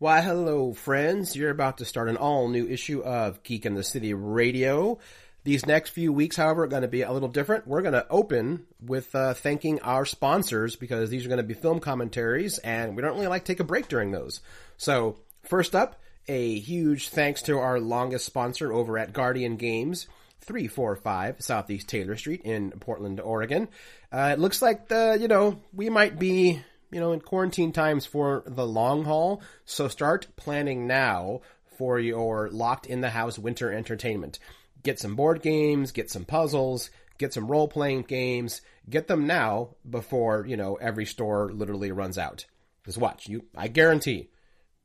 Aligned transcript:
Why, 0.00 0.22
hello, 0.22 0.72
friends. 0.72 1.36
You're 1.36 1.52
about 1.52 1.78
to 1.78 1.84
start 1.84 2.08
an 2.08 2.16
all 2.16 2.48
new 2.48 2.66
issue 2.66 3.00
of 3.04 3.44
Geek 3.44 3.64
in 3.64 3.74
the 3.74 3.84
City 3.84 4.12
Radio. 4.12 4.98
These 5.44 5.66
next 5.66 5.90
few 5.90 6.12
weeks, 6.12 6.34
however, 6.34 6.64
are 6.64 6.66
going 6.66 6.82
to 6.82 6.88
be 6.88 7.02
a 7.02 7.12
little 7.12 7.28
different. 7.28 7.68
We're 7.68 7.80
going 7.80 7.94
to 7.94 8.04
open 8.10 8.66
with 8.80 9.14
uh, 9.14 9.34
thanking 9.34 9.80
our 9.82 10.04
sponsors 10.04 10.74
because 10.74 11.10
these 11.10 11.24
are 11.24 11.28
going 11.28 11.36
to 11.36 11.44
be 11.44 11.54
film 11.54 11.78
commentaries 11.78 12.58
and 12.58 12.96
we 12.96 13.02
don't 13.02 13.14
really 13.14 13.28
like 13.28 13.44
take 13.44 13.60
a 13.60 13.64
break 13.64 13.86
during 13.86 14.10
those. 14.10 14.40
So, 14.78 15.20
first 15.44 15.76
up, 15.76 16.00
a 16.26 16.58
huge 16.58 17.10
thanks 17.10 17.42
to 17.42 17.60
our 17.60 17.78
longest 17.78 18.26
sponsor 18.26 18.72
over 18.72 18.98
at 18.98 19.12
Guardian 19.12 19.56
Games. 19.56 20.08
345 20.40 21.40
Southeast 21.40 21.88
Taylor 21.88 22.16
Street 22.16 22.42
in 22.42 22.72
Portland, 22.72 23.20
Oregon. 23.20 23.68
Uh, 24.12 24.30
it 24.32 24.40
looks 24.40 24.60
like 24.60 24.88
the, 24.88 25.16
you 25.18 25.28
know, 25.28 25.62
we 25.72 25.88
might 25.88 26.18
be 26.18 26.62
you 26.94 27.00
know, 27.00 27.10
in 27.10 27.20
quarantine 27.20 27.72
times 27.72 28.06
for 28.06 28.44
the 28.46 28.64
long 28.64 29.04
haul. 29.04 29.42
So 29.64 29.88
start 29.88 30.28
planning 30.36 30.86
now 30.86 31.40
for 31.76 31.98
your 31.98 32.48
locked 32.50 32.86
in 32.86 33.00
the 33.00 33.10
house 33.10 33.36
winter 33.36 33.72
entertainment. 33.72 34.38
Get 34.84 35.00
some 35.00 35.16
board 35.16 35.42
games, 35.42 35.90
get 35.90 36.08
some 36.08 36.24
puzzles, 36.24 36.90
get 37.18 37.34
some 37.34 37.48
role 37.48 37.66
playing 37.66 38.02
games. 38.02 38.60
Get 38.88 39.08
them 39.08 39.26
now 39.26 39.70
before, 39.90 40.46
you 40.46 40.56
know, 40.56 40.76
every 40.76 41.04
store 41.04 41.50
literally 41.52 41.90
runs 41.90 42.16
out. 42.16 42.46
Just 42.86 42.98
watch. 42.98 43.28
You 43.28 43.44
I 43.56 43.66
guarantee 43.66 44.28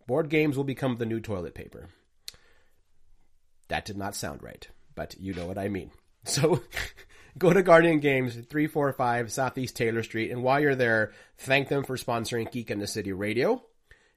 board 0.08 0.30
games 0.30 0.58
will 0.58 0.64
become 0.64 0.98
the 0.98 1.06
new 1.06 1.20
toilet 1.20 1.54
paper. 1.54 1.90
That 3.68 3.86
did 3.86 3.98
not 3.98 4.16
sound 4.16 4.42
right, 4.42 4.68
but 4.96 5.16
you 5.20 5.36
know 5.36 5.46
what 5.46 5.60
I 5.60 5.70
mean. 5.70 5.92
So 6.26 6.62
go 7.38 7.54
to 7.54 7.64
Guardian 7.64 8.00
Games, 8.00 8.34
345 8.34 9.32
Southeast 9.32 9.76
Taylor 9.76 10.04
Street, 10.04 10.32
and 10.32 10.44
while 10.44 10.60
you're 10.60 10.76
there, 10.76 11.12
thank 11.38 11.68
them 11.68 11.84
for 11.84 11.98
sponsoring 11.98 12.52
Geek 12.52 12.72
in 12.72 12.80
the 12.80 12.88
City 12.88 13.14
Radio. 13.14 13.64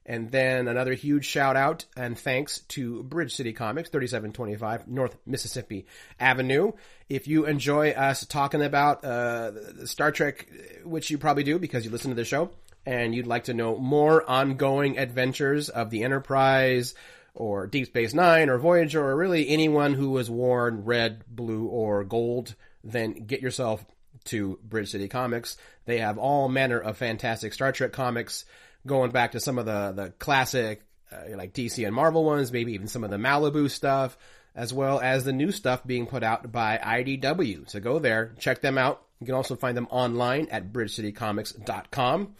And 0.04 0.32
then 0.32 0.66
another 0.66 0.94
huge 0.94 1.24
shout 1.26 1.56
out 1.56 1.84
and 1.96 2.18
thanks 2.18 2.60
to 2.70 3.04
Bridge 3.04 3.34
City 3.34 3.52
Comics, 3.52 3.88
3725 3.90 4.88
North 4.88 5.16
Mississippi 5.26 5.86
Avenue. 6.18 6.72
If 7.08 7.28
you 7.28 7.46
enjoy 7.46 7.90
us 7.90 8.26
talking 8.26 8.62
about 8.62 9.04
uh, 9.04 9.86
Star 9.86 10.10
Trek, 10.10 10.48
which 10.84 11.10
you 11.10 11.18
probably 11.18 11.44
do 11.44 11.58
because 11.58 11.84
you 11.84 11.92
listen 11.92 12.10
to 12.10 12.16
the 12.16 12.24
show, 12.24 12.50
and 12.84 13.14
you'd 13.14 13.28
like 13.28 13.44
to 13.44 13.54
know 13.54 13.78
more 13.78 14.28
ongoing 14.28 14.98
adventures 14.98 15.68
of 15.68 15.90
the 15.90 16.02
Enterprise, 16.02 16.94
or 17.34 17.66
Deep 17.66 17.86
Space 17.86 18.12
Nine, 18.12 18.50
or 18.50 18.58
Voyager, 18.58 19.02
or 19.02 19.16
really 19.16 19.48
anyone 19.48 19.94
who 19.94 20.16
has 20.16 20.28
worn 20.28 20.84
red, 20.84 21.24
blue, 21.28 21.66
or 21.66 22.02
gold 22.04 22.56
then 22.84 23.12
get 23.12 23.40
yourself 23.40 23.84
to 24.24 24.58
Bridge 24.62 24.90
City 24.90 25.08
Comics. 25.08 25.56
They 25.84 25.98
have 25.98 26.18
all 26.18 26.48
manner 26.48 26.78
of 26.78 26.96
fantastic 26.96 27.52
Star 27.52 27.72
Trek 27.72 27.92
comics, 27.92 28.44
going 28.86 29.10
back 29.10 29.32
to 29.32 29.40
some 29.40 29.58
of 29.58 29.66
the 29.66 29.92
the 29.94 30.10
classic 30.18 30.82
uh, 31.12 31.36
like 31.36 31.52
DC 31.52 31.84
and 31.86 31.94
Marvel 31.94 32.24
ones, 32.24 32.52
maybe 32.52 32.72
even 32.72 32.88
some 32.88 33.04
of 33.04 33.10
the 33.10 33.16
Malibu 33.16 33.70
stuff, 33.70 34.16
as 34.54 34.72
well 34.72 35.00
as 35.00 35.24
the 35.24 35.32
new 35.32 35.52
stuff 35.52 35.86
being 35.86 36.06
put 36.06 36.22
out 36.22 36.50
by 36.50 36.78
IDW. 36.78 37.68
So 37.68 37.80
go 37.80 37.98
there, 37.98 38.34
check 38.38 38.60
them 38.60 38.78
out. 38.78 39.02
You 39.20 39.26
can 39.26 39.34
also 39.34 39.56
find 39.56 39.76
them 39.76 39.88
online 39.90 40.48
at 40.50 40.72
bridgecitycomics.com. 40.72 42.34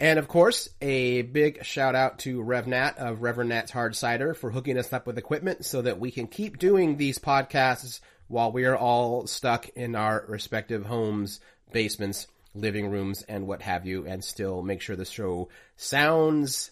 And 0.00 0.18
of 0.18 0.26
course, 0.26 0.68
a 0.80 1.22
big 1.22 1.64
shout 1.64 1.94
out 1.94 2.20
to 2.20 2.42
RevNat 2.42 2.96
of 2.96 3.22
Reverend 3.22 3.50
Nat's 3.50 3.70
Hard 3.70 3.94
Cider 3.94 4.34
for 4.34 4.50
hooking 4.50 4.76
us 4.76 4.92
up 4.92 5.06
with 5.06 5.18
equipment 5.18 5.64
so 5.64 5.82
that 5.82 6.00
we 6.00 6.10
can 6.10 6.26
keep 6.26 6.58
doing 6.58 6.96
these 6.96 7.18
podcasts 7.18 8.00
while 8.28 8.52
we 8.52 8.64
are 8.64 8.76
all 8.76 9.26
stuck 9.26 9.68
in 9.70 9.94
our 9.94 10.24
respective 10.28 10.86
homes, 10.86 11.40
basements, 11.72 12.26
living 12.54 12.90
rooms, 12.90 13.22
and 13.22 13.46
what 13.46 13.62
have 13.62 13.86
you, 13.86 14.06
and 14.06 14.22
still 14.22 14.62
make 14.62 14.80
sure 14.80 14.96
the 14.96 15.04
show 15.04 15.48
sounds 15.76 16.70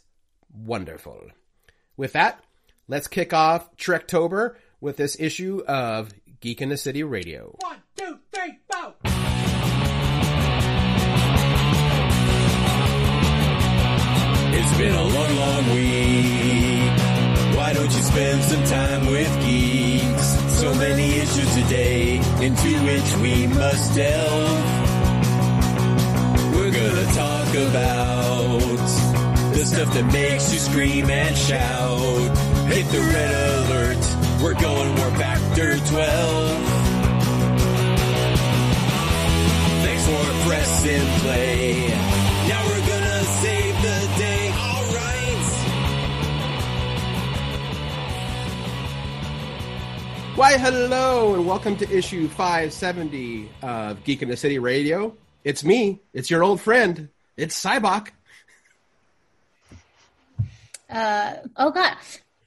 wonderful. 0.55 1.29
With 1.97 2.13
that, 2.15 2.43
let's 2.89 3.09
kick 3.09 3.33
off 3.33 3.77
Trektober 3.77 4.57
with 4.81 4.97
this 4.97 5.17
issue 5.19 5.63
of 5.67 6.13
Geek 6.41 6.63
in 6.63 6.71
the 6.71 6.77
City 6.77 7.03
Radio. 7.03 7.55
One, 7.61 7.83
two, 7.97 8.19
three, 8.33 8.59
four. 8.71 8.95
It's 14.53 14.77
been 14.79 14.95
a 14.95 15.03
long, 15.03 15.37
long 15.37 15.75
week. 15.75 17.57
Why 17.57 17.73
don't 17.75 17.93
you 17.93 18.03
spend 18.03 18.43
some 18.45 18.65
time 18.65 19.07
with 19.07 19.47
geeks? 19.47 20.00
So 20.61 20.75
many 20.75 21.17
issues 21.17 21.55
today 21.55 22.17
into 22.43 22.69
which 22.85 23.17
we 23.23 23.47
must 23.47 23.95
delve. 23.97 24.61
We're 26.55 26.71
gonna 26.71 27.07
talk 27.15 27.49
about 27.55 28.61
the 29.55 29.65
stuff 29.65 29.95
that 29.95 30.11
makes 30.13 30.53
you 30.53 30.59
scream 30.59 31.09
and 31.09 31.35
shout. 31.35 32.37
Hit 32.69 32.87
the 32.93 33.01
red 33.01 33.33
alert. 33.55 34.43
We're 34.43 34.61
going 34.61 34.95
warp 34.97 35.15
factor 35.15 35.79
12. 35.79 36.59
Thanks 39.83 40.07
for 40.07 40.47
pressing 40.47 41.07
play. 41.23 42.10
Why, 50.41 50.57
hello, 50.57 51.35
and 51.35 51.47
welcome 51.47 51.77
to 51.77 51.91
issue 51.95 52.27
570 52.27 53.51
of 53.61 54.03
Geek 54.05 54.23
in 54.23 54.31
the 54.31 54.39
City 54.39 54.59
Radio. 54.59 55.15
It's 55.45 55.63
me, 55.63 56.01
it's 56.15 56.31
your 56.31 56.43
old 56.43 56.63
friend, 56.63 57.11
it's 57.37 57.63
Sybok. 57.63 58.09
Uh, 60.89 61.35
oh 61.59 61.71
god, 61.73 61.95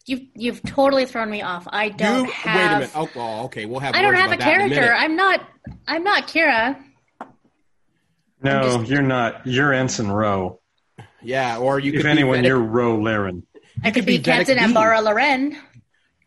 you've 0.07 0.23
you've 0.33 0.63
totally 0.63 1.05
thrown 1.05 1.29
me 1.29 1.43
off. 1.43 1.67
I 1.67 1.89
don't 1.89 2.25
you, 2.25 2.31
have. 2.31 2.55
wait 2.55 2.65
a 2.65 2.79
minute. 2.79 2.91
Oh, 2.95 3.09
oh, 3.15 3.43
okay, 3.45 3.67
we'll 3.67 3.79
have 3.79 3.93
I 3.93 4.01
don't 4.01 4.15
have 4.15 4.31
a 4.31 4.33
about 4.33 4.39
that 4.39 4.57
character. 4.57 4.75
minute. 4.81 4.95
I'm 4.97 5.15
not. 5.15 5.47
I'm 5.87 6.03
not 6.03 6.27
Kira. 6.27 6.83
No, 8.41 8.63
just- 8.79 8.89
you're 8.89 9.03
not. 9.03 9.45
You're 9.45 9.71
Ensign 9.71 10.07
Ro. 10.07 10.59
Yeah, 11.21 11.59
or 11.59 11.77
you 11.79 11.93
If 11.93 11.97
could 11.97 12.07
anyone, 12.07 12.41
be 12.41 12.47
you're 12.47 12.57
Ro 12.57 12.99
Laren. 12.99 13.45
I 13.83 13.91
could 13.91 14.01
could 14.01 14.05
be, 14.07 14.17
be 14.17 14.23
Captain 14.23 14.57
Bean. 14.57 14.73
Ambara 14.73 15.03
Loren. 15.03 15.55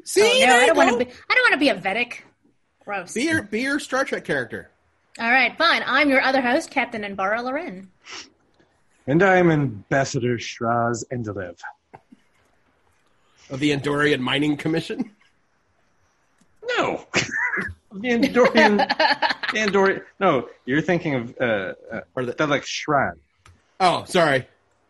See, 0.06 0.20
Oh, 0.22 0.24
no, 0.24 0.38
there 0.46 0.62
I 0.62 0.66
don't 0.66 0.76
want 0.76 0.90
to 0.98 1.04
be. 1.04 1.10
I 1.10 1.34
don't 1.34 1.42
want 1.50 1.52
to 1.54 1.58
be 1.58 1.68
a 1.68 1.74
Vedek. 1.74 2.20
Gross. 2.84 3.12
Be 3.12 3.24
your, 3.24 3.42
be 3.42 3.60
your 3.62 3.80
Star 3.80 4.04
Trek 4.04 4.24
character. 4.24 4.70
All 5.18 5.30
right, 5.30 5.56
fine. 5.58 5.82
I'm 5.84 6.08
your 6.08 6.20
other 6.22 6.40
host, 6.40 6.70
Captain 6.70 7.02
Ambara 7.02 7.42
Loren. 7.42 7.90
And 9.08 9.22
I 9.22 9.36
am 9.36 9.50
Ambassador 9.50 10.36
Shraz 10.38 11.02
Endelev. 11.12 11.58
Of 13.50 13.58
the 13.60 13.70
Andorian 13.76 14.20
Mining 14.20 14.56
Commission. 14.56 15.10
No. 16.76 17.04
the 17.92 18.08
Andorian. 18.10 18.76
the 19.52 19.58
Andorian. 19.58 20.02
No, 20.20 20.48
you're 20.66 20.82
thinking 20.82 21.14
of 21.14 21.34
uh, 21.40 21.72
uh, 21.92 22.00
Or 22.14 22.24
the- 22.24 22.32
Dalek 22.34 22.62
Shran. 22.62 23.12
Oh, 23.80 24.04
sorry. 24.04 24.46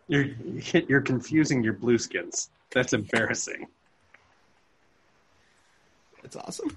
You're 0.08 0.26
you're 0.88 1.00
confusing 1.00 1.62
your 1.64 1.74
blueskins. 1.74 2.48
That's 2.72 2.92
embarrassing. 2.92 3.66
That's 6.26 6.36
awesome. 6.36 6.76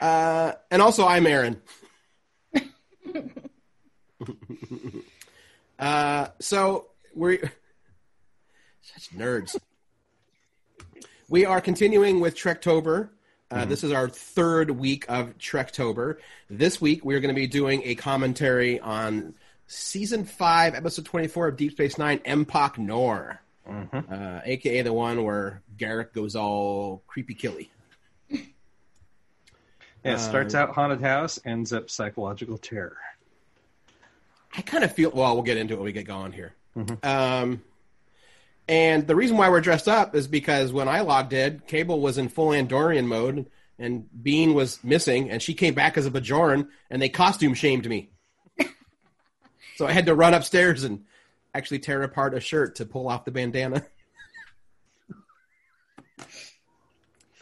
Uh, 0.00 0.52
and 0.68 0.82
also, 0.82 1.06
I'm 1.06 1.28
Aaron. 1.28 1.62
uh, 5.78 6.26
so 6.40 6.86
we're 7.14 7.52
such 8.82 9.10
nerds. 9.16 9.56
We 11.28 11.44
are 11.44 11.60
continuing 11.60 12.18
with 12.18 12.34
Trektober. 12.34 13.10
Uh, 13.50 13.64
This 13.64 13.84
is 13.84 13.92
our 13.92 14.08
third 14.08 14.72
week 14.72 15.04
of 15.08 15.38
Trektober. 15.38 16.16
This 16.50 16.80
week, 16.80 17.04
we 17.04 17.14
are 17.14 17.20
going 17.20 17.32
to 17.32 17.40
be 17.40 17.46
doing 17.46 17.82
a 17.84 17.94
commentary 17.94 18.80
on 18.80 19.34
season 19.68 20.24
five, 20.24 20.74
episode 20.74 21.04
twenty-four 21.04 21.46
of 21.46 21.56
Deep 21.56 21.70
Space 21.70 21.96
Nine, 21.96 22.18
Empok 22.20 22.76
Nor, 22.76 23.40
uh, 23.68 24.40
aka 24.44 24.82
the 24.82 24.92
one 24.92 25.22
where 25.22 25.62
Garak 25.78 26.12
goes 26.12 26.34
all 26.34 27.04
creepy 27.06 27.34
killy. 27.34 27.70
Yeah, 30.04 30.14
it 30.14 30.18
starts 30.18 30.54
out 30.54 30.70
haunted 30.70 31.00
house, 31.00 31.40
ends 31.44 31.72
up 31.72 31.88
psychological 31.88 32.58
terror. 32.58 32.98
I 34.56 34.62
kind 34.62 34.84
of 34.84 34.92
feel. 34.92 35.10
Well, 35.10 35.34
we'll 35.34 35.42
get 35.42 35.56
into 35.56 35.74
it 35.74 35.78
when 35.78 35.86
we 35.86 35.92
get 35.92 36.06
going 36.06 36.32
here. 36.32 36.54
Um, 37.02 37.62
and 38.68 39.06
the 39.06 39.16
reason 39.16 39.36
why 39.36 39.48
we're 39.48 39.60
dressed 39.60 39.88
up 39.88 40.14
is 40.14 40.26
because 40.28 40.72
when 40.72 40.88
I 40.88 41.00
logged 41.00 41.32
in, 41.32 41.60
Cable 41.66 42.00
was 42.00 42.18
in 42.18 42.28
full 42.28 42.48
Andorian 42.48 43.06
mode, 43.06 43.46
and 43.78 44.06
Bean 44.22 44.54
was 44.54 44.82
missing, 44.84 45.30
and 45.30 45.42
she 45.42 45.54
came 45.54 45.74
back 45.74 45.96
as 45.96 46.06
a 46.06 46.10
Bajoran, 46.10 46.68
and 46.90 47.02
they 47.02 47.08
costume 47.08 47.54
shamed 47.54 47.88
me. 47.88 48.10
so 49.76 49.86
I 49.86 49.92
had 49.92 50.06
to 50.06 50.14
run 50.14 50.34
upstairs 50.34 50.84
and 50.84 51.04
actually 51.54 51.80
tear 51.80 52.02
apart 52.02 52.34
a 52.34 52.40
shirt 52.40 52.76
to 52.76 52.86
pull 52.86 53.08
off 53.08 53.24
the 53.24 53.30
bandana. 53.30 53.84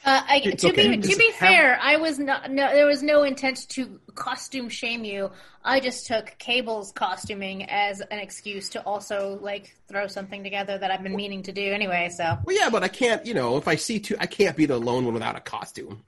Uh, 0.04 0.20
I, 0.28 0.40
to 0.40 0.68
okay. 0.70 0.88
be 0.88 0.96
to 0.96 1.06
Just 1.08 1.18
be 1.18 1.26
have- 1.30 1.34
fair, 1.36 1.78
I 1.80 1.96
was 1.96 2.18
not. 2.18 2.50
No, 2.50 2.68
there 2.72 2.86
was 2.86 3.02
no 3.04 3.22
intent 3.22 3.68
to 3.70 4.00
costume 4.16 4.68
shame 4.68 5.04
you. 5.04 5.30
I 5.64 5.78
just 5.78 6.06
took 6.08 6.36
Cable's 6.38 6.90
costuming 6.90 7.70
as 7.70 8.00
an 8.00 8.18
excuse 8.18 8.70
to 8.70 8.82
also 8.84 9.38
like 9.40 9.76
throw 9.86 10.08
something 10.08 10.42
together 10.42 10.76
that 10.76 10.90
I've 10.90 11.04
been 11.04 11.14
meaning 11.14 11.44
to 11.44 11.52
do 11.52 11.62
anyway. 11.72 12.10
So 12.12 12.36
Well, 12.44 12.56
yeah, 12.56 12.68
but 12.68 12.82
I 12.82 12.88
can't. 12.88 13.24
You 13.24 13.34
know, 13.34 13.56
if 13.58 13.68
I 13.68 13.76
see 13.76 14.00
two, 14.00 14.16
I 14.18 14.26
can't 14.26 14.56
be 14.56 14.66
the 14.66 14.76
lone 14.78 15.04
one 15.04 15.14
without 15.14 15.36
a 15.36 15.40
costume. 15.40 16.02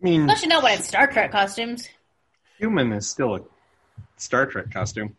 I 0.00 0.04
mean, 0.04 0.22
especially 0.22 0.48
not 0.48 0.62
when 0.62 0.78
it's 0.78 0.86
Star 0.86 1.08
Trek 1.08 1.32
costumes. 1.32 1.88
human 2.58 2.92
is 2.92 3.10
still 3.10 3.34
a 3.34 3.40
Star 4.18 4.46
Trek 4.46 4.70
costume. 4.72 5.16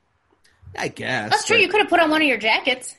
I 0.79 0.87
guess 0.87 1.29
That's 1.31 1.45
true. 1.45 1.57
but- 1.57 1.61
You 1.61 1.67
could 1.67 1.81
have 1.81 1.89
put 1.89 1.99
on 1.99 2.09
one 2.09 2.21
of 2.21 2.27
your 2.27 2.37
jackets. 2.37 2.95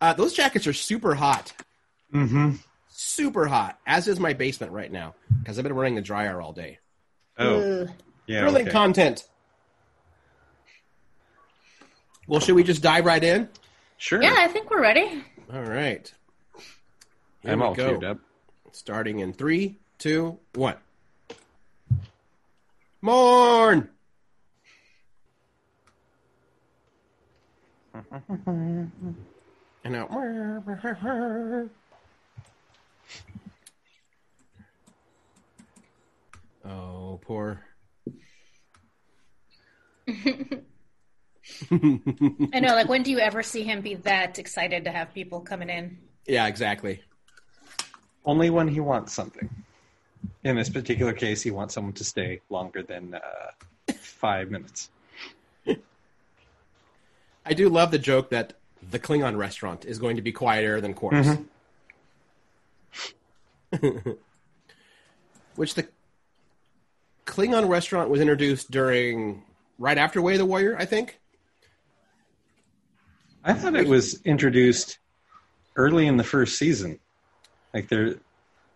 Uh, 0.00 0.12
those 0.14 0.32
jackets 0.32 0.66
are 0.68 0.72
super 0.72 1.16
hot. 1.16 1.52
Mm-hmm. 2.14 2.52
Super 3.04 3.46
hot. 3.46 3.80
As 3.84 4.06
is 4.06 4.20
my 4.20 4.32
basement 4.32 4.70
right 4.70 4.90
now 4.90 5.16
because 5.40 5.58
I've 5.58 5.64
been 5.64 5.72
running 5.72 5.96
the 5.96 6.02
dryer 6.02 6.40
all 6.40 6.52
day. 6.52 6.78
Oh, 7.36 7.82
Ugh. 7.82 7.90
yeah. 8.28 8.42
Grilling 8.42 8.62
okay. 8.62 8.70
content. 8.70 9.26
Well, 12.28 12.38
should 12.38 12.54
we 12.54 12.62
just 12.62 12.80
dive 12.80 13.04
right 13.04 13.22
in? 13.22 13.48
Sure. 13.98 14.22
Yeah, 14.22 14.36
I 14.38 14.46
think 14.46 14.70
we're 14.70 14.80
ready. 14.80 15.24
All 15.52 15.64
right. 15.64 16.12
Here 17.40 17.52
I'm 17.52 17.60
all 17.60 17.74
go. 17.74 17.88
queued 17.88 18.04
up. 18.04 18.18
Starting 18.70 19.18
in 19.18 19.32
three, 19.32 19.80
two, 19.98 20.38
one. 20.54 20.76
Morn. 23.00 23.90
and 28.46 28.92
now. 29.84 31.68
Oh, 36.64 37.18
poor. 37.22 37.60
I 41.70 42.60
know. 42.60 42.74
Like, 42.74 42.88
when 42.88 43.02
do 43.02 43.10
you 43.10 43.18
ever 43.18 43.42
see 43.42 43.62
him 43.62 43.80
be 43.80 43.96
that 43.96 44.38
excited 44.38 44.84
to 44.84 44.92
have 44.92 45.12
people 45.12 45.40
coming 45.40 45.68
in? 45.68 45.98
Yeah, 46.26 46.46
exactly. 46.46 47.02
Only 48.24 48.50
when 48.50 48.68
he 48.68 48.80
wants 48.80 49.12
something. 49.12 49.50
In 50.44 50.56
this 50.56 50.68
particular 50.68 51.12
case, 51.12 51.42
he 51.42 51.50
wants 51.50 51.74
someone 51.74 51.94
to 51.94 52.04
stay 52.04 52.40
longer 52.48 52.82
than 52.82 53.14
uh, 53.14 53.92
five 53.94 54.50
minutes. 54.50 54.90
I 57.46 57.54
do 57.54 57.68
love 57.68 57.90
the 57.90 57.98
joke 57.98 58.30
that 58.30 58.54
the 58.90 58.98
Klingon 58.98 59.36
restaurant 59.36 59.84
is 59.84 59.98
going 59.98 60.16
to 60.16 60.22
be 60.22 60.32
quieter 60.32 60.80
than 60.80 60.94
Quark's. 60.94 61.38
Which 65.56 65.74
the 65.74 65.86
Klingon 67.26 67.68
restaurant 67.68 68.10
was 68.10 68.20
introduced 68.20 68.70
during 68.70 69.42
right 69.78 69.98
after 69.98 70.20
Way 70.20 70.34
of 70.34 70.38
the 70.38 70.46
Warrior, 70.46 70.76
I 70.78 70.84
think. 70.84 71.18
I 73.44 73.54
thought 73.54 73.74
it 73.74 73.88
was 73.88 74.20
introduced 74.24 74.98
early 75.76 76.06
in 76.06 76.16
the 76.16 76.24
first 76.24 76.58
season, 76.58 77.00
like 77.74 77.88
they're 77.88 78.16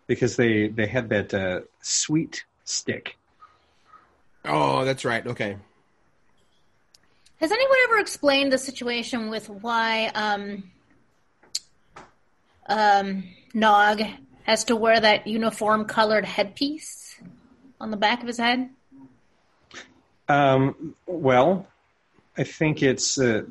because 0.07 0.35
they 0.35 0.67
they 0.67 0.87
had 0.87 1.09
that 1.09 1.33
uh, 1.33 1.61
sweet 1.81 2.43
stick. 2.63 3.17
Oh, 4.43 4.85
that's 4.85 5.05
right. 5.05 5.25
Okay. 5.25 5.57
Has 7.39 7.51
anyone 7.51 7.77
ever 7.85 7.99
explained 7.99 8.51
the 8.51 8.57
situation 8.57 9.29
with 9.29 9.47
why 9.49 10.07
um, 10.15 10.71
um, 12.67 13.23
Nog 13.53 14.01
has 14.47 14.63
to 14.63 14.75
wear 14.75 14.99
that 14.99 15.27
uniform 15.27 15.85
colored 15.85 16.25
headpiece 16.25 17.21
on 17.79 17.91
the 17.91 17.97
back 17.97 18.21
of 18.21 18.27
his 18.27 18.37
head? 18.37 18.69
Um, 20.29 20.95
well, 21.05 21.67
I 22.37 22.43
think 22.43 22.81
it's. 22.81 23.19
Uh, 23.19 23.43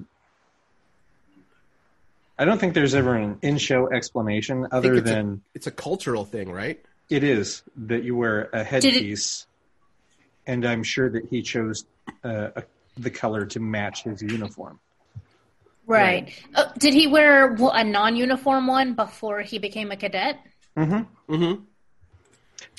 I 2.38 2.44
don't 2.44 2.58
think 2.58 2.74
there's 2.74 2.94
ever 2.94 3.14
an 3.14 3.38
in-show 3.42 3.90
explanation 3.90 4.66
other 4.70 4.96
it's 4.96 5.08
than 5.08 5.28
a, 5.28 5.40
it's 5.54 5.66
a 5.66 5.70
cultural 5.70 6.24
thing, 6.24 6.50
right? 6.50 6.82
it 7.08 7.22
is 7.22 7.62
that 7.76 8.02
you 8.02 8.16
wear 8.16 8.50
a 8.52 8.60
it- 8.60 8.66
headpiece, 8.66 9.46
and 10.46 10.66
I'm 10.66 10.82
sure 10.82 11.08
that 11.10 11.26
he 11.28 11.42
chose 11.42 11.84
uh, 12.24 12.48
a, 12.56 12.62
the 12.96 13.10
color 13.10 13.46
to 13.46 13.60
match 13.60 14.02
his 14.02 14.22
uniform. 14.22 14.80
Right. 15.86 16.32
Uh, 16.52 16.64
did 16.78 16.94
he 16.94 17.06
wear 17.06 17.54
a 17.54 17.84
non-uniform 17.84 18.66
one 18.66 18.94
before 18.94 19.42
he 19.42 19.58
became 19.58 19.92
a 19.92 19.96
cadet? 19.96 20.40
Mm-hmm. 20.76 21.54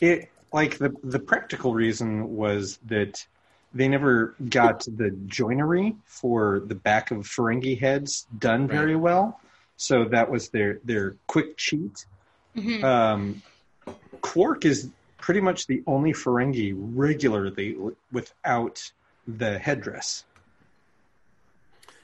It 0.02 0.30
like 0.54 0.78
the 0.78 0.96
the 1.04 1.20
practical 1.20 1.74
reason 1.74 2.36
was 2.36 2.78
that 2.86 3.26
they 3.74 3.88
never 3.88 4.36
got 4.50 4.82
the 4.86 5.12
joinery 5.26 5.96
for 6.06 6.62
the 6.66 6.76
back 6.76 7.12
of 7.12 7.20
Ferengi 7.28 7.80
heads 7.80 8.26
done 8.40 8.68
very 8.68 8.96
well, 8.96 9.40
so 9.76 10.06
that 10.06 10.30
was 10.32 10.50
their 10.50 10.80
their 10.84 11.16
quick 11.28 11.58
cheat. 11.58 12.06
Mhm. 12.56 12.84
Um, 12.84 13.42
Quark 14.22 14.66
is 14.66 14.90
pretty 15.18 15.42
much 15.42 15.68
the 15.68 15.84
only 15.88 16.14
Ferengi 16.14 16.74
regularly 16.76 17.78
without 18.12 18.92
the 19.28 19.60
headdress. 19.60 20.24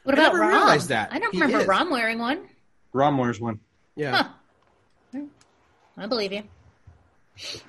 What 0.04 0.20
I 0.20 0.22
about 0.24 0.34
never 0.34 0.40
Rom? 0.42 0.50
realized 0.50 0.90
that. 0.90 1.14
I 1.14 1.20
don't 1.20 1.34
He 1.34 1.40
remember 1.40 1.62
is. 1.62 1.68
Rom 1.68 1.90
wearing 1.90 2.20
one. 2.20 2.50
Rom 2.92 3.18
wears 3.18 3.40
one. 3.40 3.60
Yeah. 3.96 4.16
Huh. 4.24 4.30
I 5.98 6.08
believe 6.08 6.32
you. 6.32 6.44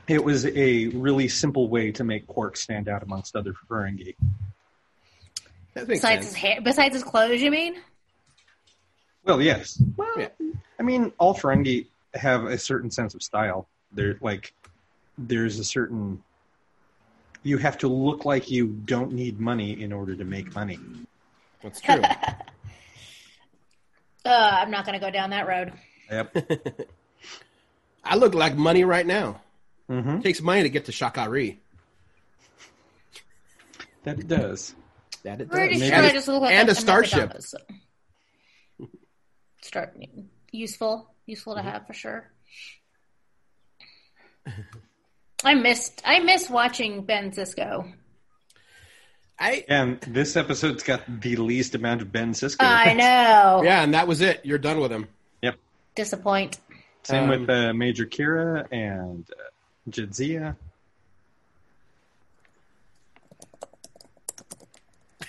It 0.08 0.22
was 0.22 0.46
a 0.46 0.88
really 0.88 1.28
simple 1.28 1.68
way 1.68 1.90
to 1.92 2.04
make 2.04 2.26
Quark 2.26 2.56
stand 2.56 2.88
out 2.88 3.02
amongst 3.02 3.34
other 3.34 3.54
Ferengi. 3.68 4.14
That 5.74 5.88
makes 5.88 6.00
Besides 6.00 6.26
his 6.26 6.34
hair, 6.34 6.60
besides 6.62 6.94
his 6.94 7.02
clothes, 7.02 7.40
you 7.40 7.50
mean? 7.50 7.76
Well, 9.24 9.40
yes. 9.40 9.82
Well, 9.96 10.12
Yeah. 10.18 10.28
I 10.78 10.82
mean, 10.82 11.12
all 11.18 11.34
Ferengi 11.34 11.86
have 12.14 12.44
a 12.44 12.58
certain 12.58 12.90
sense 12.90 13.14
of 13.14 13.22
style. 13.22 13.68
They're 13.92 14.18
like, 14.20 14.52
there's 15.16 15.58
a 15.58 15.64
certain. 15.64 16.22
You 17.42 17.58
have 17.58 17.78
to 17.78 17.88
look 17.88 18.24
like 18.24 18.50
you 18.50 18.68
don't 18.68 19.12
need 19.12 19.38
money 19.38 19.80
in 19.82 19.92
order 19.92 20.16
to 20.16 20.24
make 20.24 20.54
money. 20.54 20.78
That's 21.62 21.80
true. 21.80 22.02
Uh, 24.26 24.30
I'm 24.62 24.70
not 24.70 24.86
going 24.86 24.98
to 24.98 25.04
go 25.04 25.10
down 25.10 25.28
that 25.30 25.46
road. 25.46 25.74
Yep. 26.10 26.88
I 28.04 28.16
look 28.16 28.34
like 28.34 28.56
money 28.56 28.84
right 28.84 29.06
now. 29.06 29.40
Mm-hmm. 29.90 30.16
It 30.18 30.22
takes 30.22 30.40
money 30.40 30.62
to 30.62 30.68
get 30.68 30.84
to 30.86 30.92
Shakari. 30.92 31.58
That 34.04 34.18
it 34.18 34.28
does. 34.28 34.74
That 35.22 35.40
it 35.40 35.50
Pretty 35.50 35.78
does. 35.78 35.86
sure 35.88 35.96
and 35.96 36.06
I 36.06 36.08
a- 36.10 36.12
just 36.12 36.28
look 36.28 36.42
like 36.42 36.52
and 36.54 36.68
a, 36.68 36.72
a 36.72 36.74
starship. 36.74 37.30
Nakadama, 37.30 37.42
so. 37.42 37.58
Start 39.62 39.96
useful, 40.52 41.10
useful 41.26 41.54
to 41.54 41.60
Mm-hmm. 41.60 41.68
have 41.70 41.86
for 41.86 41.94
sure. 41.94 42.30
I 45.44 45.54
missed. 45.54 46.02
I 46.04 46.20
miss 46.20 46.48
watching 46.50 47.04
Ben 47.04 47.30
Sisko. 47.30 47.92
I 49.38 49.64
And 49.68 50.00
this 50.02 50.36
episode's 50.36 50.82
got 50.82 51.02
the 51.20 51.36
least 51.36 51.74
amount 51.74 52.02
of 52.02 52.12
Ben 52.12 52.32
Sisko. 52.32 52.56
I 52.60 52.92
know. 52.94 53.62
yeah, 53.64 53.82
and 53.82 53.94
that 53.94 54.06
was 54.06 54.20
it. 54.20 54.40
You're 54.44 54.58
done 54.58 54.80
with 54.80 54.92
him. 54.92 55.08
Yep. 55.42 55.56
Disappoint. 55.96 56.58
Same 57.04 57.24
Um, 57.24 57.28
with 57.28 57.50
uh, 57.50 57.72
Major 57.74 58.06
Kira 58.06 58.66
and 58.72 59.26
uh, 59.30 59.90
Jadzia. 59.90 60.56
I 65.20 65.26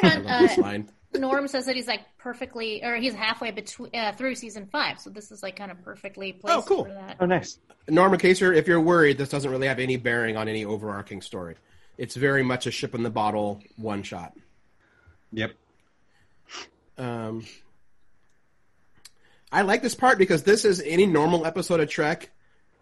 Hang 0.00 0.18
on, 0.18 0.24
love 0.24 0.40
this 0.40 0.58
uh. 0.58 0.78
Norm 1.16 1.46
says 1.46 1.66
that 1.66 1.76
he's 1.76 1.86
like 1.86 2.00
perfectly, 2.18 2.82
or 2.82 2.96
he's 2.96 3.14
halfway 3.14 3.52
between 3.52 3.90
uh, 3.94 4.12
through 4.12 4.34
season 4.34 4.66
five. 4.66 4.98
So 4.98 5.10
this 5.10 5.30
is 5.30 5.42
like 5.42 5.54
kind 5.56 5.70
of 5.70 5.80
perfectly 5.84 6.32
placed 6.32 6.58
Oh, 6.58 6.62
cool. 6.62 6.84
for 6.86 6.92
that. 6.92 7.16
Oh, 7.20 7.26
nice. 7.26 7.58
Norma 7.88 8.18
Kaser, 8.18 8.52
if 8.52 8.66
you're 8.66 8.80
worried, 8.80 9.18
this 9.18 9.28
doesn't 9.28 9.48
really 9.50 9.68
have 9.68 9.78
any 9.78 9.96
bearing 9.96 10.36
on 10.36 10.48
any 10.48 10.64
overarching 10.64 11.20
story. 11.22 11.54
It's 11.98 12.16
very 12.16 12.42
much 12.42 12.66
a 12.66 12.72
ship 12.72 12.94
in 12.94 13.04
the 13.04 13.10
bottle 13.10 13.62
one 13.76 14.02
shot. 14.02 14.32
Yep. 15.32 15.52
Um, 16.98 17.44
I 19.54 19.62
like 19.62 19.82
this 19.82 19.94
part 19.94 20.18
because 20.18 20.42
this 20.42 20.64
is 20.64 20.80
any 20.84 21.06
normal 21.06 21.46
episode 21.46 21.80
of 21.80 21.88
Trek. 21.88 22.30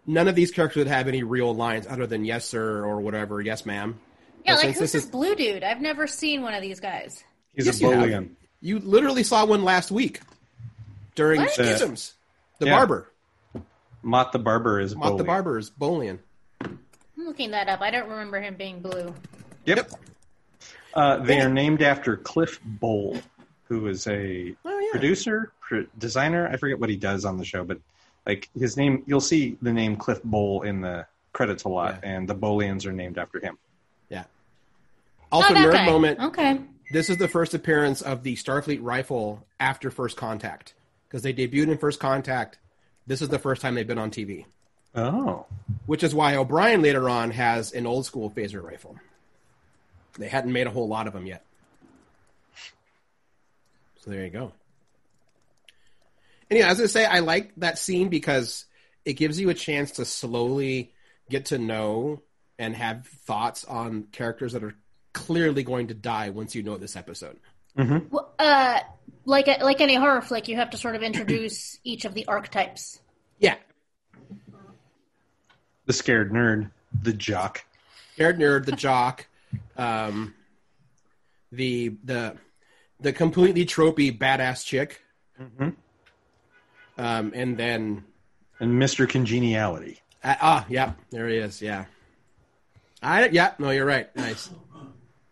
None 0.07 0.27
of 0.27 0.35
these 0.35 0.51
characters 0.51 0.81
would 0.81 0.87
have 0.87 1.07
any 1.07 1.23
real 1.23 1.53
lines 1.53 1.85
other 1.87 2.07
than 2.07 2.25
"yes 2.25 2.45
sir" 2.45 2.83
or 2.83 2.99
whatever, 2.99 3.39
"yes 3.41 3.65
ma'am." 3.65 3.99
Yeah, 4.45 4.55
But 4.55 4.57
like 4.63 4.67
who's 4.73 4.79
this 4.79 4.91
this 4.93 5.05
blue 5.05 5.35
dude? 5.35 5.63
I've 5.63 5.79
never 5.81 6.07
seen 6.07 6.41
one 6.41 6.53
of 6.53 6.61
these 6.61 6.79
guys. 6.79 7.23
He's 7.55 7.67
Yes, 7.67 7.77
a 7.79 7.83
you. 7.83 7.87
Bolian. 7.89 8.29
You 8.59 8.79
literally 8.79 9.23
saw 9.23 9.45
one 9.45 9.63
last 9.63 9.91
week 9.91 10.19
during 11.15 11.41
What? 11.41 11.51
Schisms. 11.51 12.13
The 12.59 12.65
Yeah. 12.65 12.75
barber, 12.77 13.09
Mott 14.01 14.31
the 14.31 14.39
Barber 14.39 14.79
is 14.79 14.93
a 14.93 14.97
Mott 14.97 15.17
the 15.17 15.23
Bolian. 15.23 15.27
barber 15.27 15.57
is 15.59 15.69
Bolian. 15.69 16.19
I'm 16.61 16.79
looking 17.17 17.51
that 17.51 17.69
up. 17.69 17.81
I 17.81 17.91
don't 17.91 18.09
remember 18.09 18.41
him 18.41 18.55
being 18.55 18.81
blue. 18.81 19.13
Yep. 19.65 19.91
Uh, 20.93 21.17
they 21.17 21.39
are 21.39 21.49
named 21.49 21.81
after 21.81 22.17
Cliff 22.17 22.59
Bole, 22.65 23.19
who 23.65 23.87
is 23.87 24.05
a 24.07 24.55
Oh, 24.65 24.69
yeah. 24.69 24.72
Producer, 24.93 25.51
pr- 25.61 25.81
designer. 25.97 26.47
I 26.47 26.57
forget 26.57 26.79
what 26.79 26.89
he 26.89 26.95
does 26.95 27.25
on 27.25 27.37
the 27.37 27.45
show, 27.45 27.63
but 27.63 27.79
Like 28.25 28.49
his 28.57 28.77
name, 28.77 29.03
you'll 29.05 29.19
see 29.21 29.57
the 29.61 29.73
name 29.73 29.97
Cliff 29.97 30.23
Bole 30.23 30.61
in 30.61 30.79
the 30.81 31.05
credits 31.33 31.63
a 31.65 31.69
lot, 31.69 31.99
and 32.03 32.27
the 32.29 32.35
Bolians 32.35 32.85
are 32.85 32.93
named 32.93 33.17
after 33.17 33.39
him. 33.39 33.57
Yeah. 34.07 34.23
Also, 35.31 35.53
oh, 35.53 35.57
nerd 35.57 35.73
guy. 35.73 35.85
moment. 35.85 36.19
Okay. 36.19 36.59
This 36.91 37.09
is 37.09 37.17
the 37.17 37.27
first 37.27 37.53
appearance 37.53 38.01
of 38.01 38.23
the 38.23 38.35
Starfleet 38.35 38.79
rifle 38.81 39.45
after 39.59 39.89
First 39.91 40.15
Contact 40.15 40.73
because 41.07 41.23
they 41.23 41.33
debuted 41.33 41.69
in 41.71 41.77
First 41.77 41.99
Contact. 41.99 42.59
This 43.07 43.21
is 43.21 43.27
the 43.29 43.39
first 43.39 43.61
time 43.61 43.75
they've 43.75 43.85
been 43.87 43.97
on 43.97 44.11
TV, 44.11 44.45
Oh, 44.95 45.45
which 45.87 46.03
is 46.03 46.13
why 46.15 46.35
O'Brien 46.35 46.81
later 46.81 47.09
on 47.09 47.31
has 47.31 47.71
an 47.73 47.85
old 47.87 48.05
school 48.05 48.29
phaser 48.29 48.63
rifle. 48.63 48.95
They 50.17 50.29
hadn't 50.29 50.53
made 50.53 50.67
a 50.67 50.69
whole 50.69 50.87
lot 50.87 51.07
of 51.07 51.13
them 51.13 51.25
yet. 51.25 51.43
So 53.99 54.11
there 54.11 54.23
you 54.23 54.29
go. 54.29 54.53
Anyway, 56.53 56.67
as 56.67 56.79
I 56.79 56.85
say, 56.85 57.03
I 57.03 57.21
like 57.21 57.51
that 57.57 57.79
scene 57.79 58.09
because 58.09 58.65
it 59.05 59.13
gives 59.13 59.39
you 59.39 59.49
a 59.49 59.55
chance 59.55 59.93
to 59.93 60.05
slowly 60.05 60.93
get 61.27 61.45
to 61.45 61.57
know 61.57 62.21
and 62.59 62.75
have 62.75 63.07
thoughts 63.07 63.65
on 63.65 64.03
characters 64.11 64.53
that 64.53 64.63
are 64.63 64.75
clearly 65.13 65.63
going 65.63 65.87
to 65.87 65.95
die 65.95 66.29
once 66.29 66.53
you 66.53 66.61
know 66.61 66.77
this 66.77 66.95
episode. 66.95 67.39
Well, 67.75 68.31
uh, 68.37 68.81
like 69.25 69.47
like 69.63 69.81
any 69.81 69.95
horror 69.95 70.21
flick, 70.21 70.47
you 70.47 70.57
have 70.57 70.69
to 70.69 70.77
sort 70.77 70.95
of 70.95 71.01
introduce 71.01 71.79
each 71.83 72.05
of 72.05 72.13
the 72.13 72.27
archetypes. 72.27 72.99
Yeah, 73.39 73.55
the 75.87 75.93
scared 75.93 76.31
nerd, 76.31 76.69
the 77.01 77.13
jock. 77.13 77.65
scared 78.13 78.37
nerd, 78.37 78.65
the 78.65 78.73
jock, 78.73 79.25
um, 79.75 80.35
the 81.51 81.95
the 82.03 82.37
the 82.99 83.11
completely 83.11 83.65
tropey 83.65 84.15
badass 84.15 84.63
chick, 84.63 85.01
um, 86.97 87.31
and 87.35 87.57
then 87.57 88.03
and 88.59 88.81
Mr. 88.81 89.07
Congeniality. 89.07 89.99
uh, 90.23 90.35
ah, 90.41 90.65
yeah, 90.69 90.93
there 91.11 91.27
he 91.27 91.37
is. 91.37 91.61
Yeah, 91.61 91.85
I 93.01 93.27
yeah, 93.29 93.53
no, 93.59 93.69
you're 93.71 93.85
right. 93.85 94.13
Nice. 94.15 94.49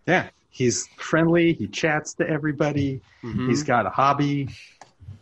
Yeah, 0.07 0.29
he's 0.49 0.87
friendly. 0.97 1.53
He 1.53 1.67
chats 1.67 2.15
to 2.15 2.27
everybody. 2.27 3.01
He's 3.21 3.63
got 3.63 3.85
a 3.85 3.89
hobby. 3.89 4.49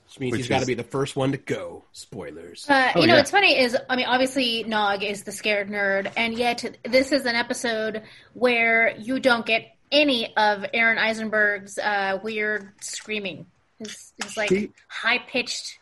Which 0.06 0.20
means 0.20 0.32
Which 0.32 0.40
he's 0.42 0.50
got 0.50 0.62
to 0.62 0.66
be 0.66 0.74
the 0.74 0.84
first 0.84 1.16
one 1.16 1.34
to 1.34 1.38
go. 1.38 1.84
Spoilers. 1.92 2.66
Uh, 2.68 2.94
Oh, 2.96 3.02
you 3.02 3.06
know, 3.08 3.14
yeah. 3.14 3.20
what's 3.20 3.30
funny 3.30 3.60
is, 3.60 3.78
I 3.88 3.96
mean, 3.96 4.08
obviously 4.08 4.64
Nog 4.64 5.04
is 5.04 5.22
the 5.24 5.32
scared 5.32 5.70
nerd, 5.70 6.12
and 6.18 6.34
yet 6.34 6.78
this 6.84 7.12
is 7.12 7.28
an 7.28 7.36
episode 7.36 8.02
where 8.34 8.96
you 8.98 9.20
don't 9.20 9.46
get 9.46 9.76
any 9.92 10.36
of 10.36 10.66
Aron 10.74 10.98
Eisenberg's 10.98 11.78
uh, 11.78 12.18
weird 12.24 12.72
screaming. 12.82 13.46
His, 13.78 14.14
his 14.24 14.36
like 14.36 14.72
high 14.88 15.20
pitched 15.20 15.78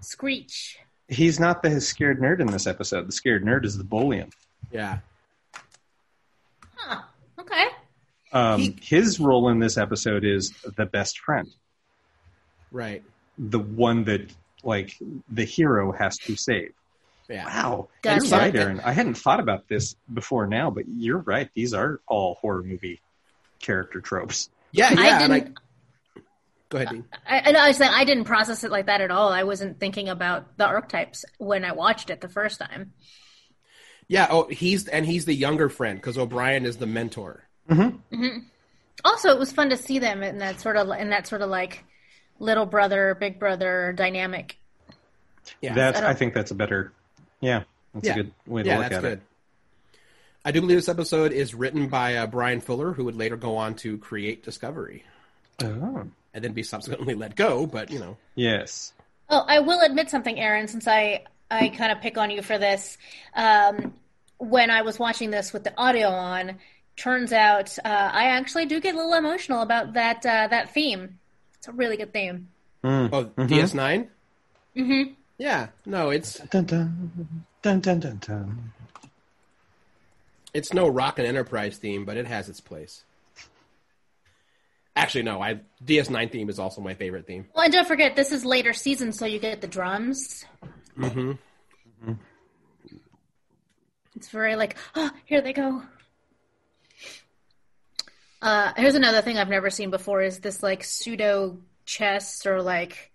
screech. 0.00 0.78
He's 1.08 1.40
not 1.40 1.62
the 1.62 1.80
scared 1.80 2.20
nerd 2.20 2.40
in 2.40 2.48
this 2.48 2.66
episode. 2.66 3.08
The 3.08 3.12
scared 3.12 3.44
nerd 3.44 3.64
is 3.64 3.78
the 3.78 3.84
Bolian. 3.84 4.30
Yeah, 4.70 4.98
Huh. 6.76 7.02
Okay. 7.38 7.64
Um, 8.32 8.60
He- 8.60 8.78
his 8.82 9.18
role 9.18 9.48
in 9.48 9.58
this 9.58 9.76
episode 9.78 10.24
is 10.24 10.50
the 10.76 10.86
best 10.86 11.18
friend, 11.20 11.48
right. 12.70 13.02
the 13.38 13.58
one 13.58 14.04
that 14.04 14.32
like 14.62 14.96
the 15.30 15.44
hero 15.44 15.92
has 15.92 16.18
to 16.18 16.36
save. 16.36 16.72
Yeah, 17.28 17.44
Wow, 17.44 17.88
Gotcha. 18.02 18.26
you're 18.26 18.38
right, 18.38 18.56
Aaron. 18.56 18.80
I 18.80 18.92
hadn't 18.92 19.14
thought 19.14 19.40
about 19.40 19.68
this 19.68 19.96
before 20.12 20.46
now, 20.46 20.70
but 20.70 20.84
you're 20.88 21.18
right. 21.18 21.48
These 21.54 21.74
are 21.74 22.00
all 22.06 22.34
horror 22.40 22.62
movie 22.62 23.00
character 23.60 24.00
tropes. 24.00 24.50
yeah, 24.72 24.92
yeah. 24.92 25.00
I 25.00 25.16
I, 25.24 25.28
didn't. 25.40 25.58
Go 26.68 26.78
ahead. 26.78 26.90
Dean. 26.90 27.04
I, 27.26 27.40
I, 27.46 27.52
know, 27.52 27.60
I 27.60 27.68
was 27.68 27.76
saying 27.78 27.92
I 27.94 28.04
didn't 28.04 28.24
process 28.24 28.62
it 28.64 28.70
like 28.70 28.86
that 28.86 29.00
at 29.00 29.10
all. 29.10 29.32
I 29.32 29.44
wasn't 29.44 29.80
thinking 29.80 30.08
about 30.08 30.56
the 30.58 30.66
archetypes 30.66 31.24
when 31.38 31.64
I 31.64 31.72
watched 31.72 32.10
it 32.10 32.20
the 32.20 32.28
first 32.28 32.60
time. 32.60 32.92
Yeah. 34.06 34.26
Oh, 34.30 34.48
he's 34.48 34.86
and 34.88 35.06
he's 35.06 35.24
the 35.24 35.34
younger 35.34 35.68
friend 35.68 35.98
because 35.98 36.18
O'Brien 36.18 36.66
is 36.66 36.76
the 36.76 36.86
mentor. 36.86 37.44
Also, 39.04 39.30
it 39.30 39.38
was 39.38 39.52
fun 39.52 39.70
to 39.70 39.76
see 39.76 39.98
them 39.98 40.22
in 40.22 40.38
that 40.38 40.60
sort 40.60 40.76
of 40.76 40.88
in 40.98 41.10
that 41.10 41.26
sort 41.26 41.42
of 41.42 41.50
like 41.50 41.84
little 42.38 42.66
brother, 42.66 43.16
big 43.18 43.38
brother 43.38 43.92
dynamic. 43.96 44.56
Yeah, 45.62 45.74
that's 45.74 46.00
I 46.00 46.10
I 46.10 46.14
think 46.14 46.34
that's 46.34 46.50
a 46.50 46.54
better. 46.54 46.92
Yeah, 47.40 47.62
that's 47.94 48.06
Yeah. 48.06 48.12
a 48.12 48.16
good 48.16 48.32
way 48.46 48.62
to 48.62 48.68
yeah, 48.68 48.78
look 48.78 48.82
that's 48.90 48.94
at 48.96 49.02
good. 49.02 49.12
it. 49.18 49.98
I 50.44 50.50
do 50.50 50.60
believe 50.60 50.78
this 50.78 50.88
episode 50.88 51.32
is 51.32 51.54
written 51.54 51.88
by 51.88 52.16
uh, 52.16 52.26
Bryan 52.26 52.60
Fuller, 52.60 52.92
who 52.92 53.04
would 53.04 53.16
later 53.16 53.36
go 53.36 53.56
on 53.56 53.74
to 53.76 53.98
create 53.98 54.42
Discovery 54.42 55.04
Oh, 55.62 56.06
and 56.38 56.44
then 56.44 56.52
be 56.52 56.62
subsequently 56.62 57.14
let 57.14 57.34
go. 57.34 57.66
But 57.66 57.90
you 57.90 57.98
know, 57.98 58.16
yes. 58.36 58.92
Oh, 59.28 59.44
I 59.46 59.58
will 59.58 59.80
admit 59.80 60.08
something, 60.08 60.38
Aaron, 60.38 60.68
since 60.68 60.86
I 60.86 61.24
I 61.50 61.68
kind 61.70 61.92
of 61.92 62.00
pick 62.00 62.16
on 62.16 62.30
you 62.30 62.42
for 62.42 62.58
this. 62.58 62.96
Um, 63.34 63.94
when 64.38 64.70
I 64.70 64.82
was 64.82 64.98
watching 65.00 65.30
this 65.30 65.52
with 65.52 65.64
the 65.64 65.76
audio 65.76 66.08
on, 66.08 66.58
turns 66.96 67.32
out 67.32 67.76
uh, 67.84 67.88
I 68.12 68.26
actually 68.26 68.66
do 68.66 68.80
get 68.80 68.94
a 68.94 68.96
little 68.96 69.14
emotional 69.14 69.62
about 69.62 69.94
that 69.94 70.24
uh, 70.24 70.46
that 70.48 70.72
theme. 70.72 71.18
It's 71.58 71.66
a 71.68 71.72
really 71.72 71.96
good 71.96 72.12
theme. 72.12 72.48
oh 72.84 73.08
DS9. 73.36 74.06
Mm-hmm. 74.76 75.12
Yeah, 75.38 75.68
no, 75.84 76.10
it's 76.10 76.38
Dun 76.50 76.64
dun 76.64 77.28
dun 77.62 77.80
dun 77.80 78.00
dun 78.00 78.18
dun. 78.20 78.72
it's 80.54 80.72
no 80.72 80.88
Rock 80.88 81.18
and 81.18 81.26
Enterprise 81.26 81.78
theme, 81.78 82.04
but 82.04 82.16
it 82.16 82.26
has 82.26 82.48
its 82.48 82.60
place. 82.60 83.02
Actually, 84.98 85.22
no, 85.22 85.40
I 85.40 85.60
DS9 85.84 86.32
theme 86.32 86.50
is 86.50 86.58
also 86.58 86.80
my 86.80 86.92
favorite 86.92 87.24
theme. 87.24 87.46
Well, 87.54 87.62
and 87.62 87.72
don't 87.72 87.86
forget, 87.86 88.16
this 88.16 88.32
is 88.32 88.44
later 88.44 88.72
season, 88.72 89.12
so 89.12 89.26
you 89.26 89.38
get 89.38 89.60
the 89.60 89.68
drums. 89.68 90.44
Mm-hmm. 90.98 92.12
It's 94.16 94.28
very 94.30 94.56
like, 94.56 94.76
oh, 94.96 95.12
here 95.24 95.40
they 95.40 95.52
go. 95.52 95.82
Uh, 98.42 98.72
here's 98.76 98.96
another 98.96 99.22
thing 99.22 99.38
I've 99.38 99.48
never 99.48 99.70
seen 99.70 99.90
before: 99.90 100.20
is 100.20 100.40
this 100.40 100.64
like 100.64 100.82
pseudo 100.82 101.58
chess 101.84 102.44
or 102.44 102.60
like 102.60 103.12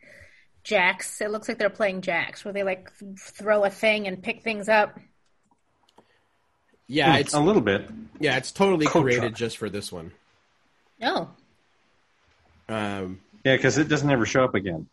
jacks? 0.64 1.20
It 1.20 1.32
looks 1.32 1.50
like 1.50 1.58
they're 1.58 1.70
playing 1.70 2.02
jacks, 2.02 2.46
where 2.46 2.54
they 2.54 2.64
like 2.64 2.98
th- 2.98 3.12
throw 3.20 3.66
a 3.66 3.70
thing 3.70 4.08
and 4.08 4.24
pick 4.24 4.42
things 4.42 4.70
up. 4.70 4.98
Yeah, 6.88 7.18
it's 7.18 7.34
a 7.34 7.42
little 7.42 7.62
bit. 7.62 7.90
yeah, 8.22 8.38
it's 8.38 8.54
totally 8.54 8.86
Coach 8.86 9.04
created 9.04 9.36
just 9.36 9.58
for 9.58 9.70
this 9.70 9.92
one. 9.92 10.14
Oh, 11.02 11.30
Um, 12.70 13.20
Yeah, 13.44 13.56
because 13.56 13.78
it 13.78 13.88
doesn't 13.88 14.10
ever 14.10 14.26
show 14.26 14.44
up 14.44 14.56
again. 14.56 14.88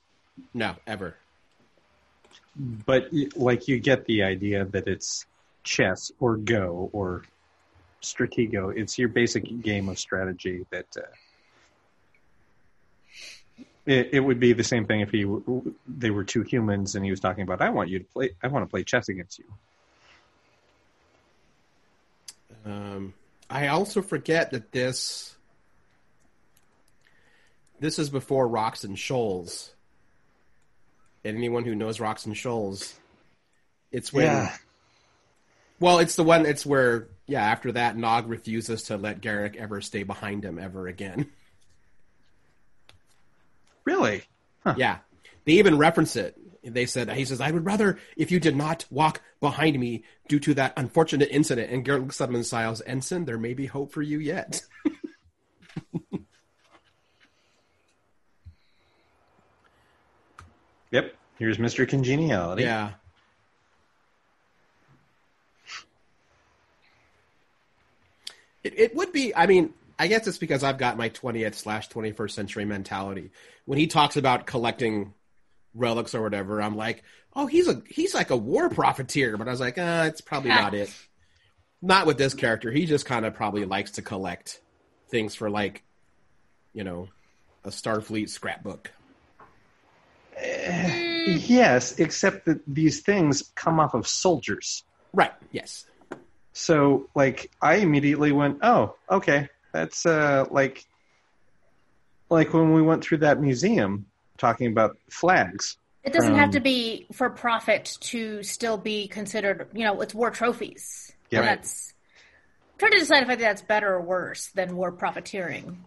no, 0.55 0.75
ever. 0.87 1.17
But 2.57 3.11
like 3.37 3.69
you 3.69 3.79
get 3.79 4.05
the 4.07 4.25
idea 4.25 4.65
that 4.67 4.89
it's 4.89 5.25
chess 5.63 6.11
or 6.19 6.37
Go 6.37 6.91
or 6.93 7.23
Stratego. 8.03 8.77
It's 8.77 8.99
your 8.99 9.09
basic 9.09 9.63
game 9.63 9.89
of 9.89 9.99
strategy. 9.99 10.67
That 10.71 10.87
uh, 10.97 11.03
it, 13.87 14.11
it 14.13 14.21
would 14.21 14.41
be 14.41 14.53
the 14.53 14.65
same 14.65 14.87
thing 14.87 15.01
if 15.01 15.11
he 15.11 15.27
they 15.87 16.11
were 16.11 16.25
two 16.25 16.43
humans 16.43 16.95
and 16.95 17.05
he 17.05 17.11
was 17.11 17.21
talking 17.21 17.43
about 17.43 17.61
I 17.61 17.71
want 17.71 17.89
you 17.89 17.99
to 18.01 18.05
play. 18.05 18.31
I 18.43 18.49
want 18.49 18.65
to 18.65 18.71
play 18.71 18.85
chess 18.85 19.09
against 19.09 19.39
you. 19.39 19.45
Um, 22.65 23.15
I 23.49 23.69
also 23.69 24.03
forget 24.03 24.51
that 24.51 24.73
this 24.73 25.37
this 27.81 27.99
is 27.99 28.11
before 28.11 28.47
Rocks 28.47 28.85
and 28.85 28.99
Shoals. 28.99 29.73
And 31.25 31.37
anyone 31.37 31.65
who 31.65 31.75
knows 31.75 32.01
Rocks 32.01 32.27
and 32.27 32.37
Shoals, 32.37 32.95
it's 33.91 34.13
when 34.13 34.49
well, 35.81 35.99
it's 35.99 36.15
the 36.15 36.23
one. 36.23 36.45
It's 36.47 36.65
where 36.65 37.09
yeah. 37.27 37.43
After 37.43 37.73
that, 37.73 37.97
Nog 37.97 38.29
refuses 38.29 38.85
to 38.85 38.99
let 38.99 39.23
Garak 39.23 39.57
ever 39.57 39.81
stay 39.81 40.03
behind 40.03 40.45
him 40.45 40.59
ever 40.59 40.87
again. 40.87 41.27
Really? 43.85 44.23
Yeah, 44.77 44.99
they 45.47 45.53
even 45.53 45.79
reference 45.79 46.17
it. 46.17 46.37
They 46.63 46.85
said 46.85 47.11
he 47.11 47.25
says, 47.25 47.41
"I 47.41 47.51
would 47.51 47.65
rather 47.65 47.99
if 48.15 48.31
you 48.31 48.39
did 48.39 48.55
not 48.55 48.85
walk 48.91 49.23
behind 49.41 49.81
me 49.81 50.05
due 50.29 50.39
to 50.41 50.55
that 50.55 50.75
unfortunate 50.77 51.31
incident." 51.31 51.73
And 51.73 51.85
Garak 51.85 52.03
looks 52.03 52.21
at 52.21 52.29
him 52.29 52.35
and 52.35 52.83
"Ensign, 52.87 53.25
there 53.25 53.39
may 53.39 53.55
be 53.55 53.67
hope 53.67 53.93
for 53.93 54.03
you 54.03 54.19
yet." 54.19 54.63
Yep. 60.91 61.15
Here's 61.39 61.59
Mr. 61.59 61.89
Congeniality. 61.89 62.63
Yeah. 62.63 62.91
It, 68.63 68.79
it 68.79 68.95
would 68.95 69.13
be, 69.13 69.35
I 69.35 69.47
mean, 69.47 69.73
I 69.99 70.07
guess 70.07 70.27
it's 70.27 70.39
because 70.39 70.63
I've 70.63 70.79
got 70.79 70.97
my 70.97 71.09
20th 71.11 71.55
slash 71.55 71.89
21st 71.89 72.31
century 72.31 72.65
mentality. 72.65 73.31
When 73.65 73.79
he 73.79 73.87
talks 73.87 74.17
about 74.17 74.47
collecting 74.47 75.15
relics 75.75 76.15
or 76.15 76.23
whatever, 76.23 76.61
I'm 76.61 76.77
like, 76.77 77.03
oh, 77.35 77.47
he's 77.47 77.69
a 77.69 77.83
he's 77.89 78.15
like 78.15 78.31
a 78.31 78.37
war 78.37 78.69
profiteer. 78.69 79.37
But 79.37 79.49
I 79.49 79.51
was 79.51 79.61
like, 79.61 79.79
uh, 79.79 80.05
it's 80.09 80.21
probably 80.21 80.51
not 80.51 80.75
it. 80.75 80.93
Not 81.83 82.07
with 82.07 82.19
this 82.19 82.35
character. 82.35 82.71
He 82.71 82.87
just 82.87 83.07
kind 83.07 83.25
of 83.25 83.35
probably 83.35 83.65
likes 83.65 83.93
to 83.93 84.03
collect 84.03 84.61
things 85.09 85.35
for 85.35 85.49
like, 85.49 85.83
you 86.73 86.85
know, 86.85 87.09
a 87.65 87.69
Starfleet 87.69 88.29
scrapbook. 88.29 88.91
Mm, 90.43 91.49
Yes, 91.49 91.99
except 91.99 92.47
that 92.47 92.61
these 92.67 93.01
things 93.01 93.51
come 93.55 93.79
off 93.79 93.95
of 93.95 94.07
soldiers. 94.07 94.85
Right. 95.13 95.33
Yes. 95.53 95.87
So, 96.53 97.09
like, 97.15 97.51
I 97.61 97.77
immediately 97.77 98.33
went, 98.33 98.59
"Oh, 98.63 98.97
okay, 99.11 99.49
that's 99.73 100.07
uh, 100.07 100.47
like, 100.51 100.85
like 102.29 102.53
when 102.53 102.73
we 102.73 102.83
went 102.83 103.05
through 103.05 103.19
that 103.19 103.41
museum 103.41 104.07
talking 104.39 104.67
about 104.69 104.97
flags." 105.11 105.77
It 106.03 106.13
doesn't 106.15 106.35
have 106.35 106.49
Um, 106.49 106.53
to 106.53 106.61
be 106.61 107.07
for 107.13 107.29
profit 107.29 107.97
to 108.01 108.43
still 108.43 108.79
be 108.79 109.07
considered, 109.07 109.69
you 109.75 109.85
know, 109.85 110.01
it's 110.01 110.15
war 110.15 110.31
trophies. 110.31 111.13
Yeah. 111.31 111.43
That's 111.43 111.93
I'm 112.73 112.79
trying 112.79 112.93
to 112.93 112.99
decide 113.01 113.23
if 113.23 113.29
I 113.29 113.33
think 113.33 113.41
that's 113.41 113.63
better 113.63 113.93
or 113.95 114.01
worse 114.01 114.49
than 114.49 114.77
war 114.77 114.91
profiteering. 114.93 115.85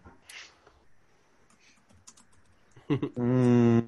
Mm, 2.89 3.87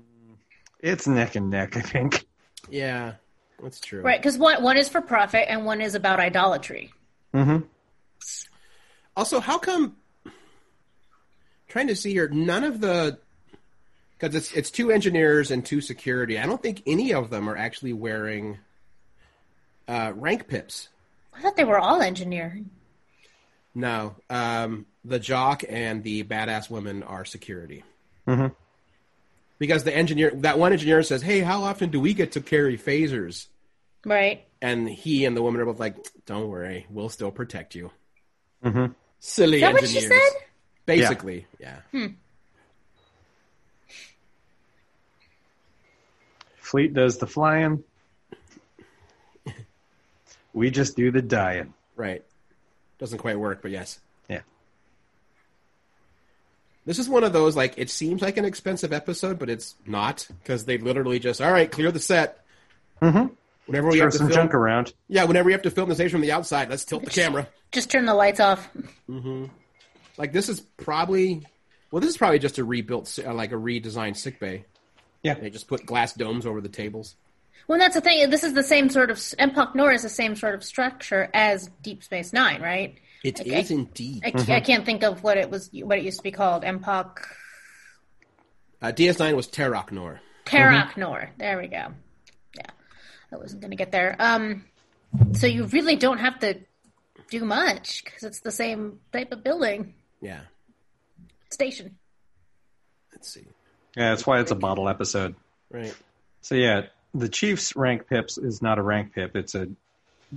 it's 0.85 1.07
neck 1.07 1.35
and 1.35 1.49
neck, 1.49 1.75
I 1.75 1.81
think. 1.81 2.25
Yeah. 2.69 3.13
That's 3.61 3.79
true. 3.79 4.01
Right, 4.01 4.19
because 4.21 4.37
one 4.37 4.61
one 4.61 4.77
is 4.77 4.89
for 4.89 5.01
profit 5.01 5.45
and 5.47 5.65
one 5.65 5.81
is 5.81 5.95
about 5.95 6.19
idolatry. 6.19 6.91
hmm 7.33 7.57
Also, 9.15 9.39
how 9.39 9.57
come? 9.57 9.95
Trying 11.67 11.87
to 11.87 11.95
see 11.95 12.11
here, 12.11 12.27
none 12.29 12.63
of 12.63 12.81
the 12.81 13.17
because 14.17 14.35
it's 14.35 14.51
it's 14.53 14.71
two 14.71 14.91
engineers 14.91 15.51
and 15.51 15.65
two 15.65 15.81
security. 15.81 16.37
I 16.39 16.45
don't 16.45 16.61
think 16.61 16.83
any 16.85 17.13
of 17.13 17.29
them 17.29 17.49
are 17.49 17.57
actually 17.57 17.93
wearing 17.93 18.57
uh, 19.87 20.11
rank 20.15 20.47
pips. 20.47 20.89
I 21.33 21.41
thought 21.41 21.55
they 21.55 21.63
were 21.65 21.79
all 21.79 22.01
engineering. 22.01 22.69
No, 23.73 24.15
um, 24.29 24.85
the 25.03 25.19
jock 25.19 25.63
and 25.67 26.03
the 26.03 26.23
badass 26.23 26.69
women 26.69 27.03
are 27.03 27.25
security. 27.25 27.83
Mhm. 28.27 28.53
Because 29.57 29.83
the 29.83 29.95
engineer, 29.95 30.31
that 30.35 30.59
one 30.59 30.73
engineer 30.73 31.01
says, 31.03 31.21
"Hey, 31.21 31.39
how 31.39 31.63
often 31.63 31.89
do 31.89 31.99
we 31.99 32.13
get 32.13 32.33
to 32.33 32.41
carry 32.41 32.77
phasers?" 32.77 33.47
Right. 34.05 34.45
And 34.61 34.89
he 34.89 35.25
and 35.25 35.35
the 35.35 35.41
woman 35.41 35.61
are 35.61 35.65
both 35.65 35.79
like, 35.79 35.95
"Don't 36.25 36.49
worry, 36.49 36.85
we'll 36.89 37.09
still 37.09 37.31
protect 37.31 37.75
you." 37.75 37.91
Mhm. 38.63 38.95
Silly 39.19 39.57
Is 39.57 39.61
that 39.61 39.73
what 39.73 39.87
she 39.87 40.01
said? 40.01 40.31
Basically, 40.85 41.47
yeah. 41.59 41.79
Fleet 46.57 46.93
does 46.93 47.17
the 47.17 47.27
flying. 47.27 47.83
We 50.53 50.71
just 50.71 50.95
do 50.95 51.11
the 51.11 51.21
dying. 51.21 51.73
Right. 51.95 52.23
Doesn't 52.97 53.19
quite 53.19 53.37
work, 53.37 53.61
but 53.61 53.71
yes. 53.71 53.99
Yeah. 56.85 56.89
This 56.91 56.99
is 56.99 57.09
one 57.09 57.23
of 57.23 57.33
those 57.33 57.55
like 57.55 57.73
it 57.77 57.89
seems 57.89 58.21
like 58.21 58.37
an 58.37 58.45
expensive 58.45 58.93
episode, 58.93 59.39
but 59.39 59.49
it's 59.49 59.75
not 59.85 60.27
because 60.43 60.65
they 60.65 60.77
literally 60.77 61.19
just 61.19 61.41
all 61.41 61.51
right, 61.51 61.69
clear 61.71 61.91
the 61.91 61.99
set. 61.99 62.43
Mhm. 63.01 63.31
Whenever 63.65 63.87
we 63.89 63.97
Throw 63.97 64.05
have 64.05 64.11
to 64.11 64.17
some 64.19 64.27
film, 64.27 64.35
junk 64.35 64.53
around. 64.53 64.93
yeah, 65.07 65.23
whenever 65.23 65.47
we 65.47 65.51
have 65.51 65.63
to 65.63 65.71
film 65.71 65.89
the 65.89 65.95
stage 65.95 66.11
from 66.11 66.21
the 66.21 66.31
outside, 66.31 66.69
let's 66.69 66.85
tilt 66.85 67.03
the 67.03 67.09
camera. 67.09 67.47
Just 67.71 67.89
turn 67.89 68.05
the 68.05 68.13
lights 68.13 68.39
off. 68.39 68.69
Like 70.17 70.31
this 70.31 70.49
is 70.49 70.61
probably, 70.61 71.45
well, 71.91 71.99
this 71.99 72.11
is 72.11 72.17
probably 72.17 72.39
just 72.39 72.57
a 72.57 72.63
rebuilt, 72.63 73.17
uh, 73.25 73.33
like 73.33 73.51
a 73.51 73.55
redesigned 73.55 74.15
sick 74.17 74.39
bay. 74.39 74.65
Yeah. 75.23 75.33
They 75.33 75.49
just 75.49 75.67
put 75.67 75.85
glass 75.85 76.13
domes 76.13 76.45
over 76.45 76.61
the 76.61 76.69
tables. 76.69 77.15
Well, 77.67 77.79
that's 77.79 77.95
the 77.95 78.01
thing. 78.01 78.29
This 78.29 78.43
is 78.43 78.53
the 78.53 78.61
same 78.63 78.89
sort 78.89 79.09
of 79.09 79.17
Empok 79.17 79.73
Nor 79.73 79.91
is 79.91 80.03
the 80.03 80.09
same 80.09 80.35
sort 80.35 80.53
of 80.53 80.63
structure 80.63 81.29
as 81.33 81.69
Deep 81.81 82.03
Space 82.03 82.31
Nine, 82.31 82.61
right? 82.61 82.95
It 83.25 83.39
is 83.47 83.71
Okay. 83.71 83.73
indeed. 83.73 84.21
I, 84.23 84.55
I 84.55 84.59
can't 84.61 84.85
think 84.85 85.03
of 85.03 85.23
what 85.23 85.37
it 85.37 85.49
was, 85.49 85.69
what 85.73 85.97
it 85.97 86.03
used 86.05 86.17
to 86.19 86.23
be 86.23 86.31
called. 86.31 86.63
Empok 86.63 87.25
Uh, 88.81 88.91
DS9 88.91 89.35
was 89.35 89.47
Terraknor. 89.47 90.19
Terok 90.45 90.95
Nor. 90.95 91.31
There 91.37 91.57
we 91.59 91.67
go. 91.67 91.87
Yeah, 92.55 92.69
I 93.33 93.35
wasn't 93.37 93.61
going 93.61 93.71
to 93.71 93.77
get 93.77 93.91
there. 93.91 94.15
Um, 94.19 94.65
so 95.33 95.47
you 95.47 95.65
really 95.65 95.95
don't 95.95 96.19
have 96.19 96.37
to 96.39 96.59
do 97.31 97.43
much 97.43 98.03
because 98.03 98.21
it's 98.23 98.41
the 98.41 98.51
same 98.51 98.99
type 99.11 99.31
of 99.31 99.43
building 99.43 99.95
Yeah. 100.21 100.41
station. 101.49 101.97
Let's 103.11 103.33
see. 103.33 103.47
Yeah, 103.97 104.09
that's 104.11 104.27
why 104.27 104.39
it's 104.39 104.51
a 104.51 104.55
bottle 104.55 104.87
episode. 104.87 105.33
Right. 105.71 105.95
So 106.41 106.53
yeah, 106.53 106.81
the 107.15 107.29
Chief's 107.29 107.75
rank 107.75 108.07
pips 108.07 108.37
is 108.37 108.61
not 108.61 108.77
a 108.77 108.83
rank 108.83 109.13
pip. 109.13 109.35
It's 109.35 109.55
a 109.55 109.67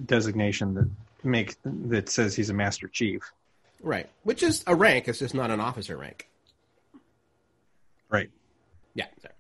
designation 0.06 0.72
that 0.74 0.88
make 1.24 1.56
that 1.64 2.08
says 2.08 2.34
he's 2.34 2.50
a 2.50 2.54
Master 2.54 2.88
Chief. 2.88 3.22
Right. 3.82 4.08
Which 4.22 4.42
is 4.42 4.62
a 4.66 4.74
rank. 4.74 5.08
It's 5.08 5.18
just 5.18 5.34
not 5.34 5.50
an 5.50 5.60
officer 5.60 5.96
rank. 5.96 6.28
Right. 8.10 8.30
Yeah. 8.94 9.06
Sorry. 9.20 9.34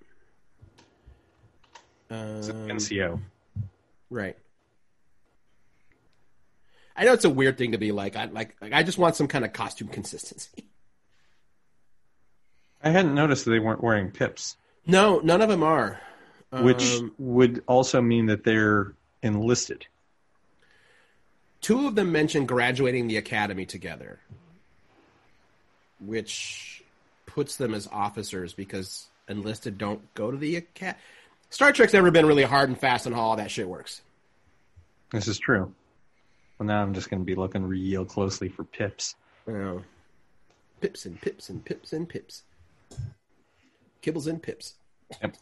It's 2.38 2.48
an 2.48 2.70
Um, 2.70 2.76
NCO. 2.78 3.20
right. 4.10 4.36
I 6.96 7.04
know 7.04 7.12
it's 7.12 7.24
a 7.24 7.30
weird 7.30 7.58
thing 7.58 7.72
to 7.72 7.78
be 7.78 7.92
like. 7.92 8.16
I 8.16 8.24
like. 8.26 8.56
like 8.60 8.72
I 8.72 8.82
just 8.82 8.98
want 8.98 9.14
some 9.16 9.28
kind 9.28 9.44
of 9.44 9.52
costume 9.52 9.88
consistency. 9.88 10.64
I 12.82 12.90
hadn't 12.90 13.14
noticed 13.14 13.44
that 13.44 13.50
they 13.52 13.58
weren't 13.58 13.82
wearing 13.82 14.10
pips, 14.12 14.56
No, 14.86 15.18
none 15.18 15.40
of 15.42 15.48
them 15.48 15.62
are. 15.64 16.00
which 16.52 16.94
Um, 16.96 17.12
would 17.18 17.62
also 17.66 18.00
mean 18.00 18.26
that 18.26 18.44
they're 18.44 18.94
enlisted. 19.22 19.86
Two 21.60 21.86
of 21.86 21.94
them 21.94 22.12
mentioned 22.12 22.48
graduating 22.48 23.08
the 23.08 23.16
academy 23.16 23.66
together, 23.66 24.18
which 26.00 26.82
puts 27.26 27.56
them 27.56 27.74
as 27.74 27.86
officers 27.90 28.54
because 28.54 29.06
enlisted 29.28 29.78
don't 29.78 30.14
go 30.14 30.30
to 30.30 30.36
the 30.36 30.56
academy. 30.56 30.98
Star 31.50 31.72
Trek's 31.72 31.92
never 31.92 32.10
been 32.10 32.26
really 32.26 32.42
hard 32.42 32.68
and 32.68 32.78
fast 32.78 33.06
on 33.06 33.12
how 33.12 33.20
all 33.20 33.36
that 33.36 33.50
shit 33.50 33.68
works. 33.68 34.02
This 35.10 35.28
is 35.28 35.38
true. 35.38 35.72
Well, 36.58 36.66
now 36.66 36.82
I'm 36.82 36.92
just 36.92 37.08
going 37.08 37.20
to 37.20 37.26
be 37.26 37.34
looking 37.34 37.64
real 37.64 38.04
closely 38.04 38.48
for 38.48 38.64
pips. 38.64 39.14
Know, 39.46 39.82
pips 40.80 41.06
and 41.06 41.18
pips 41.20 41.48
and 41.48 41.64
pips 41.64 41.92
and 41.94 42.06
pips, 42.06 42.42
kibbles 44.02 44.26
and 44.26 44.42
pips. 44.42 44.74
Yep. 45.22 45.36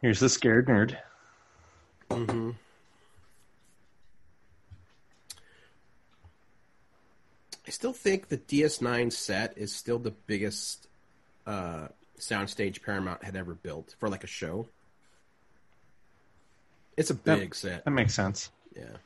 Here's 0.00 0.20
the 0.20 0.28
scared 0.28 0.68
nerd. 0.68 0.96
Mm-hmm. 2.10 2.50
I 7.68 7.70
still 7.70 7.92
think 7.92 8.28
the 8.28 8.38
DS9 8.38 9.12
set 9.12 9.52
is 9.58 9.74
still 9.74 9.98
the 9.98 10.12
biggest 10.26 10.88
uh, 11.46 11.88
soundstage 12.18 12.82
Paramount 12.82 13.22
had 13.22 13.36
ever 13.36 13.52
built 13.52 13.94
for 14.00 14.08
like 14.08 14.24
a 14.24 14.26
show. 14.26 14.68
It's 16.96 17.10
a 17.10 17.14
That- 17.14 17.38
big 17.40 17.54
set. 17.54 17.84
That 17.84 17.90
makes 17.90 18.14
sense. 18.14 18.50
Yeah. 18.74 18.96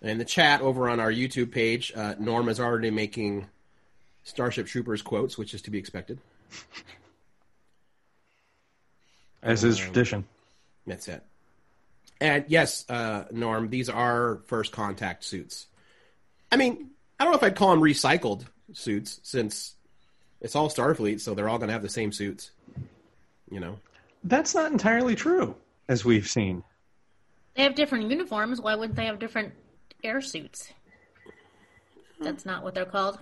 In 0.00 0.16
the 0.16 0.24
chat 0.24 0.62
over 0.62 0.88
on 0.88 0.98
our 0.98 1.12
YouTube 1.12 1.52
page, 1.52 1.92
uh, 1.94 2.14
Norm 2.18 2.48
is 2.48 2.58
already 2.58 2.90
making 2.90 3.46
Starship 4.24 4.66
Troopers 4.68 5.02
quotes, 5.02 5.36
which 5.36 5.52
is 5.52 5.60
to 5.62 5.70
be 5.70 5.78
expected. 5.78 6.18
As 9.42 9.62
is 9.62 9.76
tradition. 9.76 10.24
That's 10.86 11.06
it. 11.08 11.22
And 12.20 12.44
yes, 12.48 12.88
uh, 12.88 13.24
Norm, 13.30 13.68
these 13.68 13.88
are 13.88 14.40
first 14.46 14.72
contact 14.72 15.24
suits. 15.24 15.66
I 16.50 16.56
mean, 16.56 16.90
I 17.18 17.24
don't 17.24 17.32
know 17.32 17.38
if 17.38 17.44
I'd 17.44 17.56
call 17.56 17.70
them 17.70 17.80
recycled 17.80 18.46
suits 18.72 19.20
since 19.22 19.74
it's 20.40 20.56
all 20.56 20.68
Starfleet, 20.68 21.20
so 21.20 21.34
they're 21.34 21.48
all 21.48 21.58
going 21.58 21.68
to 21.68 21.72
have 21.72 21.82
the 21.82 21.88
same 21.88 22.12
suits. 22.12 22.50
You 23.50 23.60
know? 23.60 23.78
That's 24.24 24.54
not 24.54 24.72
entirely 24.72 25.14
true, 25.14 25.54
as 25.88 26.04
we've 26.04 26.28
seen. 26.28 26.62
They 27.54 27.62
have 27.62 27.74
different 27.74 28.10
uniforms. 28.10 28.60
Why 28.60 28.74
wouldn't 28.74 28.96
they 28.96 29.06
have 29.06 29.18
different 29.18 29.52
air 30.02 30.20
suits? 30.20 30.72
That's 32.20 32.46
not 32.46 32.62
what 32.62 32.74
they're 32.74 32.84
called. 32.86 33.18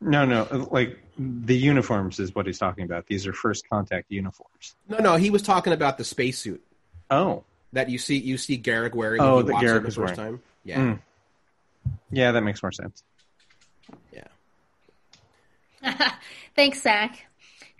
No, 0.00 0.24
no, 0.24 0.68
like 0.70 0.96
the 1.18 1.56
uniforms 1.56 2.20
is 2.20 2.32
what 2.32 2.46
he's 2.46 2.58
talking 2.58 2.84
about. 2.84 3.06
These 3.08 3.26
are 3.26 3.32
first 3.32 3.68
contact 3.68 4.12
uniforms. 4.12 4.76
No, 4.88 4.98
no, 4.98 5.16
he 5.16 5.30
was 5.30 5.42
talking 5.42 5.72
about 5.72 5.98
the 5.98 6.04
spacesuit 6.04 6.62
Oh, 7.10 7.44
that 7.72 7.88
you 7.90 7.98
see 7.98 8.16
you 8.18 8.36
see 8.38 8.58
Garak 8.58 8.94
wearing. 8.94 9.20
Oh, 9.20 9.36
when 9.42 9.46
he 9.46 9.52
that 9.52 9.62
Garak 9.62 9.82
the 9.82 9.88
is 9.88 9.94
first 9.96 10.16
wearing. 10.16 10.32
time. 10.34 10.42
Yeah, 10.64 10.78
Mm. 10.80 10.98
yeah, 12.10 12.32
that 12.32 12.42
makes 12.42 12.62
more 12.62 12.72
sense. 12.72 13.02
yeah. 14.12 14.24
Thanks, 16.56 16.82
Zach. 16.82 17.24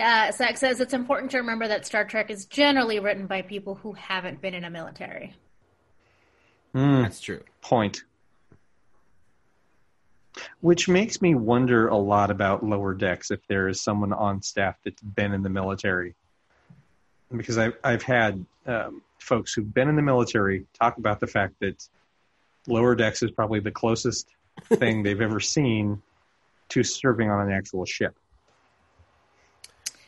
Uh, 0.01 0.31
Zach 0.31 0.57
says 0.57 0.81
it's 0.81 0.95
important 0.95 1.33
to 1.33 1.39
remember 1.39 1.67
that 1.69 1.85
Star 1.85 2.05
Trek 2.05 2.31
is 2.31 2.47
generally 2.47 3.01
written 3.01 3.27
by 3.27 3.43
people 3.43 3.75
who 3.75 3.93
haven't 3.95 4.41
been 4.41 4.55
in 4.55 4.63
a 4.65 4.71
military. 4.71 5.35
Mm, 6.75 7.03
That's 7.03 7.21
true. 7.21 7.43
point. 7.63 8.05
Which 10.61 10.89
makes 10.89 11.21
me 11.21 11.35
wonder 11.35 11.89
a 11.89 11.97
lot 11.97 12.31
about 12.31 12.65
lower 12.65 12.95
decks 12.95 13.33
if 13.33 13.41
there 13.49 13.67
is 13.69 13.81
someone 13.81 14.13
on 14.13 14.41
staff 14.43 14.77
that's 14.85 15.03
been 15.03 15.33
in 15.33 15.43
the 15.43 15.49
military. 15.49 16.15
Because 17.35 17.59
I've, 17.59 17.77
I've 17.83 18.03
had 18.03 18.47
um, 18.67 19.03
folks 19.19 19.53
who've 19.53 19.73
been 19.73 19.89
in 19.89 19.97
the 19.97 20.03
military 20.03 20.67
talk 20.79 20.99
about 20.99 21.21
the 21.21 21.27
fact 21.27 21.55
that 21.61 21.87
lower 22.67 22.95
decks 22.95 23.23
is 23.23 23.31
probably 23.31 23.61
the 23.61 23.71
closest 23.71 24.29
thing 24.75 25.03
they've 25.03 25.21
ever 25.21 25.41
seen 25.41 26.03
to 26.71 26.83
serving 26.83 27.31
on 27.31 27.47
an 27.47 27.53
actual 27.53 27.85
ship. 27.85 28.15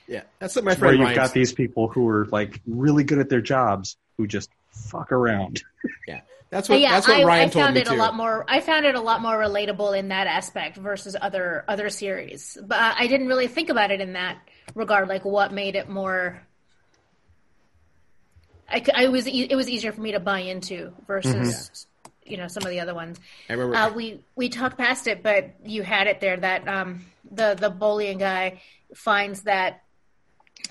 Yeah, 0.07 0.23
that's 0.41 0.57
what 0.57 0.65
my 0.65 0.75
friend. 0.75 0.83
Where 0.83 0.93
you've 0.95 1.17
Ryan. 1.17 1.17
got 1.17 1.33
these 1.33 1.53
people 1.53 1.87
who 1.87 2.09
are 2.09 2.27
like 2.27 2.61
really 2.67 3.05
good 3.05 3.19
at 3.19 3.29
their 3.29 3.41
jobs 3.41 3.97
who 4.17 4.27
just 4.27 4.51
fuck 4.73 5.13
around. 5.13 5.63
yeah, 6.09 6.23
that's 6.51 6.69
what 6.69 6.81
yeah, 6.81 6.91
that's 6.91 7.07
what 7.07 7.21
I, 7.21 7.25
Ryan 7.25 7.43
I 7.43 7.45
told 7.45 7.65
found 7.65 7.75
me 7.75 7.81
it 7.83 7.87
too. 7.87 7.95
a 7.95 7.97
lot 7.97 8.17
more. 8.17 8.45
I 8.49 8.61
found 8.61 8.87
it 8.87 8.97
a 8.97 9.01
lot 9.01 9.23
more 9.23 9.37
relatable 9.37 9.97
in 9.97 10.09
that 10.09 10.27
aspect 10.27 10.77
versus 10.77 11.17
other 11.21 11.65
other 11.69 11.89
series. 11.91 12.59
But 12.61 12.79
I 12.79 13.07
didn't 13.07 13.29
really 13.29 13.47
think 13.47 13.69
about 13.69 13.93
it 13.93 14.01
in 14.01 14.15
that 14.15 14.39
regard. 14.75 15.09
Like 15.09 15.25
what 15.25 15.53
made 15.53 15.77
it 15.77 15.89
more. 15.89 16.43
I, 18.71 18.83
c- 18.83 18.93
I 18.95 19.09
was 19.09 19.27
e- 19.29 19.49
it 19.51 19.57
was 19.57 19.69
easier 19.69 19.93
for 19.93 20.01
me 20.01 20.13
to 20.13 20.21
buy 20.21 20.41
into 20.41 20.93
versus 21.07 21.87
you 22.25 22.37
know 22.37 22.47
some 22.49 22.63
of 22.63 22.71
the 22.71 22.81
other 22.81 22.95
ones. 22.95 23.19
I 23.49 23.55
remember. 23.55 23.77
Uh, 23.77 23.93
we 23.93 24.21
we 24.37 24.49
talked 24.49 24.79
past 24.79 25.07
it, 25.07 25.23
but 25.23 25.51
you 25.65 25.83
had 25.83 26.07
it 26.07 26.21
there 26.21 26.37
that 26.37 26.67
um, 26.69 27.05
the 27.31 27.57
the 27.59 27.71
Bolian 27.71 28.19
guy 28.19 28.61
finds 28.95 29.43
that 29.43 29.83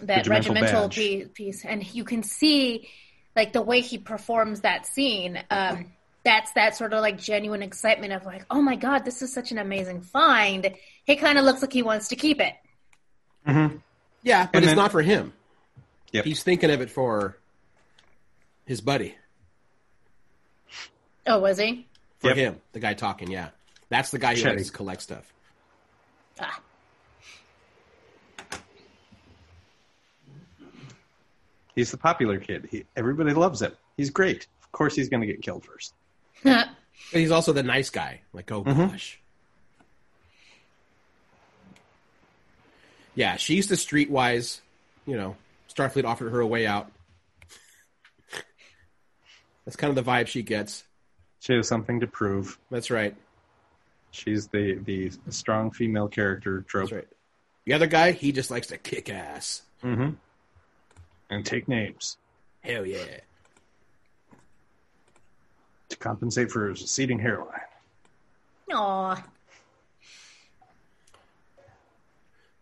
that 0.02 0.28
Regimental 0.28 0.54
regimental 0.56 0.90
piece, 0.90 1.28
piece, 1.34 1.66
and 1.66 1.94
you 1.94 2.04
can 2.04 2.24
see 2.24 2.88
like 3.36 3.54
the 3.54 3.62
way 3.62 3.82
he 3.82 3.98
performs 3.98 4.62
that 4.62 4.86
scene. 4.86 5.40
Um, 5.50 5.88
that's 6.24 6.52
that 6.54 6.76
sort 6.76 6.94
of 6.94 7.02
like 7.02 7.18
genuine 7.18 7.64
excitement 7.64 8.12
of 8.14 8.26
like, 8.26 8.46
oh 8.52 8.62
my 8.62 8.76
god, 8.76 9.04
this 9.06 9.22
is 9.22 9.34
such 9.34 9.52
an 9.52 9.58
amazing 9.58 10.02
find. 10.02 10.74
He 11.06 11.16
kind 11.16 11.38
of 11.38 11.46
looks 11.46 11.62
like 11.62 11.72
he 11.74 11.82
wants 11.82 12.10
to 12.10 12.16
keep 12.16 12.40
it. 12.42 12.54
yeah, 13.46 13.74
but 14.46 14.50
and 14.54 14.64
it's 14.64 14.66
then- 14.68 14.76
not 14.76 14.92
for 14.92 15.02
him. 15.02 15.34
Yep. 16.12 16.26
He's 16.26 16.42
thinking 16.44 16.72
of 16.72 16.82
it 16.82 16.90
for 16.90 17.38
his 18.69 18.82
buddy, 18.82 19.15
Oh, 21.25 21.39
was 21.39 21.58
he? 21.58 21.88
for 22.19 22.27
Yep. 22.29 22.38
him, 22.38 22.62
the 22.71 22.79
guy 22.79 22.93
talking. 22.93 23.29
Yeah, 23.32 23.49
that's 23.89 24.12
the 24.12 24.19
guy 24.19 24.36
who 24.36 24.41
Chetty. 24.43 24.55
likes 24.58 24.67
to 24.67 24.71
collect 24.73 25.01
stuff. 25.01 25.34
Ah. 26.39 26.62
He's 31.75 31.91
the 31.91 31.97
popular 31.97 32.39
kid. 32.39 32.67
He, 32.71 32.86
everybody 32.95 33.34
loves 33.34 33.62
him. 33.62 33.71
He's 33.97 34.10
great. 34.10 34.47
Of 34.63 34.71
course, 34.71 34.95
he's 34.95 35.10
going 35.10 35.21
to 35.21 35.27
get 35.27 35.41
killed 35.41 35.65
first. 35.65 35.93
But 37.13 37.21
he's 37.21 37.32
also 37.32 37.53
the 37.53 37.63
nice 37.63 37.89
guy. 37.89 38.21
Like, 38.34 38.51
oh 38.51 38.63
Mm-hmm. 38.63 38.88
gosh. 38.88 39.19
Yeah, 43.15 43.38
she's 43.38 43.67
the 43.67 43.75
streetwise. 43.75 44.60
You 45.08 45.15
know, 45.17 45.36
Starfleet 45.73 46.03
offered 46.03 46.32
her 46.32 46.39
a 46.41 46.45
way 46.45 46.67
out. 46.67 46.91
That's 49.69 49.75
kind 49.75 49.95
of 49.95 50.03
the 50.03 50.12
vibe 50.12 50.25
she 50.25 50.41
gets. 50.41 50.84
She 51.41 51.53
has 51.53 51.67
something 51.67 51.99
to 51.99 52.08
prove. 52.08 52.58
That's 52.71 52.89
right. 52.89 53.15
She's 54.10 54.47
the 54.47 54.79
the 54.84 55.12
strong 55.29 55.69
female 55.69 56.08
character 56.08 56.62
trope 56.62 56.89
That's 56.89 56.93
right. 56.93 57.08
The 57.65 57.73
other 57.73 57.86
guy, 57.86 58.13
he 58.13 58.32
just 58.32 58.49
likes 58.49 58.65
to 58.69 58.79
kick 58.79 59.12
ass. 59.12 59.62
Mm-hmm. 59.84 60.15
and 61.29 61.45
take 61.45 61.67
names 61.67 62.17
Hell 62.62 62.84
yeah. 62.84 63.19
to 65.89 65.97
compensate 65.97 66.49
for 66.49 66.69
his 66.69 66.82
receding 66.82 67.19
hairline. 67.19 67.62
Aw. 68.73 69.23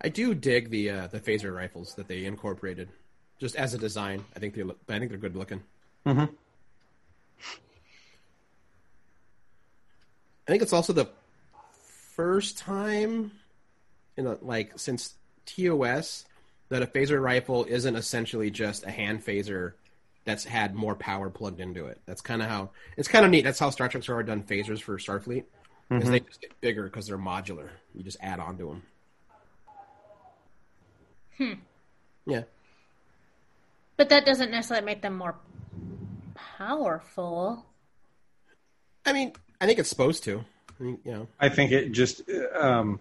I 0.01 0.09
do 0.09 0.35
dig 0.35 0.71
the 0.71 0.89
uh, 0.89 1.07
the 1.07 1.21
phaser 1.21 1.55
rifles 1.55 1.95
that 1.95 2.09
they 2.09 2.25
incorporated, 2.25 2.89
just 3.39 3.55
as 3.55 3.73
a 3.73 3.77
design. 3.77 4.25
I 4.35 4.39
think 4.39 4.55
they 4.55 4.63
look. 4.63 4.77
I 4.89 4.99
think 4.99 5.11
they're 5.11 5.17
good 5.17 5.37
looking. 5.37 5.63
Mm-hmm. 6.05 6.33
I 10.47 10.51
think 10.51 10.63
it's 10.63 10.73
also 10.73 10.93
the 10.93 11.09
first 12.15 12.57
time 12.57 13.31
in 14.15 14.27
a, 14.27 14.37
like 14.41 14.73
since 14.77 15.15
TOS 15.45 16.25
that 16.69 16.81
a 16.81 16.87
phaser 16.87 17.21
rifle 17.21 17.65
isn't 17.65 17.95
essentially 17.95 18.49
just 18.49 18.85
a 18.85 18.91
hand 18.91 19.25
phaser 19.25 19.73
that's 20.25 20.43
had 20.43 20.75
more 20.75 20.95
power 20.95 21.29
plugged 21.29 21.59
into 21.59 21.85
it. 21.85 21.99
That's 22.05 22.21
kind 22.21 22.41
of 22.41 22.49
how 22.49 22.71
it's 22.97 23.07
kind 23.07 23.23
of 23.23 23.31
neat. 23.31 23.43
That's 23.43 23.59
how 23.59 23.69
Star 23.69 23.87
Trek's 23.87 24.09
already 24.09 24.27
done 24.27 24.43
phasers 24.43 24.81
for 24.81 24.97
Starfleet. 24.97 25.45
Because 25.89 26.09
they 26.09 26.19
just 26.19 26.41
get 26.41 26.59
bigger 26.59 26.83
because 26.83 27.07
they're 27.07 27.17
modular. 27.17 27.69
You 27.95 28.03
just 28.03 28.17
add 28.19 28.41
on 28.41 28.57
to 28.57 28.65
them. 28.65 28.83
Hmm. 31.37 31.53
Yeah. 32.25 32.43
But 33.95 34.09
that 34.09 34.25
doesn't 34.25 34.51
necessarily 34.51 34.85
make 34.85 35.01
them 35.01 35.17
more 35.17 35.35
powerful. 36.57 37.65
I 39.05 39.13
mean, 39.13 39.33
I 39.59 39.65
think 39.65 39.79
it's 39.79 39.89
supposed 39.89 40.23
to. 40.25 40.43
I 40.79 40.83
mean, 40.83 40.99
you 41.03 41.11
know. 41.11 41.27
I 41.39 41.49
think 41.49 41.71
it 41.71 41.91
just 41.91 42.21
um, 42.59 42.99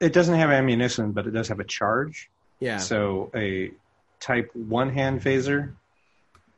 it 0.00 0.12
doesn't 0.12 0.34
have 0.34 0.50
ammunition, 0.50 1.12
but 1.12 1.26
it 1.26 1.32
does 1.32 1.48
have 1.48 1.60
a 1.60 1.64
charge. 1.64 2.30
Yeah. 2.60 2.78
So 2.78 3.30
a 3.34 3.70
Type 4.20 4.50
One 4.54 4.90
hand 4.90 5.20
phaser. 5.22 5.72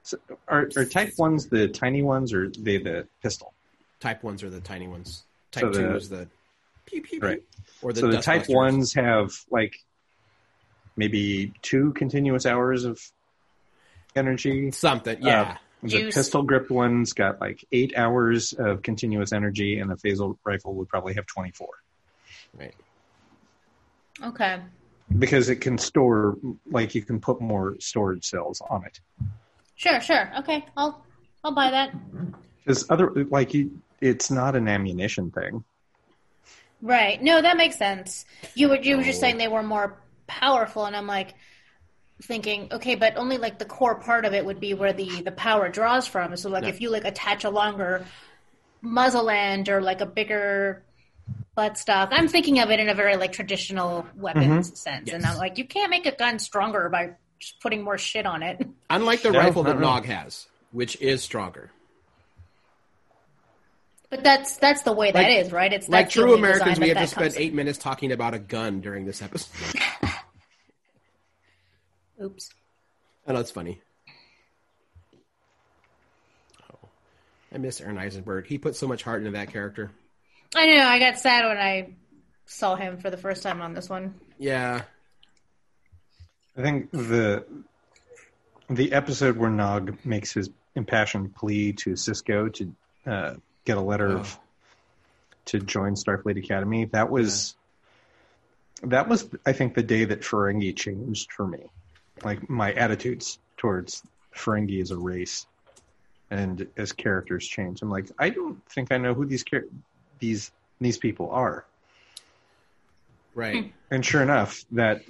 So 0.03 0.19
are, 0.49 0.69
are 0.77 0.85
Type 0.85 1.13
Ones 1.19 1.47
the 1.49 1.69
tiny 1.69 2.03
ones, 2.03 2.33
or 2.33 2.51
they 2.51 2.79
the 2.79 3.07
pistol? 3.23 3.53
Type 3.99 4.23
ones 4.23 4.43
are 4.43 4.49
the 4.51 4.61
tiny 4.61 4.89
ones. 4.89 5.25
Type 5.53 5.63
So 5.63 5.73
two 5.73 5.83
the- 5.83 5.97
is 5.97 6.09
the 6.09 6.29
pew, 6.87 7.03
pew, 7.03 7.21
pew, 7.21 7.29
Right. 7.29 7.43
or 7.83 7.93
the 7.93 8.01
so 8.01 8.07
the 8.07 8.13
dust 8.15 8.25
Type 8.27 8.41
busters. 8.43 8.55
Ones 8.57 8.95
have 8.95 9.31
like 9.51 9.75
maybe 10.97 11.53
two 11.63 11.93
continuous 11.93 12.47
hours 12.47 12.85
of 12.85 13.01
energy. 14.17 14.71
something. 14.71 15.17
Uh, 15.17 15.27
yeah. 15.27 15.57
The 15.83 15.89
Juice. 15.89 16.15
pistol 16.15 16.43
gripped 16.43 16.71
ones 16.71 17.15
got 17.15 17.41
like 17.41 17.65
eight 17.73 17.97
hours 17.97 18.53
of 18.53 18.83
continuous 18.83 19.33
energy, 19.33 19.79
and 19.79 19.91
the 19.91 19.97
phaser 19.97 20.37
rifle 20.45 20.75
would 20.75 20.89
probably 20.89 21.15
have 21.15 21.27
24 21.27 21.69
right. 22.59 22.75
Okay. 24.23 24.61
because 25.19 25.49
it 25.49 25.57
can 25.57 25.79
store, 25.79 26.37
like, 26.71 26.95
you 26.95 27.03
can 27.03 27.21
put 27.21 27.41
more 27.41 27.77
storage 27.81 28.25
cells 28.25 28.61
on 28.69 28.85
it. 28.85 29.01
Sure, 29.77 30.01
sure. 30.01 30.31
Okay. 30.41 30.67
I'll 30.77 31.03
I'll 31.43 31.55
buy 31.55 31.71
that. 31.71 31.95
Because 32.59 32.85
other, 32.91 33.11
like, 33.31 33.55
you, 33.55 33.81
it's 34.03 34.31
not 34.31 34.57
an 34.57 34.69
ammunition 34.69 35.31
thing. 35.31 35.65
Right. 36.83 37.23
No, 37.23 37.41
that 37.41 37.57
makes 37.57 37.79
sense. 37.79 38.25
You 38.55 38.69
were 38.71 38.77
you 38.77 38.99
were 38.99 39.03
just 39.03 39.21
saying 39.21 39.39
they 39.39 39.49
were 39.49 39.63
more 39.63 39.99
powerful 40.27 40.87
and 40.87 40.97
I'm 40.97 41.07
like 41.07 41.35
thinking, 42.23 42.69
okay, 42.73 42.95
but 42.95 43.17
only 43.17 43.39
like 43.39 43.59
the 43.59 43.65
core 43.65 43.95
part 43.95 44.25
of 44.25 44.35
it 44.35 44.45
would 44.45 44.61
be 44.61 44.75
where 44.75 44.93
the 44.93 45.23
the 45.23 45.33
power 45.33 45.69
draws 45.69 46.07
from. 46.07 46.37
So 46.37 46.49
like 46.51 46.63
No. 46.65 46.69
if 46.69 46.81
you 46.81 46.91
like 46.91 47.05
attach 47.05 47.45
a 47.45 47.51
longer 47.51 48.05
muzzle 48.83 49.29
end 49.31 49.69
or 49.69 49.81
like 49.81 50.01
a 50.01 50.07
bigger 50.07 50.83
butt 51.55 51.77
stock. 51.77 52.11
I'm 52.13 52.29
thinking 52.29 52.59
of 52.61 52.71
it 52.71 52.81
in 52.81 52.89
a 52.89 52.95
very 52.95 53.17
like 53.17 53.33
traditional 53.33 54.07
weapons 54.17 54.69
mm-hmm. 54.69 54.75
sense. 54.75 55.11
And 55.11 55.25
I'm 55.25 55.37
like, 55.37 55.59
you 55.59 55.65
can't 55.65 55.91
make 55.91 56.07
a 56.07 56.15
gun 56.15 56.39
stronger 56.39 56.89
by 56.89 57.13
just 57.39 57.61
putting 57.61 57.83
more 57.83 57.99
shit 57.99 58.27
on 58.27 58.43
it. 58.43 58.67
Unlike 58.91 59.23
the 59.23 59.31
No, 59.33 59.39
rifle 59.39 59.63
that 59.65 59.77
really. 59.77 59.87
Nog 59.87 60.05
has, 60.07 60.47
which 60.73 61.01
is 61.01 61.23
stronger. 61.23 61.71
But 64.11 64.25
that's 64.25 64.57
that's 64.57 64.83
the 64.83 64.93
way 64.93 65.13
that 65.13 65.23
Like- 65.23 65.39
is, 65.47 65.53
right? 65.53 65.73
It's 65.73 65.89
Like 65.89 66.07
the 66.07 66.13
true 66.21 66.35
Americans, 66.35 66.79
we 66.81 66.89
have 66.89 66.97
to 66.97 67.01
that 67.03 67.09
spend 67.11 67.33
comes- 67.33 67.37
eight 67.37 67.55
minutes 67.55 67.79
talking 67.79 68.11
about 68.13 68.35
a 68.35 68.39
gun 68.39 68.81
during 68.81 69.05
this 69.07 69.23
episode. 69.23 69.81
Oops. 72.23 72.51
I 73.27 73.33
know 73.33 73.41
it's 73.41 73.51
funny. 73.51 73.81
Oh, 76.73 76.89
I 77.53 77.59
miss 77.59 77.81
Aron 77.81 77.99
Eisenberg. 77.99 78.47
He 78.47 78.59
put 78.59 78.77
so 78.77 78.87
much 78.87 79.03
heart 79.03 79.21
into 79.21 79.33
that 79.33 79.53
character. 79.53 79.91
I 80.55 80.67
know. 80.67 80.83
I 80.83 80.99
got 80.99 81.19
sad 81.19 81.47
when 81.47 81.59
I 81.59 81.95
saw 82.47 82.75
him 82.75 82.99
for 82.99 83.11
the 83.11 83.17
first 83.17 83.43
time 83.43 83.61
on 83.63 83.75
this 83.75 83.89
one. 83.89 84.15
Yeah, 84.39 84.83
I 86.57 86.63
think 86.63 86.91
the 86.91 87.45
the 88.69 88.93
episode 88.93 89.37
where 89.37 89.51
Nog 89.51 89.97
makes 90.05 90.33
his 90.33 90.51
impassioned 90.75 91.35
plea 91.35 91.73
to 91.73 91.91
Sisko 91.91 92.53
to 92.55 92.75
uh, 93.11 93.35
get 93.65 93.77
a 93.77 93.81
letter 93.81 94.09
of 94.09 94.39
to 95.47 95.61
join 95.61 95.95
Starfleet 95.95 96.43
Academy. 96.43 96.87
That 96.87 97.11
was 97.11 97.55
that 98.83 99.09
was 99.09 99.29
I 99.47 99.53
think 99.53 99.75
the 99.75 99.83
day 99.83 100.05
that 100.05 100.21
Ferengi 100.21 100.77
changed 100.77 101.33
for 101.33 101.47
me. 101.47 101.71
Like 102.23 102.49
my 102.51 102.73
attitudes 102.73 103.39
towards 103.57 104.03
Ferengi 104.35 104.81
as 104.81 104.91
a 104.91 104.97
race 104.97 105.47
and 106.31 106.67
as 106.77 106.93
characters 106.93 107.47
change. 107.47 107.83
I'm 107.83 107.91
like, 107.91 108.09
I 108.19 108.31
don't 108.31 108.65
think 108.69 108.93
I 108.93 108.99
know 108.99 109.15
who 109.15 109.27
these 109.27 109.45
char- 109.45 109.65
these 110.19 110.53
these 110.81 110.99
people 110.99 111.31
are. 111.31 111.67
right. 113.35 113.73
And 113.91 114.05
sure 114.05 114.23
enough, 114.23 114.65
that 114.73 115.03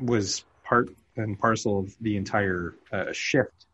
was 0.00 0.44
part 0.64 0.90
and 1.16 1.38
parcel 1.38 1.80
of 1.80 1.96
the 2.00 2.16
entire 2.16 2.74
uh, 2.92 3.12
shift 3.12 3.66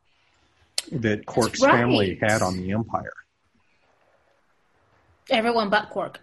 that 0.90 1.26
Quark's 1.26 1.60
right. 1.60 1.72
family 1.72 2.18
had 2.20 2.42
on 2.42 2.56
the 2.56 2.72
Empire. 2.72 3.12
Everyone 5.30 5.70
but 5.70 5.90
Quark. 5.90 6.20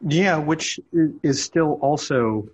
Yeah, 0.00 0.38
which 0.38 0.80
is 1.22 1.42
still 1.42 1.78
also 1.80 2.48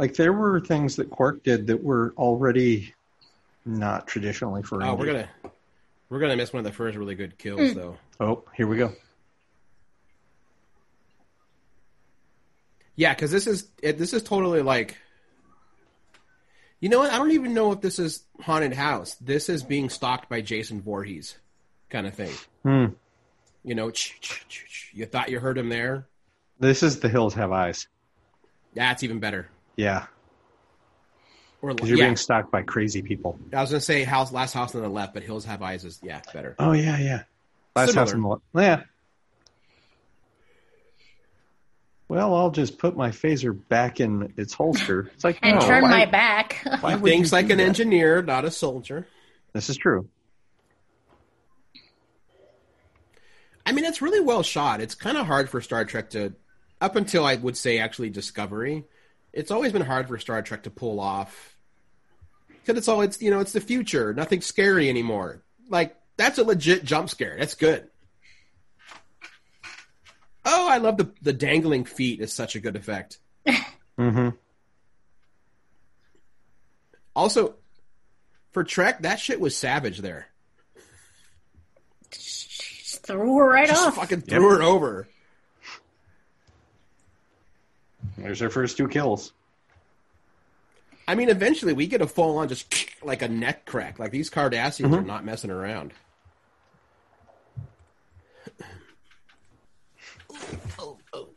like 0.00 0.14
there 0.14 0.32
were 0.32 0.60
things 0.60 0.96
that 0.96 1.10
Quark 1.10 1.44
did 1.44 1.66
that 1.66 1.84
were 1.84 2.14
already 2.16 2.94
not 3.66 4.06
traditionally 4.06 4.62
for. 4.62 4.82
Oh, 4.82 4.94
we're 4.94 5.04
gonna 5.04 5.28
we're 6.08 6.20
gonna 6.20 6.36
miss 6.36 6.54
one 6.54 6.60
of 6.60 6.64
the 6.64 6.72
first 6.72 6.96
really 6.96 7.14
good 7.14 7.36
kills 7.36 7.74
though. 7.74 7.98
Oh, 8.18 8.42
here 8.56 8.66
we 8.66 8.78
go. 8.78 8.94
Yeah, 12.96 13.12
because 13.12 13.30
this 13.30 13.46
is 13.46 13.68
it, 13.82 13.98
this 13.98 14.14
is 14.14 14.22
totally 14.22 14.62
like. 14.62 14.96
You 16.80 16.88
know 16.88 17.00
what? 17.00 17.12
I 17.12 17.18
don't 17.18 17.32
even 17.32 17.52
know 17.52 17.72
if 17.72 17.82
this 17.82 17.98
is 17.98 18.24
haunted 18.40 18.72
house. 18.72 19.16
This 19.16 19.50
is 19.50 19.62
being 19.62 19.90
stalked 19.90 20.30
by 20.30 20.40
Jason 20.40 20.80
Voorhees, 20.80 21.36
kind 21.90 22.06
of 22.06 22.14
thing. 22.14 22.32
Hmm. 22.62 22.94
You 23.64 23.74
know, 23.74 23.92
you 24.94 25.04
thought 25.04 25.28
you 25.28 25.40
heard 25.40 25.58
him 25.58 25.68
there. 25.68 26.06
This 26.58 26.82
is 26.82 27.00
The 27.00 27.10
Hills 27.10 27.34
Have 27.34 27.52
Eyes. 27.52 27.86
That's 28.72 29.02
even 29.02 29.18
better. 29.18 29.50
Yeah, 29.80 30.06
Or 31.62 31.72
because 31.74 31.88
you're 31.88 31.98
yeah, 31.98 32.06
being 32.06 32.16
stalked 32.16 32.50
by 32.50 32.62
crazy 32.62 33.00
people. 33.02 33.38
I 33.52 33.60
was 33.62 33.70
gonna 33.70 33.80
say 33.80 34.04
house, 34.04 34.30
last 34.32 34.52
house 34.52 34.74
on 34.74 34.82
the 34.82 34.88
left, 34.88 35.14
but 35.14 35.22
Hills 35.22 35.44
Have 35.46 35.62
Eyes 35.62 35.84
is 35.84 35.98
yeah 36.02 36.20
better. 36.34 36.54
Oh 36.58 36.72
yeah, 36.72 36.98
yeah. 36.98 37.22
Last 37.74 37.90
Similar. 37.92 38.04
house 38.06 38.14
on 38.14 38.20
the 38.22 38.28
left. 38.28 38.42
Yeah. 38.54 38.82
Well, 42.08 42.34
I'll 42.34 42.50
just 42.50 42.76
put 42.78 42.96
my 42.96 43.10
phaser 43.10 43.56
back 43.68 44.00
in 44.00 44.32
its 44.36 44.52
holster. 44.52 45.10
It's 45.14 45.22
like 45.22 45.38
And 45.42 45.60
no, 45.60 45.66
turn 45.66 45.82
why- 45.84 45.90
my 45.90 46.06
back. 46.06 46.56
why 46.80 46.90
He 46.90 46.96
would 46.96 47.08
thinks 47.10 47.32
like 47.32 47.50
an 47.50 47.58
that? 47.58 47.64
engineer, 47.68 48.20
not 48.20 48.44
a 48.44 48.50
soldier. 48.50 49.06
This 49.52 49.70
is 49.70 49.76
true. 49.76 50.08
I 53.64 53.72
mean, 53.72 53.84
it's 53.84 54.02
really 54.02 54.20
well 54.20 54.42
shot. 54.42 54.80
It's 54.80 54.94
kind 54.96 55.16
of 55.16 55.26
hard 55.26 55.48
for 55.48 55.60
Star 55.60 55.84
Trek 55.84 56.10
to, 56.10 56.32
up 56.80 56.96
until 56.96 57.24
I 57.24 57.36
would 57.36 57.56
say 57.56 57.78
actually 57.78 58.10
Discovery, 58.10 58.84
it's 59.32 59.50
always 59.50 59.72
been 59.72 59.82
hard 59.82 60.08
for 60.08 60.18
Star 60.18 60.42
Trek 60.42 60.64
to 60.64 60.70
pull 60.70 61.00
off. 61.00 61.54
Because 62.48 62.78
it's 62.78 62.88
all 62.88 63.00
it's 63.00 63.20
you 63.22 63.30
know 63.30 63.40
it's 63.40 63.52
the 63.52 63.60
future, 63.60 64.12
nothing 64.12 64.40
scary 64.40 64.88
anymore. 64.88 65.42
Like 65.68 65.96
that's 66.16 66.38
a 66.38 66.44
legit 66.44 66.84
jump 66.84 67.08
scare. 67.10 67.36
That's 67.38 67.54
good. 67.54 67.88
Oh, 70.44 70.68
I 70.70 70.78
love 70.78 70.96
the 70.96 71.10
the 71.22 71.32
dangling 71.32 71.84
feet 71.84 72.20
is 72.20 72.32
such 72.32 72.56
a 72.56 72.60
good 72.60 72.76
effect. 72.76 73.18
Mm-hmm. 73.98 74.30
Also, 77.14 77.54
for 78.52 78.64
Trek, 78.64 79.02
that 79.02 79.20
shit 79.20 79.38
was 79.38 79.54
savage 79.54 79.98
there. 79.98 80.28
Just 82.10 83.04
threw 83.04 83.36
her 83.38 83.46
right 83.48 83.68
Just 83.68 83.88
off. 83.88 83.96
fucking 83.96 84.22
threw 84.22 84.48
her 84.56 84.62
over. 84.62 85.06
There's 88.22 88.38
their 88.38 88.50
first 88.50 88.76
two 88.76 88.88
kills. 88.88 89.32
I 91.08 91.14
mean, 91.14 91.28
eventually 91.28 91.72
we 91.72 91.86
get 91.86 92.00
a 92.00 92.06
full 92.06 92.38
on 92.38 92.48
just 92.48 92.72
like 93.02 93.22
a 93.22 93.28
neck 93.28 93.66
crack. 93.66 93.98
Like 93.98 94.12
these 94.12 94.30
Cardassians 94.30 94.86
mm-hmm. 94.86 94.94
are 94.94 95.02
not 95.02 95.24
messing 95.24 95.50
around. 95.50 95.92
oh, 100.78 100.98
oh. 101.12 101.28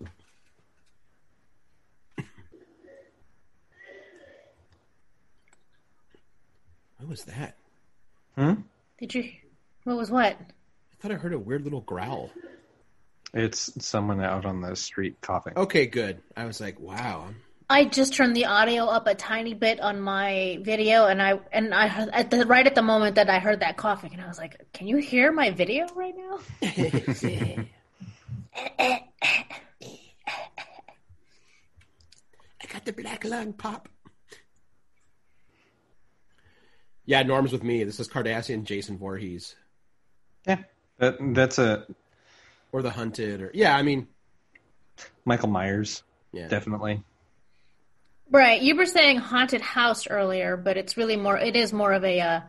What 6.98 7.10
was 7.10 7.24
that? 7.26 7.58
Huh? 8.38 8.56
Did 9.00 9.14
you? 9.14 9.32
What 9.84 9.98
was 9.98 10.10
what? 10.12 10.38
I 10.40 10.96
thought 11.00 11.12
I 11.12 11.16
heard 11.16 11.34
a 11.34 11.40
weird 11.40 11.64
little 11.64 11.82
growl. 11.82 12.32
It's 13.34 13.84
someone 13.84 14.22
out 14.22 14.46
on 14.46 14.62
the 14.62 14.76
street 14.76 15.20
coughing. 15.22 15.54
Okay, 15.58 15.88
good. 15.88 16.22
I 16.38 16.46
was 16.46 16.62
like, 16.62 16.80
wow. 16.80 17.30
I 17.70 17.86
just 17.86 18.14
turned 18.14 18.36
the 18.36 18.46
audio 18.46 18.86
up 18.86 19.08
a 19.08 19.16
tiny 19.16 19.56
bit 19.56 19.80
on 19.80 20.00
my 20.00 20.60
video, 20.62 21.08
and 21.08 21.20
I 21.22 21.40
and 21.52 21.74
I 21.74 21.88
at 22.14 22.30
the 22.30 22.46
right 22.46 22.68
at 22.68 22.76
the 22.76 22.84
moment 22.84 23.16
that 23.16 23.30
I 23.30 23.40
heard 23.40 23.62
that 23.62 23.78
coughing, 23.78 24.14
and 24.14 24.22
I 24.22 24.28
was 24.28 24.38
like, 24.38 24.62
"Can 24.74 24.88
you 24.88 24.98
hear 24.98 25.32
my 25.32 25.50
video 25.50 25.88
right 25.96 26.14
now?" 26.16 26.40
I 26.62 27.66
got 32.72 32.86
the 32.86 32.94
black 32.94 33.24
lung 33.26 33.54
pop. 33.54 33.90
Yeah, 37.06 37.24
Norm's 37.24 37.52
with 37.52 37.64
me. 37.64 37.84
This 37.84 38.00
is 38.00 38.08
Cardassian 38.08 38.66
Jason 38.66 38.98
Voorhees. 38.98 39.56
Yeah, 40.46 40.60
that, 41.00 41.18
that's 41.34 41.58
a 41.58 41.88
Or 42.74 42.82
the 42.82 42.90
hunted 42.90 43.42
or 43.42 43.52
yeah, 43.54 43.78
I 43.78 43.84
mean 43.84 44.08
Michael 45.24 45.48
Myers, 45.48 46.04
yeah. 46.34 46.48
definitely. 46.48 47.04
Right. 48.30 48.62
You 48.62 48.76
were 48.76 48.88
saying 48.88 49.18
haunted 49.18 49.62
house 49.62 50.08
earlier, 50.08 50.58
but 50.58 50.76
it's 50.76 50.98
really 50.98 51.16
more. 51.16 51.38
It 51.38 51.56
is 51.56 51.72
more 51.72 51.94
of 51.94 52.04
a 52.04 52.20
uh, 52.20 52.42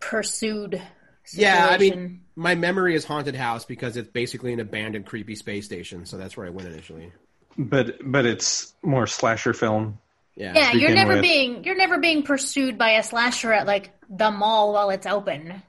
pursued. 0.00 0.82
Situation. 1.24 1.54
Yeah, 1.54 1.68
I 1.68 1.78
mean 1.78 2.20
my 2.34 2.54
memory 2.54 2.94
is 2.94 3.04
haunted 3.04 3.34
house 3.34 3.64
because 3.64 3.96
it's 3.96 4.08
basically 4.08 4.52
an 4.52 4.60
abandoned 4.60 5.06
creepy 5.06 5.34
space 5.34 5.66
station, 5.66 6.06
so 6.06 6.16
that's 6.16 6.36
where 6.36 6.46
I 6.46 6.50
went 6.50 6.68
initially. 6.68 7.12
But 7.56 7.98
but 8.02 8.26
it's 8.26 8.74
more 8.82 9.06
slasher 9.06 9.52
film. 9.52 9.98
Yeah. 10.36 10.54
yeah, 10.54 10.72
you're 10.72 10.94
never 10.94 11.14
with. 11.14 11.22
being 11.22 11.64
you're 11.64 11.76
never 11.76 11.98
being 11.98 12.22
pursued 12.22 12.78
by 12.78 12.92
a 12.92 13.02
slasher 13.02 13.52
at 13.52 13.66
like 13.66 13.90
the 14.08 14.30
mall 14.30 14.72
while 14.72 14.90
it's 14.90 15.06
open. 15.06 15.62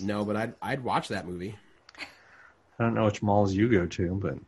No, 0.00 0.24
but 0.24 0.36
I'd 0.36 0.54
I'd 0.62 0.84
watch 0.84 1.08
that 1.08 1.26
movie. 1.26 1.56
I 2.78 2.84
don't 2.84 2.94
know 2.94 3.04
which 3.06 3.22
malls 3.22 3.54
you 3.54 3.68
go 3.70 3.86
to, 3.86 4.14
but 4.14 4.38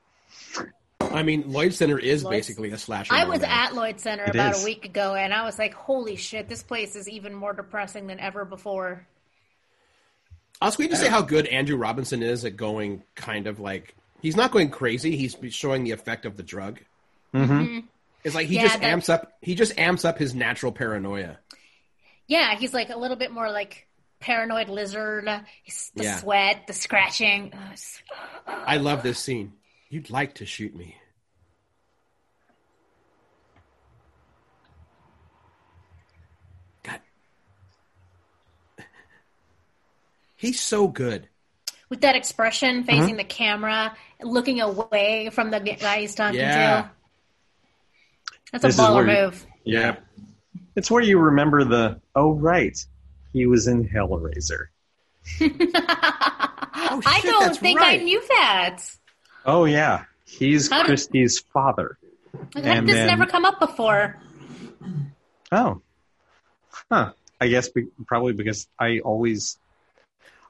I 1.00 1.22
mean, 1.22 1.50
Lloyd 1.50 1.72
Center 1.72 1.98
is 1.98 2.22
Lloyd's- 2.22 2.36
basically 2.48 2.70
a 2.70 2.78
slasher. 2.78 3.14
I 3.14 3.24
was 3.24 3.40
now. 3.40 3.64
at 3.66 3.74
Lloyd 3.74 3.98
Center 4.00 4.24
It 4.24 4.30
about 4.34 4.54
is. 4.56 4.62
a 4.62 4.64
week 4.64 4.84
ago, 4.84 5.14
and 5.14 5.32
I 5.32 5.44
was 5.44 5.58
like, 5.58 5.72
"Holy 5.74 6.16
shit, 6.16 6.48
this 6.48 6.62
place 6.62 6.94
is 6.96 7.08
even 7.08 7.34
more 7.34 7.54
depressing 7.54 8.06
than 8.06 8.20
ever 8.20 8.44
before." 8.44 9.06
Also, 10.60 10.78
we 10.78 10.84
need 10.86 10.90
to 10.90 10.96
say 10.96 11.08
how 11.08 11.22
good 11.22 11.46
Andrew 11.46 11.76
Robinson 11.76 12.22
is 12.22 12.44
at 12.44 12.56
going 12.56 13.02
kind 13.14 13.46
of 13.46 13.60
like 13.60 13.94
he's 14.20 14.36
not 14.36 14.50
going 14.50 14.70
crazy. 14.70 15.16
He's 15.16 15.36
showing 15.54 15.84
the 15.84 15.92
effect 15.92 16.26
of 16.26 16.36
the 16.36 16.42
drug. 16.42 16.80
Mm-hmm. 17.32 17.86
It's 18.24 18.34
like 18.34 18.48
he 18.48 18.56
Yeah, 18.56 18.62
just 18.64 18.80
that- 18.80 18.84
amps 18.86 19.08
up. 19.08 19.32
He 19.40 19.54
just 19.54 19.78
amps 19.78 20.04
up 20.04 20.18
his 20.18 20.34
natural 20.34 20.72
paranoia. 20.72 21.38
Yeah, 22.26 22.56
he's 22.56 22.74
like 22.74 22.90
a 22.90 22.96
little 22.98 23.16
bit 23.16 23.30
more 23.30 23.50
like 23.50 23.86
paranoid 24.20 24.68
lizard. 24.68 25.24
The 25.24 26.04
Yeah. 26.04 26.16
sweat, 26.16 26.66
the 26.66 26.72
scratching. 26.72 27.52
I 28.46 28.76
love 28.78 29.02
this 29.02 29.18
scene. 29.18 29.52
You'd 29.90 30.10
like 30.10 30.34
to 30.36 30.46
shoot 30.46 30.74
me. 30.74 30.96
God. 36.82 37.00
He's 40.36 40.60
so 40.60 40.88
good. 40.88 41.28
With 41.88 42.02
that 42.02 42.16
expression, 42.16 42.82
Mm-hmm. 42.82 42.86
facing 42.86 43.16
the 43.16 43.24
camera, 43.24 43.96
looking 44.22 44.60
away 44.60 45.30
from 45.32 45.50
the 45.50 45.60
guy 45.60 46.00
he's 46.00 46.14
talking 46.14 46.40
Yeah. 46.40 46.82
to. 46.82 46.90
That's 48.52 48.64
a 48.64 48.66
This 48.68 48.74
is 48.76 48.80
baller 48.80 49.06
where 49.06 49.16
you- 49.16 49.22
move. 49.26 49.46
yeah, 49.64 49.96
it's 50.74 50.90
where 50.90 51.02
you 51.02 51.18
remember 51.18 51.64
the 51.64 52.00
oh 52.14 52.32
right, 52.32 52.76
he 53.32 53.46
was 53.46 53.66
in 53.68 53.88
Hellraiser. 53.88 54.66
Oh, 56.90 57.02
I 57.04 57.20
don't 57.20 57.40
that's 57.44 57.58
think 57.58 57.78
right. 57.80 58.00
I 58.00 58.02
knew 58.04 58.20
that. 58.28 58.78
Oh 59.44 59.66
yeah, 59.66 60.04
he's 60.24 60.70
How 60.70 60.78
did- 60.82 60.86
Kirsty's 60.88 61.38
father. 61.38 61.98
Like, 62.32 62.42
how 62.54 62.60
did 62.60 62.66
And 62.66 62.88
this 62.88 62.94
then- 62.96 63.06
never 63.08 63.26
come 63.26 63.44
up 63.44 63.60
before? 63.60 64.16
Oh, 65.52 65.82
huh. 66.90 67.12
I 67.40 67.48
guess 67.48 67.68
be, 67.68 67.86
probably 68.06 68.32
because 68.32 68.68
I 68.78 69.00
always 69.00 69.58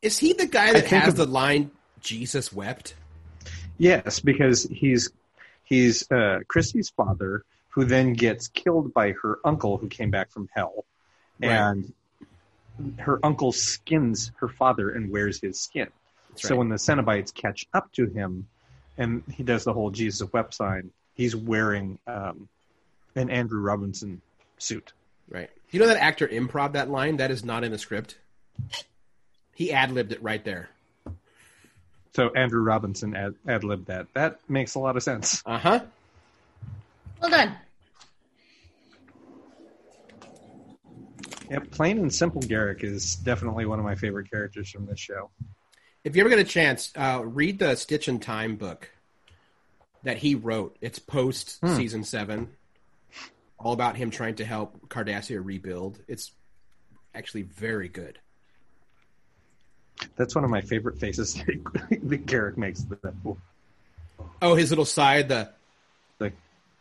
Is 0.00 0.18
he 0.18 0.32
the 0.32 0.46
guy 0.46 0.72
that 0.74 0.86
has 0.86 1.08
of- 1.08 1.16
the 1.16 1.26
line 1.26 1.70
"Jesus 2.00 2.52
wept"? 2.52 2.94
yes 3.78 4.20
because 4.20 4.62
he's 4.64 5.10
he's 5.64 6.08
uh, 6.12 6.40
Kirsty's 6.46 6.90
father 6.90 7.42
who 7.70 7.84
then 7.84 8.12
gets 8.12 8.46
killed 8.48 8.94
by 8.94 9.12
her 9.22 9.38
uncle 9.44 9.76
who 9.78 9.88
came 9.88 10.10
back 10.12 10.30
from 10.30 10.48
hell, 10.54 10.84
Right. 11.40 11.50
and 11.50 11.92
her 12.98 13.18
uncle 13.24 13.52
skins 13.52 14.32
her 14.36 14.48
father 14.48 14.90
and 14.90 15.10
wears 15.10 15.40
his 15.40 15.60
skin. 15.60 15.88
So 16.36 16.50
right. 16.50 16.58
when 16.58 16.68
the 16.68 16.76
Cenobites 16.76 17.34
catch 17.34 17.66
up 17.74 17.92
to 17.94 18.06
him, 18.06 18.46
and 18.96 19.22
he 19.32 19.42
does 19.42 19.64
the 19.64 19.72
whole 19.72 19.90
Jesus 19.90 20.30
wept 20.32 20.54
sign, 20.54 20.90
he's 21.14 21.34
wearing 21.34 21.98
um, 22.06 22.48
an 23.14 23.30
Andrew 23.30 23.60
Robinson 23.60 24.20
suit. 24.58 24.92
Right. 25.28 25.50
You 25.70 25.80
know 25.80 25.86
that 25.88 26.02
actor 26.02 26.26
improv 26.26 26.72
that 26.72 26.90
line? 26.90 27.18
That 27.18 27.30
is 27.30 27.44
not 27.44 27.64
in 27.64 27.72
the 27.72 27.78
script. 27.78 28.16
He 29.54 29.72
ad 29.72 29.90
libbed 29.90 30.12
it 30.12 30.22
right 30.22 30.44
there. 30.44 30.70
So 32.14 32.30
Andrew 32.34 32.62
Robinson 32.62 33.14
ad, 33.14 33.34
ad 33.46 33.64
libbed 33.64 33.86
that. 33.86 34.06
That 34.14 34.40
makes 34.48 34.74
a 34.74 34.78
lot 34.78 34.96
of 34.96 35.02
sense. 35.02 35.42
Uh 35.44 35.58
huh. 35.58 35.80
Well 37.20 37.30
done. 37.30 37.56
Yep, 41.50 41.70
plain 41.70 41.98
and 41.98 42.14
simple 42.14 42.42
Garak 42.42 42.84
is 42.84 43.16
definitely 43.16 43.64
one 43.66 43.78
of 43.78 43.84
my 43.84 43.94
favorite 43.94 44.30
characters 44.30 44.70
from 44.70 44.86
this 44.86 45.00
show. 45.00 45.30
If 46.04 46.14
you 46.14 46.22
ever 46.22 46.28
get 46.28 46.38
a 46.38 46.44
chance, 46.44 46.92
uh, 46.96 47.22
read 47.24 47.58
the 47.58 47.74
Stitch 47.74 48.08
in 48.08 48.18
Time 48.18 48.56
book 48.56 48.90
that 50.02 50.18
he 50.18 50.34
wrote. 50.34 50.76
It's 50.80 50.98
post 50.98 51.58
season 51.76 52.04
seven, 52.04 52.50
all 53.58 53.72
about 53.72 53.96
him 53.96 54.10
trying 54.10 54.36
to 54.36 54.44
help 54.44 54.88
Cardassia 54.88 55.44
rebuild. 55.44 56.00
It's 56.06 56.32
actually 57.14 57.42
very 57.42 57.88
good. 57.88 58.18
That's 60.16 60.34
one 60.34 60.44
of 60.44 60.50
my 60.50 60.60
favorite 60.60 60.98
faces 60.98 61.34
that 61.90 62.26
Garak 62.26 62.56
makes. 62.56 62.82
That 62.84 63.14
Oh, 64.40 64.54
his 64.54 64.70
little 64.70 64.84
side, 64.84 65.28
the 65.28 65.50
like, 66.20 66.34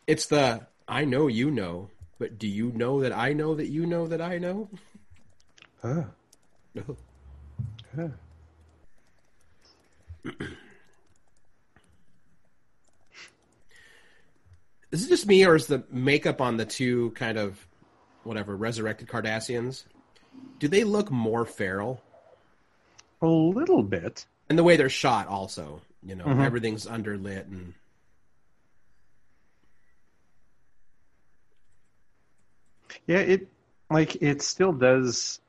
It's 0.06 0.28
the 0.28 0.68
I 0.88 1.06
know 1.06 1.28
you 1.28 1.52
know, 1.52 1.90
but 2.20 2.38
do 2.40 2.48
you 2.48 2.72
know 2.72 3.02
that 3.02 3.12
I 3.14 3.34
know 3.34 3.56
that 3.56 3.68
you 3.68 3.86
know 3.86 4.08
that 4.08 4.22
I 4.22 4.38
know? 4.38 4.70
Huh. 5.82 6.04
No. 6.74 6.98
Huh. 7.96 8.08
Is 14.92 15.06
it 15.06 15.10
just 15.10 15.28
me, 15.28 15.46
or 15.46 15.56
is 15.56 15.68
the 15.68 15.84
makeup 15.92 16.40
on 16.42 16.58
the 16.58 16.66
two 16.66 17.12
kind 17.12 17.38
of 17.38 17.68
whatever 18.24 18.56
resurrected 18.56 19.08
Cardassians? 19.08 19.84
Do 20.60 20.68
they 20.68 20.84
look 20.84 21.12
more 21.12 21.46
feral? 21.46 22.02
A 23.22 23.28
little 23.28 23.84
bit. 23.84 24.26
And 24.50 24.58
the 24.58 24.64
way 24.64 24.78
they're 24.78 24.90
shot, 24.90 25.28
also, 25.28 25.82
you 26.02 26.16
know, 26.16 26.26
Mhm. 26.26 26.44
everything's 26.44 26.86
underlit 26.86 27.48
and 27.48 27.74
Yeah, 33.06 33.20
it 33.20 33.48
like 33.90 34.22
it 34.22 34.42
still 34.42 34.74
does. 34.74 35.40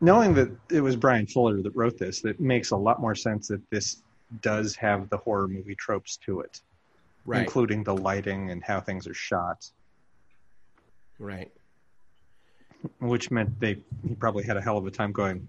Knowing 0.00 0.34
that 0.34 0.50
it 0.70 0.80
was 0.80 0.94
Bryan 0.94 1.26
Fuller 1.26 1.60
that 1.62 1.74
wrote 1.74 1.98
this, 1.98 2.20
that 2.20 2.38
makes 2.38 2.70
a 2.70 2.76
lot 2.76 3.00
more 3.00 3.16
sense 3.16 3.48
that 3.48 3.60
this 3.70 4.02
does 4.42 4.76
have 4.76 5.08
the 5.08 5.16
horror 5.16 5.48
movie 5.48 5.74
tropes 5.74 6.16
to 6.18 6.40
it, 6.40 6.60
right, 7.26 7.40
including 7.40 7.82
the 7.82 7.94
lighting 7.96 8.50
and 8.50 8.62
how 8.62 8.80
things 8.80 9.08
are 9.08 9.14
shot, 9.14 9.68
right. 11.18 11.50
which 13.00 13.30
meant 13.32 13.58
they 13.58 13.82
he 14.06 14.14
probably 14.14 14.44
had 14.44 14.56
a 14.56 14.60
hell 14.60 14.78
of 14.78 14.86
a 14.86 14.90
time 14.90 15.10
going, 15.10 15.48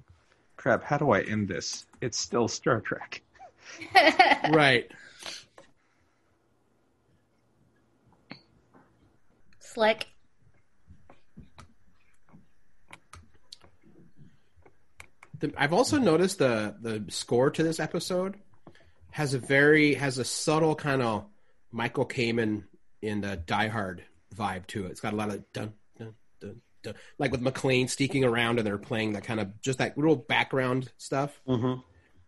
"Crap, 0.57 0.83
how 0.83 0.97
do 0.97 1.11
I 1.11 1.21
end 1.21 1.47
this? 1.47 1.85
It's 2.01 2.17
still 2.17 2.47
Star 2.47 2.81
Trek." 2.81 3.21
right. 4.49 4.89
Slick. 9.73 10.07
The, 15.39 15.53
I've 15.57 15.73
also 15.73 15.97
noticed 15.99 16.39
the 16.39 16.75
the 16.81 17.05
score 17.09 17.49
to 17.51 17.63
this 17.63 17.79
episode 17.79 18.35
has 19.11 19.33
a 19.33 19.39
very 19.39 19.93
has 19.93 20.17
a 20.17 20.25
subtle 20.25 20.75
kind 20.75 21.01
of 21.01 21.25
Michael 21.71 22.05
Kamen 22.05 22.63
in 23.01 23.21
the 23.21 23.37
Die 23.37 23.67
Hard 23.67 24.03
vibe 24.35 24.67
to 24.67 24.85
it. 24.85 24.91
It's 24.91 24.99
got 24.99 25.13
a 25.13 25.15
lot 25.15 25.29
of 25.29 25.43
dun 25.53 25.73
dun 25.97 26.15
dun 26.41 26.61
dun, 26.83 26.95
like 27.17 27.31
with 27.31 27.41
McClane 27.41 27.89
sneaking 27.89 28.25
around 28.25 28.57
and 28.59 28.67
they're 28.67 28.77
playing 28.77 29.13
that 29.13 29.23
kind 29.23 29.39
of 29.39 29.61
just 29.61 29.79
that 29.79 29.97
little 29.97 30.17
background 30.17 30.91
stuff. 30.97 31.39
Mm-hmm. 31.47 31.79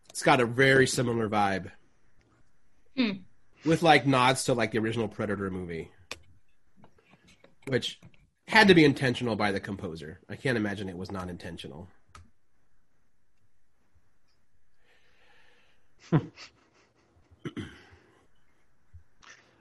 It's 0.10 0.24
got 0.24 0.40
a 0.40 0.46
very 0.46 0.88
similar 0.88 1.28
vibe, 1.30 1.72
Hmm. 2.98 3.12
with 3.66 3.82
like 3.82 4.06
nods 4.06 4.46
to 4.46 4.54
like 4.54 4.72
the 4.72 4.80
original 4.80 5.08
Predator 5.08 5.50
movie, 5.50 5.90
which 7.72 8.00
had 8.50 8.68
to 8.68 8.74
be 8.76 8.84
intentional 8.84 9.38
by 9.38 9.54
the 9.54 9.60
composer. 9.62 10.20
I 10.28 10.36
can't 10.36 10.58
imagine 10.58 10.90
it 10.90 10.98
was 10.98 11.10
not 11.10 11.30
intentional. 11.30 11.88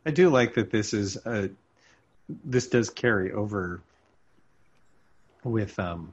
I 0.05 0.11
do 0.13 0.29
like 0.29 0.55
that 0.55 0.73
this 0.73 0.93
is 0.93 1.17
a 1.25 1.51
this 2.45 2.67
does 2.67 2.91
carry 2.91 3.31
over 3.31 3.81
with 5.45 5.79
um 5.79 6.13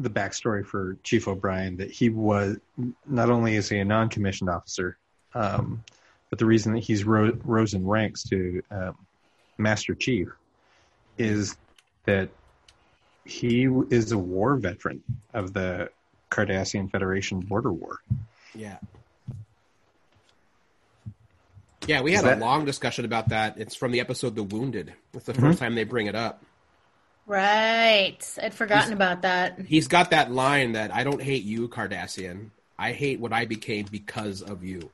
the 0.00 0.08
backstory 0.08 0.64
for 0.64 0.96
Chief 1.02 1.28
O'Brien 1.28 1.76
that 1.76 1.90
he 1.90 2.08
was 2.08 2.56
not 3.06 3.28
only 3.28 3.56
is 3.56 3.68
he 3.68 3.76
a 3.80 3.84
non-commissioned 3.84 4.48
officer, 4.48 4.96
um, 5.34 5.84
but 6.30 6.38
the 6.38 6.46
reason 6.46 6.72
that 6.74 6.80
he's 6.82 7.04
ro- 7.04 7.36
rose 7.44 7.74
in 7.74 7.86
ranks 7.86 8.22
to 8.24 8.62
um, 8.70 8.96
Master 9.58 9.94
Chief 9.94 10.28
is 11.18 11.56
that 12.06 12.28
he 13.24 13.64
is 13.90 14.12
a 14.12 14.18
war 14.18 14.56
veteran 14.56 15.02
of 15.32 15.52
the 15.52 15.90
Cardassian 16.30 16.90
Federation 16.90 17.40
border 17.40 17.72
war. 17.72 17.98
Yeah. 18.54 18.78
Yeah, 21.86 22.00
we 22.00 22.14
Is 22.14 22.22
had 22.22 22.38
a 22.38 22.40
long 22.40 22.64
discussion 22.64 23.04
about 23.04 23.28
that. 23.28 23.58
It's 23.58 23.74
from 23.74 23.92
the 23.92 24.00
episode 24.00 24.34
The 24.34 24.42
Wounded. 24.42 24.94
It's 25.12 25.26
the 25.26 25.32
Mm-hmm. 25.32 25.42
first 25.42 25.58
time 25.58 25.74
they 25.74 25.84
bring 25.84 26.06
it 26.06 26.14
up. 26.14 26.42
Right. 27.26 28.18
I'd 28.42 28.54
forgotten 28.54 28.92
about 28.92 29.22
that. 29.22 29.58
He's 29.66 29.86
got 29.88 30.10
that 30.10 30.30
line 30.32 30.72
that 30.72 30.94
I 30.94 31.04
don't 31.04 31.22
hate 31.22 31.44
you, 31.44 31.68
Cardassian. 31.68 32.50
I 32.78 32.92
hate 32.92 33.20
what 33.20 33.32
I 33.32 33.44
became 33.44 33.86
because 33.90 34.42
of 34.42 34.64
you. 34.64 34.90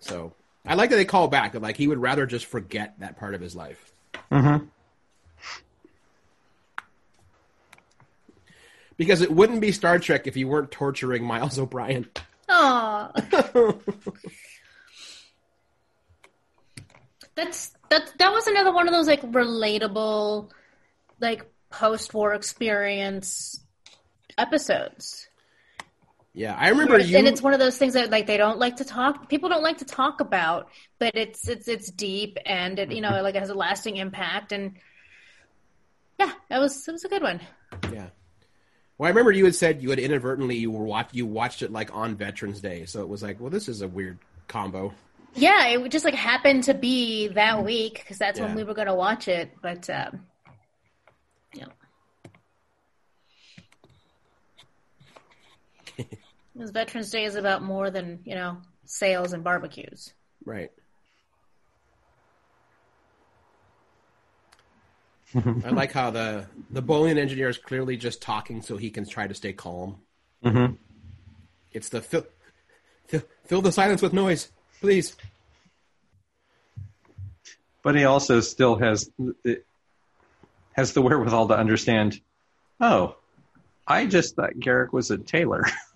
So 0.00 0.32
I 0.64 0.74
like 0.74 0.90
that 0.90 0.96
they 0.96 1.04
call 1.04 1.28
back 1.28 1.52
that 1.52 1.62
like 1.62 1.76
he 1.76 1.88
would 1.88 1.98
rather 1.98 2.26
just 2.26 2.46
forget 2.46 2.94
that 2.98 3.18
part 3.18 3.34
of 3.34 3.40
his 3.40 3.56
life. 3.56 3.92
Mm-hmm. 4.30 4.66
Because 8.96 9.20
it 9.20 9.30
wouldn't 9.30 9.60
be 9.60 9.70
Star 9.72 9.98
Trek 9.98 10.26
if 10.26 10.36
you 10.36 10.48
weren't 10.48 10.70
torturing 10.70 11.24
Miles 11.24 11.58
O'Brien. 11.58 12.08
Aw. 12.48 13.10
That's 17.34 17.72
that. 17.90 18.12
That 18.18 18.32
was 18.32 18.46
another 18.48 18.72
one 18.72 18.88
of 18.88 18.94
those 18.94 19.06
like 19.06 19.22
relatable, 19.22 20.50
like 21.20 21.46
post-war 21.70 22.34
experience 22.34 23.60
episodes. 24.36 25.27
Yeah, 26.34 26.54
I 26.56 26.68
remember 26.68 26.98
you. 26.98 27.18
and 27.18 27.26
it's 27.26 27.42
one 27.42 27.52
of 27.52 27.58
those 27.58 27.76
things 27.78 27.94
that 27.94 28.10
like 28.10 28.26
they 28.26 28.36
don't 28.36 28.58
like 28.58 28.76
to 28.76 28.84
talk. 28.84 29.28
People 29.28 29.48
don't 29.48 29.62
like 29.62 29.78
to 29.78 29.84
talk 29.84 30.20
about, 30.20 30.68
but 30.98 31.16
it's 31.16 31.48
it's 31.48 31.68
it's 31.68 31.90
deep 31.90 32.38
and 32.46 32.78
it 32.78 32.92
you 32.92 33.00
know 33.00 33.22
like 33.22 33.34
it 33.34 33.40
has 33.40 33.50
a 33.50 33.54
lasting 33.54 33.96
impact 33.96 34.52
and 34.52 34.76
yeah, 36.18 36.32
that 36.48 36.60
was 36.60 36.86
it 36.86 36.92
was 36.92 37.04
a 37.04 37.08
good 37.08 37.22
one. 37.22 37.40
Yeah. 37.92 38.08
Well, 38.98 39.06
I 39.06 39.10
remember 39.10 39.30
you 39.30 39.44
had 39.44 39.54
said 39.54 39.82
you 39.82 39.90
had 39.90 39.98
inadvertently 39.98 40.56
you 40.56 40.70
were 40.70 40.84
watch 40.84 41.10
you 41.12 41.26
watched 41.26 41.62
it 41.62 41.72
like 41.72 41.94
on 41.94 42.16
Veterans 42.16 42.60
Day, 42.60 42.84
so 42.84 43.00
it 43.00 43.08
was 43.08 43.22
like, 43.22 43.40
well, 43.40 43.50
this 43.50 43.68
is 43.68 43.82
a 43.82 43.88
weird 43.88 44.18
combo. 44.48 44.92
Yeah, 45.34 45.66
it 45.68 45.88
just 45.90 46.04
like 46.04 46.14
happened 46.14 46.64
to 46.64 46.74
be 46.74 47.28
that 47.28 47.64
week 47.64 47.94
because 47.94 48.18
that's 48.18 48.40
when 48.40 48.54
we 48.54 48.64
were 48.64 48.74
going 48.74 48.88
to 48.88 48.94
watch 48.94 49.28
it. 49.28 49.52
But 49.62 49.88
um, 49.88 50.26
yeah, 51.54 51.66
because 56.54 56.70
Veterans 56.70 57.10
Day 57.10 57.24
is 57.24 57.34
about 57.34 57.62
more 57.62 57.90
than 57.90 58.20
you 58.24 58.34
know 58.34 58.58
sales 58.84 59.32
and 59.32 59.44
barbecues. 59.44 60.12
Right. 60.44 60.70
I 65.34 65.70
like 65.70 65.92
how 65.92 66.10
the 66.10 66.46
the 66.70 66.82
Bolian 66.82 67.18
engineer 67.18 67.48
is 67.48 67.58
clearly 67.58 67.96
just 67.96 68.22
talking 68.22 68.62
so 68.62 68.76
he 68.76 68.90
can 68.90 69.06
try 69.06 69.26
to 69.26 69.34
stay 69.34 69.52
calm. 69.52 69.96
Mm-hmm. 70.42 70.74
It's 71.72 71.90
the 71.90 72.00
fill, 72.00 72.24
fill, 73.06 73.22
fill 73.44 73.60
the 73.60 73.72
silence 73.72 74.00
with 74.00 74.14
noise, 74.14 74.50
please. 74.80 75.16
but 77.82 77.94
he 77.94 78.04
also 78.04 78.40
still 78.40 78.76
has 78.76 79.10
it 79.44 79.64
has 80.72 80.92
the 80.92 81.02
wherewithal 81.02 81.48
to 81.48 81.56
understand. 81.56 82.20
Oh, 82.80 83.16
I 83.86 84.06
just 84.06 84.36
thought 84.36 84.54
Garak 84.58 84.92
was 84.92 85.10
a 85.10 85.18
tailor, 85.18 85.64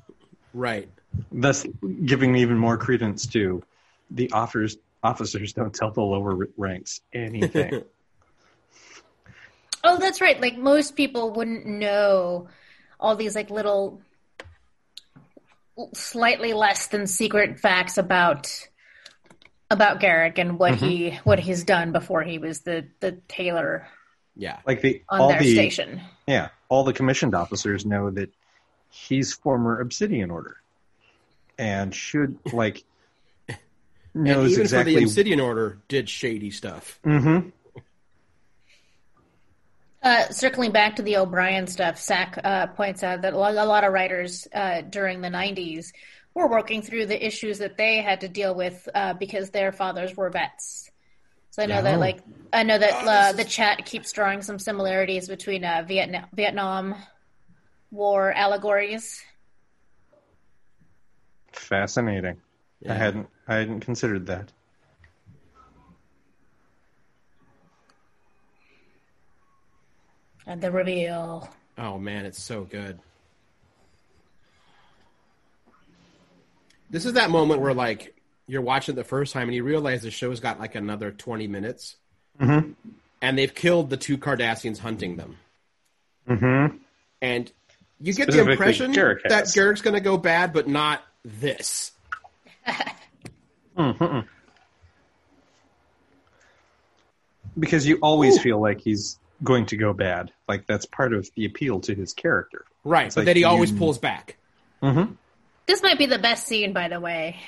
Right. 0.54 0.88
thus 1.30 1.66
giving 2.04 2.36
even 2.36 2.56
more 2.58 2.76
credence 2.76 3.26
to 3.28 3.62
the 4.10 4.30
offers. 4.32 4.76
Officers 5.02 5.52
don't 5.52 5.74
tell 5.74 5.90
the 5.90 6.02
lower 6.02 6.48
ranks 6.56 7.00
anything. 7.12 7.82
Oh, 9.84 9.98
that's 9.98 10.20
right. 10.20 10.40
Like 10.40 10.56
most 10.56 10.94
people 10.94 11.32
wouldn't 11.32 11.66
know 11.66 12.48
all 13.00 13.16
these 13.16 13.34
like 13.34 13.50
little 13.50 14.00
slightly 15.94 16.52
less 16.52 16.86
than 16.88 17.06
secret 17.06 17.58
facts 17.58 17.98
about 17.98 18.68
about 19.70 20.00
Garak 20.00 20.38
and 20.38 20.58
what 20.58 20.74
he 20.76 21.10
mm-hmm. 21.10 21.16
what 21.28 21.40
he's 21.40 21.64
done 21.64 21.92
before 21.92 22.22
he 22.22 22.38
was 22.38 22.60
the 22.60 22.86
the 23.00 23.12
tailor 23.26 23.88
Yeah. 24.36 24.58
like 24.66 24.82
the 24.82 25.02
on 25.08 25.20
all 25.20 25.28
their 25.30 25.40
the 25.40 25.54
station. 25.54 26.00
yeah, 26.26 26.50
all 26.68 26.84
the 26.84 26.92
commissioned 26.92 27.34
officers 27.34 27.84
know 27.84 28.10
that 28.10 28.30
he's 28.92 29.32
former 29.32 29.80
Obsidian 29.80 30.30
Order, 30.30 30.56
and 31.58 31.94
should 31.94 32.38
like 32.52 32.84
And 33.48 34.24
knows 34.24 34.52
even 34.52 34.62
exactly. 34.62 34.92
for 34.94 34.98
the 35.00 35.04
Obsidian 35.04 35.40
Order, 35.40 35.78
did 35.88 36.08
shady 36.08 36.50
stuff. 36.50 37.00
hmm 37.02 37.48
Uh, 40.02 40.28
circling 40.30 40.72
back 40.72 40.96
to 40.96 41.02
the 41.02 41.16
O'Brien 41.16 41.66
stuff, 41.68 41.98
Zach 41.98 42.36
uh, 42.42 42.66
points 42.68 43.04
out 43.04 43.22
that 43.22 43.34
a 43.34 43.38
lot, 43.38 43.54
a 43.54 43.64
lot 43.64 43.84
of 43.84 43.92
writers 43.92 44.48
uh, 44.52 44.80
during 44.80 45.20
the 45.20 45.28
90s 45.30 45.92
were 46.34 46.48
working 46.50 46.82
through 46.82 47.06
the 47.06 47.24
issues 47.24 47.58
that 47.58 47.76
they 47.76 48.02
had 48.02 48.22
to 48.22 48.28
deal 48.28 48.54
with 48.54 48.88
uh, 48.94 49.14
because 49.14 49.50
their 49.50 49.70
fathers 49.70 50.16
were 50.16 50.28
vets. 50.30 50.90
So 51.50 51.62
I 51.62 51.66
know 51.66 51.76
Yeah. 51.76 51.82
that, 51.82 52.00
like, 52.00 52.18
I 52.52 52.64
know 52.64 52.78
that 52.78 52.94
uh, 53.06 53.32
the 53.32 53.44
chat 53.44 53.84
keeps 53.86 54.12
drawing 54.12 54.42
some 54.42 54.58
similarities 54.58 55.28
between 55.28 55.64
uh, 55.64 55.84
Vietnam, 55.86 56.26
Vietnam 56.34 56.94
War 57.92 58.32
allegories. 58.32 59.22
fascinating. 61.52 62.38
Yeah. 62.80 62.92
I 62.94 62.96
hadn't 62.96 63.28
I 63.46 63.56
hadn't 63.56 63.80
considered 63.80 64.26
that. 64.26 64.50
And 70.46 70.60
the 70.60 70.72
reveal. 70.72 71.48
Oh 71.78 71.98
man, 71.98 72.24
it's 72.26 72.42
so 72.42 72.64
good. 72.64 72.98
This 76.90 77.04
is 77.06 77.12
that 77.14 77.30
moment 77.30 77.60
where 77.60 77.74
like 77.74 78.14
you're 78.46 78.62
watching 78.62 78.94
it 78.94 78.96
the 78.96 79.04
first 79.04 79.32
time 79.32 79.48
and 79.48 79.54
you 79.54 79.64
realize 79.64 80.02
the 80.02 80.10
show's 80.10 80.40
got 80.40 80.58
like 80.58 80.74
another 80.74 81.10
20 81.12 81.46
minutes. 81.46 81.96
Mhm. 82.40 82.74
And 83.20 83.38
they've 83.38 83.54
killed 83.54 83.88
the 83.90 83.96
two 83.96 84.18
Cardassians 84.18 84.78
hunting 84.78 85.16
them. 85.16 85.36
Mm-hmm. 86.28 86.76
And 87.20 87.52
you 88.02 88.12
get 88.12 88.30
the 88.30 88.40
impression 88.40 88.92
Garak 88.92 89.20
that. 89.28 89.44
Garak's 89.44 89.80
going 89.80 89.94
to 89.94 90.00
go 90.00 90.16
bad, 90.16 90.52
but 90.52 90.68
not 90.68 91.02
this. 91.24 91.92
Hmm, 93.74 93.90
hmm, 93.92 94.04
hmm. 94.04 94.20
Because 97.58 97.86
you 97.86 97.98
always 98.02 98.38
feel 98.38 98.60
like 98.60 98.80
he's 98.82 99.18
going 99.42 99.64
to 99.66 99.76
go 99.78 99.94
bad. 99.94 100.30
Like 100.46 100.66
that's 100.66 100.84
part 100.84 101.14
of 101.14 101.30
the 101.36 101.46
appeal 101.46 101.80
to 101.80 101.94
his 101.94 102.12
character. 102.12 102.66
Right, 102.84 103.06
It's 103.06 103.14
but 103.14 103.22
like 103.22 103.26
then 103.26 103.36
he 103.36 103.44
always 103.44 103.70
you- 103.72 103.78
pulls 103.78 103.98
back. 103.98 104.36
Mm-hmm. 104.82 105.14
This 105.66 105.82
might 105.82 105.96
be 105.96 106.04
the 106.04 106.18
best 106.18 106.46
scene, 106.46 106.72
by 106.74 106.88
the 106.88 107.00
way. 107.00 107.38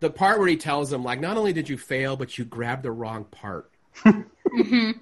The 0.00 0.10
part 0.10 0.38
where 0.38 0.48
he 0.48 0.56
tells 0.56 0.92
him, 0.92 1.04
like, 1.04 1.20
not 1.20 1.36
only 1.36 1.52
did 1.52 1.68
you 1.68 1.78
fail, 1.78 2.16
but 2.16 2.36
you 2.36 2.44
grabbed 2.44 2.82
the 2.82 2.90
wrong 2.92 3.24
part. 3.24 3.70
Mm-hmm. 4.04 4.92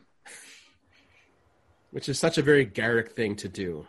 Which 1.95 2.09
is 2.09 2.19
such 2.19 2.39
a 2.39 2.43
very 2.43 2.67
Garak 2.67 3.13
thing 3.13 3.37
to 3.37 3.49
do. 3.49 3.87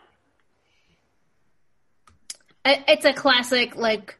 It's 2.64 3.04
a 3.04 3.12
classic, 3.12 3.74
like, 3.74 4.16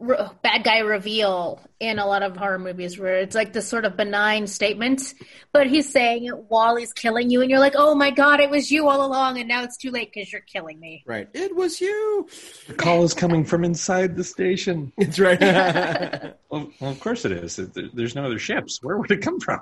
re- 0.00 0.16
bad 0.42 0.64
guy 0.64 0.78
reveal 0.80 1.60
in 1.78 2.00
a 2.00 2.06
lot 2.08 2.24
of 2.24 2.36
horror 2.36 2.58
movies 2.58 2.98
where 2.98 3.18
it's 3.18 3.36
like 3.36 3.52
this 3.52 3.68
sort 3.68 3.84
of 3.84 3.96
benign 3.96 4.48
statement, 4.48 5.14
but 5.52 5.68
he's 5.68 5.92
saying 5.92 6.24
it 6.24 6.36
while 6.48 6.74
he's 6.74 6.92
killing 6.92 7.30
you, 7.30 7.40
and 7.40 7.48
you're 7.52 7.60
like, 7.60 7.74
oh 7.76 7.94
my 7.94 8.10
god, 8.10 8.40
it 8.40 8.50
was 8.50 8.72
you 8.72 8.88
all 8.88 9.06
along, 9.06 9.38
and 9.38 9.46
now 9.46 9.62
it's 9.62 9.76
too 9.76 9.92
late 9.92 10.10
because 10.12 10.32
you're 10.32 10.40
killing 10.42 10.80
me. 10.80 11.04
Right. 11.06 11.28
It 11.34 11.54
was 11.54 11.80
you. 11.80 12.28
The 12.66 12.74
call 12.74 13.04
is 13.04 13.14
coming 13.14 13.44
from 13.44 13.62
inside 13.62 14.16
the 14.16 14.24
station. 14.24 14.92
It's 14.98 15.20
right. 15.20 15.40
Well, 16.50 16.68
well, 16.80 16.90
of 16.90 16.98
course 16.98 17.24
it 17.24 17.30
is. 17.30 17.60
There's 17.94 18.16
no 18.16 18.24
other 18.24 18.40
ships. 18.40 18.80
Where 18.82 18.98
would 18.98 19.12
it 19.12 19.22
come 19.22 19.38
from? 19.38 19.60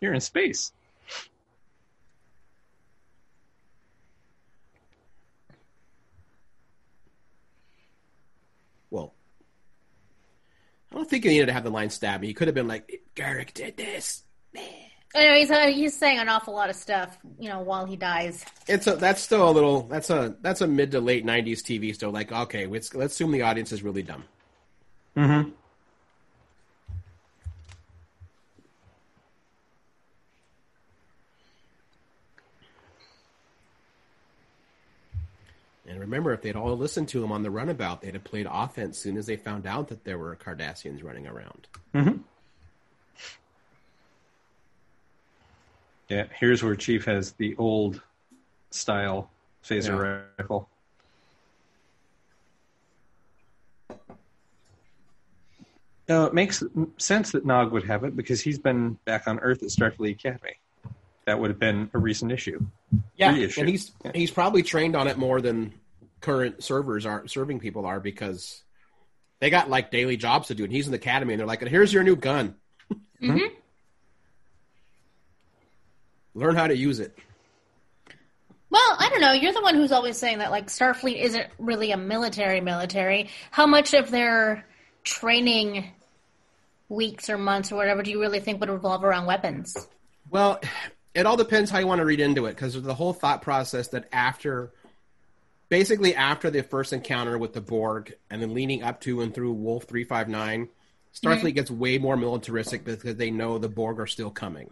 You're 0.00 0.14
in 0.14 0.20
space. 0.20 0.70
I 10.96 10.98
don't 11.00 11.10
think 11.10 11.24
he 11.24 11.30
needed 11.30 11.46
to 11.46 11.52
have 11.52 11.62
the 11.62 11.70
line 11.70 11.90
stab 11.90 12.22
me. 12.22 12.26
He 12.26 12.32
could 12.32 12.48
have 12.48 12.54
been 12.54 12.68
like, 12.68 13.02
Garak 13.14 13.52
did 13.52 13.76
this. 13.76 14.22
I 15.14 15.24
know 15.24 15.34
he's 15.34 15.50
uh, 15.50 15.66
he's 15.66 15.94
saying 15.94 16.18
an 16.18 16.30
awful 16.30 16.54
lot 16.54 16.70
of 16.70 16.76
stuff, 16.76 17.18
you 17.38 17.50
know, 17.50 17.60
while 17.60 17.84
he 17.84 17.96
dies. 17.96 18.46
It's 18.66 18.86
a 18.86 18.96
that's 18.96 19.20
still 19.20 19.46
a 19.46 19.52
little 19.52 19.82
that's 19.82 20.08
a 20.08 20.36
that's 20.40 20.62
a 20.62 20.66
mid 20.66 20.92
to 20.92 21.00
late 21.00 21.26
'90s 21.26 21.60
TV 21.60 21.94
still. 21.94 22.10
Like, 22.12 22.32
okay, 22.32 22.66
let's 22.66 22.94
let's 22.94 23.12
assume 23.12 23.30
the 23.32 23.42
audience 23.42 23.72
is 23.72 23.82
really 23.82 24.02
dumb. 24.02 24.24
Mm-hmm. 25.16 25.50
And 35.88 36.00
remember, 36.00 36.32
if 36.32 36.42
they'd 36.42 36.56
all 36.56 36.76
listened 36.76 37.08
to 37.08 37.22
him 37.22 37.32
on 37.32 37.42
the 37.42 37.50
runabout, 37.50 38.00
they'd 38.00 38.14
have 38.14 38.24
played 38.24 38.46
offense 38.50 38.98
soon 38.98 39.16
as 39.16 39.26
they 39.26 39.36
found 39.36 39.66
out 39.66 39.88
that 39.88 40.04
there 40.04 40.18
were 40.18 40.36
Cardassians 40.36 41.04
running 41.04 41.26
around. 41.26 41.68
Mm-hmm. 41.94 42.16
Yeah, 46.08 46.24
here's 46.38 46.62
where 46.62 46.76
Chief 46.76 47.04
has 47.06 47.32
the 47.32 47.56
old 47.56 48.00
style 48.70 49.30
phaser 49.64 50.24
rifle. 50.38 50.68
No, 56.08 56.24
it 56.26 56.34
makes 56.34 56.62
sense 56.98 57.32
that 57.32 57.44
Nog 57.44 57.72
would 57.72 57.84
have 57.84 58.04
it 58.04 58.14
because 58.14 58.40
he's 58.40 58.60
been 58.60 58.96
back 59.04 59.26
on 59.26 59.40
Earth 59.40 59.64
at 59.64 59.70
Starfleet 59.70 60.12
Academy. 60.12 60.56
That 61.26 61.40
would 61.40 61.50
have 61.50 61.58
been 61.58 61.90
a 61.92 61.98
recent 61.98 62.30
issue. 62.30 62.64
Yeah, 63.16 63.32
Reissue. 63.32 63.60
and 63.60 63.68
he's 63.68 63.92
he's 64.14 64.30
probably 64.30 64.62
trained 64.62 64.94
on 64.94 65.08
it 65.08 65.18
more 65.18 65.40
than 65.40 65.74
current 66.20 66.62
servers 66.62 67.04
are 67.04 67.26
serving 67.26 67.58
people 67.58 67.84
are 67.84 67.98
because 68.00 68.62
they 69.40 69.50
got 69.50 69.68
like 69.68 69.90
daily 69.90 70.16
jobs 70.16 70.48
to 70.48 70.54
do, 70.54 70.62
and 70.64 70.72
he's 70.72 70.86
in 70.86 70.92
the 70.92 70.98
academy, 70.98 71.34
and 71.34 71.40
they're 71.40 71.46
like, 71.46 71.66
"Here's 71.66 71.92
your 71.92 72.02
new 72.04 72.16
gun. 72.16 72.54
Mm-hmm. 73.22 73.46
Learn 76.34 76.54
how 76.54 76.66
to 76.66 76.76
use 76.76 77.00
it." 77.00 77.18
Well, 78.68 78.96
I 78.98 79.08
don't 79.08 79.20
know. 79.20 79.32
You're 79.32 79.54
the 79.54 79.62
one 79.62 79.74
who's 79.74 79.90
always 79.90 80.18
saying 80.18 80.38
that 80.38 80.50
like 80.50 80.66
Starfleet 80.66 81.20
isn't 81.20 81.46
really 81.58 81.92
a 81.92 81.96
military 81.96 82.60
military. 82.60 83.30
How 83.50 83.66
much 83.66 83.94
of 83.94 84.10
their 84.10 84.66
training 85.02 85.90
weeks 86.88 87.30
or 87.30 87.38
months 87.38 87.72
or 87.72 87.76
whatever 87.76 88.02
do 88.02 88.10
you 88.10 88.20
really 88.20 88.40
think 88.40 88.60
would 88.60 88.68
revolve 88.68 89.02
around 89.02 89.26
weapons? 89.26 89.74
Well, 90.30 90.60
it 91.16 91.24
all 91.24 91.38
depends 91.38 91.70
how 91.70 91.78
you 91.78 91.86
want 91.86 92.00
to 92.00 92.04
read 92.04 92.20
into 92.20 92.44
it 92.44 92.50
because 92.50 92.80
the 92.80 92.94
whole 92.94 93.14
thought 93.14 93.40
process 93.40 93.88
that 93.88 94.06
after, 94.12 94.70
basically 95.70 96.14
after 96.14 96.50
the 96.50 96.62
first 96.62 96.92
encounter 96.92 97.38
with 97.38 97.54
the 97.54 97.62
Borg 97.62 98.14
and 98.30 98.42
then 98.42 98.52
leading 98.52 98.82
up 98.82 99.00
to 99.00 99.22
and 99.22 99.34
through 99.34 99.54
Wolf 99.54 99.84
359, 99.84 100.68
Starfleet 101.14 101.38
mm-hmm. 101.38 101.48
gets 101.48 101.70
way 101.70 101.96
more 101.96 102.18
militaristic 102.18 102.84
because 102.84 103.16
they 103.16 103.30
know 103.30 103.56
the 103.56 103.68
Borg 103.68 103.98
are 103.98 104.06
still 104.06 104.30
coming. 104.30 104.70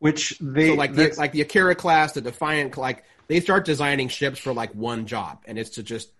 Which 0.00 0.38
they 0.38 0.68
So 0.68 0.74
like 0.74 0.94
the, 0.94 1.14
like 1.16 1.32
the 1.32 1.40
Akira 1.40 1.74
class, 1.74 2.12
the 2.12 2.20
Defiant, 2.20 2.76
like 2.76 3.04
they 3.26 3.40
start 3.40 3.64
designing 3.64 4.08
ships 4.08 4.38
for 4.38 4.52
like 4.52 4.74
one 4.74 5.06
job, 5.06 5.38
and 5.46 5.58
it's 5.58 5.70
to 5.70 5.82
just 5.82 6.10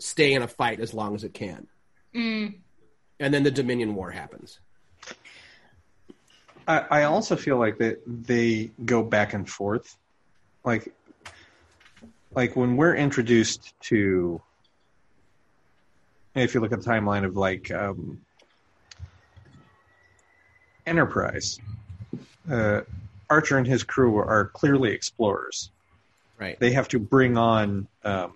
stay 0.00 0.32
in 0.32 0.40
a 0.40 0.48
fight 0.48 0.80
as 0.80 0.94
long 0.94 1.14
as 1.14 1.22
it 1.22 1.34
can. 1.34 1.66
Mm. 2.14 2.54
And 3.20 3.34
then 3.34 3.42
the 3.42 3.50
Dominion 3.50 3.94
War 3.94 4.10
happens. 4.10 4.58
I, 6.66 6.78
I 6.78 7.02
also 7.04 7.36
feel 7.36 7.58
like 7.58 7.78
that 7.78 8.00
they 8.06 8.70
go 8.84 9.02
back 9.02 9.34
and 9.34 9.48
forth. 9.48 9.96
Like 10.64 10.92
like 12.34 12.56
when 12.56 12.76
we're 12.76 12.94
introduced 12.94 13.74
to 13.80 14.40
if 16.34 16.54
you 16.54 16.60
look 16.60 16.72
at 16.72 16.82
the 16.82 16.90
timeline 16.90 17.24
of 17.24 17.36
like 17.36 17.70
um, 17.70 18.20
Enterprise, 20.86 21.60
uh, 22.50 22.80
Archer 23.28 23.58
and 23.58 23.66
his 23.66 23.82
crew 23.82 24.16
are 24.16 24.46
clearly 24.46 24.90
explorers. 24.92 25.70
Right. 26.38 26.58
They 26.58 26.72
have 26.72 26.88
to 26.88 26.98
bring 26.98 27.36
on 27.36 27.86
um, 28.04 28.34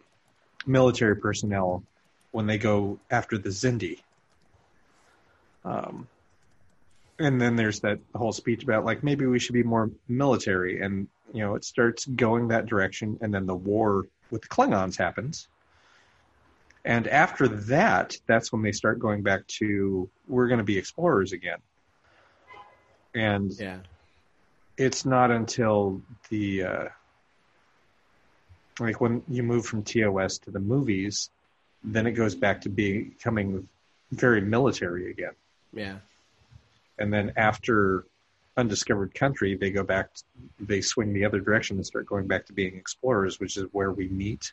military 0.66 1.16
personnel 1.16 1.83
when 2.31 2.47
they 2.47 2.59
go 2.59 2.99
after 3.11 3.39
the 3.39 3.49
Xindi. 3.49 4.01
Um, 5.64 6.07
and 7.19 7.41
then 7.41 7.57
there's 7.57 7.81
that 7.81 7.99
whole 8.14 8.33
speech 8.33 8.62
about 8.62 8.85
like 8.85 9.03
maybe 9.03 9.27
we 9.27 9.39
should 9.39 9.55
be 9.55 9.62
more 9.62 9.91
military, 10.09 10.81
and 10.81 11.09
you 11.33 11.41
know 11.41 11.55
it 11.55 11.64
starts 11.64 12.05
going 12.05 12.49
that 12.49 12.67
direction, 12.67 13.19
and 13.21 13.33
then 13.33 13.47
the 13.47 13.55
war 13.55 14.07
with 14.31 14.43
the 14.43 14.49
Klingons 14.49 14.97
happens. 14.97 15.49
And 16.85 17.09
after 17.09 17.49
that, 17.49 18.17
that's 18.27 18.53
when 18.53 18.62
they 18.62 18.73
start 18.73 19.01
going 19.01 19.23
back 19.23 19.47
to 19.59 20.09
we're 20.29 20.47
going 20.47 20.59
to 20.59 20.64
be 20.64 20.79
explorers 20.79 21.33
again. 21.33 21.59
And 23.14 23.53
yeah. 23.59 23.79
it's 24.77 25.05
not 25.05 25.31
until 25.31 26.03
the 26.29 26.62
uh, 26.62 26.89
like 28.79 29.01
when 29.01 29.23
you 29.29 29.43
move 29.43 29.67
from 29.67 29.83
TOS 29.83 30.39
to 30.39 30.51
the 30.51 30.61
movies, 30.61 31.31
then 31.83 32.07
it 32.07 32.12
goes 32.12 32.35
back 32.35 32.61
to 32.62 32.69
becoming 32.69 33.69
very 34.12 34.41
military 34.41 35.11
again. 35.11 35.33
Yeah. 35.73 35.97
And 36.99 37.12
then 37.12 37.32
after 37.36 38.07
Undiscovered 38.57 39.14
Country, 39.14 39.57
they 39.57 39.70
go 39.70 39.82
back, 39.82 40.09
they 40.59 40.80
swing 40.80 41.12
the 41.12 41.24
other 41.24 41.40
direction 41.40 41.76
and 41.76 41.86
start 41.86 42.07
going 42.07 42.26
back 42.26 42.47
to 42.47 42.53
being 42.53 42.76
explorers, 42.76 43.38
which 43.38 43.57
is 43.57 43.64
where 43.72 43.92
we 43.92 44.09
meet 44.09 44.53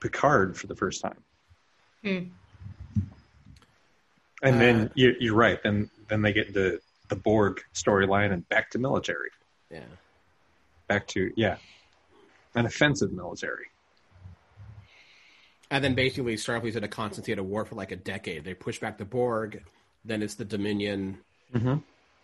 Picard 0.00 0.56
for 0.56 0.66
the 0.66 0.76
first 0.76 1.00
time. 1.00 1.18
Hmm. 2.02 2.18
And 4.42 4.56
Uh, 4.56 4.58
then 4.58 4.90
you, 4.94 5.14
you're 5.18 5.34
right. 5.34 5.60
Then 5.62 5.90
then 6.08 6.20
they 6.20 6.32
get 6.32 6.48
into 6.48 6.80
the 7.08 7.16
Borg 7.16 7.62
storyline 7.72 8.32
and 8.32 8.46
back 8.50 8.70
to 8.70 8.78
military, 8.78 9.30
Yeah. 9.70 9.84
back 10.86 11.06
to 11.08 11.32
yeah, 11.36 11.56
an 12.54 12.66
offensive 12.66 13.12
military. 13.12 13.66
And 15.70 15.82
then 15.82 15.94
basically 15.94 16.36
Starfleet's 16.36 16.76
in 16.76 16.84
a 16.84 16.88
constant 16.88 17.24
state 17.24 17.38
of 17.38 17.46
war 17.46 17.64
for 17.64 17.74
like 17.74 17.90
a 17.90 17.96
decade. 17.96 18.44
They 18.44 18.54
push 18.54 18.78
back 18.78 18.98
the 18.98 19.04
Borg, 19.06 19.62
then 20.04 20.22
it's 20.22 20.34
the 20.34 20.44
Dominion. 20.44 21.18
Mm-hmm. 21.54 21.76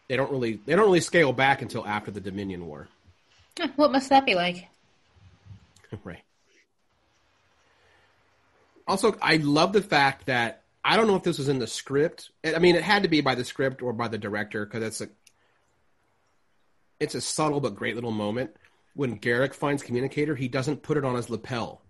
They 0.09 0.16
don't 0.16 0.31
really 0.31 0.61
they 0.66 0.74
don't 0.74 0.85
really 0.85 1.01
scale 1.01 1.33
back 1.33 1.62
until 1.62 1.87
after 1.87 2.11
the 2.11 2.20
Dominion 2.20 2.66
War. 2.66 2.89
What 3.76 3.93
must 3.93 4.09
that 4.09 4.24
be 4.24 4.35
like? 4.35 4.68
right. 6.05 6.22
Also, 8.89 9.16
I 9.20 9.37
love 9.37 9.72
the 9.72 9.83
fact 9.83 10.26
that 10.26 10.62
I 10.85 10.97
don't 10.97 11.07
know 11.07 11.16
if 11.16 11.22
this 11.22 11.39
was 11.39 11.49
in 11.49 11.59
the 11.59 11.66
script. 11.66 12.31
I 12.45 12.59
mean, 12.59 12.74
it 12.74 12.83
had 12.83 13.03
to 13.03 13.09
be 13.09 13.20
by 13.20 13.35
the 13.35 13.45
script 13.45 13.83
or 13.83 13.93
by 13.93 14.09
the 14.09 14.18
director 14.18 14.64
because 14.64 14.83
it's 14.83 15.01
a 15.01 15.09
it's 16.99 17.14
a 17.14 17.20
subtle 17.20 17.61
but 17.61 17.74
great 17.74 17.95
little 17.95 18.11
moment. 18.11 18.57
When 18.95 19.18
Garak 19.18 19.55
finds 19.55 19.83
communicator, 19.83 20.35
he 20.35 20.49
doesn't 20.49 20.83
put 20.83 20.97
it 20.97 21.05
on 21.05 21.14
his 21.14 21.31
lapel. 21.31 21.83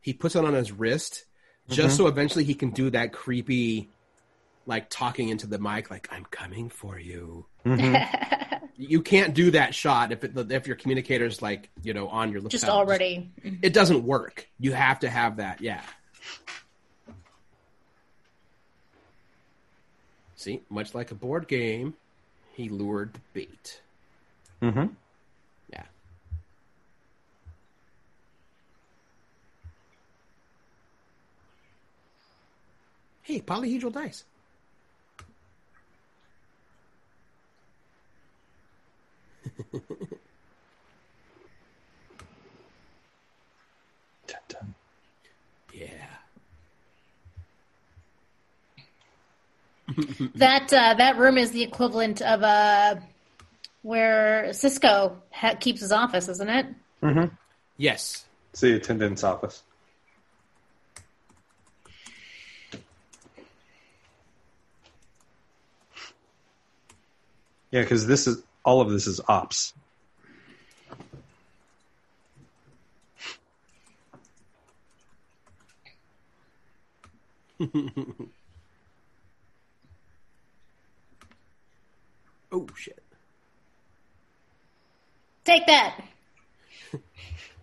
He 0.00 0.12
puts 0.12 0.34
it 0.34 0.44
on 0.44 0.54
his 0.54 0.72
wrist 0.72 1.24
just 1.68 1.96
so 1.96 2.06
eventually 2.06 2.44
he 2.44 2.54
can 2.54 2.70
do 2.70 2.90
that 2.90 3.12
creepy 3.12 3.90
like 4.68 4.90
talking 4.90 5.30
into 5.30 5.46
the 5.46 5.58
mic 5.58 5.90
like 5.90 6.06
I'm 6.12 6.26
coming 6.26 6.68
for 6.68 6.98
you. 6.98 7.46
you 8.76 9.02
can't 9.02 9.34
do 9.34 9.50
that 9.52 9.74
shot 9.74 10.12
if 10.12 10.22
it, 10.22 10.52
if 10.52 10.66
your 10.66 10.76
communicator's 10.76 11.40
like, 11.40 11.70
you 11.82 11.94
know, 11.94 12.06
on 12.08 12.30
your 12.30 12.40
lapel. 12.40 12.50
Just 12.50 12.66
already. 12.66 13.30
it 13.62 13.72
doesn't 13.72 14.04
work. 14.04 14.46
You 14.60 14.72
have 14.72 15.00
to 15.00 15.08
have 15.08 15.38
that. 15.38 15.62
Yeah. 15.62 15.82
See, 20.36 20.60
much 20.68 20.94
like 20.94 21.10
a 21.10 21.16
board 21.16 21.48
game, 21.48 21.94
he 22.52 22.68
lured 22.68 23.14
the 23.14 23.20
bait. 23.32 23.80
Mm-hmm. 24.62 24.86
Yeah. 25.72 25.82
Hey, 33.22 33.40
polyhedral 33.40 33.92
dice. 33.92 34.24
Dun, 44.26 44.38
dun. 44.48 44.74
Yeah. 45.72 45.84
That 50.36 50.72
uh, 50.72 50.94
that 50.94 51.16
room 51.16 51.38
is 51.38 51.50
the 51.50 51.62
equivalent 51.62 52.20
of 52.22 52.42
uh, 52.42 52.96
where 53.82 54.48
Sisko 54.50 55.16
ha- 55.32 55.54
keeps 55.58 55.80
his 55.80 55.92
office, 55.92 56.28
isn't 56.28 56.48
it? 56.48 56.66
Yes. 57.76 58.24
It's 58.52 58.60
the 58.60 58.74
attendant's 58.74 59.24
office. 59.24 59.62
Yeah, 67.70 67.82
because 67.82 68.06
this 68.06 68.26
is 68.26 68.42
all 68.68 68.82
of 68.82 68.90
this 68.90 69.06
is 69.06 69.18
ops. 69.26 69.72
Oh 82.50 82.66
shit. 82.74 83.02
Take 85.44 85.66
that. 85.66 86.00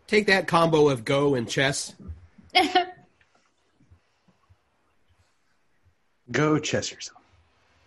Take 0.07 0.27
that 0.27 0.47
combo 0.47 0.89
of 0.89 1.03
go 1.03 1.33
and 1.33 1.49
chess. 1.49 1.95
Go 6.31 6.59
chess 6.59 6.91
yourself. 6.91 7.23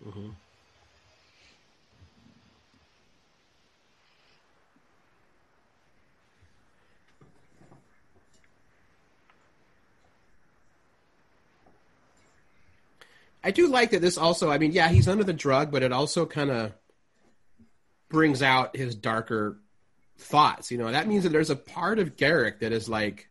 Mm-hmm. 0.05 0.29
I 13.49 13.51
do 13.51 13.65
like 13.65 13.89
that 13.91 14.01
this 14.01 14.15
also, 14.15 14.51
I 14.51 14.59
mean, 14.59 14.73
yeah, 14.73 14.89
he's 14.89 15.07
under 15.07 15.23
the 15.23 15.33
drug, 15.33 15.71
but 15.71 15.81
it 15.81 15.91
also 15.91 16.27
kind 16.27 16.51
of 16.51 16.71
brings 18.07 18.43
out 18.43 18.77
his 18.77 18.93
darker 18.93 19.57
thoughts. 20.19 20.69
You 20.69 20.77
know, 20.77 20.91
that 20.91 21.07
means 21.07 21.23
that 21.23 21.31
there's 21.31 21.49
a 21.49 21.55
part 21.55 21.97
of 21.97 22.15
Garak 22.15 22.59
that 22.59 22.71
is 22.71 22.87
like, 22.87 23.27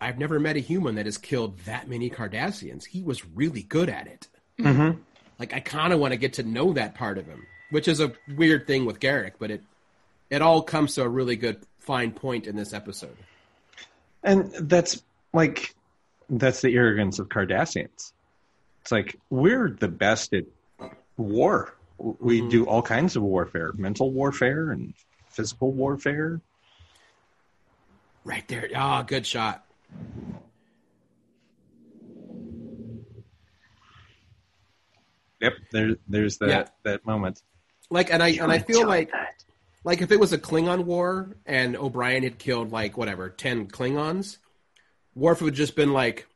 I've 0.00 0.20
never 0.20 0.38
met 0.38 0.54
a 0.54 0.60
human 0.60 0.94
that 0.94 1.06
has 1.06 1.18
killed 1.18 1.58
that 1.64 1.88
many 1.88 2.10
Cardassians. 2.10 2.84
He 2.84 3.02
was 3.02 3.26
really 3.26 3.64
good 3.64 3.88
at 3.88 4.06
it. 4.06 4.28
Mm-hmm. 4.60 5.00
Like, 5.40 5.52
I 5.52 5.58
kind 5.58 5.92
of 5.92 5.98
want 5.98 6.12
to 6.12 6.16
get 6.16 6.34
to 6.34 6.44
know 6.44 6.72
that 6.74 6.94
part 6.94 7.18
of 7.18 7.26
him, 7.26 7.44
which 7.70 7.88
is 7.88 7.98
a 7.98 8.12
weird 8.36 8.68
thing 8.68 8.84
with 8.84 9.00
Garak, 9.00 9.32
but 9.40 9.50
it 9.50 9.64
it 10.30 10.42
all 10.42 10.62
comes 10.62 10.94
to 10.94 11.02
a 11.02 11.08
really 11.08 11.34
good 11.34 11.58
fine 11.80 12.12
point 12.12 12.46
in 12.46 12.54
this 12.54 12.72
episode. 12.72 13.16
And 14.22 14.52
that's 14.52 15.02
like 15.34 15.74
that's 16.30 16.60
the 16.60 16.72
arrogance 16.76 17.18
of 17.18 17.28
Cardassians. 17.28 18.12
It's 18.86 18.92
like 18.92 19.18
we're 19.30 19.68
the 19.68 19.88
best 19.88 20.32
at 20.32 20.44
war. 21.16 21.74
We 21.98 22.48
do 22.48 22.66
all 22.66 22.82
kinds 22.82 23.16
of 23.16 23.24
warfare, 23.24 23.72
mental 23.74 24.12
warfare 24.12 24.70
and 24.70 24.94
physical 25.28 25.72
warfare. 25.72 26.40
Right 28.22 28.46
there. 28.46 28.70
Ah, 28.76 29.02
good 29.02 29.26
shot. 29.26 29.64
Yep, 35.40 35.52
there, 35.72 35.96
there's 36.06 36.38
that 36.38 36.48
Yeah. 36.48 36.64
that 36.84 37.04
moment. 37.04 37.42
Like, 37.90 38.12
and 38.12 38.22
I 38.22 38.28
and 38.40 38.52
I 38.52 38.60
feel 38.60 38.86
like 38.86 39.10
like 39.82 40.00
if 40.00 40.12
it 40.12 40.20
was 40.20 40.32
a 40.32 40.38
Klingon 40.38 40.84
war 40.84 41.36
and 41.44 41.76
O'Brien 41.76 42.22
had 42.22 42.38
killed 42.38 42.70
like 42.70 42.96
whatever 42.96 43.30
ten 43.30 43.66
Klingons, 43.66 44.38
Worf 45.16 45.42
would 45.42 45.54
just 45.54 45.74
been 45.74 45.92
like, 45.92 46.28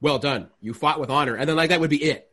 "Well 0.00 0.18
done, 0.18 0.48
you 0.60 0.74
fought 0.74 1.00
with 1.00 1.10
honor," 1.10 1.34
and 1.34 1.48
then 1.48 1.56
like 1.56 1.70
that 1.70 1.80
would 1.80 1.90
be 1.90 2.02
it. 2.02 2.30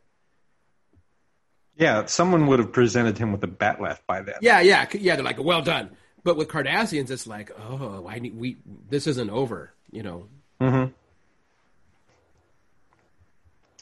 Yeah, 1.76 2.06
someone 2.06 2.46
would 2.46 2.60
have 2.60 2.72
presented 2.72 3.18
him 3.18 3.32
with 3.32 3.42
a 3.42 3.48
bat'leth 3.48 4.00
by 4.06 4.22
then. 4.22 4.36
Yeah, 4.40 4.60
yeah, 4.60 4.86
yeah. 4.92 5.16
They're 5.16 5.24
like, 5.24 5.42
"Well 5.42 5.62
done," 5.62 5.90
but 6.22 6.36
with 6.36 6.48
Cardassians, 6.48 7.10
it's 7.10 7.26
like, 7.26 7.50
"Oh, 7.58 8.06
I 8.08 8.18
need 8.18 8.36
we 8.36 8.56
this 8.88 9.06
isn't 9.06 9.30
over," 9.30 9.72
you 9.90 10.02
know. 10.02 10.28
Mm-hmm. 10.60 10.92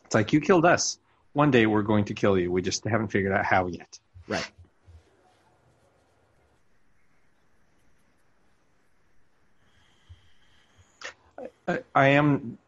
It's 0.07 0.15
like 0.15 0.33
you 0.33 0.41
killed 0.41 0.65
us. 0.65 0.99
One 1.33 1.51
day 1.51 1.67
we're 1.67 1.83
going 1.83 2.05
to 2.07 2.15
kill 2.15 2.39
you. 2.39 2.53
We 2.53 2.63
just 2.63 2.85
haven't 2.85 3.09
figured 3.09 3.33
out 3.33 3.45
how 3.45 3.67
yet. 3.67 3.99
Right. 4.29 4.51
I, 11.67 11.79
I 11.95 12.09
am. 12.09 12.59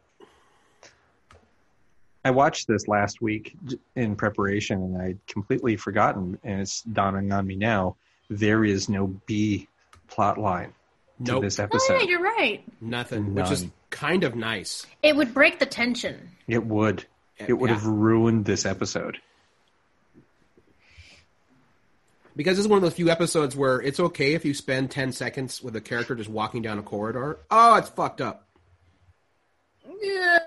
I 2.25 2.31
watched 2.31 2.67
this 2.67 2.87
last 2.87 3.21
week 3.21 3.55
in 3.95 4.15
preparation, 4.15 4.81
and 4.81 5.01
I'd 5.01 5.19
completely 5.27 5.77
forgotten, 5.77 6.39
and 6.43 6.59
it's 6.59 6.81
dawning 6.81 7.31
on 7.31 7.45
me 7.45 7.55
now. 7.55 7.97
There 8.29 8.65
is 8.65 8.89
no 8.89 9.07
B 9.27 9.67
plot 10.07 10.39
line 10.39 10.73
to 11.23 11.33
Nope. 11.33 11.43
this 11.43 11.59
Oh 11.59 11.63
episode. 11.63 12.01
yeah, 12.01 12.07
you're 12.07 12.21
right. 12.23 12.63
Nothing, 12.81 13.35
which 13.35 13.51
is 13.51 13.67
kind 13.91 14.23
of 14.23 14.35
nice. 14.35 14.87
It 15.03 15.15
would 15.15 15.35
break 15.35 15.59
the 15.59 15.67
tension. 15.67 16.31
It 16.47 16.65
would. 16.65 17.05
It 17.37 17.53
would 17.53 17.69
Yeah. 17.69 17.75
have 17.75 17.85
ruined 17.85 18.45
this 18.45 18.65
episode. 18.65 19.19
Because 22.35 22.57
this 22.57 22.65
is 22.65 22.67
one 22.67 22.77
of 22.77 22.81
those 22.83 22.93
few 22.95 23.09
episodes 23.09 23.55
where 23.55 23.79
it's 23.81 23.99
okay 23.99 24.33
if 24.33 24.43
you 24.43 24.53
spend 24.53 24.89
10 24.91 25.11
seconds 25.13 25.61
with 25.61 25.75
a 25.75 25.81
character 25.81 26.15
just 26.15 26.29
walking 26.29 26.61
down 26.63 26.79
a 26.79 26.83
corridor. 26.83 27.37
Oh, 27.51 27.75
it's 27.75 27.89
fucked 27.89 28.19
up. 28.19 28.47
Yeah. 30.01 30.39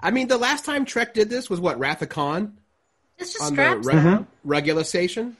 I 0.00 0.10
mean, 0.10 0.28
the 0.28 0.36
last 0.38 0.64
time 0.64 0.84
Trek 0.84 1.14
did 1.14 1.30
this 1.30 1.48
was 1.50 1.60
what, 1.60 1.78
Wrath 1.78 2.02
of 2.02 2.08
Khan? 2.08 2.56
It's 3.18 3.32
just 3.32 3.44
On 3.44 3.54
the 3.54 3.62
straps. 3.62 3.86
re- 3.86 3.92
down. 3.94 4.04
Mm-hmm. 4.04 4.24
regular 4.44 4.84
station? 4.84 5.36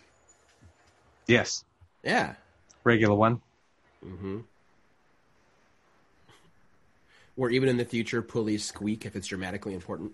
Yes, 1.26 1.64
Yeah. 2.02 2.34
regular 2.84 3.14
one. 3.14 3.40
Mm-hmm. 4.04 4.38
Or 7.36 7.50
even 7.50 7.68
in 7.68 7.76
the 7.76 7.84
future, 7.84 8.22
pulleys 8.22 8.64
squeak 8.64 9.04
if 9.04 9.14
it's 9.14 9.26
dramatically 9.26 9.74
important. 9.74 10.12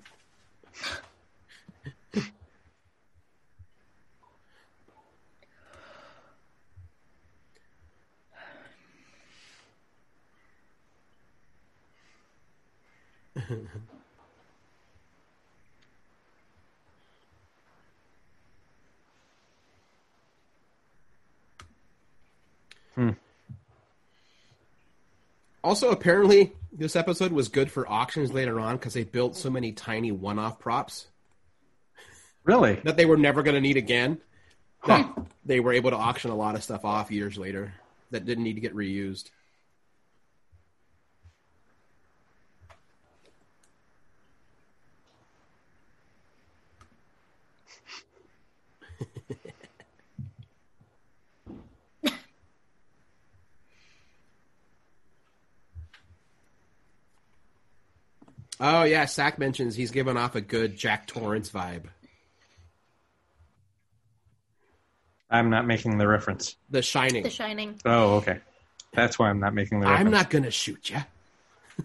Hmm. 22.94 23.10
Also, 25.64 25.90
apparently, 25.90 26.52
this 26.72 26.96
episode 26.96 27.32
was 27.32 27.48
good 27.48 27.70
for 27.70 27.88
auctions 27.88 28.32
later 28.32 28.58
on 28.58 28.76
because 28.76 28.94
they 28.94 29.04
built 29.04 29.36
so 29.36 29.48
many 29.50 29.72
tiny 29.72 30.10
one-off 30.10 30.58
props 30.58 31.06
Really? 32.44 32.74
that 32.84 32.96
they 32.96 33.04
were 33.04 33.16
never 33.16 33.42
going 33.42 33.54
to 33.54 33.60
need 33.60 33.76
again. 33.76 34.18
That 34.86 35.16
they 35.44 35.60
were 35.60 35.72
able 35.72 35.90
to 35.90 35.96
auction 35.96 36.32
a 36.32 36.34
lot 36.34 36.56
of 36.56 36.64
stuff 36.64 36.84
off 36.84 37.12
years 37.12 37.38
later 37.38 37.72
that 38.10 38.24
didn't 38.26 38.42
need 38.42 38.54
to 38.54 38.60
get 38.60 38.74
reused. 38.74 39.30
Oh 58.64 58.84
yeah, 58.84 59.06
Zach 59.06 59.40
mentions 59.40 59.74
he's 59.74 59.90
giving 59.90 60.16
off 60.16 60.36
a 60.36 60.40
good 60.40 60.76
Jack 60.76 61.08
Torrance 61.08 61.50
vibe. 61.50 61.86
I'm 65.28 65.50
not 65.50 65.66
making 65.66 65.98
the 65.98 66.06
reference. 66.06 66.54
The 66.70 66.80
Shining. 66.80 67.24
The 67.24 67.30
Shining. 67.30 67.80
Oh, 67.84 68.18
okay. 68.18 68.38
That's 68.92 69.18
why 69.18 69.30
I'm 69.30 69.40
not 69.40 69.52
making 69.52 69.80
the 69.80 69.86
reference. 69.86 70.06
I'm 70.06 70.12
not 70.12 70.30
gonna 70.30 70.52
shoot 70.52 70.90
you. 70.90 70.98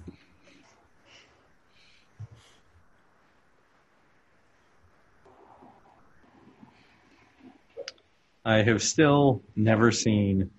I 8.45 8.61
have 8.61 8.83
still 8.83 9.41
never 9.55 9.91
seen 9.91 10.51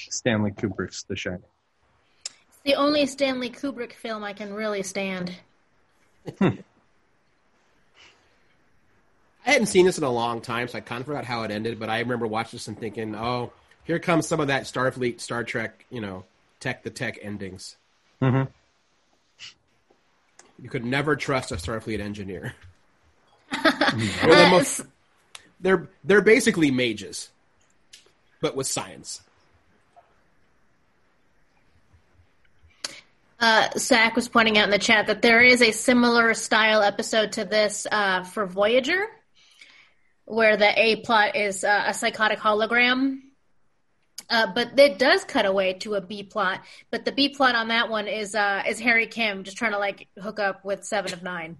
Stanley 0.00 0.50
Kubrick's 0.50 1.04
The 1.04 1.14
Shining. 1.14 1.44
It's 2.24 2.58
the 2.64 2.74
only 2.74 3.06
Stanley 3.06 3.50
Kubrick 3.50 3.92
film 3.92 4.24
I 4.24 4.32
can 4.32 4.52
really 4.52 4.82
stand. 4.82 5.32
I 6.40 6.58
hadn't 9.44 9.66
seen 9.66 9.86
this 9.86 9.98
in 9.98 10.04
a 10.04 10.10
long 10.10 10.40
time, 10.40 10.68
so 10.68 10.78
I 10.78 10.80
kind 10.80 11.00
of 11.00 11.06
forgot 11.06 11.24
how 11.24 11.42
it 11.42 11.50
ended. 11.50 11.78
But 11.78 11.88
I 11.88 12.00
remember 12.00 12.26
watching 12.26 12.58
this 12.58 12.68
and 12.68 12.78
thinking, 12.78 13.14
"Oh, 13.14 13.52
here 13.84 13.98
comes 13.98 14.26
some 14.26 14.40
of 14.40 14.48
that 14.48 14.64
Starfleet, 14.64 15.20
Star 15.20 15.44
Trek, 15.44 15.84
you 15.90 16.00
know, 16.00 16.24
tech 16.60 16.82
the 16.82 16.90
tech 16.90 17.18
endings." 17.22 17.76
Mm-hmm. 18.20 18.50
You 20.62 20.68
could 20.68 20.84
never 20.84 21.16
trust 21.16 21.52
a 21.52 21.56
Starfleet 21.56 22.00
engineer. 22.00 22.54
They're, 23.64 23.90
the 23.90 24.48
most- 24.50 24.82
they're 25.60 25.88
they're 26.04 26.20
basically 26.20 26.70
mages, 26.70 27.30
but 28.40 28.54
with 28.54 28.66
science. 28.66 29.22
Uh, 33.40 33.70
Zach 33.78 34.14
was 34.16 34.28
pointing 34.28 34.58
out 34.58 34.64
in 34.64 34.70
the 34.70 34.78
chat 34.78 35.06
that 35.06 35.22
there 35.22 35.40
is 35.40 35.62
a 35.62 35.72
similar 35.72 36.34
style 36.34 36.82
episode 36.82 37.32
to 37.32 37.46
this 37.46 37.86
uh, 37.90 38.22
for 38.22 38.44
Voyager, 38.44 39.06
where 40.26 40.58
the 40.58 40.78
A 40.78 40.96
plot 40.96 41.36
is 41.36 41.64
uh, 41.64 41.84
a 41.86 41.94
psychotic 41.94 42.38
hologram. 42.38 43.20
Uh, 44.28 44.52
but 44.54 44.78
it 44.78 44.98
does 44.98 45.24
cut 45.24 45.46
away 45.46 45.72
to 45.72 45.94
a 45.94 46.00
B 46.00 46.22
plot. 46.22 46.60
But 46.90 47.06
the 47.06 47.12
B 47.12 47.30
plot 47.30 47.56
on 47.56 47.68
that 47.68 47.88
one 47.88 48.06
is 48.06 48.34
uh, 48.34 48.62
is 48.68 48.78
Harry 48.78 49.06
Kim 49.06 49.42
just 49.42 49.56
trying 49.56 49.72
to 49.72 49.78
like 49.78 50.06
hook 50.20 50.38
up 50.38 50.64
with 50.64 50.84
Seven 50.84 51.12
of 51.14 51.22
Nine. 51.22 51.56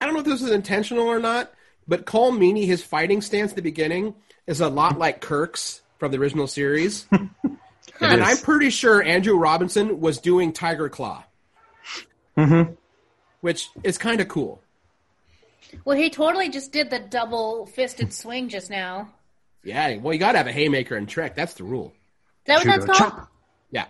I 0.00 0.06
don't 0.06 0.14
know 0.14 0.20
if 0.20 0.26
this 0.26 0.40
is 0.40 0.50
intentional 0.50 1.06
or 1.06 1.18
not, 1.18 1.52
but 1.86 2.06
Colm 2.06 2.38
Meaney, 2.38 2.64
his 2.64 2.82
fighting 2.82 3.20
stance 3.20 3.52
at 3.52 3.56
the 3.56 3.62
beginning 3.62 4.14
is 4.46 4.60
a 4.60 4.68
lot 4.68 4.96
like 4.96 5.20
Kirk's 5.20 5.82
from 5.98 6.12
the 6.12 6.18
original 6.18 6.46
series. 6.46 7.06
It 8.00 8.06
and 8.06 8.20
is. 8.22 8.26
I'm 8.26 8.36
pretty 8.38 8.70
sure 8.70 9.02
Andrew 9.02 9.36
Robinson 9.36 10.00
was 10.00 10.18
doing 10.18 10.52
Tiger 10.52 10.88
Claw, 10.88 11.24
Mhm. 12.36 12.76
which 13.40 13.68
is 13.84 13.98
kind 13.98 14.20
of 14.20 14.28
cool. 14.28 14.62
Well, 15.84 15.96
he 15.96 16.10
totally 16.10 16.48
just 16.48 16.72
did 16.72 16.90
the 16.90 16.98
double 16.98 17.66
fisted 17.66 18.12
swing 18.12 18.48
just 18.48 18.70
now. 18.70 19.12
Yeah, 19.62 19.96
well, 19.98 20.14
you 20.14 20.18
got 20.18 20.32
to 20.32 20.38
have 20.38 20.46
a 20.46 20.52
haymaker 20.52 20.96
and 20.96 21.08
trick. 21.08 21.34
That's 21.34 21.54
the 21.54 21.64
rule. 21.64 21.88
Is 21.88 21.92
that 22.46 22.54
what 22.56 22.64
Judo 22.64 22.86
that's 22.86 22.98
called? 22.98 23.12
chop. 23.12 23.30
Yeah. 23.70 23.86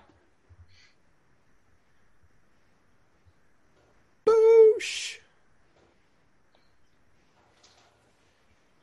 Boosh. 4.27 5.19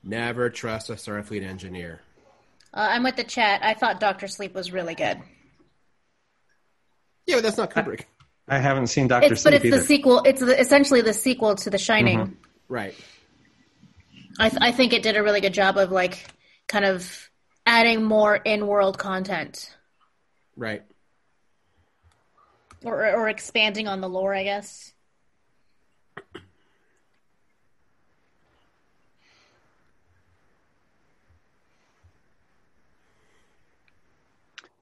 Never 0.04 0.50
trust 0.50 0.90
a 0.90 0.94
Starfleet 0.94 1.44
engineer. 1.44 2.02
Uh, 2.78 2.90
I'm 2.92 3.02
with 3.02 3.16
the 3.16 3.24
chat. 3.24 3.62
I 3.64 3.74
thought 3.74 4.00
Doctor 4.00 4.28
Sleep 4.28 4.54
was 4.54 4.72
really 4.72 4.94
good. 4.94 5.18
Yeah, 7.26 7.38
but 7.38 7.44
that's 7.44 7.58
not 7.58 7.72
Kubrick. 7.72 8.04
I 8.48 8.60
haven't 8.60 8.88
seen 8.88 9.08
Doctor 9.08 9.34
It's, 9.34 9.44
but 9.44 9.56
it's 9.56 9.66
either. 9.66 9.80
the 9.80 9.84
sequel. 9.84 10.22
It's 10.26 10.42
the, 10.42 10.58
essentially 10.60 11.02
the 11.02 11.14
sequel 11.14 11.56
to 11.56 11.72
The 11.72 11.80
Shining. 11.80 12.38
Right. 12.70 12.94
I, 14.40 14.50
th- 14.50 14.62
I 14.62 14.72
think 14.74 14.94
it 14.94 15.02
did 15.02 15.18
a 15.18 15.24
really 15.24 15.42
good 15.42 15.56
job 15.56 15.78
of 15.78 15.92
like 15.92 16.24
kind 16.68 16.86
of 16.86 17.32
adding 17.66 18.04
more 18.04 18.36
in-world 18.36 19.00
content 19.00 19.76
Right. 20.56 20.84
or 22.84 23.10
or 23.16 23.28
expanding 23.28 23.88
on 23.88 24.02
the 24.02 24.08
lore, 24.10 24.36
I 24.36 24.44
guess. 24.44 24.94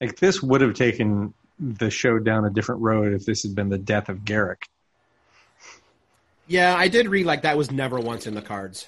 Like 0.07 0.17
this 0.17 0.41
would 0.41 0.61
have 0.61 0.73
taken 0.73 1.33
the 1.59 1.89
show 1.89 2.19
down 2.19 2.45
a 2.45 2.49
different 2.49 2.81
road 2.81 3.13
if 3.13 3.25
this 3.25 3.43
had 3.43 3.55
been 3.55 3.69
the 3.69 3.77
death 3.77 4.09
of 4.09 4.19
Garak. 4.19 4.63
Yeah, 6.47 6.75
I 6.75 6.87
did 6.87 7.07
read 7.07 7.25
like 7.25 7.41
that 7.41 7.57
was 7.57 7.71
never 7.71 7.99
once 7.99 8.27
in 8.27 8.35
the 8.35 8.41
cards. 8.41 8.87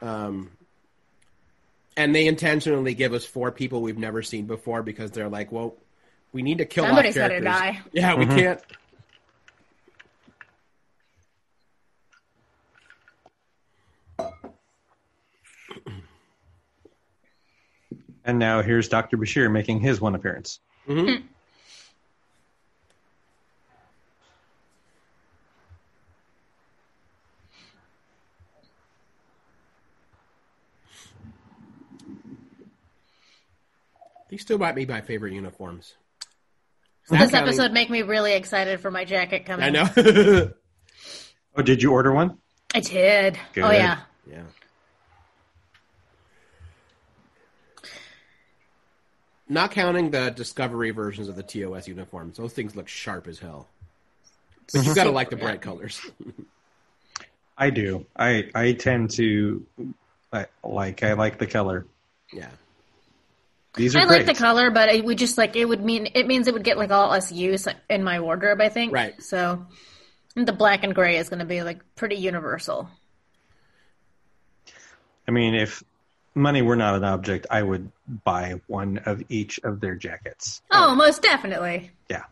Um, 0.00 0.50
and 1.96 2.14
they 2.14 2.26
intentionally 2.26 2.94
give 2.94 3.12
us 3.12 3.24
four 3.24 3.50
people 3.50 3.82
we've 3.82 3.98
never 3.98 4.22
seen 4.22 4.46
before 4.46 4.82
because 4.82 5.10
they're 5.10 5.28
like, 5.28 5.50
well, 5.50 5.74
we 6.32 6.42
need 6.42 6.58
to 6.58 6.64
kill 6.64 6.84
Somebody's 6.84 7.16
off 7.16 7.30
gotta 7.30 7.40
die. 7.40 7.80
Yeah, 7.92 8.14
we 8.14 8.26
can't. 8.26 8.60
And 18.28 18.38
now 18.38 18.60
here's 18.60 18.88
Dr. 18.90 19.16
Bashir 19.16 19.50
making 19.50 19.80
his 19.80 20.02
one 20.02 20.14
appearance. 20.14 20.60
Mm-hmm. 20.86 21.06
Hmm. 21.06 21.26
These 34.28 34.42
still 34.42 34.58
might 34.58 34.74
be 34.74 34.84
my 34.86 35.00
favorite 35.00 35.32
uniforms. 35.32 35.94
This 37.08 37.18
Not 37.18 37.30
counting- 37.30 37.48
episode 37.48 37.72
make 37.72 37.88
me 37.88 38.02
really 38.02 38.34
excited 38.34 38.80
for 38.80 38.90
my 38.90 39.04
jacket 39.04 39.46
coming. 39.46 39.64
I 39.64 39.70
know. 39.70 40.50
Oh, 41.56 41.62
did 41.62 41.82
you 41.82 41.90
order 41.90 42.12
one? 42.12 42.38
I 42.72 42.78
did. 42.78 43.34
Oh, 43.36 43.40
Good. 43.52 43.64
Oh 43.64 43.70
yeah. 43.72 43.98
yeah. 44.30 44.42
Not 49.48 49.70
counting 49.70 50.10
the 50.10 50.30
Discovery 50.30 50.90
versions 50.90 51.28
of 51.28 51.36
the 51.36 51.42
TOS 51.42 51.88
uniforms, 51.88 52.36
those 52.36 52.52
things 52.52 52.76
look 52.76 52.88
sharp 52.88 53.26
as 53.26 53.38
hell. 53.38 53.66
But 54.72 54.84
you've 54.84 54.94
gotta 54.94 55.10
like 55.10 55.30
the 55.30 55.36
bright 55.36 55.62
colors. 55.62 56.00
I 57.58 57.70
do. 57.70 58.06
I 58.16 58.50
I 58.54 58.72
tend 58.72 59.10
to 59.12 59.64
I, 60.32 60.46
like 60.62 61.02
I 61.02 61.14
like 61.14 61.38
the 61.38 61.46
color. 61.46 61.86
yeah. 62.32 62.50
These 63.74 63.94
are 63.94 64.00
I 64.00 64.04
great. 64.06 64.26
like 64.26 64.36
the 64.36 64.40
color, 64.40 64.70
but 64.70 64.88
it 64.88 65.04
would 65.04 65.18
just 65.18 65.38
like 65.38 65.56
it 65.56 65.64
would 65.64 65.84
mean 65.84 66.08
it 66.14 66.26
means 66.26 66.46
it 66.48 66.54
would 66.54 66.64
get 66.64 66.76
like 66.76 66.90
a 66.90 66.94
lot 66.96 67.10
less 67.10 67.32
use 67.32 67.66
in 67.88 68.02
my 68.04 68.20
wardrobe. 68.20 68.60
I 68.60 68.68
think. 68.68 68.92
Right. 68.92 69.20
So 69.22 69.66
the 70.34 70.52
black 70.52 70.84
and 70.84 70.94
gray 70.94 71.16
is 71.16 71.28
going 71.28 71.40
to 71.40 71.44
be 71.44 71.62
like 71.62 71.80
pretty 71.94 72.16
universal. 72.16 72.88
I 75.26 75.30
mean, 75.30 75.54
if 75.54 75.82
money 76.38 76.62
were 76.62 76.76
not 76.76 76.94
an 76.94 77.04
object, 77.04 77.46
I 77.50 77.62
would 77.62 77.90
buy 78.24 78.60
one 78.66 78.98
of 79.04 79.22
each 79.28 79.58
of 79.60 79.80
their 79.80 79.94
jackets. 79.94 80.62
Oh, 80.70 80.94
most 80.94 81.22
definitely. 81.22 81.90
Yeah. 82.08 82.24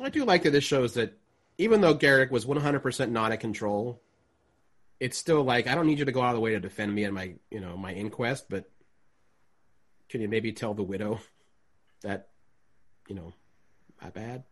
I 0.00 0.08
do 0.08 0.24
like 0.24 0.42
that 0.44 0.50
this 0.50 0.64
shows 0.64 0.94
that 0.94 1.16
even 1.58 1.80
though 1.80 1.94
Garak 1.94 2.30
was 2.30 2.44
100% 2.44 3.10
not 3.10 3.32
in 3.32 3.38
control, 3.38 4.00
it's 5.00 5.18
still 5.18 5.42
like 5.42 5.66
I 5.66 5.74
don't 5.74 5.86
need 5.86 5.98
you 5.98 6.04
to 6.04 6.12
go 6.12 6.22
out 6.22 6.30
of 6.30 6.36
the 6.36 6.40
way 6.40 6.52
to 6.52 6.60
defend 6.60 6.94
me 6.94 7.04
in 7.04 7.14
my, 7.14 7.34
you 7.50 7.60
know, 7.60 7.76
my 7.76 7.92
inquest, 7.92 8.46
but 8.48 8.70
can 10.08 10.20
you 10.20 10.28
maybe 10.28 10.52
tell 10.52 10.74
the 10.74 10.82
widow 10.82 11.20
that, 12.02 12.28
you 13.08 13.14
know, 13.14 13.32
my 14.02 14.10
bad? 14.10 14.44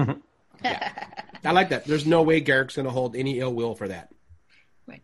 I 1.44 1.52
like 1.52 1.70
that. 1.70 1.84
There's 1.86 2.06
no 2.06 2.22
way 2.22 2.40
Garak's 2.42 2.76
going 2.76 2.84
to 2.86 2.92
hold 2.92 3.16
any 3.16 3.38
ill 3.40 3.52
will 3.54 3.74
for 3.74 3.88
that. 3.88 4.10
Right. 4.86 5.02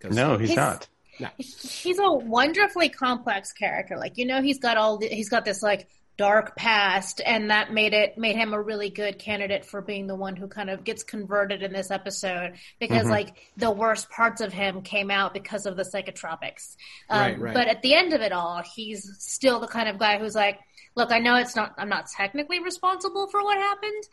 'Cause- 0.00 0.14
No, 0.14 0.36
he's 0.36 0.50
He's- 0.50 0.56
not. 0.56 0.88
No. 1.20 1.28
He's 1.38 1.98
a 1.98 2.12
wonderfully 2.12 2.90
complex 2.90 3.50
character. 3.52 3.96
Like 3.96 4.18
you 4.18 4.24
know, 4.26 4.40
he's 4.40 4.58
got 4.60 4.76
all 4.76 4.98
the, 4.98 5.08
he's 5.08 5.28
got 5.28 5.44
this 5.44 5.64
like 5.64 5.88
dark 6.16 6.54
past, 6.54 7.20
and 7.26 7.50
that 7.50 7.72
made 7.72 7.92
it 7.92 8.16
made 8.16 8.36
him 8.36 8.52
a 8.52 8.62
really 8.62 8.88
good 8.88 9.18
candidate 9.18 9.64
for 9.64 9.80
being 9.82 10.06
the 10.06 10.14
one 10.14 10.36
who 10.36 10.46
kind 10.46 10.70
of 10.70 10.84
gets 10.84 11.02
converted 11.02 11.64
in 11.64 11.72
this 11.72 11.90
episode 11.90 12.52
because 12.78 13.08
like 13.08 13.34
the 13.56 13.70
worst 13.70 14.08
parts 14.10 14.40
of 14.40 14.52
him 14.52 14.82
came 14.82 15.10
out 15.10 15.34
because 15.34 15.66
of 15.66 15.76
the 15.76 15.82
psychotropics. 15.82 16.76
Um, 17.10 17.18
Right, 17.20 17.38
right. 17.40 17.54
But 17.54 17.66
at 17.66 17.82
the 17.82 17.94
end 17.94 18.12
of 18.12 18.20
it 18.20 18.30
all, 18.30 18.62
he's 18.76 19.10
still 19.18 19.58
the 19.58 19.66
kind 19.68 19.88
of 19.88 19.98
guy 19.98 20.18
who's 20.20 20.36
like, 20.36 20.60
look, 20.98 21.12
I 21.12 21.20
know 21.20 21.36
it's 21.36 21.56
not 21.56 21.74
I'm 21.78 21.88
not 21.88 22.08
technically 22.08 22.60
responsible 22.62 23.28
for 23.28 23.42
what 23.42 23.56
happened, 23.56 24.04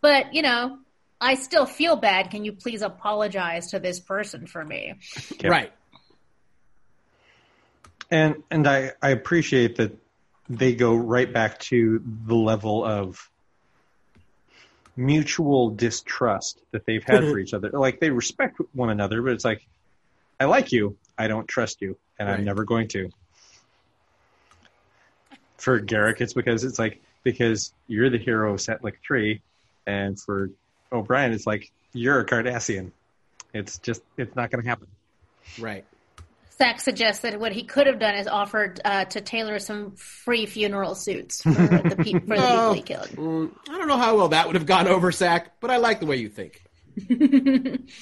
but 0.00 0.32
you 0.32 0.42
know. 0.42 0.78
I 1.20 1.34
still 1.34 1.66
feel 1.66 1.96
bad. 1.96 2.30
Can 2.30 2.44
you 2.44 2.52
please 2.52 2.80
apologize 2.80 3.72
to 3.72 3.80
this 3.80 3.98
person 3.98 4.46
for 4.46 4.64
me? 4.64 4.94
Yep. 5.40 5.50
Right. 5.50 5.72
and 8.10 8.42
and 8.50 8.66
I 8.68 8.92
I 9.02 9.10
appreciate 9.10 9.76
that 9.76 9.92
they 10.48 10.74
go 10.74 10.94
right 10.94 11.32
back 11.32 11.58
to 11.70 12.00
the 12.26 12.34
level 12.34 12.84
of 12.84 13.28
mutual 14.96 15.70
distrust 15.70 16.60
that 16.72 16.86
they've 16.86 17.04
had 17.04 17.20
for 17.20 17.30
mm-hmm. 17.30 17.40
each 17.40 17.54
other. 17.54 17.70
Like 17.70 18.00
they 18.00 18.10
respect 18.10 18.60
one 18.72 18.90
another, 18.90 19.22
but 19.22 19.32
it's 19.32 19.44
like 19.44 19.66
I 20.40 20.44
like 20.44 20.72
you, 20.72 20.96
I 21.16 21.28
don't 21.28 21.48
trust 21.48 21.80
you, 21.82 21.96
and 22.18 22.28
Right. 22.28 22.38
I'm 22.38 22.44
never 22.44 22.64
going 22.64 22.88
to. 22.88 23.10
For 25.58 25.80
Garak, 25.80 26.20
it's 26.20 26.32
because 26.32 26.64
it's 26.64 26.78
like 26.78 27.00
because 27.24 27.72
you're 27.86 28.10
the 28.10 28.18
hero 28.18 28.54
of 28.54 28.60
Setlik 28.60 28.94
III, 29.10 29.42
and 29.86 30.18
for 30.18 30.50
O'Brien, 30.92 31.32
it's 31.32 31.46
like 31.46 31.70
you're 31.92 32.20
a 32.20 32.26
Cardassian. 32.26 32.92
It's 33.52 33.78
just 33.78 34.02
it's 34.16 34.34
not 34.36 34.50
going 34.50 34.62
to 34.62 34.68
happen. 34.68 34.86
Right. 35.58 35.84
Zach 36.58 36.80
suggests 36.80 37.22
that 37.22 37.38
what 37.38 37.52
he 37.52 37.62
could 37.62 37.86
have 37.86 38.00
done 38.00 38.16
is 38.16 38.26
offered 38.26 38.80
uh, 38.84 39.04
to 39.06 39.20
tailor 39.20 39.60
some 39.60 39.92
free 39.92 40.44
funeral 40.44 40.96
suits 40.96 41.42
for 41.42 41.50
the, 41.50 41.94
pe- 42.04 42.18
for 42.18 42.36
the 42.36 42.46
people 42.48 42.72
he 42.72 42.82
killed. 42.82 43.08
Mm, 43.10 43.52
I 43.68 43.78
don't 43.78 43.86
know 43.86 43.96
how 43.96 44.16
well 44.16 44.28
that 44.28 44.46
would 44.46 44.56
have 44.56 44.66
gone 44.66 44.88
over, 44.88 45.12
Zach, 45.12 45.60
but 45.60 45.70
I 45.70 45.76
like 45.76 46.00
the 46.00 46.06
way 46.06 46.16
you 46.16 46.28
think. 46.28 46.64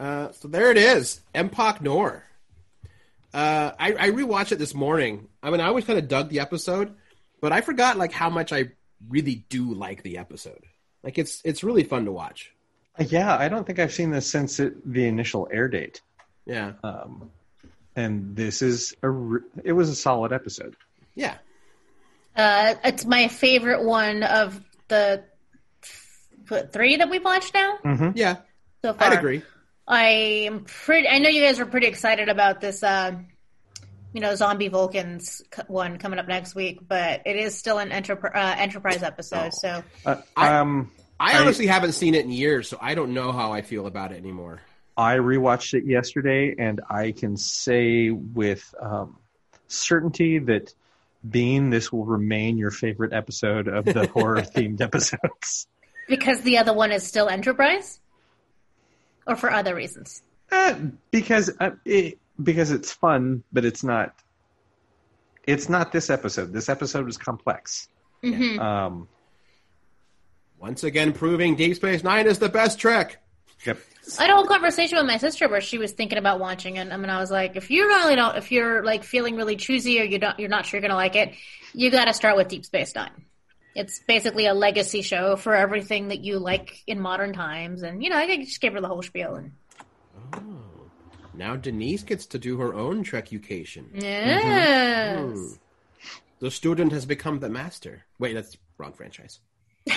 uh, 0.00 0.32
so 0.32 0.48
there 0.48 0.70
it 0.70 0.78
is, 0.78 1.20
Empok 1.34 1.82
Nor. 1.82 2.24
Uh, 3.38 3.72
I, 3.78 3.92
I 3.92 4.10
rewatched 4.10 4.50
it 4.52 4.56
this 4.58 4.74
morning. 4.74 5.28
I 5.42 5.50
mean, 5.50 5.60
I 5.60 5.66
always 5.66 5.84
kind 5.84 5.98
of 5.98 6.08
dug 6.08 6.28
the 6.28 6.40
episode, 6.40 6.94
but 7.40 7.52
I 7.52 7.60
forgot 7.60 7.96
like 7.96 8.10
how 8.12 8.30
much 8.30 8.52
I 8.52 8.70
really 9.08 9.44
do 9.48 9.74
like 9.74 10.02
the 10.02 10.18
episode. 10.18 10.64
Like 11.04 11.18
it's 11.18 11.40
it's 11.44 11.62
really 11.62 11.84
fun 11.84 12.04
to 12.06 12.12
watch. 12.12 12.52
Yeah, 12.98 13.36
I 13.36 13.48
don't 13.48 13.64
think 13.64 13.78
I've 13.78 13.92
seen 13.92 14.10
this 14.10 14.28
since 14.28 14.58
it, 14.58 14.72
the 14.92 15.06
initial 15.06 15.46
air 15.52 15.68
date. 15.68 16.00
Yeah, 16.46 16.72
Um, 16.82 17.30
and 17.94 18.34
this 18.34 18.60
is 18.60 18.94
a 19.04 19.08
re- 19.08 19.40
it 19.62 19.72
was 19.72 19.88
a 19.88 19.94
solid 19.94 20.32
episode. 20.32 20.74
yeah. 21.14 21.36
Uh, 22.34 22.74
it's 22.84 23.04
my 23.04 23.28
favorite 23.28 23.84
one 23.84 24.22
of 24.24 24.60
the 24.88 25.22
what, 26.48 26.72
three 26.72 26.96
that 26.96 27.08
we've 27.10 27.24
watched 27.24 27.52
now 27.54 27.78
Yeah, 28.16 28.36
so 28.82 28.94
far. 28.94 29.08
I'd 29.12 29.18
agree. 29.18 29.42
I 29.88 30.06
am 30.46 30.64
pretty. 30.64 31.08
I 31.08 31.18
know 31.18 31.28
you 31.30 31.42
guys 31.42 31.58
were 31.58 31.66
pretty 31.66 31.86
excited 31.86 32.28
about 32.28 32.60
this. 32.60 32.82
Uh, 32.82 33.16
you 34.12 34.20
know, 34.20 34.34
zombie 34.34 34.68
Vulcans 34.68 35.42
one 35.66 35.98
coming 35.98 36.18
up 36.18 36.28
next 36.28 36.54
week, 36.54 36.80
but 36.86 37.22
it 37.26 37.36
is 37.36 37.56
still 37.56 37.78
an 37.78 37.90
enterpri- 37.90 38.34
uh, 38.34 38.54
Enterprise 38.58 39.02
episode. 39.02 39.52
So 39.54 39.82
Uh, 40.04 40.16
I- 40.36 40.58
um, 40.58 40.90
I 41.20 41.36
I- 41.36 41.40
honestly 41.40 41.66
haven't 41.66 41.92
seen 41.92 42.14
it 42.14 42.24
in 42.24 42.30
years, 42.30 42.68
so 42.68 42.78
I 42.80 42.94
don't 42.94 43.12
know 43.14 43.32
how 43.32 43.52
I 43.52 43.62
feel 43.62 43.86
about 43.86 44.12
it 44.12 44.16
anymore. 44.16 44.60
I 44.96 45.16
rewatched 45.16 45.74
it 45.74 45.84
yesterday, 45.84 46.54
and 46.58 46.80
I 46.90 47.12
can 47.12 47.36
say 47.36 48.10
with 48.10 48.74
um, 48.80 49.16
certainty 49.68 50.38
that 50.40 50.72
Bean, 51.28 51.70
this 51.70 51.92
will 51.92 52.04
remain 52.04 52.58
your 52.58 52.70
favorite 52.70 53.12
episode 53.12 53.68
of 53.68 53.84
the 53.84 54.06
horror 54.08 54.40
themed 54.42 54.80
episodes. 54.88 55.66
because 56.08 56.40
the 56.42 56.58
other 56.58 56.72
one 56.72 56.92
is 56.92 57.04
still 57.06 57.28
Enterprise, 57.28 58.00
or 59.28 59.36
for 59.36 59.52
other 59.52 59.74
reasons. 59.74 60.22
Uh, 60.50 60.74
because 61.10 61.50
uh, 61.60 61.70
it, 61.84 62.18
because 62.42 62.70
it's 62.70 62.90
fun, 62.90 63.44
but 63.52 63.64
it's 63.64 63.84
not. 63.84 64.14
It's 65.46 65.68
not 65.68 65.92
this 65.92 66.10
episode. 66.10 66.52
This 66.52 66.68
episode 66.68 67.08
is 67.08 67.16
complex. 67.16 67.88
Mm-hmm. 68.22 68.58
Um, 68.58 69.08
Once 70.58 70.84
again, 70.84 71.12
proving 71.12 71.54
Deep 71.54 71.76
Space 71.76 72.02
Nine 72.02 72.26
is 72.26 72.38
the 72.38 72.48
best 72.48 72.78
Trek. 72.78 73.22
yep. 73.64 73.78
I 74.18 74.22
had 74.22 74.30
a 74.30 74.34
whole 74.34 74.46
conversation 74.46 74.96
with 74.98 75.06
my 75.06 75.18
sister 75.18 75.48
where 75.48 75.60
she 75.60 75.76
was 75.78 75.92
thinking 75.92 76.18
about 76.18 76.40
watching 76.40 76.76
it. 76.76 76.90
I 76.90 76.96
mean, 76.96 77.10
I 77.10 77.20
was 77.20 77.30
like, 77.30 77.56
if 77.56 77.70
you 77.70 77.86
really 77.86 78.16
don't, 78.16 78.36
if 78.36 78.50
you're 78.50 78.82
like 78.82 79.04
feeling 79.04 79.36
really 79.36 79.56
choosy 79.56 80.00
or 80.00 80.04
you 80.04 80.18
don't, 80.18 80.38
you're 80.38 80.48
not 80.48 80.64
sure 80.66 80.80
you're 80.80 80.88
gonna 80.88 80.98
like 80.98 81.14
it, 81.14 81.34
you 81.74 81.90
got 81.90 82.06
to 82.06 82.14
start 82.14 82.36
with 82.36 82.48
Deep 82.48 82.64
Space 82.64 82.94
Nine. 82.94 83.10
It's 83.74 84.00
basically 84.00 84.46
a 84.46 84.54
legacy 84.54 85.02
show 85.02 85.36
for 85.36 85.54
everything 85.54 86.08
that 86.08 86.20
you 86.20 86.38
like 86.38 86.82
in 86.86 86.98
modern 87.00 87.32
times, 87.32 87.82
and 87.82 88.02
you 88.02 88.10
know, 88.10 88.16
I 88.16 88.36
just 88.44 88.60
gave 88.60 88.72
her 88.72 88.80
the 88.80 88.88
whole 88.88 89.02
spiel. 89.02 89.36
And 89.36 89.52
Now 91.34 91.54
Denise 91.56 92.02
gets 92.02 92.26
to 92.26 92.38
do 92.38 92.58
her 92.58 92.74
own 92.74 93.04
Trekucation. 93.04 93.84
yes, 93.94 95.58
The 96.40 96.50
student 96.50 96.90
has 96.92 97.06
become 97.06 97.38
the 97.38 97.48
master. 97.48 98.04
Wait, 98.18 98.32
that's 98.34 98.56
wrong 98.78 98.92
franchise. 98.92 99.38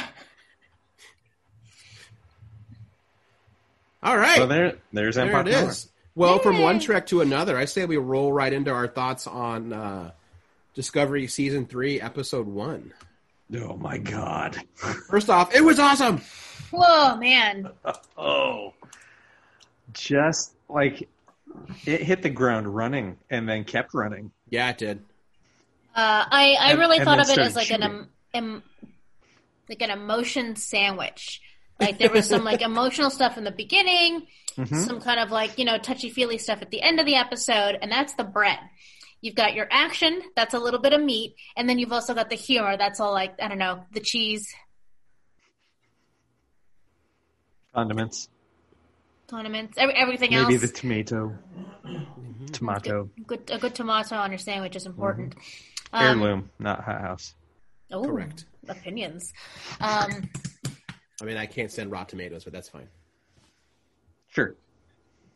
All 4.03 4.17
right. 4.17 4.37
So 4.37 4.47
there, 4.47 4.73
there's 4.91 5.15
There 5.15 5.25
Empire. 5.25 5.41
it 5.47 5.69
is. 5.69 5.87
Well, 6.15 6.39
from 6.39 6.59
one 6.59 6.79
Trek 6.79 7.07
to 7.07 7.21
another, 7.21 7.57
I 7.57 7.65
say 7.65 7.85
we 7.85 7.97
roll 7.97 8.33
right 8.33 8.51
into 8.51 8.71
our 8.71 8.87
thoughts 8.87 9.27
on 9.27 9.71
uh, 9.71 10.11
Discovery 10.73 11.27
Season 11.27 11.65
3, 11.65 12.01
Episode 12.01 12.47
1. 12.47 12.93
Oh 13.55 13.75
my 13.77 13.97
god. 13.97 14.57
First 15.09 15.29
off, 15.29 15.53
it 15.53 15.61
was 15.63 15.79
awesome! 15.79 16.21
whoa, 16.71 17.15
man, 17.17 17.69
Oh. 18.17 18.73
Just 19.93 20.53
like 20.69 21.09
it 21.85 22.01
hit 22.01 22.21
the 22.21 22.29
ground 22.29 22.73
running 22.73 23.17
and 23.29 23.47
then 23.47 23.63
kept 23.65 23.93
running. 23.93 24.31
Yeah, 24.49 24.69
it 24.69 24.77
did. 24.77 24.99
Uh, 25.93 26.23
I 26.29 26.55
I 26.59 26.69
And- 26.71 26.79
really 26.79 26.97
and 26.97 27.05
thought 27.05 27.17
then 27.17 27.29
of 27.31 27.37
it 27.37 27.41
as 27.41 27.51
started 27.51 27.55
like 27.55 27.71
an 27.71 27.81
shooting. 27.81 28.07
em, 28.33 28.53
em, 28.53 28.63
like 29.67 29.81
an 29.81 29.89
emotion 29.89 30.55
sandwich. 30.55 31.41
Like 31.79 31.97
there 31.97 32.09
was 32.11 32.27
some 32.29 32.43
like 32.45 32.61
emotional 32.61 33.09
stuff 33.09 33.37
in 33.37 33.43
the 33.43 33.51
beginning, 33.51 34.27
Mm-hmm. 34.57 34.81
some 34.83 34.99
kind 35.01 35.17
of 35.19 35.31
like 35.31 35.57
you 35.57 35.63
know 35.65 35.77
touchy 35.77 36.09
feely 36.09 36.37
stuff 36.37 36.61
at 36.61 36.69
the 36.71 36.81
end 36.81 36.99
of 36.99 37.05
the 37.05 37.15
episode, 37.15 37.77
and 37.81 37.91
that's 37.91 38.13
the 38.15 38.23
bread. 38.25 38.59
You've 39.21 39.35
got 39.35 39.53
your 39.53 39.67
action, 39.69 40.21
that's 40.35 40.53
a 40.55 40.59
little 40.59 40.79
bit 40.79 40.93
of 40.93 41.01
meat, 41.01 41.35
and 41.55 41.69
then 41.69 41.77
you've 41.77 41.91
also 41.93 42.13
got 42.15 42.29
the 42.29 42.35
humor. 42.35 42.75
That's 42.77 42.99
all 42.99 43.11
like 43.13 43.35
I 43.41 43.47
don't 43.47 43.59
know 43.59 43.83
the 43.93 43.99
cheese, 43.99 44.51
Condiments. 47.73 48.27
condiments, 49.27 49.77
every, 49.77 49.93
everything 49.95 50.31
Maybe 50.31 50.41
else. 50.41 50.47
Maybe 50.47 50.57
the 50.57 50.67
tomato. 50.67 51.37
Tomato. 52.51 53.09
good 53.27 53.49
a 53.51 53.57
good 53.57 53.75
tomato 53.75 54.15
on 54.15 54.31
your 54.31 54.37
sandwich 54.39 54.75
is 54.75 54.85
important. 54.85 55.35
Mm-hmm. 55.35 55.95
Um, 55.95 56.03
Heirloom, 56.23 56.49
not 56.59 56.83
hot 56.83 57.01
house. 57.01 57.35
ooh, 57.93 58.01
Correct. 58.03 58.45
Opinions. 58.67 59.31
Um, 59.79 60.29
I 61.21 61.25
mean, 61.25 61.37
I 61.37 61.45
can't 61.45 61.71
send 61.71 61.91
raw 61.91 62.03
tomatoes, 62.03 62.43
but 62.43 62.53
that's 62.53 62.69
fine. 62.69 62.87
Sure. 64.29 64.55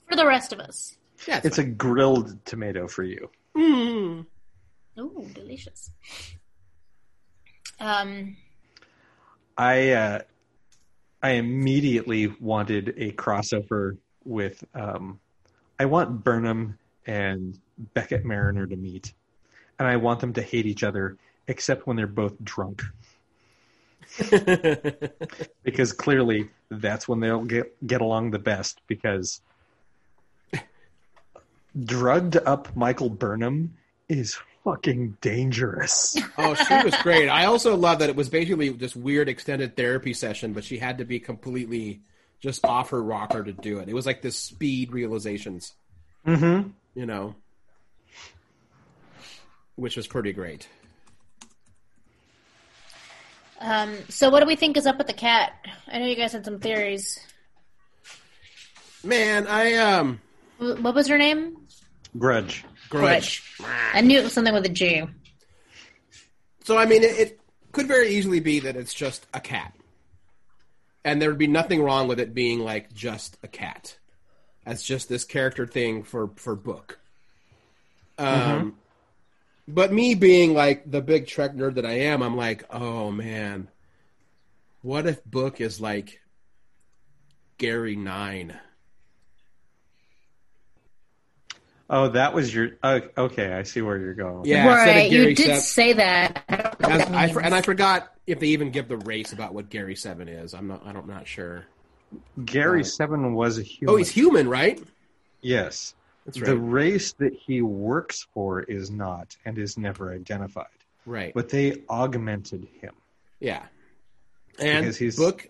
for 0.10 0.16
the 0.16 0.26
rest 0.26 0.54
of 0.54 0.60
us. 0.60 0.98
Yeah, 1.28 1.38
it's, 1.38 1.46
It's 1.46 1.58
a 1.60 1.64
grilled 1.64 2.44
tomato 2.46 2.88
for 2.88 3.04
you. 3.04 3.30
Fine. 3.56 4.26
Ooh, 5.00 5.28
delicious. 5.34 5.92
Um, 7.80 8.38
I 9.58 9.92
uh, 9.92 10.20
I 11.22 11.32
immediately 11.32 12.28
wanted 12.28 12.94
a 12.98 13.12
crossover 13.12 13.98
with 14.24 14.64
um, 14.74 15.20
I 15.80 15.86
want 15.86 16.24
Burnham 16.24 16.78
and 17.06 17.60
Beckett 17.94 18.24
Mariner 18.24 18.66
to 18.66 18.76
meet, 18.76 19.14
and 19.80 19.88
I 19.88 19.98
want 19.98 20.20
them 20.20 20.34
to 20.34 20.42
hate 20.42 20.66
each 20.66 20.84
other, 20.84 21.18
except 21.48 21.88
when 21.88 21.98
they're 21.98 22.08
both 22.08 22.42
drunk, 22.44 22.84
because 25.64 25.92
clearly 25.94 26.50
that's 26.70 27.08
when 27.08 27.20
they'll 27.20 27.44
get 27.44 27.76
get 27.86 28.02
along 28.02 28.32
the 28.32 28.40
best. 28.40 28.82
Because 28.88 29.42
drugged 31.84 32.38
up 32.38 32.76
Michael 32.76 33.10
Burnham 33.10 33.76
is 34.08 34.38
fucking 34.64 35.18
dangerous. 35.22 36.18
Oh, 36.38 36.54
she 36.54 36.74
was 36.84 36.94
great. 37.02 37.30
I 37.30 37.46
also 37.46 37.78
love 37.78 38.00
that 38.00 38.10
it 38.10 38.16
was 38.16 38.28
basically 38.28 38.68
this 38.70 38.94
weird 38.94 39.30
extended 39.30 39.78
therapy 39.78 40.14
session, 40.14 40.52
but 40.52 40.66
she 40.66 40.78
had 40.78 40.98
to 40.98 41.06
be 41.06 41.18
completely 41.18 42.02
just 42.42 42.66
off 42.66 42.90
her 42.90 43.02
rocker 43.02 43.42
to 43.42 43.54
do 43.54 43.80
it. 43.80 43.88
It 43.88 43.94
was 43.94 44.06
like 44.06 44.22
this 44.22 44.38
speed 44.38 44.92
realizations, 44.92 45.74
mm-hmm. 46.28 46.70
you 46.94 47.06
know, 47.06 47.36
which 49.76 49.96
was 49.96 50.08
pretty 50.08 50.34
great. 50.34 50.68
um, 53.62 53.96
so 54.10 54.30
what 54.30 54.42
do 54.42 54.46
we 54.46 54.58
think 54.58 54.76
is 54.76 54.86
up 54.86 54.98
with 54.98 55.08
the 55.08 55.14
cat? 55.14 55.54
I 55.88 56.00
know 56.00 56.06
you 56.06 56.18
guys 56.18 56.34
had 56.34 56.44
some 56.44 56.60
theories. 56.60 57.18
Man, 59.06 59.48
I 59.48 59.76
um, 59.76 60.20
Wh- 60.34 60.35
What 60.58 60.96
was 60.96 61.08
her 61.08 61.18
name? 61.18 61.58
Grudge. 62.18 62.64
Grudge. 62.90 63.44
I 63.94 64.02
knew 64.02 64.20
it 64.20 64.24
was 64.24 64.34
something 64.34 64.54
with 64.54 64.66
a 64.66 64.70
G. 64.70 65.04
So 66.64 66.78
I 66.78 66.86
mean, 66.86 67.04
it, 67.04 67.20
it 67.20 67.40
could 67.72 67.88
very 67.88 68.10
easily 68.10 68.40
be 68.40 68.62
that 68.62 68.76
it's 68.76 68.94
just 68.94 69.26
a 69.34 69.40
cat, 69.40 69.74
and 71.04 71.22
there 71.22 71.30
would 71.30 71.38
be 71.38 71.48
nothing 71.48 71.84
wrong 71.84 72.08
with 72.08 72.20
it 72.20 72.34
being 72.34 72.60
like 72.60 72.94
just 72.94 73.38
a 73.44 73.48
cat, 73.48 73.98
as 74.66 74.82
just 74.82 75.10
this 75.10 75.26
character 75.26 75.68
thing 75.68 76.04
for 76.04 76.30
for 76.36 76.56
Book. 76.56 77.00
Um, 78.18 78.78
but 79.68 79.92
me 79.92 80.16
being 80.16 80.54
like 80.54 80.90
the 80.90 81.02
big 81.02 81.28
Trek 81.28 81.54
nerd 81.54 81.76
that 81.76 81.86
I 81.86 82.00
am, 82.00 82.24
I'm 82.24 82.38
like, 82.38 82.64
oh 82.74 83.12
man, 83.12 83.68
what 84.82 85.06
if 85.06 85.24
Book 85.26 85.60
is 85.60 85.82
like 85.82 86.22
Gary 87.58 87.96
Nine? 87.96 88.58
Oh, 91.90 92.10
that 92.10 92.34
was 92.34 92.54
your. 92.54 92.72
Uh, 92.82 93.02
okay, 93.18 93.54
I 93.54 93.64
see 93.64 93.82
where 93.82 93.98
you're 93.98 94.16
going. 94.16 94.46
Yeah, 94.46 94.68
right. 94.68 95.12
You 95.12 95.36
did 95.36 95.38
Seven- 95.46 95.62
say 95.62 95.94
that. 95.94 96.44
I 96.50 96.56
don't 96.56 96.80
know 96.82 96.88
what 96.90 96.92
As- 97.02 97.08
that 97.08 97.16
I, 97.16 97.32
for- 97.32 97.42
and 97.42 97.54
I 97.54 97.62
forgot 97.62 98.12
if 98.26 98.40
they 98.40 98.48
even 98.48 98.72
give 98.72 98.88
the 98.88 98.98
race 98.98 99.34
about 99.34 99.54
what 99.54 99.70
Gary 99.70 99.96
Seven 99.96 100.28
is. 100.28 100.54
I'm 100.56 100.68
not. 100.68 100.82
I'm 100.86 101.06
not 101.08 101.28
sure. 101.28 101.66
Gary 102.44 102.84
Seven 102.84 103.36
was 103.36 103.60
a 103.60 103.62
human. 103.62 103.94
Oh, 103.94 103.98
he's 103.98 104.10
human, 104.10 104.50
right? 104.50 104.82
Yes. 105.42 105.94
That's 106.26 106.40
The 106.40 106.58
race 106.58 107.14
that 107.14 107.34
he 107.36 107.62
works 107.62 108.26
for 108.34 108.62
is 108.64 108.90
not 108.90 109.36
and 109.46 109.60
is 109.60 109.78
never 109.78 110.12
identified. 110.12 110.66
Right. 111.06 111.34
But 111.36 111.50
they 111.50 111.84
augmented 111.88 112.68
him. 112.82 112.96
Yeah. 113.40 113.62
And 114.58 114.86
Because 114.86 114.98
he's- 114.98 115.18
Book. 115.18 115.48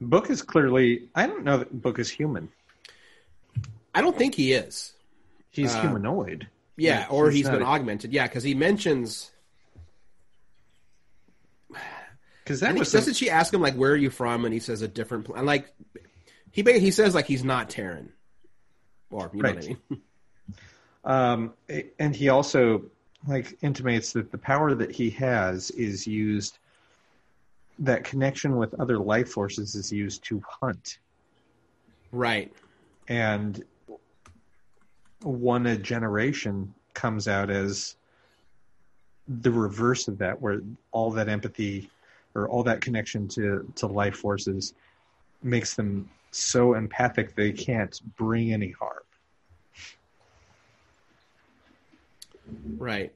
Book 0.00 0.30
is 0.30 0.40
clearly. 0.40 1.08
I 1.14 1.26
don't 1.26 1.44
know 1.44 1.58
that 1.58 1.82
Book 1.82 1.98
is 1.98 2.08
human. 2.10 2.48
I 3.94 4.00
don't 4.00 4.16
think 4.16 4.34
he 4.34 4.52
is. 4.52 4.92
He's 5.50 5.74
Uh, 5.74 5.82
humanoid. 5.82 6.48
Yeah, 6.76 7.00
Yeah, 7.00 7.06
or 7.08 7.30
he's 7.30 7.48
been 7.48 7.62
a- 7.62 7.66
augmented. 7.66 8.12
Yeah, 8.12 8.26
because 8.26 8.42
he 8.42 8.54
mentions. 8.54 9.30
Because 12.42 12.60
that 12.60 12.74
was 12.74 12.92
doesn't 12.92 13.14
she 13.14 13.30
ask 13.30 13.54
him 13.54 13.62
like, 13.62 13.74
"Where 13.74 13.92
are 13.92 13.96
you 13.96 14.10
from?" 14.10 14.44
And 14.44 14.52
he 14.52 14.60
says 14.60 14.82
a 14.82 14.88
different. 14.88 15.24
Pl-. 15.26 15.36
And 15.36 15.46
like, 15.46 15.72
he 16.50 16.62
he 16.62 16.90
says 16.90 17.14
like 17.14 17.26
he's 17.26 17.44
not 17.44 17.70
Terran, 17.70 18.12
or 19.10 19.30
you 19.32 19.42
know 19.42 19.50
what 19.54 19.64
I 19.64 19.68
mean. 19.68 19.78
Um, 21.06 21.52
and 21.98 22.16
he 22.16 22.30
also 22.30 22.84
like 23.28 23.58
intimates 23.60 24.14
that 24.14 24.32
the 24.32 24.38
power 24.38 24.74
that 24.74 24.90
he 24.90 25.10
has 25.10 25.70
is 25.72 26.06
used. 26.06 26.56
That 27.80 28.04
connection 28.04 28.56
with 28.56 28.72
other 28.80 28.98
life 28.98 29.28
forces 29.28 29.74
is 29.74 29.92
used 29.92 30.24
to 30.24 30.42
hunt, 30.48 30.98
right. 32.10 32.50
and 33.06 33.62
one 35.24 35.66
a 35.66 35.76
generation 35.76 36.74
comes 36.92 37.28
out 37.28 37.50
as 37.50 37.96
the 39.26 39.50
reverse 39.50 40.06
of 40.08 40.18
that, 40.18 40.40
where 40.40 40.60
all 40.92 41.10
that 41.12 41.28
empathy 41.28 41.90
or 42.34 42.48
all 42.48 42.62
that 42.64 42.80
connection 42.80 43.28
to 43.28 43.72
to 43.76 43.86
life 43.86 44.16
forces 44.16 44.74
makes 45.42 45.74
them 45.74 46.08
so 46.30 46.74
empathic 46.74 47.34
they 47.34 47.52
can't 47.52 48.00
bring 48.16 48.52
any 48.52 48.70
harm. 48.72 48.98
Right. 52.76 53.12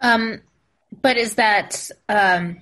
Um, 0.00 0.40
but 1.02 1.16
is 1.16 1.34
that 1.34 1.90
um, 2.08 2.60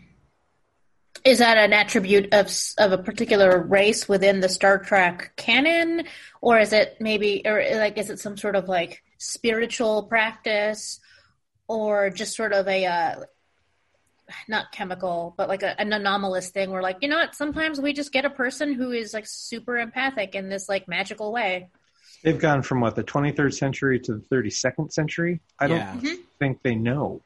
is 1.25 1.39
that 1.39 1.57
an 1.59 1.73
attribute 1.73 2.33
of 2.33 2.51
of 2.79 2.93
a 2.93 2.99
particular 2.99 3.61
race 3.63 4.09
within 4.09 4.41
the 4.41 4.49
Star 4.49 4.79
Trek 4.79 5.33
canon, 5.37 6.05
or 6.41 6.59
is 6.59 6.73
it 6.73 6.97
maybe, 7.01 7.43
or 7.45 7.63
like, 7.77 7.99
is 7.99 8.11
it 8.11 8.19
some 8.21 8.37
sort 8.37 8.57
of 8.57 8.69
like 8.69 9.03
spiritual 9.19 10.05
practice, 10.05 11.01
or 11.69 12.11
just 12.11 12.37
sort 12.37 12.53
of 12.53 12.67
a 12.69 12.87
uh, 12.87 13.15
not 14.49 14.73
chemical, 14.73 15.35
but 15.37 15.49
like 15.49 15.63
a, 15.63 15.81
an 15.81 15.93
anomalous 15.93 16.51
thing 16.51 16.71
where, 16.71 16.83
like, 16.83 16.99
you 17.01 17.09
know 17.09 17.17
what? 17.17 17.35
Sometimes 17.35 17.81
we 17.81 17.93
just 17.93 18.13
get 18.13 18.25
a 18.25 18.31
person 18.31 18.75
who 18.75 18.91
is 18.93 19.15
like 19.15 19.27
super 19.27 19.79
empathic 19.79 20.35
in 20.35 20.49
this 20.49 20.69
like 20.69 20.89
magical 20.89 21.33
way. 21.33 21.69
They've 22.25 22.39
gone 22.39 22.63
from 22.63 22.81
what 22.81 22.97
the 22.97 23.05
23rd 23.05 23.55
century 23.55 24.01
to 24.01 24.15
the 24.15 24.21
32nd 24.35 24.93
century. 24.93 25.41
I 25.61 25.69
don't 25.69 25.79
Yeah. 26.03 26.15
think 26.41 26.63
they 26.63 26.75
know. 26.75 27.23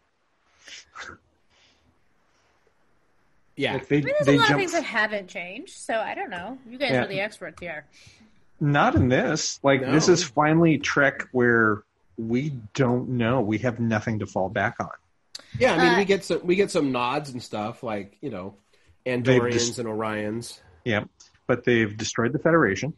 Yeah. 3.60 3.74
Like 3.74 3.88
they, 3.88 3.96
I 3.98 4.00
mean, 4.00 4.14
there's 4.14 4.26
they 4.26 4.34
a 4.36 4.38
lot 4.38 4.50
of 4.50 4.56
things 4.56 4.72
that 4.72 4.84
haven't 4.84 5.28
changed, 5.28 5.74
so 5.76 5.94
I 5.98 6.14
don't 6.14 6.30
know. 6.30 6.56
You 6.68 6.78
guys 6.78 6.92
Yeah. 6.92 7.04
are 7.04 7.06
the 7.08 7.20
experts 7.20 7.60
here. 7.60 7.84
not 8.62 8.94
in 8.94 9.08
this. 9.08 9.58
Like 9.62 9.80
No. 9.82 9.92
this 9.92 10.08
is 10.08 10.22
finally 10.22 10.78
Trek 10.78 11.28
where 11.32 11.82
we 12.18 12.50
don't 12.74 13.10
know. 13.10 13.40
We 13.40 13.58
have 13.58 13.80
nothing 13.80 14.18
to 14.20 14.26
fall 14.26 14.48
back 14.50 14.76
on. 14.80 14.90
Yeah, 15.58 15.74
I 15.74 15.78
mean, 15.78 15.94
Uh, 15.94 15.98
we 15.98 16.04
get 16.04 16.24
some 16.24 16.40
we 16.44 16.56
get 16.56 16.70
some 16.70 16.90
nods 16.92 17.30
and 17.30 17.42
stuff 17.42 17.82
like 17.82 18.16
you 18.22 18.30
know, 18.30 18.54
They've 19.04 19.22
Andorians 19.22 19.52
just- 19.52 19.78
and 19.78 19.88
Orions. 19.88 20.60
Yeah, 20.84 21.04
but 21.46 21.64
they've 21.64 21.94
destroyed 21.96 22.32
the 22.32 22.38
Federation. 22.38 22.94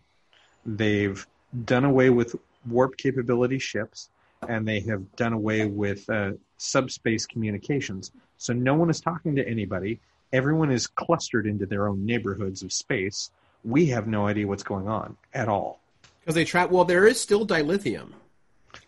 They've 0.65 1.25
done 1.65 1.85
away 1.85 2.11
with 2.11 2.37
warp 2.69 2.97
capability 2.97 3.59
ships, 3.59 4.11
and 4.49 4.67
they 4.67 4.81
have 4.81 5.15
done 5.17 5.33
away 5.33 5.67
with 5.67 6.09
uh, 6.11 6.33
subspace 6.57 7.27
communications. 7.27 8.13
So 8.37 8.53
no 8.53 8.75
one 8.75 8.91
is 8.91 9.01
talking 9.01 9.37
to 9.37 9.49
anybody. 9.49 10.01
Everyone 10.33 10.71
is 10.71 10.87
clustered 10.87 11.47
into 11.47 11.67
their 11.67 11.89
own 11.89 12.05
neighborhoods 12.07 12.63
of 12.63 12.73
space. 12.73 13.31
We 13.65 13.87
have 13.87 14.07
no 14.07 14.27
idea 14.27 14.47
what's 14.47 14.63
going 14.63 14.89
on 14.89 15.17
at 15.35 15.49
all. 15.49 15.81
Because 16.21 16.35
they 16.35 16.45
trap. 16.45 16.71
Well, 16.71 16.85
there 16.85 17.07
is 17.07 17.21
still 17.21 17.47
dilithium. 17.47 18.13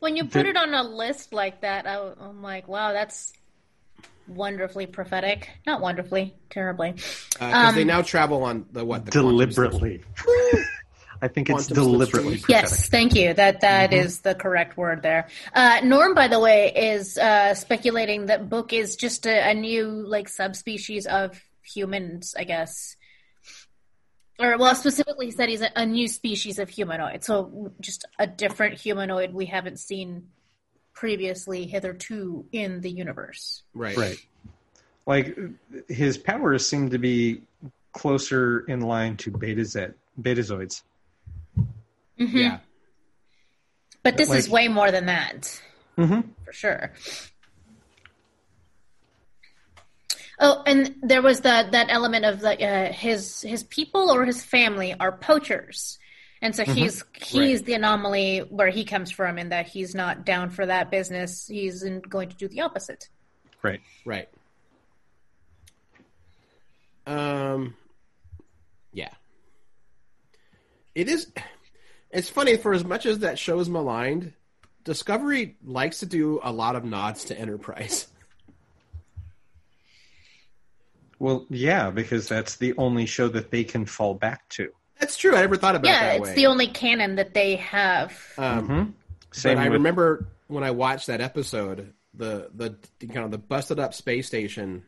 When 0.01 0.17
you 0.17 0.25
put 0.25 0.45
The- 0.45 0.51
it 0.51 0.57
on 0.57 0.73
a 0.73 0.83
list 0.83 1.33
like 1.33 1.61
that, 1.61 1.87
I, 1.87 2.13
am 2.21 2.43
like, 2.43 2.67
wow, 2.69 2.93
that's 2.93 3.33
wonderfully 4.27 4.87
prophetic. 4.87 5.51
Not 5.67 5.81
wonderfully, 5.81 6.35
terribly. 6.49 6.93
Because 6.93 7.75
they 7.75 7.83
Um, 7.83 7.87
now 7.89 8.03
travel 8.03 8.43
on 8.45 8.67
the 8.73 8.85
what? 8.85 9.05
The 9.05 9.11
Deliberately. 9.11 10.03
I 11.25 11.29
think 11.29 11.49
it's 11.49 11.69
deliberately 11.69 12.37
prophetic. 12.37 12.49
Yes, 12.51 12.89
thank 12.91 13.15
you. 13.15 13.33
That 13.33 13.63
that 13.63 13.95
is 13.95 14.21
the 14.21 14.35
correct 14.35 14.77
word 14.77 15.01
there. 15.01 15.29
Uh, 15.55 15.81
Norm, 15.83 16.15
by 16.15 16.29
the 16.29 16.39
way, 16.39 16.71
is 16.75 17.17
uh, 17.17 17.55
speculating 17.55 18.27
that 18.27 18.51
Book 18.51 18.75
is 18.75 18.97
just 18.97 19.27
a, 19.27 19.51
a 19.51 19.55
new 19.55 19.87
like 19.87 20.29
subspecies 20.29 21.07
of 21.07 21.43
humans, 21.63 22.35
I 22.39 22.45
guess. 22.45 22.97
Or 24.39 24.59
well, 24.59 24.75
specifically, 24.75 25.27
he 25.27 25.33
said 25.33 25.49
he's 25.49 25.63
a, 25.63 25.71
a 25.75 25.87
new 25.87 26.09
species 26.09 26.59
of 26.59 26.69
humanoid. 26.69 27.25
So 27.25 27.73
just 27.81 28.05
a 28.19 28.27
different 28.27 28.79
humanoid 28.79 29.33
we 29.33 29.47
haven't 29.47 29.79
seen 29.79 30.29
previously 30.93 31.67
hitherto 31.67 32.45
in 32.53 32.83
the 32.83 32.91
universe. 32.91 33.63
Right. 33.73 33.97
Right. 33.97 34.27
Like 35.07 35.39
his 35.89 36.19
powers 36.19 36.69
seem 36.69 36.91
to 36.91 36.99
be 36.99 37.45
closer 37.95 38.61
in 38.69 38.81
line 38.83 39.17
to 39.19 39.31
beta 39.31 39.63
Betazed, 39.63 39.95
Betazoids. 40.21 40.83
Mm-hmm. 42.19 42.37
Yeah. 42.37 42.59
But 44.03 44.17
this 44.17 44.31
is 44.31 44.49
way 44.49 44.69
more 44.69 44.91
than 44.91 45.07
that, 45.07 45.61
Mm-hmm. 45.97 46.21
for 46.45 46.53
sure. 46.53 46.93
Oh, 50.39 50.63
and 50.67 50.97
there 51.03 51.23
was 51.23 51.41
that 51.43 51.73
that 51.73 51.87
element 51.91 52.25
of 52.25 52.43
like 52.43 52.61
uh, 52.61 52.87
his 52.93 53.41
his 53.43 53.63
people 53.65 54.11
or 54.11 54.25
his 54.25 54.45
family 54.45 54.93
are 54.99 55.13
poachers, 55.13 55.99
and 56.43 56.55
so 56.55 56.65
he's 56.65 57.05
he's 57.15 57.61
Right. 57.61 57.67
the 57.67 57.75
anomaly 57.75 58.41
where 58.41 58.69
he 58.69 58.85
comes 58.85 59.11
from, 59.13 59.39
in 59.39 59.51
that 59.51 59.69
he's 59.69 59.95
not 59.95 60.27
down 60.27 60.51
for 60.51 60.67
that 60.67 60.91
business. 60.91 61.47
He's 61.47 61.83
in, 61.85 62.01
going 62.01 62.29
to 62.31 62.37
do 62.37 62.49
the 62.49 62.63
opposite. 62.63 63.09
Right. 63.63 63.81
Right. 64.05 64.29
Um. 67.07 67.75
Yeah. 68.93 69.11
It 70.97 71.09
is. 71.09 71.29
It's 72.15 72.31
funny 72.31 72.57
for 72.57 72.73
as 72.73 72.85
much 72.85 73.07
as 73.07 73.19
that 73.19 73.39
show 73.39 73.59
is 73.59 73.69
maligned, 73.69 74.33
Discovery 74.85 75.57
likes 75.65 76.01
to 76.01 76.07
do 76.07 76.41
a 76.43 76.53
lot 76.53 76.77
of 76.77 76.85
nods 76.85 77.25
to 77.27 77.39
Enterprise. 77.39 78.09
Well, 81.21 81.47
yeah, 81.49 81.91
because 81.91 82.29
that's 82.29 82.57
the 82.57 82.77
only 82.77 83.07
show 83.07 83.29
that 83.29 83.51
they 83.51 83.65
can 83.65 83.87
fall 83.87 84.15
back 84.15 84.47
to. 84.51 84.71
That's 84.99 85.17
true. 85.17 85.35
I 85.35 85.41
never 85.41 85.57
thought 85.57 85.77
about 85.77 85.89
it 85.89 85.93
yeah, 85.93 86.13
it's 86.15 86.29
way. 86.29 86.35
the 86.35 86.47
only 86.47 86.67
canon 86.67 87.15
that 87.15 87.33
they 87.33 87.57
have. 87.57 88.13
Um, 88.37 88.69
Mm-hmm. 88.69 88.91
Same 89.33 89.57
but 89.57 89.63
I 89.63 89.69
with, 89.69 89.75
remember 89.75 90.27
when 90.49 90.65
I 90.65 90.73
watched 90.73 91.07
that 91.07 91.21
episode, 91.21 91.95
the 92.13 92.51
the, 92.55 92.77
the 92.99 93.07
kind 93.07 93.25
of 93.25 93.31
the 93.31 93.39
busted 93.39 93.79
up 93.79 93.95
space 93.95 94.27
station 94.27 94.83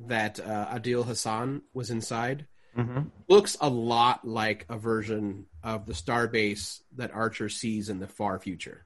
that 0.00 0.38
uh, 0.40 0.66
Adil 0.74 1.06
Hussain 1.06 1.62
was 1.72 1.90
inside 1.90 2.46
Mhm. 2.76 3.10
looks 3.28 3.56
a 3.60 3.68
lot 3.68 4.26
like 4.26 4.64
a 4.68 4.78
version 4.78 5.46
of 5.62 5.86
the 5.86 5.92
starbase 5.92 6.82
that 6.96 7.12
Archer 7.12 7.48
sees 7.48 7.88
in 7.88 7.98
the 7.98 8.06
far 8.06 8.38
future. 8.38 8.84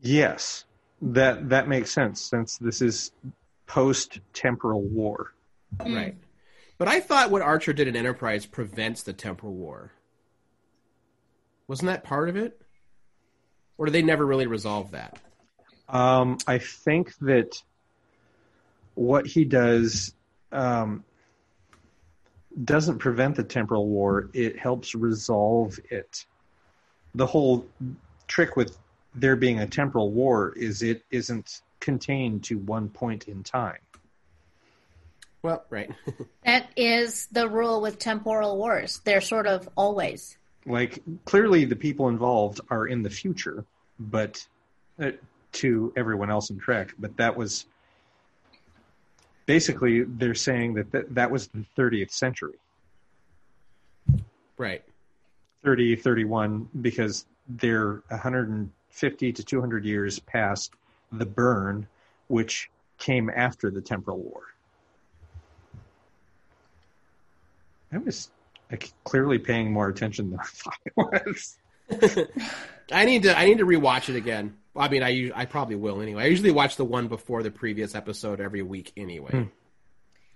Yes, 0.00 0.64
that 1.00 1.48
that 1.50 1.68
makes 1.68 1.90
sense 1.90 2.20
since 2.20 2.58
this 2.58 2.82
is 2.82 3.12
post 3.66 4.20
temporal 4.32 4.82
war. 4.82 5.32
Right. 5.80 6.16
But 6.78 6.88
I 6.88 7.00
thought 7.00 7.30
what 7.30 7.42
Archer 7.42 7.72
did 7.72 7.86
in 7.86 7.94
Enterprise 7.94 8.44
prevents 8.44 9.02
the 9.02 9.12
temporal 9.12 9.54
war. 9.54 9.92
Wasn't 11.68 11.86
that 11.86 12.02
part 12.02 12.28
of 12.28 12.36
it? 12.36 12.60
Or 13.78 13.86
did 13.86 13.92
they 13.92 14.02
never 14.02 14.26
really 14.26 14.46
resolve 14.46 14.90
that? 14.90 15.18
Um, 15.88 16.38
I 16.46 16.58
think 16.58 17.16
that 17.18 17.62
what 18.94 19.26
he 19.26 19.44
does 19.44 20.14
um, 20.52 21.04
doesn't 22.64 22.98
prevent 22.98 23.36
the 23.36 23.44
temporal 23.44 23.88
war; 23.88 24.30
it 24.32 24.58
helps 24.58 24.94
resolve 24.94 25.78
it. 25.90 26.24
The 27.14 27.26
whole 27.26 27.66
trick 28.26 28.56
with 28.56 28.78
there 29.14 29.36
being 29.36 29.60
a 29.60 29.66
temporal 29.66 30.10
war 30.10 30.52
is 30.56 30.82
it 30.82 31.04
isn't 31.10 31.60
contained 31.80 32.44
to 32.44 32.58
one 32.58 32.88
point 32.88 33.28
in 33.28 33.42
time. 33.42 33.78
Well, 35.42 35.64
right. 35.70 35.90
That 36.44 36.70
is 36.76 37.28
the 37.30 37.48
rule 37.48 37.80
with 37.80 37.98
temporal 37.98 38.56
wars. 38.56 39.00
They're 39.04 39.20
sort 39.20 39.46
of 39.46 39.68
always. 39.76 40.36
Like 40.66 41.02
clearly, 41.24 41.64
the 41.64 41.76
people 41.76 42.08
involved 42.08 42.60
are 42.68 42.86
in 42.86 43.02
the 43.02 43.10
future, 43.10 43.64
but 43.98 44.44
uh, 45.00 45.12
to 45.52 45.92
everyone 45.96 46.30
else 46.30 46.50
in 46.50 46.58
Trek. 46.58 46.94
But 46.98 47.16
that 47.16 47.36
was 47.36 47.66
basically 49.46 50.02
they're 50.02 50.34
saying 50.34 50.74
that 50.74 50.92
th- 50.92 51.06
that 51.10 51.30
was 51.30 51.48
the 51.48 51.64
30th 51.76 52.10
century. 52.10 52.58
right. 54.56 54.82
30, 55.64 55.94
31, 55.96 56.68
because 56.80 57.26
they're 57.48 58.02
150 58.08 59.32
to 59.32 59.44
200 59.44 59.84
years 59.84 60.18
past 60.18 60.72
the 61.12 61.26
burn, 61.26 61.86
which 62.26 62.68
came 62.98 63.30
after 63.30 63.70
the 63.70 63.80
temporal 63.80 64.18
war. 64.18 64.42
I 67.92 67.98
was 67.98 68.30
like, 68.70 68.92
clearly 69.04 69.38
paying 69.38 69.72
more 69.72 69.88
attention 69.88 70.30
than 70.30 70.40
I 70.40 70.44
thought 70.44 70.78
I 71.14 71.20
was. 71.26 71.58
I 72.92 73.04
need 73.04 73.22
to 73.24 73.38
I 73.38 73.44
need 73.44 73.58
to 73.58 73.66
rewatch 73.66 74.08
it 74.08 74.16
again. 74.16 74.56
I 74.74 74.88
mean, 74.88 75.02
I 75.02 75.10
us- 75.26 75.32
I 75.34 75.44
probably 75.44 75.76
will 75.76 76.00
anyway. 76.00 76.24
I 76.24 76.26
usually 76.26 76.50
watch 76.50 76.76
the 76.76 76.84
one 76.84 77.08
before 77.08 77.42
the 77.42 77.50
previous 77.50 77.94
episode 77.94 78.40
every 78.40 78.62
week 78.62 78.92
anyway. 78.96 79.30
Hmm. 79.30 79.42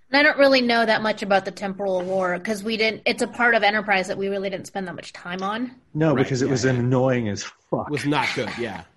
And 0.09 0.19
I 0.19 0.23
don't 0.23 0.37
really 0.37 0.61
know 0.61 0.85
that 0.85 1.01
much 1.01 1.21
about 1.21 1.43
the 1.43 1.51
temporal 1.51 2.01
war 2.01 2.37
because 2.37 2.63
we 2.63 2.77
didn't. 2.77 3.01
It's 3.05 3.21
a 3.21 3.27
part 3.27 3.55
of 3.55 3.63
Enterprise 3.63 4.07
that 4.07 4.17
we 4.17 4.29
really 4.29 4.49
didn't 4.49 4.67
spend 4.67 4.87
that 4.87 4.95
much 4.95 5.11
time 5.11 5.41
on. 5.43 5.71
No, 5.93 6.13
Right, 6.13 6.23
because 6.23 6.41
it 6.41 6.45
yeah, 6.45 6.51
was 6.51 6.63
yeah. 6.63 6.71
annoying 6.71 7.27
as 7.27 7.43
fuck. 7.69 7.87
It 7.87 7.91
was 7.91 8.05
not 8.05 8.27
good. 8.35 8.49
Yeah. 8.57 8.83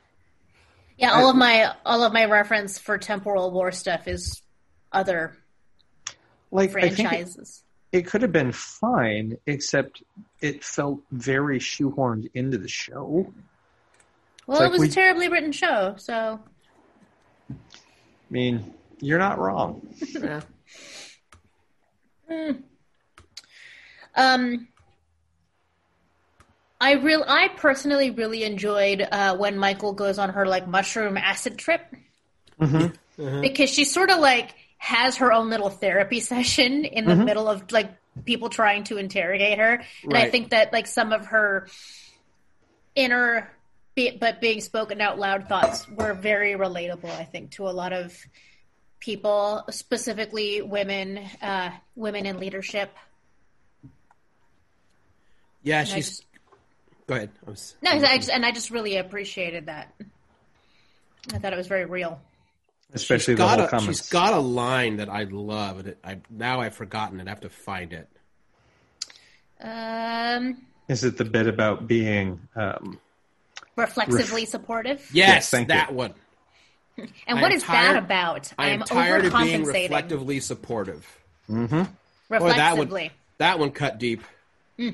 Yeah, 0.98 1.12
all 1.12 1.30
of 1.30 1.36
my 1.36 1.74
all 1.86 2.02
of 2.02 2.12
my 2.12 2.26
reference 2.26 2.78
for 2.78 2.98
temporal 2.98 3.50
war 3.52 3.72
stuff 3.72 4.06
is 4.06 4.42
other 4.92 5.34
like 6.50 6.68
I 6.76 6.80
it, 6.88 6.92
franchises. 6.94 7.62
it 7.90 8.02
could 8.06 8.20
have 8.20 8.32
been 8.32 8.52
fine, 8.52 9.38
except 9.46 10.02
it 10.42 10.62
felt 10.62 11.00
very 11.10 11.58
shoehorned 11.58 12.28
into 12.34 12.58
the 12.58 12.68
show. 12.68 13.32
Well, 14.50 14.58
like 14.62 14.68
it 14.68 14.72
was 14.72 14.80
we- 14.80 14.88
a 14.88 14.90
terribly 14.90 15.28
written 15.28 15.52
show, 15.52 15.94
so. 15.96 16.40
I 17.48 17.54
mean, 18.30 18.74
you're 18.98 19.18
not 19.18 19.38
wrong. 19.38 19.86
Yeah. 22.28 22.52
Um, 24.14 24.68
I 26.80 26.92
real 26.92 27.24
I 27.26 27.48
personally 27.48 28.10
really 28.10 28.44
enjoyed 28.44 29.04
uh, 29.10 29.36
when 29.36 29.58
Michael 29.58 29.94
goes 29.94 30.16
on 30.16 30.30
her 30.30 30.46
like 30.46 30.68
mushroom 30.68 31.16
acid 31.16 31.58
trip. 31.58 31.82
Because 33.40 33.68
she 33.68 33.84
sort 33.84 34.10
of 34.10 34.20
like 34.20 34.54
has 34.78 35.16
her 35.16 35.32
own 35.32 35.50
little 35.50 35.70
therapy 35.70 36.20
session 36.34 36.84
in 36.84 37.04
the 37.04 37.16
middle 37.16 37.48
of 37.48 37.72
like 37.72 37.90
people 38.24 38.48
trying 38.48 38.84
to 38.84 38.96
interrogate 38.96 39.58
her, 39.58 39.82
and 40.04 40.16
I 40.16 40.30
think 40.30 40.50
that 40.50 40.72
like 40.72 40.86
some 40.86 41.12
of 41.12 41.26
her 41.26 41.66
inner 42.94 43.50
be, 43.94 44.16
but 44.18 44.40
being 44.40 44.60
spoken 44.60 45.00
out 45.00 45.18
loud 45.18 45.48
thoughts 45.48 45.88
were 45.88 46.14
very 46.14 46.52
relatable. 46.52 47.10
I 47.10 47.24
think 47.24 47.52
to 47.52 47.68
a 47.68 47.70
lot 47.70 47.92
of 47.92 48.16
people, 49.00 49.64
specifically 49.70 50.62
women, 50.62 51.18
uh, 51.42 51.70
women 51.96 52.26
in 52.26 52.38
leadership. 52.38 52.94
Yeah, 55.62 55.80
I 55.80 55.84
she's. 55.84 56.08
just- 56.08 56.24
Go 57.06 57.16
ahead. 57.16 57.30
I 57.44 57.50
was, 57.50 57.74
No, 57.82 57.90
I 57.90 58.18
just, 58.18 58.30
and 58.30 58.46
I 58.46 58.52
just 58.52 58.70
really 58.70 58.96
appreciated 58.96 59.66
that. 59.66 59.92
I 61.34 61.38
thought 61.38 61.52
it 61.52 61.56
was 61.56 61.66
very 61.66 61.84
real. 61.84 62.20
Especially 62.92 63.32
she's 63.32 63.38
the 63.38 63.44
got 63.44 63.58
whole 63.58 63.66
a, 63.66 63.70
comments. 63.70 63.98
She's 64.00 64.10
got 64.10 64.32
a 64.32 64.38
line 64.38 64.96
that 64.98 65.08
I 65.08 65.24
love, 65.24 65.80
and 65.80 65.88
it, 65.88 65.98
I 66.04 66.18
now 66.30 66.60
I've 66.60 66.74
forgotten 66.74 67.18
it. 67.20 67.26
I 67.26 67.30
have 67.30 67.40
to 67.40 67.50
find 67.50 67.92
it. 67.92 68.08
Um, 69.60 70.64
Is 70.88 71.02
it 71.04 71.16
the 71.16 71.24
bit 71.24 71.46
about 71.46 71.86
being 71.88 72.40
um, 72.54 72.98
reflexively 73.80 74.46
supportive. 74.46 75.08
Yes, 75.12 75.50
thank 75.50 75.68
that 75.68 75.90
you. 75.90 75.96
one. 75.96 76.14
And 77.26 77.38
I 77.38 77.42
what 77.42 77.60
tired- 77.60 77.96
that 77.96 77.96
about? 78.04 78.52
I 78.58 78.68
am 78.70 78.82
I'm 78.82 78.86
tired 78.86 79.24
of 79.24 79.32
being 79.32 79.62
overcompensating. 79.62 79.66
reflectively 79.84 80.40
supportive. 80.40 81.06
Mm-hmm. 81.48 81.82
Boy, 82.28 82.52
that 82.52 82.76
one, 82.76 83.10
that 83.38 83.58
one 83.58 83.70
cut 83.70 83.98
deep. 83.98 84.22
Hmm. 84.78 84.90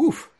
Oof. 0.00 0.30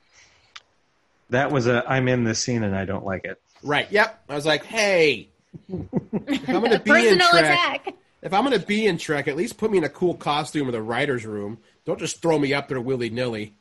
that 1.31 1.51
was 1.53 1.67
a 1.67 1.85
I'm 1.87 2.09
in 2.09 2.25
this 2.25 2.41
scene 2.43 2.63
and 2.63 2.75
I 2.75 2.85
don't 2.85 3.05
like 3.05 3.25
it. 3.25 3.41
Right. 3.63 3.91
Yep. 3.93 4.25
I 4.29 4.35
was 4.35 4.47
like, 4.47 4.65
hey, 4.65 5.29
if 5.71 6.49
I'm 6.49 6.61
going 6.61 6.71
to 6.73 6.79
be 6.81 6.91
in 6.91 7.19
Personal 7.19 7.31
Trek, 7.31 7.45
attack. 7.45 7.95
if 8.23 8.33
I'm 8.33 8.45
going 8.45 8.59
to 8.59 8.67
be 8.67 8.87
in 8.87 8.99
Trek, 8.99 9.29
at 9.29 9.37
least 9.37 9.57
put 9.59 9.71
me 9.71 9.79
in 9.79 9.85
a 9.85 9.89
cool 9.89 10.15
costume 10.15 10.67
in 10.67 10.73
the 10.73 10.83
writers' 10.83 11.25
room. 11.27 11.59
Don't 11.85 11.99
just 11.99 12.23
throw 12.23 12.39
me 12.39 12.55
up 12.55 12.69
there 12.69 12.81
willy 12.81 13.11
nilly. 13.11 13.55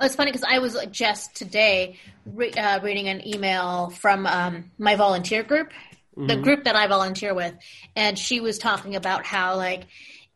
It's 0.00 0.14
funny 0.14 0.30
because 0.30 0.46
I 0.48 0.60
was 0.60 0.76
just 0.92 1.34
today 1.34 1.98
re- 2.24 2.52
uh, 2.52 2.80
reading 2.80 3.08
an 3.08 3.26
email 3.26 3.90
from 3.90 4.26
um, 4.26 4.70
my 4.78 4.94
volunteer 4.94 5.42
group, 5.42 5.72
the 6.16 6.36
group 6.36 6.64
that 6.64 6.74
I 6.74 6.88
volunteer 6.88 7.34
with, 7.34 7.54
and 7.94 8.18
she 8.18 8.40
was 8.40 8.58
talking 8.58 8.96
about 8.96 9.24
how, 9.24 9.56
like, 9.56 9.86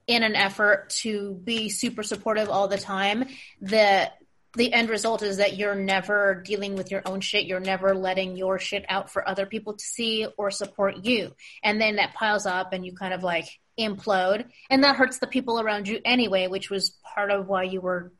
in 0.06 0.22
an 0.22 0.36
effort 0.36 0.90
to 0.90 1.32
be 1.32 1.68
super 1.68 2.02
supportive 2.02 2.48
all 2.48 2.68
the 2.68 2.78
time, 2.78 3.24
the 3.60 4.10
the 4.54 4.72
end 4.72 4.90
result 4.90 5.22
is 5.22 5.38
that 5.38 5.56
you're 5.56 5.74
never 5.74 6.42
dealing 6.44 6.76
with 6.76 6.90
your 6.90 7.00
own 7.06 7.20
shit. 7.20 7.46
You're 7.46 7.58
never 7.58 7.94
letting 7.94 8.36
your 8.36 8.58
shit 8.58 8.84
out 8.86 9.10
for 9.10 9.26
other 9.26 9.46
people 9.46 9.72
to 9.72 9.84
see 9.84 10.26
or 10.36 10.50
support 10.50 11.04
you, 11.04 11.34
and 11.62 11.80
then 11.80 11.96
that 11.96 12.14
piles 12.14 12.46
up, 12.46 12.72
and 12.72 12.84
you 12.84 12.94
kind 12.94 13.14
of 13.14 13.22
like 13.22 13.48
implode, 13.78 14.44
and 14.70 14.84
that 14.84 14.96
hurts 14.96 15.18
the 15.18 15.26
people 15.26 15.60
around 15.60 15.88
you 15.88 16.00
anyway, 16.04 16.48
which 16.48 16.68
was 16.68 16.96
part 17.14 17.30
of 17.30 17.48
why 17.48 17.62
you 17.62 17.80
were 17.80 18.12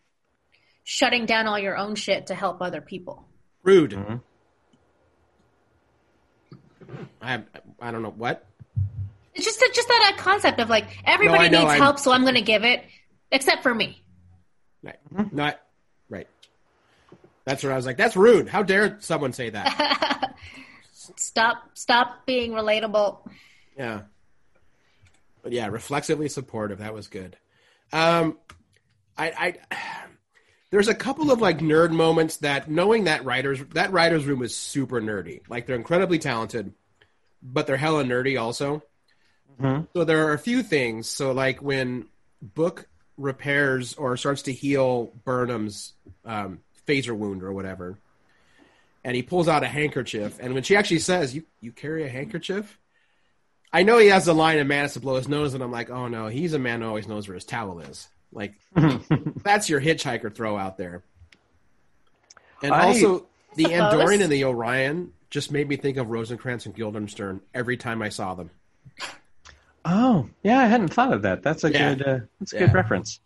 shutting 0.85 1.27
down 1.27 1.47
all 1.47 1.59
your 1.59 1.77
own 1.77 1.95
shit 1.95 2.27
to 2.29 2.35
help 2.35 2.61
other 2.63 2.81
people. 2.81 3.27
Rude. 3.63 3.93
Mm-hmm. 3.93 4.17
I 7.21 7.43
I 7.81 7.91
don't 7.91 8.03
know 8.03 8.11
what. 8.17 8.45
It's 9.35 9.45
just 9.45 9.61
just 9.75 9.89
that 9.89 10.13
uh, 10.15 10.21
concept 10.23 10.61
of 10.61 10.69
like 10.69 10.87
everybody 11.05 11.45
I 11.45 11.49
know, 11.49 11.61
needs 11.61 11.71
I'm- 11.73 11.81
help, 11.81 11.99
so 11.99 12.13
I'm 12.13 12.23
going 12.23 12.35
to 12.35 12.43
give 12.43 12.65
it, 12.65 12.85
except 13.31 13.63
for 13.63 13.75
me. 13.75 14.03
Right. 14.83 14.99
Not 15.33 15.61
right. 16.11 16.27
That's 17.45 17.63
where 17.63 17.73
I 17.73 17.77
was 17.77 17.87
like, 17.87 17.97
that's 17.97 18.17
rude. 18.17 18.49
How 18.49 18.63
dare 18.63 18.99
someone 19.01 19.33
say 19.33 19.51
that? 19.51 20.35
Stop 21.17 21.71
stop 21.75 22.27
being 22.27 22.53
relatable. 22.53 23.29
yeah. 23.77 24.03
But 25.43 25.51
yeah, 25.53 25.67
reflexively 25.67 26.29
supportive. 26.29 26.79
That 26.79 26.95
was 26.95 27.09
good. 27.09 27.37
Um, 27.93 28.39
I, 29.19 29.57
I, 29.73 29.77
there's 30.73 30.89
a 30.89 30.95
couple 30.95 31.31
of 31.31 31.41
like 31.41 31.59
nerd 31.59 31.93
moments 31.93 32.39
that 32.39 32.69
knowing 32.69 33.05
that 33.05 33.27
writers 33.27 33.61
that 33.75 33.93
writers 33.93 34.25
room 34.25 34.43
is 34.43 34.57
super 34.57 35.03
nerdy. 35.03 35.43
Like 35.49 35.67
they're 35.67 35.77
incredibly 35.77 36.19
talented, 36.19 36.73
but 37.43 37.67
they're 37.67 37.77
hella 37.77 38.05
nerdy 38.05 38.41
also. 38.41 38.83
Mhm. 39.61 39.87
So 39.93 40.05
there 40.05 40.27
are 40.27 40.33
a 40.33 40.39
few 40.39 40.63
things. 40.63 41.09
So 41.09 41.33
like 41.33 41.61
when 41.61 42.07
Book 42.41 42.89
repairs 43.19 43.95
or 43.95 44.17
starts 44.17 44.43
to 44.43 44.53
heal 44.53 45.13
Burnham's 45.25 45.93
um, 46.25 46.61
phaser 46.89 47.15
wound 47.15 47.43
or 47.43 47.53
whatever, 47.53 47.99
and 49.05 49.15
he 49.15 49.23
pulls 49.23 49.49
out 49.49 49.63
a 49.63 49.69
handkerchief, 49.69 50.39
and 50.41 50.55
when 50.55 50.63
she 50.63 50.75
actually 50.75 51.01
says, 51.01 51.35
"You 51.35 51.45
you 51.61 51.71
carry 51.71 52.05
a 52.05 52.09
handkerchief," 52.09 52.79
I 53.75 53.83
know 53.83 53.99
he 53.99 54.09
has 54.09 54.25
the 54.25 54.35
line 54.35 54.57
in 54.57 54.69
Manus 54.69 54.95
to 54.95 55.01
blow 55.01 55.17
his 55.17 55.29
nose, 55.29 55.53
and 55.53 55.63
I'm 55.63 55.71
like, 55.71 55.91
"Oh 55.91 56.09
no, 56.09 56.29
he's 56.29 56.55
a 56.55 56.59
man 56.59 56.81
who 56.81 56.89
always 56.89 57.07
knows 57.07 57.29
where 57.29 57.35
his 57.35 57.45
towel 57.45 57.81
is." 57.81 58.09
Like 58.33 58.55
that's 59.43 59.69
your 59.69 59.81
hitchhiker 59.81 60.35
throw 60.35 60.57
out 60.57 60.77
there. 60.79 61.03
And 62.63 62.73
I- 62.73 62.87
also 62.87 63.27
the 63.57 63.65
Suppose. 63.65 63.93
Andorian 63.95 64.23
and 64.23 64.33
the 64.33 64.45
Orion 64.45 65.13
just 65.31 65.51
made 65.53 65.69
me 65.69 65.77
think 65.77 65.97
of 65.99 66.09
Rosencrantz 66.09 66.67
and 66.67 66.75
Guildenstern 66.75 67.41
every 67.55 67.77
time 67.77 68.03
I 68.03 68.09
saw 68.09 68.35
them. 68.35 68.51
Oh, 69.85 70.29
yeah, 70.43 70.61
I 70.61 70.67
hadn't 70.67 70.95
thought 70.95 71.13
of 71.13 71.23
that. 71.23 71.43
That's 71.43 71.65
a 71.65 71.73
Yeah. 71.73 71.95
good. 71.95 72.07
Uh, 72.07 72.19
that's 72.39 72.53
a 72.53 72.57
Yeah. 72.57 72.67
good 72.67 72.75
reference. 72.75 73.19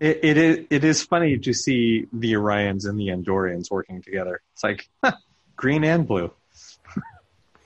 It, 0.00 0.20
it 0.22 0.36
is. 0.36 0.66
It 0.70 0.84
is 0.84 1.02
funny 1.02 1.38
to 1.38 1.52
see 1.52 2.06
the 2.12 2.34
Orions 2.34 2.88
and 2.88 2.98
the 3.00 3.08
Andorians 3.08 3.68
working 3.70 4.00
together. 4.00 4.40
It's 4.52 4.62
like 4.62 4.88
huh, 5.02 5.12
green 5.56 5.82
and 5.84 6.06
blue. 6.06 6.30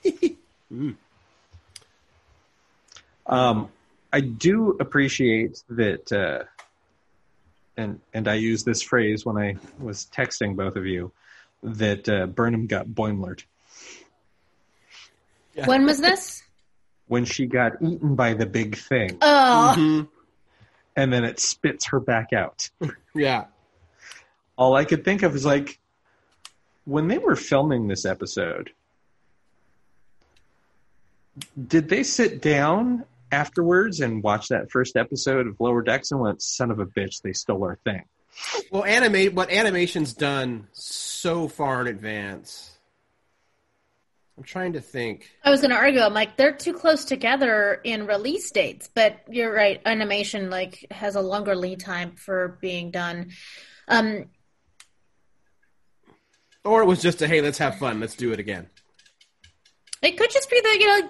Um, 3.25 3.69
I 4.13 4.19
do 4.21 4.77
appreciate 4.79 5.63
that 5.69 6.11
uh, 6.11 6.43
and 7.75 7.99
and 8.13 8.27
I 8.27 8.35
use 8.35 8.63
this 8.63 8.81
phrase 8.83 9.25
when 9.25 9.37
I 9.37 9.55
was 9.79 10.05
texting 10.15 10.55
both 10.55 10.75
of 10.75 10.85
you 10.85 11.11
that 11.63 12.07
uh, 12.07 12.27
Burnham 12.27 12.67
got 12.67 12.85
Boimlered 12.87 13.43
When 15.65 15.85
was 15.85 15.99
this? 15.99 16.43
when 17.07 17.25
she 17.25 17.47
got 17.47 17.73
eaten 17.81 18.15
by 18.15 18.33
the 18.33 18.45
big 18.45 18.77
thing, 18.77 19.17
Oh, 19.21 19.73
Mhm. 19.77 20.07
and 20.95 21.11
then 21.11 21.23
it 21.25 21.39
spits 21.39 21.87
her 21.87 21.99
back 21.99 22.31
out. 22.33 22.69
Yeah. 23.15 23.45
All 24.57 24.75
I 24.75 24.85
could 24.85 25.03
think 25.05 25.21
of 25.23 25.35
is 25.35 25.45
like 25.45 25.79
when 26.85 27.07
they 27.07 27.17
were 27.17 27.35
filming 27.35 27.87
this 27.87 28.05
episode. 28.05 28.71
Did 31.67 31.89
they 31.89 32.03
sit 32.03 32.41
down 32.41 33.05
afterwards 33.33 33.99
and 33.99 34.23
watch 34.23 34.47
that 34.49 34.71
first 34.71 34.95
episode 34.95 35.47
of 35.47 35.59
Lower 35.59 35.81
Decks 35.81 36.11
and 36.11 36.21
went, 36.21 36.41
"Son 36.41 36.71
of 36.71 36.79
a 36.79 36.85
bitch, 36.85 37.21
they 37.21 37.33
stole 37.33 37.63
our 37.63 37.77
thing"? 37.83 38.03
Well, 38.71 38.85
animate 38.85 39.33
what 39.33 39.51
animation's 39.51 40.13
done 40.13 40.67
so 40.71 41.47
far 41.47 41.81
in 41.81 41.87
advance. 41.87 42.69
I'm 44.37 44.43
trying 44.43 44.73
to 44.73 44.81
think. 44.81 45.29
I 45.43 45.51
was 45.51 45.61
going 45.61 45.69
to 45.69 45.77
argue. 45.77 45.99
I'm 46.01 46.13
like, 46.15 46.37
they're 46.37 46.55
too 46.55 46.73
close 46.73 47.05
together 47.05 47.79
in 47.83 48.07
release 48.07 48.49
dates, 48.49 48.89
but 48.93 49.19
you're 49.29 49.53
right. 49.53 49.79
Animation 49.85 50.49
like 50.49 50.87
has 50.89 51.15
a 51.15 51.21
longer 51.21 51.55
lead 51.55 51.79
time 51.79 52.15
for 52.15 52.57
being 52.59 52.89
done. 52.89 53.29
Um, 53.87 54.25
Or 56.65 56.81
it 56.81 56.85
was 56.85 57.01
just 57.01 57.21
a 57.21 57.27
hey, 57.27 57.41
let's 57.41 57.59
have 57.59 57.77
fun, 57.77 57.99
let's 57.99 58.15
do 58.15 58.31
it 58.31 58.39
again. 58.39 58.69
it 60.01 60.17
could 60.17 60.31
just 60.31 60.49
be 60.49 60.59
that 60.59 60.77
you 60.79 60.87
know 60.87 61.09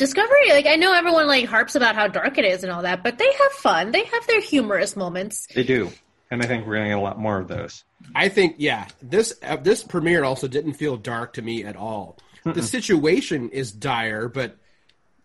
Discovery. 0.00 0.48
Like 0.48 0.64
I 0.66 0.76
know 0.76 0.94
everyone 0.94 1.26
like 1.26 1.44
harps 1.44 1.74
about 1.74 1.94
how 1.94 2.08
dark 2.08 2.38
it 2.38 2.46
is 2.46 2.64
and 2.64 2.72
all 2.72 2.80
that, 2.82 3.02
but 3.02 3.18
they 3.18 3.30
have 3.30 3.52
fun. 3.52 3.92
They 3.92 4.02
have 4.04 4.26
their 4.26 4.40
humorous 4.40 4.96
moments. 4.96 5.46
They 5.54 5.62
do, 5.62 5.90
and 6.30 6.42
I 6.42 6.46
think 6.46 6.66
we're 6.66 6.76
going 6.76 6.86
to 6.86 6.90
get 6.92 6.98
a 6.98 7.02
lot 7.02 7.18
more 7.18 7.38
of 7.38 7.48
those. 7.48 7.84
I 8.14 8.30
think 8.30 8.54
yeah, 8.56 8.88
this 9.02 9.34
uh, 9.42 9.56
this 9.56 9.82
premiere 9.82 10.24
also 10.24 10.48
didn't 10.48 10.72
feel 10.72 10.96
dark 10.96 11.34
to 11.34 11.42
me 11.42 11.64
at 11.64 11.76
all. 11.76 12.16
The 12.44 12.62
situation 12.62 13.50
is 13.50 13.70
dire, 13.72 14.28
but 14.28 14.56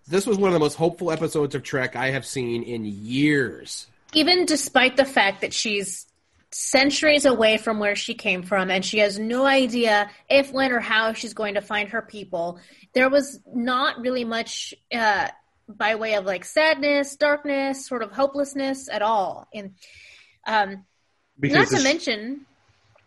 this 0.10 0.28
was 0.28 0.38
one 0.38 0.50
of 0.50 0.54
the 0.54 0.60
most 0.60 0.76
hopeful 0.76 1.10
episodes 1.10 1.56
of 1.56 1.64
Trek 1.64 1.96
I 1.96 2.12
have 2.12 2.26
seen 2.26 2.62
in 2.62 2.84
years. 2.84 3.88
even 4.14 4.46
despite 4.46 4.98
the 4.98 5.06
fact 5.06 5.40
that 5.40 5.54
she's 5.54 6.06
centuries 6.58 7.26
away 7.26 7.58
from 7.58 7.80
where 7.80 7.98
she 7.98 8.14
came 8.14 8.42
from 8.42 8.72
and 8.72 8.86
she 8.86 9.00
has 9.00 9.20
no 9.20 9.46
idea 9.46 10.10
if 10.30 10.54
when 10.54 10.72
or 10.72 10.80
how 10.80 11.12
she's 11.12 11.34
going 11.34 11.56
to 11.56 11.62
find 11.62 11.90
her 11.90 12.02
people. 12.02 12.62
There 12.94 13.10
was 13.10 13.42
not 13.54 14.00
really 14.00 14.24
much 14.24 14.74
uh, 14.94 15.28
by 15.68 15.96
way 15.96 16.14
of 16.14 16.24
like 16.24 16.46
sadness 16.46 17.18
darkness 17.18 17.86
sort 17.86 18.04
of 18.04 18.14
hopelessness 18.14 18.88
at 18.88 19.02
all. 19.02 19.50
And 19.54 19.74
um, 20.48 20.86
Because 21.38 21.72
not 21.72 21.78
to 21.78 21.84
mention 21.84 22.46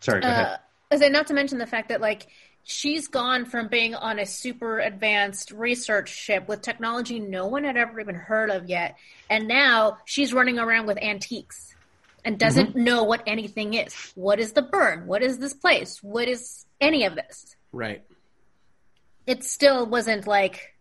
sorry, 0.00 0.20
go 0.20 0.28
uh, 0.28 0.56
ahead. 0.90 1.02
I 1.02 1.08
not 1.08 1.28
to 1.28 1.34
mention 1.34 1.56
the 1.56 1.66
fact 1.66 1.88
that 1.88 2.02
like 2.02 2.26
she's 2.64 3.08
gone 3.08 3.46
from 3.46 3.68
being 3.68 3.94
on 3.94 4.18
a 4.18 4.26
super 4.26 4.78
advanced 4.78 5.52
research 5.52 6.10
ship 6.10 6.48
with 6.48 6.60
technology 6.60 7.18
no 7.18 7.46
one 7.46 7.64
had 7.64 7.78
ever 7.78 7.98
even 7.98 8.14
heard 8.14 8.50
of 8.50 8.68
yet, 8.68 8.96
and 9.30 9.48
now 9.48 9.96
she's 10.04 10.34
running 10.34 10.58
around 10.58 10.86
with 10.86 10.98
antiques 10.98 11.74
and 12.24 12.38
doesn't 12.38 12.76
know 12.76 13.04
what 13.04 13.22
anything 13.26 13.74
is. 13.74 14.12
What 14.14 14.38
is 14.38 14.52
the 14.52 14.62
burn? 14.62 15.06
What 15.06 15.22
is 15.22 15.38
this 15.38 15.54
place? 15.54 16.02
What 16.02 16.28
is 16.28 16.66
any 16.80 17.04
of 17.04 17.14
this? 17.14 17.56
Right. 17.72 18.02
It 19.26 19.44
still 19.44 19.86
wasn't 19.86 20.26
like, 20.26 20.74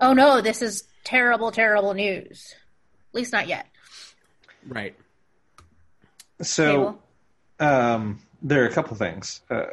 oh 0.00 0.12
no, 0.12 0.40
this 0.40 0.62
is 0.62 0.84
terrible, 1.04 1.50
terrible 1.50 1.94
news. 1.94 2.54
At 3.10 3.14
least 3.14 3.32
not 3.32 3.48
yet. 3.48 3.66
Right. 4.66 4.94
So, 6.42 6.98
um, 7.58 8.20
there 8.42 8.62
are 8.62 8.66
a 8.66 8.72
couple 8.72 8.96
things. 8.96 9.42
Uh, 9.50 9.64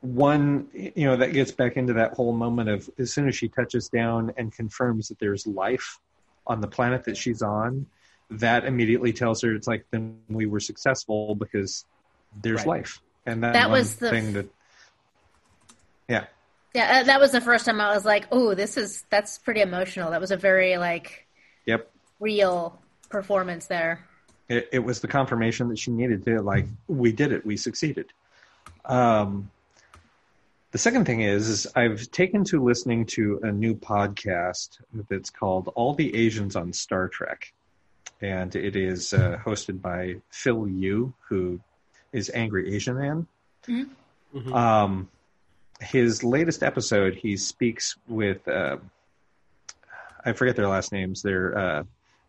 one, 0.00 0.68
you 0.72 1.06
know, 1.06 1.16
that 1.16 1.32
gets 1.32 1.52
back 1.52 1.76
into 1.76 1.92
that 1.94 2.14
whole 2.14 2.32
moment 2.32 2.68
of 2.68 2.90
as 2.98 3.12
soon 3.12 3.28
as 3.28 3.36
she 3.36 3.48
touches 3.48 3.88
down 3.88 4.32
and 4.36 4.52
confirms 4.52 5.08
that 5.08 5.18
there's 5.18 5.46
life 5.46 5.98
on 6.46 6.60
the 6.60 6.66
planet 6.66 7.04
that 7.04 7.16
she's 7.16 7.40
on, 7.40 7.86
that 8.38 8.64
immediately 8.64 9.12
tells 9.12 9.42
her 9.42 9.54
it's 9.54 9.66
like 9.66 9.84
then 9.90 10.18
we 10.28 10.46
were 10.46 10.60
successful 10.60 11.34
because 11.34 11.84
there's 12.40 12.60
Right. 12.60 12.78
life, 12.78 13.00
and 13.26 13.42
that, 13.44 13.52
That 13.52 13.70
was 13.70 13.96
the 13.96 14.10
thing 14.10 14.32
that, 14.34 14.46
yeah, 16.08 16.24
Yeah, 16.74 17.00
uh, 17.00 17.02
that 17.04 17.20
was 17.20 17.32
the 17.32 17.40
first 17.40 17.66
time 17.66 17.80
I 17.80 17.94
was 17.94 18.04
like, 18.04 18.26
oh, 18.32 18.54
this 18.54 18.76
is 18.76 19.04
that's 19.10 19.38
pretty 19.38 19.60
emotional. 19.60 20.10
That 20.10 20.20
was 20.20 20.30
a 20.30 20.36
very 20.36 20.78
like 20.78 21.26
yep. 21.66 21.90
real 22.20 22.78
performance 23.10 23.66
there. 23.66 24.06
it, 24.48 24.68
it 24.72 24.78
was 24.78 25.00
the 25.00 25.08
confirmation 25.08 25.68
that 25.68 25.78
she 25.78 25.90
needed 25.90 26.24
to 26.24 26.40
like 26.40 26.66
we 26.88 27.12
did 27.12 27.32
it 27.32 27.44
we 27.44 27.56
succeeded 27.56 28.06
um, 28.86 29.50
the 30.72 30.78
second 30.78 31.04
thing 31.04 31.20
is, 31.20 31.48
is 31.48 31.66
i've 31.76 32.10
taken 32.10 32.42
to 32.44 32.62
listening 32.62 33.06
to 33.06 33.38
a 33.42 33.52
new 33.52 33.74
podcast 33.74 34.78
that's 35.08 35.30
called 35.30 35.68
all 35.74 35.94
the 35.94 36.14
asians 36.16 36.56
on 36.56 36.72
star 36.72 37.08
trek 37.08 37.52
and 38.22 38.54
it 38.56 38.76
is 38.76 39.12
uh, 39.12 39.38
hosted 39.44 39.82
by 39.82 40.16
phil 40.30 40.66
yu 40.68 41.12
who 41.28 41.60
is 42.12 42.30
angry 42.34 42.74
asian 42.74 42.96
man 42.96 43.26
Mhm. 43.68 44.54
um, 44.54 45.08
his 45.80 46.24
latest 46.24 46.62
episode 46.62 47.14
he 47.14 47.36
speaks 47.36 47.96
with 48.08 48.46
uh, 48.48 48.76
i 50.24 50.32
forget 50.32 50.56
their 50.56 50.68
last 50.68 50.92
names 50.92 51.22
they're 51.22 51.56
uh, 51.58 51.82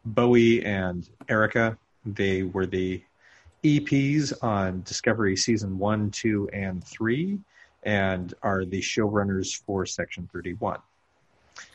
bowie 0.05 0.65
and 0.65 1.07
erica 1.29 1.77
they 2.05 2.43
were 2.43 2.65
the 2.65 3.01
EPs 3.63 4.33
on 4.43 4.81
Discovery 4.81 5.37
season 5.37 5.79
one, 5.79 6.11
two, 6.11 6.49
and 6.51 6.83
three, 6.83 7.39
and 7.83 8.33
are 8.43 8.65
the 8.65 8.81
showrunners 8.81 9.55
for 9.65 9.85
Section 9.85 10.27
31. 10.33 10.79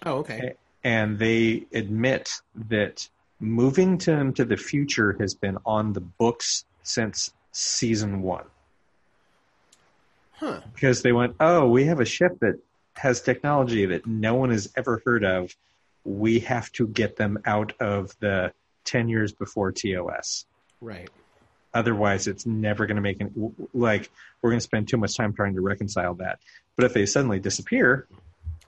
Oh, 0.05 0.17
okay. 0.19 0.53
And 0.85 1.19
they 1.19 1.65
admit 1.73 2.43
that 2.69 3.09
moving 3.41 3.99
to 3.99 4.13
into 4.13 4.45
the 4.45 4.57
future 4.57 5.17
has 5.21 5.35
been 5.35 5.59
on 5.65 5.93
the 5.93 6.01
books 6.01 6.65
since 6.83 7.33
season 7.53 8.23
one. 8.23 8.45
Huh. 10.33 10.61
Because 10.75 11.03
they 11.03 11.13
went, 11.13 11.35
oh, 11.41 11.69
we 11.69 11.85
have 11.87 12.01
a 12.01 12.05
ship 12.05 12.39
that 12.41 12.59
has 12.95 13.21
technology 13.21 13.87
that 13.87 14.07
no 14.07 14.35
one 14.35 14.51
has 14.51 14.73
ever 14.77 15.03
heard 15.05 15.25
of. 15.25 15.55
We 16.05 16.41
have 16.41 16.71
to 16.73 16.87
get 16.87 17.17
them 17.17 17.39
out 17.45 17.73
of 17.81 18.17
the 18.21 18.53
10 18.85 19.09
years 19.09 19.33
before 19.33 19.73
TOS. 19.73 20.47
Right. 20.81 21.11
otherwise 21.75 22.29
it's 22.29 22.47
never 22.47 22.87
going 22.87 22.95
to 22.97 23.03
make 23.03 23.21
it 23.21 23.31
like 23.75 24.09
we're 24.41 24.51
going 24.51 24.61
to 24.61 24.65
spend 24.65 24.87
too 24.89 24.97
much 24.97 25.17
time 25.17 25.33
trying 25.33 25.55
to 25.55 25.61
reconcile 25.61 26.15
that 26.15 26.39
but 26.77 26.85
if 26.85 26.95
they 26.95 27.05
suddenly 27.05 27.41
disappear 27.41 28.07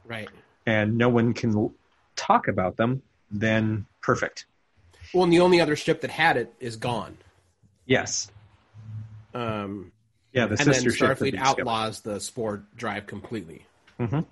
Right. 0.04 0.28
and 0.66 0.98
no 0.98 1.08
one 1.08 1.32
can 1.34 1.72
talk 2.16 2.48
about 2.48 2.76
them 2.76 3.02
then 3.30 3.86
perfect 4.02 4.46
Well, 5.12 5.24
and 5.24 5.32
the 5.32 5.40
only 5.40 5.60
other 5.60 5.76
ship 5.76 6.00
that 6.02 6.10
had 6.10 6.36
it 6.36 6.52
is 6.60 6.76
gone. 6.76 7.16
yes 7.86 8.30
Um, 9.34 9.92
yeah 10.32 10.46
the 10.46 10.50
and 10.58 10.66
then 10.66 10.74
sister 10.74 10.90
ship 10.92 11.08
that 11.08 11.18
they 11.18 11.32
Starfleet 11.32 11.38
outlaws 11.38 12.00
the 12.00 12.20
spore 12.20 12.62
drive 12.76 13.06
completely. 13.06 13.66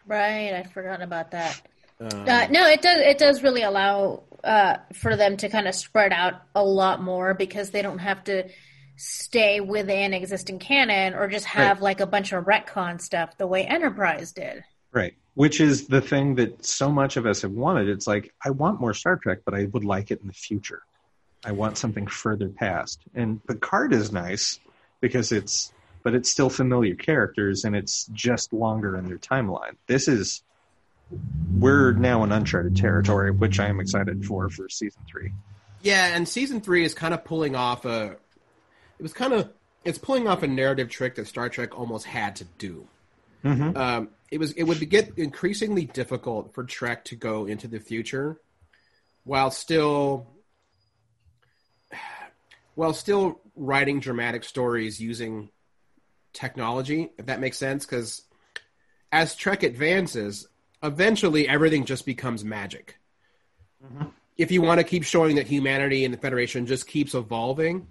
Right, 0.06 0.54
I'd 0.54 0.72
forgotten 0.72 1.02
about 1.02 1.32
that. 1.32 1.60
Um, 2.00 2.08
Uh, 2.26 2.46
no, 2.50 2.66
it 2.68 2.80
does. 2.80 2.98
It 3.00 3.18
does 3.18 3.42
really 3.42 3.62
allow 3.62 4.22
uh, 4.42 4.76
for 4.94 5.14
them 5.16 5.36
to 5.38 5.48
kind 5.50 5.68
of 5.68 5.74
spread 5.74 6.12
out 6.12 6.40
a 6.54 6.64
lot 6.64 7.02
more 7.02 7.34
because 7.34 7.70
they 7.70 7.82
don't 7.82 7.98
have 7.98 8.24
to 8.24 8.48
stay 8.96 9.60
within 9.60 10.14
existing 10.14 10.58
canon 10.58 11.14
or 11.14 11.28
just 11.28 11.44
have 11.44 11.82
like 11.82 12.00
a 12.00 12.06
bunch 12.06 12.32
of 12.32 12.44
retcon 12.44 13.00
stuff 13.00 13.36
the 13.36 13.46
way 13.46 13.64
Enterprise 13.64 14.32
did. 14.32 14.64
right 14.92 15.14
which 15.38 15.60
is 15.60 15.86
the 15.86 16.00
thing 16.00 16.34
that 16.34 16.64
so 16.64 16.90
much 16.90 17.16
of 17.16 17.24
us 17.24 17.42
have 17.42 17.52
wanted 17.52 17.88
it's 17.88 18.06
like 18.06 18.32
i 18.44 18.50
want 18.50 18.80
more 18.80 18.94
star 18.94 19.16
trek 19.16 19.38
but 19.44 19.54
i 19.54 19.64
would 19.66 19.84
like 19.84 20.10
it 20.10 20.20
in 20.20 20.26
the 20.26 20.32
future 20.32 20.82
i 21.44 21.52
want 21.52 21.78
something 21.78 22.06
further 22.06 22.48
past 22.48 23.00
and 23.14 23.44
picard 23.46 23.92
is 23.92 24.12
nice 24.12 24.58
because 25.00 25.32
it's 25.32 25.72
but 26.02 26.14
it's 26.14 26.30
still 26.30 26.50
familiar 26.50 26.94
characters 26.94 27.64
and 27.64 27.76
it's 27.76 28.06
just 28.12 28.52
longer 28.52 28.96
in 28.96 29.06
their 29.06 29.18
timeline 29.18 29.76
this 29.86 30.08
is 30.08 30.42
we're 31.58 31.92
now 31.92 32.22
in 32.24 32.32
uncharted 32.32 32.76
territory 32.76 33.30
which 33.30 33.60
i 33.60 33.66
am 33.66 33.80
excited 33.80 34.24
for 34.24 34.50
for 34.50 34.68
season 34.68 35.00
three 35.08 35.32
Yeah, 35.82 36.16
and 36.16 36.28
season 36.28 36.60
three 36.60 36.84
is 36.84 36.94
kind 36.94 37.14
of 37.14 37.24
pulling 37.24 37.54
off 37.54 37.84
a. 37.84 38.16
It 38.98 39.02
was 39.02 39.12
kind 39.12 39.32
of 39.32 39.50
it's 39.84 39.98
pulling 39.98 40.26
off 40.26 40.42
a 40.42 40.46
narrative 40.46 40.88
trick 40.88 41.14
that 41.16 41.26
Star 41.26 41.48
Trek 41.48 41.78
almost 41.78 42.04
had 42.04 42.36
to 42.36 42.44
do. 42.58 42.88
Um, 43.76 44.10
it 44.30 44.38
was 44.38 44.52
it 44.52 44.64
would 44.64 44.88
get 44.90 45.12
increasingly 45.16 45.86
difficult 45.86 46.54
for 46.54 46.64
Trek 46.64 47.04
to 47.06 47.16
go 47.16 47.46
into 47.46 47.68
the 47.68 47.80
future, 47.80 48.40
while 49.24 49.50
still, 49.50 50.26
while 52.74 52.92
still 52.92 53.40
writing 53.56 54.00
dramatic 54.00 54.44
stories 54.44 55.00
using 55.00 55.50
technology. 56.32 57.10
If 57.18 57.26
that 57.26 57.40
makes 57.40 57.58
sense, 57.58 57.86
because 57.86 58.22
as 59.10 59.34
Trek 59.34 59.62
advances, 59.62 60.46
eventually 60.82 61.48
everything 61.48 61.84
just 61.84 62.04
becomes 62.04 62.44
magic 62.44 62.98
if 64.38 64.52
you 64.52 64.62
want 64.62 64.78
to 64.78 64.84
keep 64.84 65.02
showing 65.02 65.36
that 65.36 65.46
humanity 65.46 66.04
and 66.04 66.14
the 66.14 66.18
Federation 66.18 66.66
just 66.66 66.86
keeps 66.86 67.14
evolving, 67.14 67.88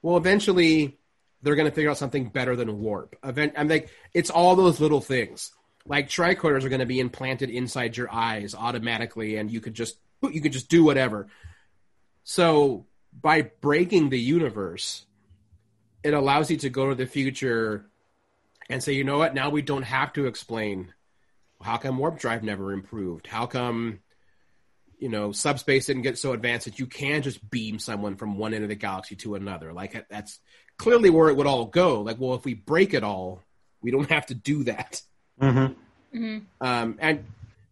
well, 0.00 0.16
eventually 0.16 0.98
they're 1.42 1.56
going 1.56 1.68
to 1.68 1.74
figure 1.74 1.90
out 1.90 1.98
something 1.98 2.28
better 2.28 2.56
than 2.56 2.80
warp. 2.80 3.16
Event, 3.24 3.54
I'm 3.56 3.68
like, 3.68 3.90
it's 4.14 4.30
all 4.30 4.56
those 4.56 4.80
little 4.80 5.00
things. 5.00 5.52
Like 5.84 6.08
tricorders 6.08 6.64
are 6.64 6.68
going 6.68 6.80
to 6.80 6.86
be 6.86 7.00
implanted 7.00 7.50
inside 7.50 7.96
your 7.96 8.12
eyes 8.12 8.54
automatically, 8.54 9.36
and 9.36 9.50
you 9.50 9.60
could 9.60 9.74
just 9.74 9.98
you 10.22 10.40
could 10.40 10.52
just 10.52 10.68
do 10.68 10.84
whatever. 10.84 11.26
So 12.24 12.86
by 13.20 13.50
breaking 13.60 14.10
the 14.10 14.20
universe, 14.20 15.04
it 16.02 16.14
allows 16.14 16.50
you 16.50 16.56
to 16.58 16.70
go 16.70 16.88
to 16.88 16.94
the 16.94 17.06
future 17.06 17.86
and 18.70 18.82
say, 18.82 18.92
you 18.92 19.04
know 19.04 19.18
what? 19.18 19.34
Now 19.34 19.50
we 19.50 19.62
don't 19.62 19.82
have 19.82 20.12
to 20.14 20.26
explain 20.26 20.92
how 21.60 21.76
come 21.76 21.98
warp 21.98 22.18
drive 22.18 22.42
never 22.42 22.72
improved. 22.72 23.26
How 23.26 23.46
come 23.46 24.00
you 24.98 25.08
know 25.08 25.32
subspace 25.32 25.86
didn't 25.86 26.02
get 26.02 26.18
so 26.18 26.32
advanced 26.32 26.66
that 26.66 26.78
you 26.78 26.86
can 26.86 27.22
just 27.22 27.50
beam 27.50 27.80
someone 27.80 28.16
from 28.16 28.38
one 28.38 28.54
end 28.54 28.62
of 28.62 28.68
the 28.68 28.76
galaxy 28.76 29.16
to 29.16 29.34
another? 29.34 29.72
Like 29.72 30.06
that's 30.08 30.38
clearly 30.76 31.10
where 31.10 31.28
it 31.28 31.36
would 31.36 31.46
all 31.46 31.66
go. 31.66 32.00
Like, 32.00 32.18
well, 32.18 32.34
if 32.34 32.44
we 32.44 32.54
break 32.54 32.94
it 32.94 33.04
all, 33.04 33.42
we 33.80 33.90
don't 33.90 34.10
have 34.10 34.26
to 34.26 34.34
do 34.34 34.64
that. 34.64 35.02
Mm-hmm. 35.40 36.38
Um, 36.60 36.96
and 37.00 37.24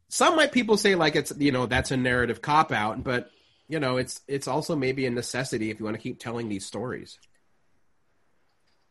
some 0.09 0.37
might 0.37 0.53
people 0.53 0.77
say 0.77 0.95
like 0.95 1.15
it's 1.15 1.33
you 1.39 1.53
know 1.53 1.67
that's 1.67 1.91
a 1.91 1.97
narrative 1.97 2.43
cop 2.43 2.73
out, 2.73 3.05
but 3.05 3.31
you 3.69 3.79
know 3.81 3.97
it's 3.97 4.21
it's 4.27 4.49
also 4.49 4.75
maybe 4.75 5.07
a 5.07 5.11
necessity 5.11 5.71
if 5.71 5.79
you 5.79 5.85
want 5.85 5.97
to 5.97 6.03
keep 6.03 6.19
telling 6.19 6.49
these 6.49 6.67
stories. 6.67 7.19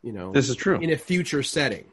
You 0.02 0.14
know, 0.14 0.32
This 0.32 0.50
is 0.50 0.56
true. 0.56 0.80
in 0.80 0.92
a 0.92 0.98
future 0.98 1.44
setting. 1.44 1.86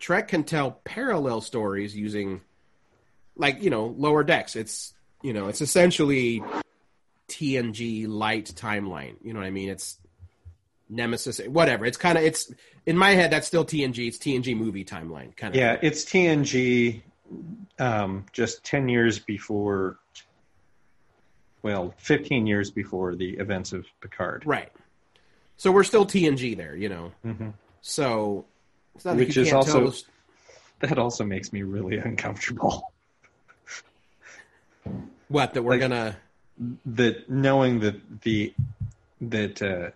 Trek 0.00 0.26
can 0.26 0.42
tell 0.42 0.72
parallel 0.82 1.40
stories 1.40 1.96
using, 1.96 2.40
like 3.36 3.62
you 3.62 3.70
know, 3.70 3.94
lower 3.96 4.24
decks. 4.24 4.56
It's 4.56 4.92
you 5.22 5.32
know, 5.32 5.46
it's 5.46 5.60
essentially 5.60 6.42
TNG 7.28 8.08
light 8.08 8.52
timeline. 8.56 9.14
You 9.22 9.32
know 9.32 9.40
what 9.40 9.46
I 9.46 9.50
mean? 9.50 9.68
It's 9.68 9.98
Nemesis, 10.92 11.40
whatever. 11.48 11.84
It's 11.86 11.96
kind 11.96 12.18
of 12.18 12.24
it's 12.24 12.52
in 12.86 12.96
my 12.96 13.10
head 13.10 13.30
that's 13.32 13.46
still 13.46 13.64
TNG. 13.64 14.06
It's 14.06 14.18
TNG 14.18 14.56
movie 14.56 14.84
timeline 14.84 15.34
kind 15.36 15.54
of. 15.54 15.58
Yeah, 15.60 15.78
it's 15.82 16.04
TNG 16.04 17.02
um, 17.78 18.26
just 18.32 18.62
10 18.64 18.88
years 18.88 19.18
before, 19.18 19.98
well, 21.62 21.94
15 21.98 22.46
years 22.46 22.70
before 22.70 23.14
the 23.14 23.30
events 23.38 23.72
of 23.72 23.86
Picard. 24.00 24.42
Right. 24.44 24.70
So 25.56 25.72
we're 25.72 25.84
still 25.84 26.04
TNG 26.04 26.56
there, 26.56 26.76
you 26.76 26.88
know. 26.88 27.12
So 27.80 28.44
it's 28.94 29.04
not 29.04 29.16
Which 29.16 29.36
is 29.36 29.52
also- 29.52 29.90
tell. 29.90 29.94
That 30.80 30.98
also 30.98 31.24
makes 31.24 31.52
me 31.52 31.62
really 31.62 31.96
uncomfortable. 31.98 32.92
what 35.28 35.54
that 35.54 35.62
we're 35.62 35.72
like- 35.72 35.80
gonna. 35.80 36.16
That 36.86 37.30
knowing 37.30 37.80
that 37.80 38.20
the 38.22 38.52
that 39.22 39.62
uh, 39.62 39.90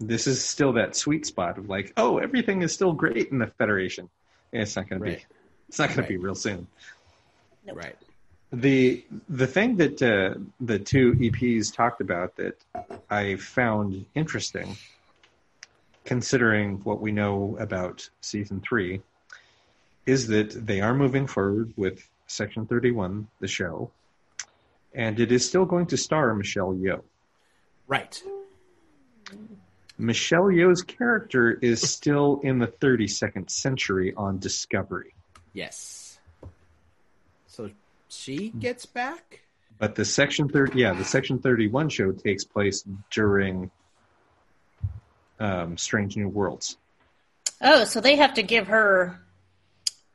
this 0.00 0.26
is 0.26 0.42
still 0.42 0.72
that 0.72 0.96
sweet 0.96 1.26
spot 1.26 1.58
of 1.58 1.68
like, 1.68 1.92
oh, 1.96 2.18
everything 2.18 2.62
is 2.62 2.72
still 2.72 2.92
great 2.92 3.28
in 3.30 3.38
the 3.38 3.46
Federation. 3.46 4.08
And 4.52 4.62
it's 4.62 4.74
not 4.74 4.88
going 4.88 5.02
Right. 5.02 5.20
to 5.20 5.26
be. 5.28 5.34
It's 5.68 5.78
not 5.78 5.88
going 5.88 5.98
Right. 6.00 6.06
to 6.08 6.12
be 6.14 6.16
real 6.16 6.34
soon. 6.34 6.66
Right. 7.72 7.96
The 8.52 9.04
the 9.28 9.46
thing 9.46 9.76
that 9.76 10.02
uh, 10.02 10.40
the 10.60 10.78
two 10.80 11.12
EPs 11.12 11.72
talked 11.72 12.00
about 12.00 12.34
that 12.36 12.56
I 13.08 13.36
found 13.36 14.06
interesting, 14.16 14.76
considering 16.04 16.78
what 16.82 17.00
we 17.00 17.12
know 17.12 17.56
about 17.60 18.08
season 18.22 18.60
three, 18.60 19.02
is 20.06 20.26
that 20.28 20.66
they 20.66 20.80
are 20.80 20.94
moving 20.94 21.28
forward 21.28 21.72
with 21.76 22.08
Section 22.26 22.66
Thirty 22.66 22.90
One, 22.90 23.28
the 23.38 23.46
show, 23.46 23.92
and 24.94 25.20
it 25.20 25.30
is 25.30 25.46
still 25.46 25.64
going 25.66 25.86
to 25.86 25.96
star 25.96 26.34
Michelle 26.34 26.74
Yeoh. 26.74 27.04
Right. 27.86 28.20
Michelle 30.00 30.44
Yeoh's 30.44 30.82
character 30.82 31.52
is 31.52 31.82
still 31.82 32.40
in 32.42 32.58
the 32.58 32.66
32nd 32.66 33.50
century 33.50 34.14
on 34.16 34.38
Discovery, 34.38 35.14
Yes. 35.52 36.18
So 37.48 37.70
she 38.08 38.48
gets 38.50 38.86
back. 38.86 39.40
but 39.78 39.94
the 39.96 40.04
Section 40.04 40.48
30, 40.48 40.78
yeah, 40.78 40.92
the 40.94 41.04
Section 41.04 41.38
31 41.40 41.88
show 41.88 42.12
takes 42.12 42.44
place 42.44 42.84
during 43.10 43.70
um, 45.38 45.76
Strange 45.76 46.16
New 46.16 46.28
Worlds. 46.28 46.76
Oh, 47.60 47.84
so 47.84 48.00
they 48.00 48.16
have 48.16 48.34
to 48.34 48.42
give 48.42 48.68
her 48.68 49.20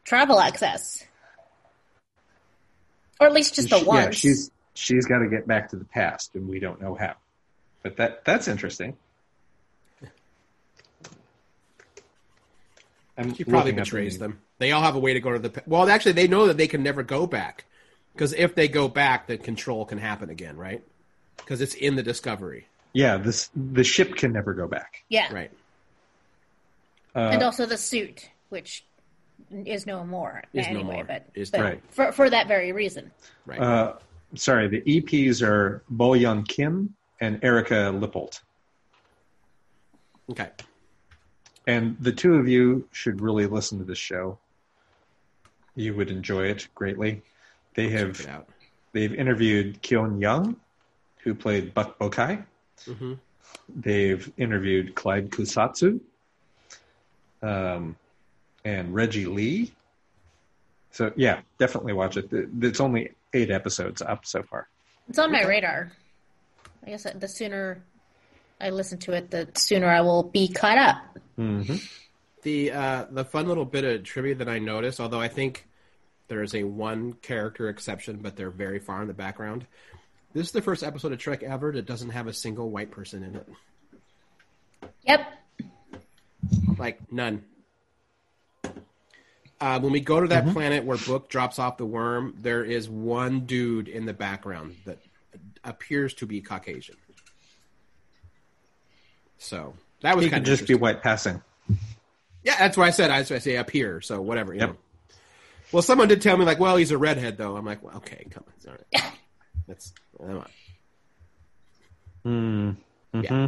travel 0.03 0.39
access, 0.39 1.03
or 3.19 3.27
at 3.27 3.33
least 3.33 3.55
just 3.55 3.69
the 3.69 3.79
She- 3.79 3.85
once. 3.85 4.05
Yeah, 4.05 4.11
she's 4.11 4.51
she's 4.73 5.05
got 5.05 5.19
to 5.19 5.27
get 5.29 5.45
back 5.47 5.69
to 5.69 5.75
the 5.75 5.85
past, 5.85 6.35
and 6.35 6.47
we 6.47 6.59
don't 6.59 6.81
know 6.81 6.95
how. 6.95 7.15
But 7.83 7.97
that 7.97 8.25
that's 8.25 8.47
interesting. 8.47 8.95
I'm 13.17 13.33
She 13.33 13.43
probably 13.45 13.71
betrays 13.71 14.17
them. 14.17 14.41
They 14.57 14.71
all 14.71 14.81
have 14.81 14.95
a 14.95 14.99
way 14.99 15.13
to 15.13 15.19
go 15.19 15.31
to 15.31 15.39
the. 15.39 15.63
Well, 15.65 15.89
actually, 15.89 16.13
they 16.13 16.27
know 16.27 16.47
that 16.47 16.57
they 16.57 16.67
can 16.67 16.83
never 16.83 17.03
go 17.03 17.25
back 17.27 17.65
because 18.13 18.33
if 18.33 18.55
they 18.55 18.67
go 18.67 18.87
back, 18.87 19.27
the 19.27 19.37
control 19.37 19.85
can 19.85 19.97
happen 19.97 20.29
again, 20.29 20.57
right? 20.57 20.83
Because 21.37 21.61
it's 21.61 21.75
in 21.75 21.95
the 21.95 22.03
Discovery, 22.03 22.67
Yeah, 22.93 23.17
this 23.17 23.49
the 23.55 23.83
ship 23.83 24.15
can 24.15 24.31
never 24.33 24.53
go 24.53 24.67
back. 24.67 25.03
yeah, 25.09 25.31
right? 25.33 25.51
and 27.13 27.43
also 27.43 27.65
the 27.65 27.77
suit, 27.77 28.29
which 28.49 28.83
is 29.65 29.85
no 29.85 30.03
more 30.03 30.43
Is 30.53 30.67
no 30.69 30.83
more. 30.83 31.03
But, 31.05 31.27
Is 31.33 31.51
but 31.51 31.61
right. 31.61 31.81
for 31.89 32.11
for 32.11 32.29
that 32.29 32.47
very 32.47 32.71
reason. 32.71 33.11
Right. 33.45 33.59
Uh, 33.59 33.93
sorry, 34.35 34.67
the 34.67 34.81
EPs 34.81 35.41
are 35.41 35.83
Bo 35.89 36.09
Yeon 36.11 36.47
Kim 36.47 36.95
and 37.21 37.39
Erika 37.43 37.91
Lippoldt. 37.93 38.41
okay. 40.31 40.49
And 41.67 41.97
the 41.99 42.11
two 42.11 42.35
of 42.35 42.47
you 42.47 42.87
should 42.91 43.21
really 43.21 43.47
listen 43.47 43.79
to 43.79 43.83
this 43.85 43.97
show. 43.97 44.37
You 45.75 45.95
would 45.95 46.09
enjoy 46.11 46.45
it 46.47 46.67
greatly. 46.75 47.21
They 47.73 47.89
Check 47.89 47.97
have 47.99 48.27
out. 48.27 48.49
they've 48.93 49.13
interviewed 49.13 49.81
Keone 49.81 50.21
Young, 50.21 50.55
who 51.19 51.33
played 51.35 51.73
Buck 51.73 51.97
Bokai. 51.99 52.45
hmm 52.85 53.13
They've 53.73 54.31
interviewed 54.37 54.95
Clyde 54.95 55.31
Kusatsu, 55.31 55.99
um, 57.41 57.95
and 58.63 58.93
Reggie 58.93 59.25
Lee. 59.25 59.71
So 60.91 61.11
yeah, 61.15 61.41
definitely 61.57 61.93
watch 61.93 62.17
it. 62.17 62.29
It's 62.31 62.79
only 62.79 63.11
eight 63.33 63.49
episodes 63.51 64.01
up 64.01 64.25
so 64.25 64.43
far. 64.43 64.67
It's 65.09 65.19
on 65.19 65.31
my 65.31 65.43
radar. 65.43 65.91
I 66.85 66.89
guess 66.91 67.07
the 67.15 67.27
sooner 67.27 67.81
I 68.59 68.69
listen 68.69 68.99
to 68.99 69.13
it, 69.13 69.31
the 69.31 69.49
sooner 69.53 69.87
I 69.87 70.01
will 70.01 70.23
be 70.23 70.47
caught 70.47 70.77
up. 70.77 70.97
Mm-hmm. 71.37 71.75
The 72.43 72.71
uh, 72.71 73.05
the 73.09 73.25
fun 73.25 73.47
little 73.47 73.65
bit 73.65 73.83
of 73.83 74.03
trivia 74.03 74.35
that 74.35 74.49
I 74.49 74.59
noticed, 74.59 74.99
although 74.99 75.19
I 75.19 75.27
think 75.27 75.67
there 76.27 76.41
is 76.41 76.55
a 76.55 76.63
one 76.63 77.13
character 77.13 77.69
exception, 77.69 78.19
but 78.21 78.35
they're 78.35 78.49
very 78.49 78.79
far 78.79 79.01
in 79.01 79.07
the 79.07 79.13
background. 79.13 79.65
This 80.33 80.47
is 80.47 80.51
the 80.51 80.61
first 80.61 80.83
episode 80.83 81.11
of 81.11 81.19
Trek 81.19 81.43
ever 81.43 81.71
that 81.71 81.85
doesn't 81.85 82.09
have 82.09 82.27
a 82.27 82.33
single 82.33 82.69
white 82.69 82.91
person 82.91 83.23
in 83.23 83.35
it. 83.35 83.47
Yep. 85.07 85.27
Like 86.77 87.11
none. 87.11 87.43
Uh, 89.61 89.79
when 89.79 89.93
we 89.93 90.01
go 90.01 90.19
to 90.19 90.27
that 90.27 90.47
planet 90.49 90.83
where 90.83 90.97
Book 90.97 91.29
drops 91.29 91.57
off 91.57 91.77
the 91.77 91.85
worm, 91.85 92.35
there 92.41 92.63
is 92.63 92.89
one 92.89 93.45
dude 93.45 93.87
in 93.87 94.05
the 94.05 94.13
background 94.13 94.75
that 94.85 94.99
appears 95.63 96.13
to 96.15 96.25
be 96.25 96.41
Caucasian. 96.41 96.97
So 99.37 99.73
that 100.01 100.15
was 100.15 100.25
He 100.25 100.31
kind 100.31 100.43
could 100.45 100.51
of 100.53 100.57
just 100.59 100.67
be 100.67 100.75
white 100.75 101.01
passing. 101.03 101.41
Yeah, 102.43 102.57
that's 102.59 102.77
why 102.77 102.87
I 102.87 102.89
said. 102.91 103.09
I, 103.09 103.17
I 103.19 103.23
say 103.23 103.63
here. 103.71 104.01
so 104.01 104.21
whatever. 104.21 104.53
You 104.53 104.59
Yep. 104.61 104.69
know. 104.69 104.75
Well, 105.71 105.81
someone 105.81 106.07
did 106.07 106.21
tell 106.21 106.37
me 106.37 106.45
like, 106.45 106.59
well, 106.59 106.77
he's 106.77 106.91
a 106.91 106.97
redhead 106.97 107.37
though. 107.37 107.55
I'm 107.57 107.65
like, 107.65 107.83
well, 107.83 107.97
okay, 107.97 108.25
come 108.29 108.43
on, 108.47 108.71
all 108.71 108.77
right. 108.93 109.11
That's 109.67 109.93
come 110.17 110.45
on. 112.23 112.77
Mm. 113.13 113.23
Yeah. 113.23 113.47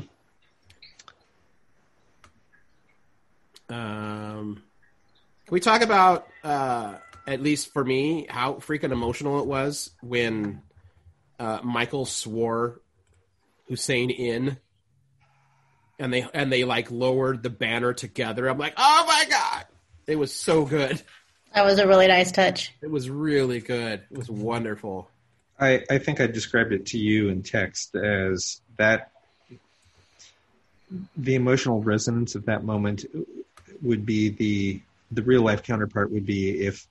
Um, 3.69 4.63
can 5.45 5.51
we 5.53 5.59
talk 5.59 5.81
about, 5.81 6.27
uh, 6.43 6.95
at 7.25 7.41
least 7.41 7.73
for 7.73 7.83
me, 7.83 8.25
how 8.29 8.53
freaking 8.55 8.91
emotional 8.91 9.39
it 9.41 9.45
was 9.45 9.91
when 10.01 10.61
uh, 11.39 11.59
Michael 11.63 12.05
swore 12.05 12.81
Hussain 13.67 14.09
in, 14.09 14.57
and 15.99 16.13
they 16.13 16.25
and 16.33 16.51
they 16.51 16.63
like 16.63 16.91
lowered 16.91 17.43
the 17.43 17.49
banner 17.49 17.93
together. 17.93 18.47
I'm 18.47 18.57
like, 18.57 18.73
oh 18.77 19.05
my 19.07 19.25
god, 19.29 19.65
it 20.05 20.17
was 20.17 20.33
so 20.33 20.65
good. 20.65 21.01
That 21.53 21.65
was 21.65 21.79
a 21.79 21.87
really 21.87 22.07
nice 22.07 22.31
touch. 22.31 22.73
It 22.81 22.91
was 22.91 23.09
really 23.09 23.59
good. 23.59 24.03
It 24.11 24.17
was 24.17 24.29
wonderful. 24.29 25.09
I, 25.59 25.83
I 25.89 25.97
think 25.97 26.21
I 26.21 26.27
described 26.27 26.71
it 26.71 26.85
to 26.87 26.99
you 26.99 27.29
in 27.29 27.41
text 27.41 27.95
as 27.95 28.61
that 28.77 29.11
the 31.15 31.35
emotional 31.35 31.81
resonance 31.81 32.35
of 32.35 32.45
that 32.45 32.63
moment 32.63 33.05
would 33.81 34.05
be 34.05 34.29
the 34.29 34.81
the 35.11 35.23
real 35.23 35.41
life 35.41 35.63
counterpart 35.63 36.11
would 36.11 36.25
be 36.25 36.65
if 36.65 36.87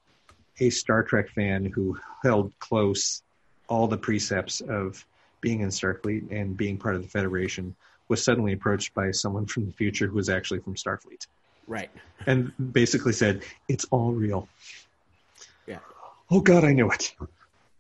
a 0.59 0.71
Star 0.71 1.03
Trek 1.03 1.29
fan 1.31 1.67
who 1.67 1.99
held 2.23 2.59
close 2.59 3.23
all 3.69 3.87
the 3.87 3.99
precepts 3.99 4.61
of 4.63 5.05
being 5.41 5.61
in 5.61 5.69
Starfleet 5.69 6.31
and 6.31 6.57
being 6.57 6.79
part 6.79 6.95
of 6.95 7.03
the 7.03 7.09
Federation 7.09 7.75
was 8.09 8.23
suddenly 8.23 8.53
approached 8.53 8.95
by 8.95 9.11
someone 9.11 9.47
from 9.47 9.67
the 9.67 9.73
future 9.73 10.07
who 10.07 10.15
was 10.17 10.29
actually 10.29 10.61
from 10.61 10.75
Starfleet 10.75 11.27
Right. 11.67 11.91
and 12.27 12.53
basically 12.73 13.13
said, 13.13 13.43
"It's 13.69 13.85
all 13.91 14.13
real." 14.13 14.49
Yeah. 15.67 15.79
Oh 16.31 16.41
God, 16.41 16.65
I 16.65 16.73
knew 16.73 16.91
it. 16.91 17.15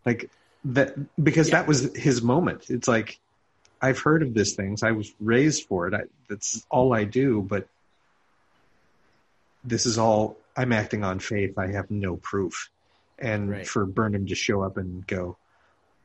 Like 0.05 0.31
that 0.65 0.95
because 1.23 1.49
Yeah. 1.49 1.57
that 1.61 1.69
was 1.69 1.95
his 1.97 2.23
moment. 2.23 2.71
It's 2.71 2.89
like 2.89 3.19
I've 3.81 3.99
heard 3.99 4.23
of 4.23 4.35
these 4.35 4.55
things. 4.55 4.83
I 4.83 4.93
was 4.93 5.13
raised 5.21 5.65
for 5.69 5.87
it. 5.87 5.95
I, 5.95 6.05
that's 6.29 6.67
all 6.71 6.93
I 6.95 7.05
do. 7.05 7.43
But 7.43 7.69
this 9.65 9.87
is 9.87 9.99
all 9.99 10.39
I'm 10.57 10.73
acting 10.73 11.05
on 11.05 11.19
faith. 11.19 11.59
I 11.59 11.69
have 11.73 11.91
no 11.91 12.17
proof. 12.17 12.71
And 13.19 13.51
Right. 13.51 13.67
for 13.69 13.85
Burnham 13.87 14.27
to 14.27 14.35
show 14.35 14.63
up 14.63 14.77
and 14.77 15.07
go, 15.07 15.37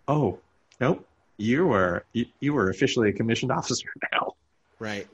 "Oh, 0.08 0.40
nope, 0.80 1.06
you 1.42 1.68
were 1.68 2.06
you, 2.14 2.26
you 2.40 2.58
are 2.58 2.70
officially 2.70 3.10
a 3.10 3.14
commissioned 3.14 3.52
officer 3.52 3.90
now." 4.12 4.36
Right. 4.80 5.08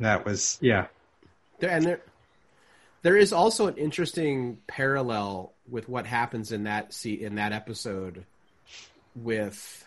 That 0.00 0.24
was 0.24 0.58
yeah. 0.60 0.86
There, 1.60 1.70
and 1.70 1.84
there, 1.84 2.00
there 3.02 3.16
is 3.16 3.32
also 3.32 3.66
an 3.66 3.76
interesting 3.76 4.58
parallel 4.66 5.52
with 5.68 5.88
what 5.88 6.06
happens 6.06 6.50
in 6.52 6.64
that 6.64 6.92
see 6.92 7.14
in 7.14 7.36
that 7.36 7.52
episode 7.52 8.24
with 9.14 9.86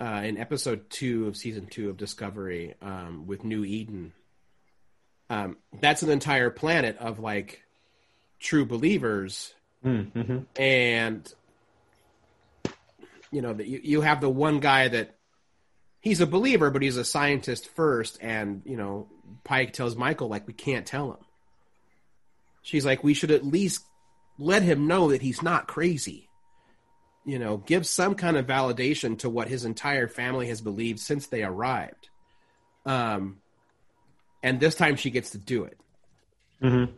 uh, 0.00 0.22
in 0.24 0.36
episode 0.36 0.90
two 0.90 1.26
of 1.26 1.36
season 1.36 1.66
two 1.66 1.88
of 1.88 1.96
Discovery 1.96 2.74
um, 2.82 3.26
with 3.26 3.44
New 3.44 3.64
Eden. 3.64 4.12
Um, 5.30 5.56
that's 5.80 6.02
an 6.02 6.10
entire 6.10 6.50
planet 6.50 6.98
of 6.98 7.18
like 7.18 7.62
true 8.40 8.66
believers 8.66 9.54
Mm-hmm. 9.84 10.38
and 10.56 11.34
you 13.30 13.42
know 13.42 13.52
that 13.52 13.66
you, 13.66 13.80
you 13.82 14.00
have 14.00 14.22
the 14.22 14.30
one 14.30 14.60
guy 14.60 14.88
that 14.88 15.14
he's 16.00 16.22
a 16.22 16.26
believer 16.26 16.70
but 16.70 16.80
he's 16.80 16.96
a 16.96 17.04
scientist 17.04 17.68
first. 17.68 18.16
And 18.22 18.62
you 18.64 18.78
know 18.78 19.08
pike 19.42 19.74
tells 19.74 19.94
michael 19.94 20.28
like 20.28 20.46
we 20.46 20.54
can't 20.54 20.86
tell 20.86 21.10
him. 21.10 21.18
She's 22.62 22.86
like 22.86 23.04
we 23.04 23.12
should 23.12 23.30
at 23.30 23.44
least 23.44 23.84
let 24.38 24.62
him 24.62 24.86
know 24.86 25.10
that 25.10 25.20
he's 25.20 25.42
not 25.42 25.66
crazy. 25.66 26.30
You 27.26 27.38
know 27.38 27.58
give 27.58 27.86
some 27.86 28.14
kind 28.14 28.38
of 28.38 28.46
validation 28.46 29.18
to 29.18 29.28
what 29.28 29.48
his 29.48 29.66
entire 29.66 30.08
family 30.08 30.48
has 30.48 30.62
believed 30.62 31.00
since 31.00 31.26
they 31.26 31.42
arrived. 31.42 32.08
Um 32.86 33.42
and 34.42 34.60
this 34.60 34.76
time 34.76 34.96
she 34.96 35.10
gets 35.10 35.30
to 35.30 35.38
do 35.38 35.64
it. 35.64 35.78
Mm-hmm. 36.62 36.94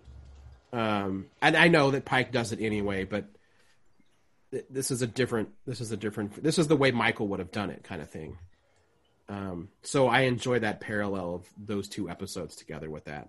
Um, 0.73 1.27
and 1.41 1.57
I 1.57 1.69
know 1.69 1.91
that 1.93 2.05
Pike 2.05 2.33
does 2.33 2.53
it 2.53 2.61
anyway, 2.61 3.05
but 3.05 3.27
th- 4.51 4.67
this 4.71 4.91
is 4.91 5.03
a 5.03 5.07
different. 5.07 5.51
This 5.67 5.81
is 5.81 5.93
a 5.93 5.97
different. 5.97 6.43
This 6.43 6.59
is 6.59 6.67
the 6.69 6.77
way 6.77 6.91
Michael 6.91 7.29
would 7.29 7.39
have 7.39 7.53
done 7.53 7.71
it, 7.71 7.83
kind 7.85 8.03
of 8.03 8.11
thing. 8.11 8.39
Um, 9.29 9.69
so 9.83 10.07
I 10.07 10.21
enjoy 10.23 10.61
that 10.61 10.81
parallel 10.81 11.35
of 11.35 11.49
those 11.59 11.89
two 11.89 12.09
episodes 12.09 12.55
together 12.57 12.89
with 12.89 13.07
that. 13.07 13.29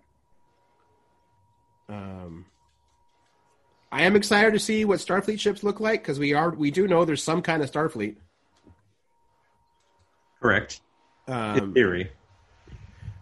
Um, 1.90 2.46
I 3.92 4.04
am 4.04 4.16
excited 4.16 4.52
to 4.54 4.60
see 4.60 4.84
what 4.86 5.00
Starfleet 5.00 5.40
ships 5.40 5.64
look 5.64 5.80
like 5.80 6.02
because 6.02 6.20
we 6.20 6.34
are 6.34 6.50
we 6.52 6.72
do 6.72 6.88
know 6.88 7.06
there's 7.06 7.24
some 7.24 7.42
kind 7.42 7.64
of 7.64 7.72
Starfleet. 7.72 8.18
Correct. 10.42 10.82
In 11.28 11.34
Um, 11.34 11.74
theory. 11.74 12.12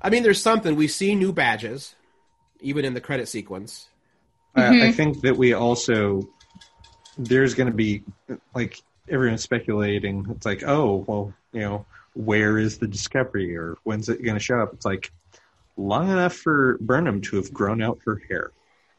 I 0.01 0.09
mean, 0.09 0.23
there's 0.23 0.41
something 0.41 0.75
we 0.75 0.87
see 0.87 1.15
new 1.15 1.31
badges, 1.31 1.95
even 2.59 2.85
in 2.85 2.93
the 2.93 3.01
credit 3.01 3.27
sequence. 3.27 3.87
I 4.55 4.87
I 4.87 4.91
think 4.91 5.21
that 5.21 5.37
we 5.37 5.53
also 5.53 6.27
there's 7.17 7.53
going 7.53 7.67
to 7.67 7.75
be 7.75 8.03
like 8.53 8.81
everyone's 9.09 9.43
speculating. 9.43 10.25
It's 10.31 10.45
like, 10.45 10.63
oh, 10.65 11.03
well, 11.07 11.33
you 11.51 11.61
know, 11.61 11.85
where 12.13 12.57
is 12.57 12.77
the 12.77 12.87
discovery, 12.87 13.55
or 13.55 13.77
when's 13.83 14.09
it 14.09 14.23
going 14.23 14.35
to 14.35 14.43
show 14.43 14.59
up? 14.59 14.73
It's 14.73 14.85
like 14.85 15.11
long 15.77 16.09
enough 16.09 16.33
for 16.33 16.77
Burnham 16.79 17.21
to 17.21 17.37
have 17.37 17.53
grown 17.53 17.81
out 17.81 17.99
her 18.05 18.21
hair. 18.29 18.51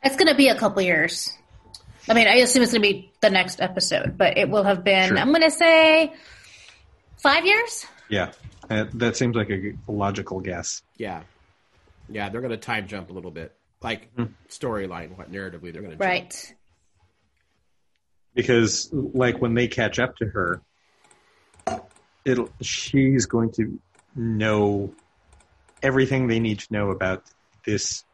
It's 0.03 0.16
going 0.16 0.28
to 0.28 0.35
be 0.35 0.49
a 0.49 0.55
couple 0.55 0.83
years. 0.83 1.33
I 2.09 2.15
mean, 2.15 2.28
I 2.28 2.35
assume 2.37 2.62
it's 2.62 2.73
going 2.73 2.83
to 2.83 2.89
be 2.89 3.12
the 3.20 3.31
next 3.31 3.61
episode, 3.61 4.16
but 4.16 4.39
it 4.39 4.49
will 4.49 4.62
have 4.62 4.85
been, 4.85 5.09
Sure. 5.09 5.19
I'm 5.19 5.31
going 5.31 5.43
to 5.43 5.51
say, 5.51 6.12
five 7.16 7.45
years? 7.45 7.87
Yeah, 8.09 8.33
uh, 8.70 8.85
that 8.95 9.16
seems 9.16 9.35
like 9.35 9.51
a 9.51 9.73
logical 9.89 10.41
guess. 10.41 10.83
Yeah, 10.97 11.23
yeah, 12.09 12.28
they're 12.28 12.41
going 12.41 12.53
to 12.53 12.57
time 12.59 12.87
jump 12.87 13.11
a 13.11 13.12
little 13.12 13.33
bit, 13.33 13.56
like 13.82 14.15
mm-hmm. 14.15 14.32
storyline, 14.48 15.16
what 15.16 15.31
narratively 15.31 15.73
they're 15.73 15.82
going 15.82 15.90
to 15.90 15.97
do. 15.97 16.05
Right. 16.05 16.55
because 18.35 18.90
like 18.93 19.40
when 19.40 19.55
they 19.55 19.69
catch 19.69 19.98
up 19.98 20.16
to 20.16 20.27
her 20.27 20.61
it'll 22.24 22.51
she's 22.61 23.27
going 23.27 23.51
to 23.53 23.78
know 24.15 24.93
everything 25.82 26.27
they 26.27 26.40
need 26.40 26.59
to 26.59 26.73
know 26.73 26.90
about 26.90 27.24
this 27.65 28.05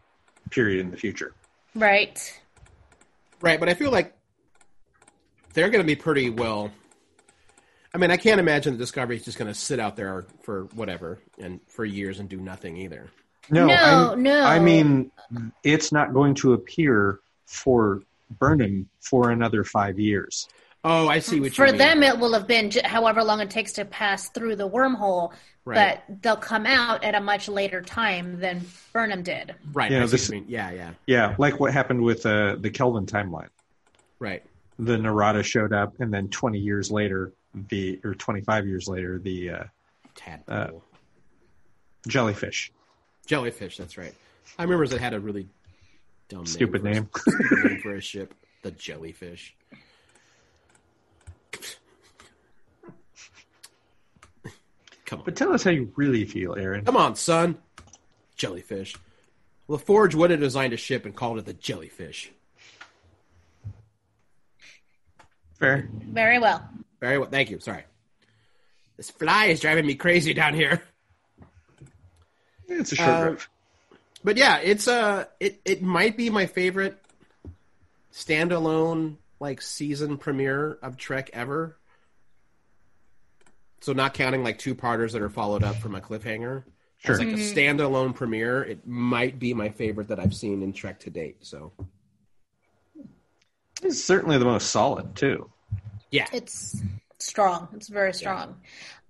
period 0.50 0.80
in 0.80 0.90
the 0.90 0.96
future 0.96 1.34
Right. 1.74 2.40
Right, 3.40 3.58
but 3.58 3.68
I 3.68 3.74
feel 3.74 3.90
like 3.90 4.14
they're 5.54 5.70
going 5.70 5.82
to 5.82 5.86
be 5.86 5.96
pretty 5.96 6.30
well. 6.30 6.70
I 7.94 7.98
mean, 7.98 8.10
I 8.10 8.16
can't 8.16 8.40
imagine 8.40 8.74
the 8.74 8.78
Discovery 8.78 9.16
is 9.16 9.24
just 9.24 9.38
going 9.38 9.52
to 9.52 9.58
sit 9.58 9.80
out 9.80 9.96
there 9.96 10.26
for 10.42 10.64
whatever 10.74 11.18
and 11.38 11.60
for 11.66 11.84
years 11.84 12.20
and 12.20 12.28
do 12.28 12.38
nothing 12.38 12.76
either. 12.76 13.10
No 13.50 13.66
No, 13.66 13.74
I'm- 13.74 14.22
no. 14.22 14.44
i 14.44 14.58
mean 14.58 15.10
it's 15.62 15.92
not 15.92 16.12
going 16.12 16.34
to 16.36 16.52
appear 16.52 17.20
for 17.46 18.02
burnham 18.38 18.88
for 19.00 19.30
another 19.30 19.64
five 19.64 19.98
years 19.98 20.48
Oh, 20.84 21.06
I 21.06 21.20
see 21.20 21.38
what 21.38 21.52
For 21.54 21.66
you 21.66 21.72
mean. 21.74 21.78
them, 21.78 22.02
it 22.02 22.18
will 22.18 22.32
have 22.32 22.48
been 22.48 22.70
j- 22.70 22.80
however 22.84 23.22
long 23.22 23.38
it 23.40 23.50
takes 23.50 23.74
to 23.74 23.84
pass 23.84 24.30
through 24.30 24.56
the 24.56 24.68
wormhole, 24.68 25.32
Right. 25.64 26.00
but 26.08 26.22
they'll 26.22 26.34
come 26.34 26.66
out 26.66 27.04
at 27.04 27.14
a 27.14 27.20
much 27.20 27.46
later 27.48 27.80
time 27.82 28.40
than 28.40 28.62
Burnham 28.92 29.22
did. 29.22 29.54
right? 29.72 29.92
You 29.92 30.00
know, 30.00 30.08
this- 30.08 30.28
what 30.28 30.34
you 30.34 30.40
mean. 30.42 30.50
Yeah, 30.50 30.72
yeah, 30.72 30.90
yeah 31.06 31.34
like 31.38 31.60
what 31.60 31.72
happened 31.72 32.02
with 32.02 32.26
uh, 32.26 32.56
the 32.58 32.68
kelvin 32.68 33.06
timeline 33.06 33.46
right. 34.18 34.42
the 34.76 34.98
narada 34.98 35.44
showed 35.44 35.72
up 35.72 36.00
and 36.00 36.12
then 36.12 36.26
20 36.30 36.58
years 36.58 36.90
later 36.90 37.30
the 37.68 38.00
or 38.02 38.16
25 38.16 38.66
years 38.66 38.88
later 38.88 39.20
the 39.20 39.50
uh, 39.50 39.64
Tadpole, 40.16 40.82
jellyfish 42.08 42.72
jellyfish. 43.26 43.76
That's 43.76 43.96
right. 43.98 44.14
I 44.58 44.62
remember 44.64 44.84
it 44.84 45.00
had 45.00 45.14
a 45.14 45.20
really 45.20 45.48
dumb, 46.28 46.46
Stupid 46.46 46.82
name, 46.82 46.94
name. 46.94 47.08
for 47.12 47.20
a, 47.20 47.32
stupid 47.32 47.64
name 47.70 47.80
for 47.80 47.94
a 47.94 48.00
ship, 48.00 48.34
the 48.62 48.70
jellyfish. 48.72 49.56
Come 55.06 55.18
on. 55.20 55.24
but 55.24 55.36
tell 55.36 55.52
us 55.52 55.62
how 55.62 55.70
you 55.70 55.92
really 55.96 56.24
feel 56.24 56.54
aaron 56.56 56.84
Come 56.84 56.96
on, 56.96 57.16
son. 57.16 57.58
Jellyfish. 58.36 58.96
LaForge 59.68 60.14
would 60.14 60.30
have 60.30 60.40
designed 60.40 60.72
a 60.72 60.76
ship 60.76 61.04
and 61.04 61.14
called 61.14 61.38
it 61.38 61.44
the 61.44 61.52
Jellyfish. 61.52 62.32
fair 65.58 65.88
Very 65.92 66.38
well. 66.38 66.68
Very 67.00 67.18
well. 67.18 67.28
Thank 67.28 67.50
you. 67.50 67.60
Sorry. 67.60 67.84
This 68.96 69.10
fly 69.10 69.46
is 69.46 69.60
driving 69.60 69.86
me 69.86 69.94
crazy 69.94 70.34
down 70.34 70.54
here. 70.54 70.82
It's 72.68 72.92
a 72.92 72.96
short 72.96 73.08
Uh, 73.08 73.30
riff. 73.30 73.50
But 74.24 74.36
yeah, 74.36 74.58
it's 74.58 74.86
a 74.86 75.28
it 75.40 75.60
it 75.64 75.82
might 75.82 76.16
be 76.16 76.30
my 76.30 76.46
favorite 76.46 76.96
standalone 78.12 79.16
like 79.40 79.60
season 79.60 80.16
premiere 80.18 80.78
of 80.82 80.96
Trek 80.96 81.30
ever. 81.32 81.76
So 83.80 83.92
not 83.92 84.14
counting 84.14 84.44
like 84.44 84.58
two 84.58 84.74
parters 84.76 85.12
that 85.14 85.22
are 85.22 85.28
followed 85.30 85.64
up 85.64 85.76
from 85.76 85.94
a 85.96 86.00
cliffhanger. 86.00 86.62
Sure. 86.98 87.12
As 87.14 87.18
like 87.18 87.28
a 87.28 87.32
standalone 87.32 88.14
premiere, 88.14 88.62
it 88.62 88.86
might 88.86 89.40
be 89.40 89.54
my 89.54 89.70
favorite 89.70 90.06
that 90.08 90.20
I've 90.20 90.34
seen 90.34 90.62
in 90.62 90.72
Trek 90.72 91.00
to 91.00 91.10
date. 91.10 91.38
So 91.40 91.72
It's 93.82 94.02
certainly 94.04 94.38
the 94.38 94.44
most 94.44 94.70
solid 94.70 95.16
too. 95.16 95.50
yeah. 96.12 96.28
It's 96.32 96.80
strong. 97.22 97.68
It's 97.74 97.88
very 97.88 98.12
strong. 98.12 98.56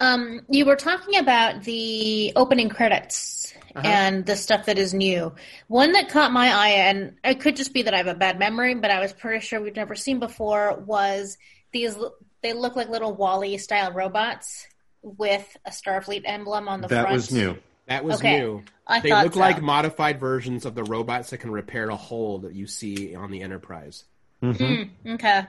Um, 0.01 0.40
you 0.48 0.64
were 0.64 0.76
talking 0.76 1.18
about 1.18 1.62
the 1.62 2.32
opening 2.34 2.68
credits 2.68 3.55
uh-huh. 3.74 3.86
and 3.86 4.26
the 4.26 4.36
stuff 4.36 4.66
that 4.66 4.78
is 4.78 4.93
new. 4.93 5.32
One 5.68 5.93
that 5.93 6.09
caught 6.09 6.32
my 6.32 6.52
eye, 6.52 6.68
and 6.70 7.14
it 7.24 7.40
could 7.40 7.56
just 7.56 7.72
be 7.72 7.82
that 7.82 7.94
I 7.94 7.98
have 7.98 8.06
a 8.09 8.14
bad 8.14 8.39
memory, 8.39 8.74
but 8.74 8.90
I 8.90 9.01
was 9.01 9.12
pretty 9.12 9.44
sure 9.44 9.60
we'd 9.60 9.76
never 9.76 9.94
seen 9.94 10.18
before, 10.18 10.74
was 10.86 11.39
these. 11.72 11.97
They 12.43 12.52
look 12.52 12.74
like 12.74 12.89
little 12.89 13.14
Wally 13.14 13.56
style 13.59 13.93
robots 13.93 14.66
with 15.02 15.56
a 15.64 15.70
Starfleet 15.70 16.22
emblem 16.24 16.68
on 16.68 16.80
the 16.80 16.89
That 16.89 17.02
front. 17.02 17.09
That 17.09 17.14
was 17.14 17.32
new. 17.32 17.59
That 17.86 18.05
was 18.05 18.20
Okay. 18.20 18.39
new. 18.39 18.62
I 18.86 19.01
they 19.01 19.12
look 19.12 19.34
so. 19.34 19.40
like 19.40 19.62
modified 19.62 20.20
versions 20.20 20.64
of 20.64 20.74
the 20.74 20.84
robots 20.84 21.30
that 21.30 21.39
can 21.39 21.51
repair 21.51 21.89
a 21.89 21.97
hole 21.97 22.40
that 22.40 22.55
you 22.55 22.66
see 22.66 23.14
on 23.14 23.30
the 23.30 23.43
Enterprise. 23.43 24.05
Mm-hmm. 24.43 24.64
Mm-hmm. 24.64 25.12
Okay. 25.14 25.43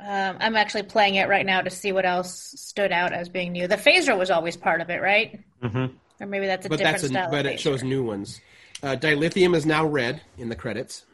Um, 0.00 0.36
I'm 0.40 0.56
actually 0.56 0.82
playing 0.84 1.14
it 1.16 1.28
right 1.28 1.46
now 1.46 1.60
to 1.62 1.70
see 1.70 1.92
what 1.92 2.04
else 2.04 2.54
stood 2.56 2.92
out 2.92 3.12
as 3.12 3.28
being 3.28 3.52
new. 3.52 3.66
The 3.66 3.76
phaser 3.76 4.16
was 4.18 4.30
always 4.30 4.56
part 4.56 4.80
of 4.80 4.90
it, 4.90 5.00
right? 5.00 5.40
Mm-hmm. 5.62 5.94
Or 6.20 6.26
maybe 6.26 6.46
that's 6.46 6.66
a 6.66 6.68
But 6.68 6.76
different 6.78 6.94
that's 7.00 7.04
a, 7.04 7.08
style. 7.08 7.30
but 7.30 7.46
of 7.46 7.52
it 7.52 7.60
shows 7.60 7.82
new 7.82 8.02
ones. 8.04 8.40
Uh, 8.82 8.96
dilithium 8.96 9.56
is 9.56 9.64
now 9.64 9.86
red 9.86 10.20
in 10.36 10.48
the 10.50 10.56
credits. 10.56 11.04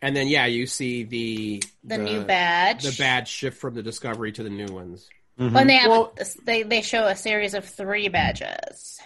And 0.00 0.16
then 0.16 0.26
yeah, 0.28 0.46
you 0.46 0.66
see 0.66 1.04
the 1.04 1.62
The, 1.84 1.98
new 1.98 2.24
badge. 2.24 2.82
the 2.84 2.96
badge 3.00 3.28
shift 3.28 3.58
from 3.58 3.74
the 3.74 3.82
Discovery 3.82 4.32
to 4.32 4.42
the 4.42 4.50
new 4.50 4.66
ones 4.72 5.08
When 5.36 5.66
they 5.68 5.76
have 5.76 5.90
Well- 5.90 6.12
a, 6.18 6.26
they 6.44 6.62
they 6.64 6.82
show 6.82 7.06
a 7.06 7.14
series 7.16 7.54
of 7.54 7.64
three 7.64 8.08
badges. 8.08 9.00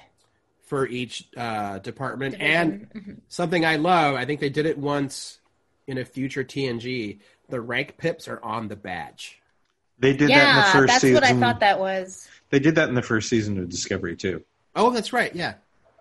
for 0.64 0.86
each 0.86 1.28
uh, 1.36 1.78
department. 1.80 2.32
Division. 2.38 2.88
And 2.94 3.22
something 3.28 3.64
I 3.64 3.76
love, 3.76 4.14
I 4.16 4.24
think 4.24 4.40
they 4.40 4.48
did 4.48 4.66
it 4.66 4.78
once 4.78 5.38
in 5.86 5.98
a 5.98 6.04
future 6.04 6.44
TNG. 6.44 7.18
The 7.48 7.60
rank 7.60 7.96
pips 7.98 8.28
are 8.28 8.42
on 8.42 8.68
the 8.68 8.76
badge. 8.76 9.40
They 9.98 10.12
did 10.12 10.28
that 10.30 10.50
in 10.50 10.56
the 10.56 10.62
first 10.72 10.88
that's 10.92 11.00
season. 11.00 11.14
That's 11.20 11.32
what 11.32 11.36
I 11.36 11.40
thought 11.40 11.60
that 11.60 11.78
was. 11.78 12.28
They 12.50 12.58
did 12.58 12.74
that 12.74 12.88
in 12.88 12.94
the 12.94 13.02
first 13.02 13.28
season 13.28 13.58
of 13.58 13.68
Discovery 13.68 14.16
too. 14.16 14.44
Oh, 14.74 14.90
that's 14.90 15.12
right. 15.12 15.34
Yeah. 15.34 15.54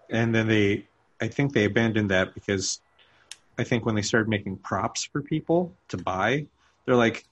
and 0.10 0.36
then 0.36 0.48
they 0.48 0.86
i 1.22 1.28
think 1.28 1.54
they 1.54 1.64
abandoned 1.66 2.12
that 2.12 2.34
because 2.36 2.80
i 3.58 3.64
think 3.64 3.86
when 3.86 3.96
they 3.96 4.02
started 4.04 4.28
making 4.30 4.56
props 4.58 5.04
for 5.06 5.22
people 5.22 5.74
to 5.88 5.98
buy 5.98 6.46
they're 6.86 6.96
like 6.96 7.24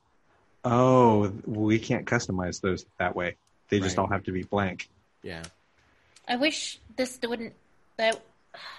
oh 0.65 1.31
we 1.45 1.77
can't 1.77 2.05
customize 2.07 2.61
those 2.61 2.85
that 2.97 3.15
way 3.15 3.35
they 3.69 3.79
just 3.79 3.97
Right. 3.97 4.03
all 4.03 4.09
have 4.09 4.23
to 4.23 4.31
be 4.31 4.41
blank 4.43 4.89
Yeah. 5.21 5.43
I 6.27 6.37
wish 6.37 6.79
this 6.95 7.19
wouldn't 7.21 7.53
that 7.97 8.23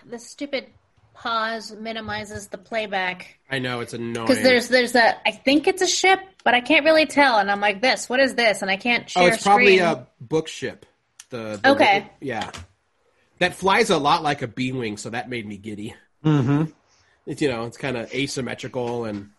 the 0.05 0.19
stupid 0.19 0.67
pause 1.15 1.73
minimizes 1.73 2.49
the 2.49 2.59
playback 2.59 3.39
I 3.51 3.61
know 3.61 3.81
it's 3.81 3.95
annoying. 3.95 4.27
because 4.27 4.43
there's 4.43 4.69
there's 4.69 4.95
a 4.95 5.17
I 5.27 5.31
think 5.31 5.67
it's 5.67 5.81
a 5.81 5.87
ship, 5.87 6.21
but 6.43 6.55
I 6.55 6.61
can't 6.61 6.85
really 6.85 7.07
tell, 7.07 7.39
and 7.39 7.51
I'm 7.51 7.61
like 7.61 7.81
this. 7.81 8.09
What 8.09 8.21
is 8.21 8.35
this? 8.35 8.63
And 8.63 8.71
I 8.71 8.77
can't 8.77 9.09
share 9.09 9.23
oh, 9.23 9.27
it's 9.27 9.43
probably 9.43 9.79
screen. 9.79 9.89
a 9.89 10.07
book 10.21 10.49
ship. 10.49 10.87
The, 11.31 11.59
the 11.63 11.71
Okay. 11.71 12.11
yeah, 12.21 12.51
that 13.39 13.55
flies 13.55 13.91
a 13.91 13.99
lot 13.99 14.23
like 14.23 14.43
a 14.43 14.49
B-wing, 14.49 14.97
so 14.97 15.11
that 15.11 15.29
made 15.29 15.47
me 15.47 15.57
giddy. 15.57 15.95
mm-hmm. 16.25 16.71
It's 17.27 17.41
you 17.41 17.49
know 17.49 17.65
it's 17.65 17.79
kind 17.79 17.97
of 17.97 18.13
asymmetrical 18.13 19.05
and 19.05 19.31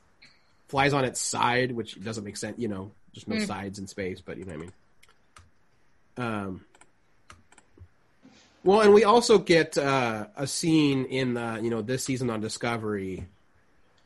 flies 0.68 0.94
on 0.94 1.04
its 1.06 1.22
side, 1.22 1.72
which 1.72 2.02
doesn't 2.04 2.24
make 2.24 2.38
sense. 2.38 2.58
You 2.58 2.70
know, 2.70 2.92
just 3.14 3.28
no 3.28 3.40
sides 3.40 3.80
in 3.80 3.88
space, 3.88 4.22
but 4.22 4.38
you 4.38 4.46
know 4.46 4.54
what 4.54 4.58
I 4.58 4.62
mean. 4.62 4.74
Um. 6.18 6.66
Well, 8.66 8.82
and 8.82 8.96
we 8.96 9.04
also 9.04 9.38
get 9.38 9.78
uh, 9.78 10.26
a 10.36 10.48
scene 10.48 11.06
in 11.06 11.36
the 11.36 11.60
you 11.62 11.70
know 11.70 11.84
this 11.84 12.04
season 12.04 12.32
on 12.32 12.42
Discovery. 12.42 13.28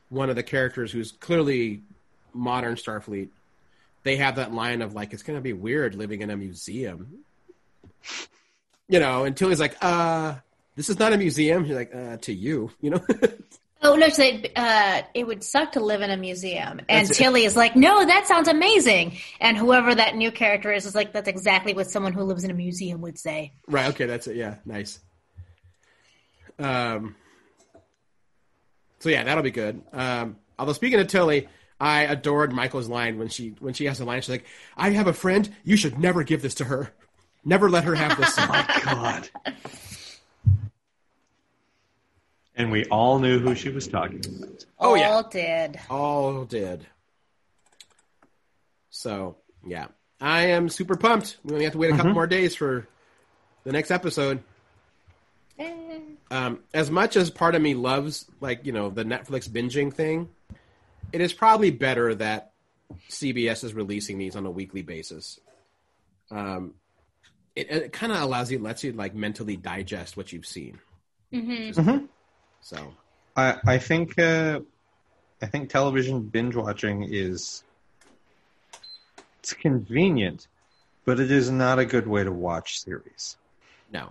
One 0.10 0.30
of 0.30 0.36
the 0.36 0.44
characters 0.44 0.92
who's 0.92 1.14
clearly 1.14 1.82
modern 2.34 2.76
Starfleet. 2.76 3.30
They 4.04 4.18
have 4.18 4.36
that 4.36 4.54
line 4.54 4.82
of 4.82 4.94
like 4.94 5.14
it's 5.14 5.24
going 5.24 5.38
to 5.38 5.42
be 5.42 5.54
weird 5.54 5.96
living 5.96 6.22
in 6.22 6.30
a 6.30 6.36
museum. 6.36 7.24
You 8.90 9.00
know, 9.00 9.24
until 9.24 9.48
he's 9.48 9.62
like, 9.62 9.78
uh, 9.82 10.36
this 10.76 10.90
is 10.90 11.00
not 11.00 11.14
a 11.14 11.18
museum. 11.18 11.64
He's 11.64 11.76
like, 11.76 11.96
uh, 11.96 12.18
to 12.18 12.34
you, 12.34 12.70
you 12.82 12.90
know. 12.90 13.02
Oh 13.82 13.96
no! 13.96 14.10
So 14.10 14.24
it, 14.24 14.52
uh, 14.58 15.04
it 15.14 15.26
would 15.26 15.42
suck 15.42 15.74
to 15.74 15.80
live 15.80 16.02
in 16.02 16.10
a 16.10 16.18
museum, 16.18 16.80
and 16.90 17.08
That's. 17.08 17.18
Tilly 17.18 17.46
is 17.46 17.56
like, 17.56 17.78
"No, 17.78 18.06
that 18.06 18.28
sounds 18.28 18.50
amazing." 18.50 19.18
And 19.40 19.58
whoever 19.58 19.96
that 19.96 20.18
new 20.18 20.32
character 20.32 20.74
is 20.74 20.86
is 20.86 20.96
like, 20.96 21.14
"That's 21.14 21.30
exactly 21.30 21.74
what 21.74 21.90
someone 21.90 22.12
who 22.12 22.24
lives 22.24 22.44
in 22.44 22.52
a 22.52 22.54
museum 22.54 23.00
would 23.02 23.18
say." 23.18 23.54
Right. 23.68 23.88
Okay. 23.90 24.06
That's 24.06 24.28
it. 24.28 24.36
Yeah. 24.36 24.56
Nice. 24.66 25.00
Um. 26.58 27.16
So 29.00 29.08
yeah, 29.08 29.24
that'll 29.24 29.44
be 29.44 29.52
good. 29.52 29.82
Um. 29.94 30.36
Although 30.58 30.74
speaking 30.74 31.00
of 31.00 31.08
Tilly, 31.08 31.48
I 31.80 32.02
adored 32.02 32.52
Michael's 32.52 32.90
line 32.90 33.18
when 33.18 33.30
she 33.30 33.56
when 33.60 33.74
she 33.74 33.86
has 33.86 34.02
a 34.02 34.06
line. 34.06 34.22
She's 34.22 34.30
like, 34.30 34.46
"I 34.76 34.90
have 34.90 35.08
a 35.08 35.14
friend. 35.14 35.50
You 35.64 35.78
should 35.78 35.98
never 35.98 36.24
give 36.24 36.42
this 36.42 36.56
to 36.56 36.66
her. 36.66 36.92
Never 37.46 37.70
let 37.70 37.86
her 37.86 37.96
have 37.96 38.18
this." 38.18 38.36
My 38.38 38.82
God 38.84 39.30
and 42.60 42.72
we 42.72 42.86
all 42.86 43.18
knew 43.18 43.40
who 43.40 43.56
she 43.56 43.70
was 43.70 43.88
talking 43.88 44.22
about 44.26 44.66
Oh, 44.78 44.96
yeah. 44.96 45.10
All 45.10 45.24
did. 45.24 45.80
All 45.90 46.46
did. 46.46 46.86
So 48.90 49.38
yeah, 49.66 49.88
I 50.20 50.48
am 50.48 50.70
super 50.70 50.96
pumped. 50.96 51.38
We 51.44 51.54
only 51.54 51.64
have 51.64 51.74
to 51.74 51.80
wait 51.80 51.94
a 51.94 51.96
couple 51.96 52.14
more 52.14 52.28
days 52.28 52.56
for 52.56 52.88
the 53.64 53.72
next 53.72 53.92
episode. 53.92 54.44
Um, 56.32 56.60
as 56.74 56.92
much 56.92 57.16
as 57.16 57.30
part 57.30 57.56
of 57.56 57.62
me 57.62 57.74
loves 57.74 58.26
like 58.40 58.66
you 58.66 58.72
know 58.72 58.90
the 58.90 59.04
Netflix 59.04 59.50
binging 59.50 59.94
thing, 59.94 60.30
it 61.12 61.22
is 61.22 61.34
probably 61.34 61.72
better 61.72 62.14
that 62.16 62.52
CBS 63.10 63.64
is 63.64 63.74
releasing 63.74 64.18
these 64.18 64.36
on 64.36 64.46
a 64.46 64.52
weekly 64.52 64.82
basis. 64.82 65.40
Um, 66.30 66.76
it, 67.56 67.72
it 67.72 67.94
kind 67.94 68.12
of 68.12 68.22
allows 68.22 68.52
you, 68.52 68.60
lets 68.60 68.84
you 68.84 68.92
like 68.92 69.16
mentally 69.16 69.58
digest 69.58 70.16
what 70.16 70.32
you've 70.32 70.46
seen. 70.46 70.80
Mm-hmm. 71.34 72.06
So 72.62 72.94
i 73.36 73.58
i 73.66 73.78
think 73.78 74.18
uh 74.20 74.60
i 75.42 75.46
think 75.46 75.70
television 75.70 76.22
binge 76.22 76.56
watching 76.56 77.04
is 77.04 77.64
it's 79.40 79.54
convenient 79.54 80.48
but 81.06 81.20
it 81.20 81.32
is 81.32 81.50
not 81.50 81.80
a 81.80 81.86
good 81.86 82.08
way 82.08 82.24
to 82.24 82.32
watch 82.32 82.80
series 82.80 83.38
no, 83.92 84.10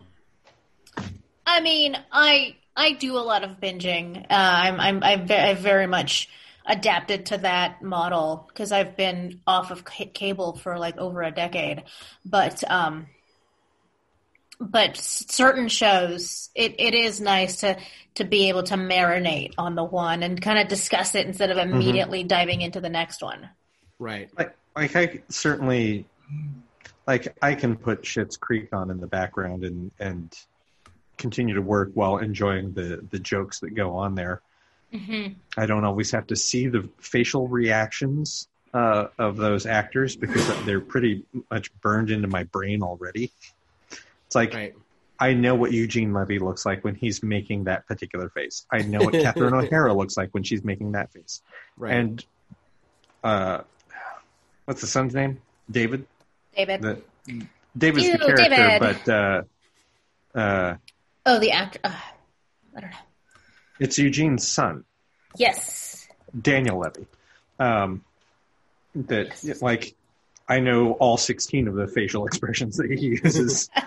I 1.46 1.60
mean, 1.60 1.96
I 2.12 2.56
I 2.76 2.92
do 2.92 3.16
a 3.16 3.20
lot 3.20 3.44
of 3.44 3.60
binging. 3.60 4.18
Uh, 4.18 4.24
I'm 4.30 4.80
I'm 4.80 5.02
I've, 5.02 5.28
ve- 5.28 5.34
I've 5.34 5.58
very 5.58 5.86
much 5.86 6.28
adapted 6.66 7.26
to 7.26 7.38
that 7.38 7.82
model 7.82 8.46
because 8.48 8.72
I've 8.72 8.96
been 8.96 9.40
off 9.46 9.70
of 9.70 9.84
ca- 9.84 10.10
cable 10.12 10.56
for 10.56 10.78
like 10.78 10.98
over 10.98 11.22
a 11.22 11.30
decade. 11.30 11.84
But 12.24 12.68
um, 12.70 13.06
but 14.60 14.96
certain 14.96 15.68
shows, 15.68 16.50
it, 16.54 16.76
it 16.78 16.94
is 16.94 17.20
nice 17.20 17.60
to 17.60 17.78
to 18.16 18.24
be 18.24 18.48
able 18.48 18.64
to 18.64 18.74
marinate 18.74 19.54
on 19.58 19.76
the 19.76 19.84
one 19.84 20.24
and 20.24 20.42
kind 20.42 20.58
of 20.58 20.66
discuss 20.66 21.14
it 21.14 21.24
instead 21.26 21.50
of 21.50 21.56
immediately 21.56 22.24
diving 22.24 22.62
into 22.62 22.80
the 22.80 22.88
next 22.88 23.22
one. 23.22 23.48
right, 24.00 24.28
like 24.36 24.56
like 24.74 24.96
I 24.96 25.22
certainly 25.28 26.04
like 27.06 27.36
I 27.40 27.54
can 27.54 27.76
put 27.76 28.02
Schitt's 28.02 28.36
Creek 28.36 28.72
on 28.72 28.90
in 28.90 29.00
the 29.00 29.06
background 29.06 29.64
and 29.64 29.92
and 30.00 30.36
continue 31.16 31.54
to 31.54 31.62
work 31.62 31.90
while 31.94 32.18
enjoying 32.18 32.72
the 32.72 33.06
the 33.10 33.18
jokes 33.18 33.60
that 33.60 33.70
go 33.74 33.96
on 33.96 34.14
there. 34.14 34.42
Mm-hmm. 34.92 35.34
I 35.56 35.66
don't 35.66 35.84
always 35.84 36.10
have 36.12 36.28
to 36.28 36.36
see 36.36 36.68
the 36.68 36.88
facial 36.98 37.46
reactions 37.46 38.48
uh, 38.72 39.08
of 39.18 39.36
those 39.36 39.66
actors 39.66 40.16
because 40.16 40.46
they're 40.64 40.80
pretty 40.80 41.24
much 41.50 41.72
burned 41.80 42.10
into 42.10 42.28
my 42.28 42.44
brain 42.44 42.82
already. 42.82 43.30
It's 44.28 44.34
like 44.36 44.54
right, 44.54 44.74
I 45.18 45.32
know 45.34 45.54
what 45.56 45.72
Eugene 45.72 46.12
Levy 46.12 46.38
looks 46.38 46.64
like 46.64 46.84
when 46.84 46.94
he's 46.94 47.22
making 47.22 47.64
that 47.64 47.86
particular 47.86 48.28
face. 48.28 48.64
I 48.70 48.78
know 48.82 49.00
what 49.00 49.14
Catherine 49.14 49.52
O'Hara 49.64 49.92
looks 49.92 50.16
like 50.16 50.30
when 50.32 50.44
she's 50.44 50.62
making 50.62 50.92
that 50.92 51.12
face. 51.12 51.42
right. 51.76 51.92
And 51.94 52.24
uh, 53.24 53.62
what's 54.66 54.80
the 54.80 54.86
son's 54.86 55.14
name? 55.14 55.40
David. 55.70 56.06
David. 56.56 56.82
The 56.82 57.02
David's 57.76 58.06
Ew, 58.06 58.12
the 58.12 58.18
character, 58.18 58.48
David. 58.48 58.80
but 58.80 59.08
uh, 59.08 59.42
uh, 60.38 60.74
oh, 61.26 61.38
the 61.38 61.50
actor. 61.52 61.80
Uh, 61.84 61.92
I 62.76 62.80
don't 62.80 62.90
know. 62.90 62.96
it's 63.80 63.98
Eugene's 63.98 64.46
son, 64.46 64.84
Yes. 65.36 66.06
Daniel 66.40 66.78
Levy. 66.78 67.06
Um, 67.58 68.04
that 68.94 69.60
like 69.62 69.94
I 70.48 70.60
know 70.60 70.92
all 70.92 71.16
sixteen 71.16 71.66
of 71.68 71.74
the 71.74 71.86
facial 71.88 72.26
expressions 72.28 72.76
that 72.76 72.90
he 72.90 73.06
uses. 73.22 73.68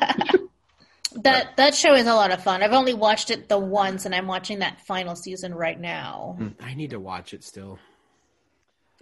That 1.15 1.57
that 1.57 1.75
show 1.75 1.93
is 1.93 2.07
a 2.07 2.13
lot 2.13 2.31
of 2.31 2.43
fun. 2.43 2.63
I've 2.63 2.73
only 2.73 2.93
watched 2.93 3.31
it 3.31 3.49
the 3.49 3.59
once, 3.59 4.05
and 4.05 4.15
I'm 4.15 4.27
watching 4.27 4.59
that 4.59 4.81
final 4.85 5.15
season 5.15 5.53
right 5.53 5.79
now. 5.79 6.35
Hmm. 6.37 6.47
I 6.59 6.73
need 6.73 6.91
to 6.91 6.99
watch 6.99 7.33
it 7.33 7.43
still. 7.43 7.79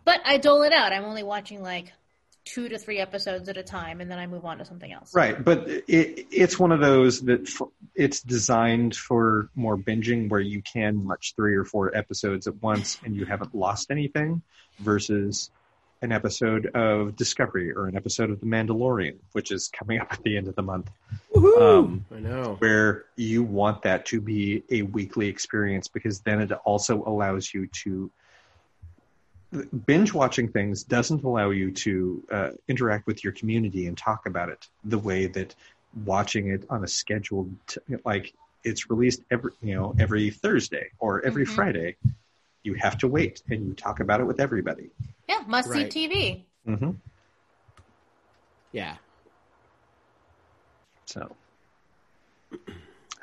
But 0.05 0.21
I 0.25 0.37
dole 0.37 0.63
it 0.63 0.73
out. 0.73 0.91
I'm 0.91 1.05
only 1.05 1.23
watching 1.23 1.61
like 1.61 1.93
two 2.45 2.69
to 2.69 2.77
three 2.79 2.99
episodes 2.99 3.47
at 3.47 3.57
a 3.57 3.63
time, 3.63 4.01
and 4.01 4.09
then 4.09 4.17
I 4.17 4.25
move 4.25 4.45
on 4.45 4.57
to 4.57 4.65
something 4.65 4.91
else. 4.91 5.13
Right, 5.13 5.43
but 5.43 5.67
it, 5.67 6.27
it's 6.31 6.57
one 6.57 6.71
of 6.71 6.79
those 6.79 7.21
that 7.21 7.41
f- 7.41 7.67
it's 7.95 8.21
designed 8.21 8.95
for 8.95 9.49
more 9.55 9.77
binging 9.77 10.29
where 10.29 10.39
you 10.39 10.61
can 10.61 11.05
watch 11.05 11.33
three 11.35 11.55
or 11.55 11.63
four 11.63 11.95
episodes 11.95 12.47
at 12.47 12.61
once 12.61 12.99
and 13.05 13.15
you 13.15 13.25
haven't 13.25 13.53
lost 13.53 13.91
anything 13.91 14.41
versus 14.79 15.51
an 16.01 16.11
episode 16.11 16.67
of 16.67 17.15
Discovery 17.15 17.73
or 17.73 17.87
an 17.87 17.95
episode 17.95 18.29
of 18.29 18.39
The 18.39 18.45
Mandalorian, 18.45 19.17
which 19.33 19.51
is 19.51 19.67
coming 19.67 19.99
up 19.99 20.11
at 20.11 20.23
the 20.23 20.37
end 20.37 20.47
of 20.47 20.55
the 20.55 20.61
month, 20.61 20.89
um, 21.59 22.05
I 22.15 22.19
know. 22.19 22.55
where 22.59 23.05
you 23.17 23.43
want 23.43 23.81
that 23.83 24.05
to 24.07 24.21
be 24.21 24.63
a 24.69 24.81
weekly 24.83 25.27
experience 25.27 25.87
because 25.87 26.21
then 26.21 26.41
it 26.41 26.51
also 26.51 27.03
allows 27.05 27.53
you 27.53 27.67
to 27.83 28.11
binge 29.85 30.13
watching 30.13 30.47
things 30.51 30.83
doesn't 30.83 31.23
allow 31.23 31.49
you 31.49 31.71
to 31.71 32.23
uh, 32.31 32.49
interact 32.67 33.07
with 33.07 33.23
your 33.23 33.33
community 33.33 33.87
and 33.87 33.97
talk 33.97 34.25
about 34.27 34.49
it 34.49 34.67
the 34.83 34.99
way 34.99 35.25
that 35.25 35.55
watching 36.05 36.49
it 36.49 36.65
on 36.69 36.83
a 36.83 36.87
scheduled 36.87 37.51
t- 37.67 37.79
like 38.05 38.31
it's 38.63 38.89
released 38.91 39.21
every 39.31 39.51
you 39.61 39.73
know 39.73 39.95
every 39.97 40.29
Thursday 40.29 40.89
or 40.99 41.25
every 41.25 41.45
Mhm. 41.45 41.55
Friday 41.55 41.95
you 42.61 42.75
have 42.75 42.97
to 42.99 43.07
wait 43.07 43.41
and 43.49 43.65
you 43.65 43.73
talk 43.73 43.99
about 44.01 44.19
it 44.19 44.25
with 44.25 44.39
everybody 44.39 44.91
Yeah, 45.27 45.43
must 45.47 45.69
Right. 45.69 45.91
see 45.91 46.07
TV. 46.07 46.45
mm-hmm. 46.67 46.91
Yeah. 48.71 48.97
So 51.09 51.35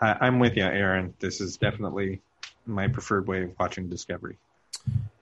I, 0.01 0.17
I'm 0.21 0.39
with 0.39 0.57
you 0.57 0.65
Aaron 0.65 1.15
this 1.21 1.41
is 1.41 1.57
definitely 1.57 2.21
my 2.67 2.89
preferred 2.89 3.27
way 3.27 3.45
of 3.45 3.53
watching 3.59 3.89
Discovery 3.89 4.39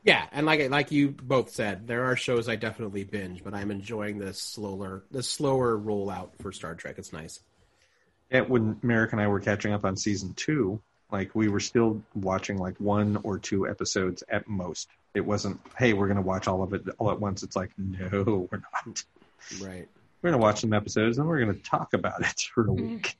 Yeah, 0.03 0.27
and 0.33 0.47
like 0.47 0.69
like 0.71 0.93
you 0.93 1.11
both 1.11 1.51
said, 1.51 1.87
there 1.87 2.05
are 2.05 2.17
shows 2.17 2.49
I 2.49 2.57
definitely 2.57 3.05
binge, 3.05 3.43
but 3.43 3.55
I'm 3.55 3.71
enjoying 3.71 4.19
the 4.19 4.35
slower 4.35 5.05
the 5.11 5.23
slower 5.23 5.79
rollout 5.79 6.31
for 6.43 6.53
Star 6.53 6.75
Trek. 6.75 6.97
It's 6.99 7.13
nice. 7.13 7.41
Yeah, 8.31 8.43
when 8.43 8.79
Merrick 8.83 9.13
and 9.13 9.21
I 9.21 9.29
were 9.29 9.41
catching 9.41 9.73
up 9.73 9.85
on 9.85 9.97
season 9.97 10.35
two, 10.35 10.81
like 11.11 11.35
we 11.35 11.49
were 11.49 11.61
still 11.61 12.03
watching 12.15 12.59
like 12.59 12.79
one 12.81 13.19
or 13.23 13.39
two 13.39 13.69
episodes 13.69 14.25
at 14.29 14.49
most. 14.49 14.89
It 15.15 15.25
wasn't, 15.25 15.61
hey, 15.79 15.93
we're 15.93 16.09
going 16.09 16.17
to 16.17 16.23
watch 16.23 16.49
all 16.49 16.63
of 16.63 16.75
it 16.75 16.83
all 16.99 17.13
at 17.13 17.21
once. 17.21 17.45
It's 17.45 17.55
like, 17.55 17.71
no, 17.79 18.49
we're 18.51 18.59
not. 18.59 19.05
Right. 19.61 19.89
We're 20.25 20.31
going 20.31 20.41
to 20.41 20.43
watch 20.43 20.61
some 20.63 20.73
episodes 20.73 21.19
and 21.19 21.29
we're 21.29 21.39
going 21.45 21.55
to 21.55 21.63
talk 21.63 21.93
about 21.93 22.23
it 22.23 22.41
for 22.55 22.63
a 22.63 22.69
Mm-hmm. 22.69 22.95
week. 22.95 23.15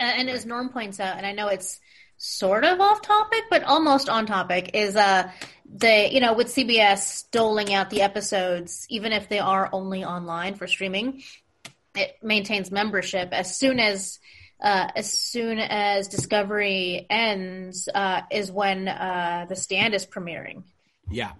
And, 0.00 0.22
and 0.22 0.30
as 0.30 0.44
Norm 0.44 0.70
points 0.70 0.98
out, 0.98 1.16
and 1.16 1.24
I 1.24 1.30
know 1.30 1.46
it's 1.46 1.78
sort 2.16 2.64
of 2.64 2.80
off 2.80 3.02
topic, 3.02 3.44
but 3.50 3.62
almost 3.62 4.08
on 4.08 4.26
topic, 4.26 4.72
is 4.74 4.96
uh 4.96 5.30
the 5.72 6.08
you 6.12 6.18
know 6.20 6.32
with 6.32 6.48
CBS 6.48 7.30
doling 7.30 7.72
out 7.72 7.88
the 7.90 8.02
episodes, 8.02 8.84
even 8.90 9.12
if 9.12 9.28
they 9.28 9.38
are 9.38 9.68
only 9.72 10.04
online 10.04 10.56
for 10.56 10.66
streaming, 10.66 11.22
it 11.94 12.16
maintains 12.20 12.72
membership. 12.72 13.28
As 13.30 13.56
soon 13.56 13.78
as 13.78 14.18
uh, 14.60 14.88
as 14.96 15.12
soon 15.12 15.58
as 15.60 16.08
Discovery 16.08 17.06
ends, 17.08 17.88
uh, 17.94 18.22
is 18.32 18.50
when 18.50 18.88
uh, 18.88 19.46
the 19.48 19.54
Stand 19.56 19.94
is 19.94 20.04
premiering. 20.04 20.64
Yeah. 21.08 21.30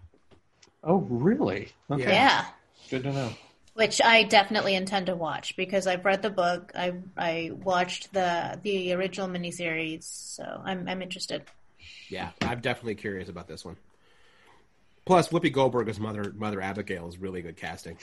Oh, 0.84 0.98
really? 0.98 1.68
Okay. 1.90 2.02
Yeah. 2.02 2.10
Yeah. 2.12 2.44
Good 2.90 3.02
to 3.02 3.12
know. 3.12 3.32
Which 3.80 4.02
I 4.02 4.24
definitely 4.24 4.74
intend 4.74 5.06
to 5.06 5.16
watch 5.16 5.56
because 5.56 5.86
I've 5.86 6.04
read 6.04 6.20
the 6.20 6.28
book. 6.28 6.70
I 6.74 6.92
I 7.16 7.52
watched 7.64 8.12
the 8.12 8.60
the 8.62 8.92
original 8.92 9.26
miniseries, 9.26 10.02
so 10.02 10.44
I'm 10.62 10.86
I'm 10.86 11.00
interested. 11.00 11.44
Yeah. 12.10 12.28
I'm 12.42 12.60
definitely 12.60 12.96
curious 12.96 13.30
about 13.30 13.48
this 13.48 13.64
one. 13.64 13.76
Plus, 15.06 15.28
Whoopi 15.28 15.50
Goldberg 15.50 15.88
as 15.88 15.98
Mother 15.98 16.30
Mother 16.36 16.60
Abigail 16.60 17.08
is 17.08 17.16
really 17.16 17.40
good 17.40 17.56
casting. 17.56 17.96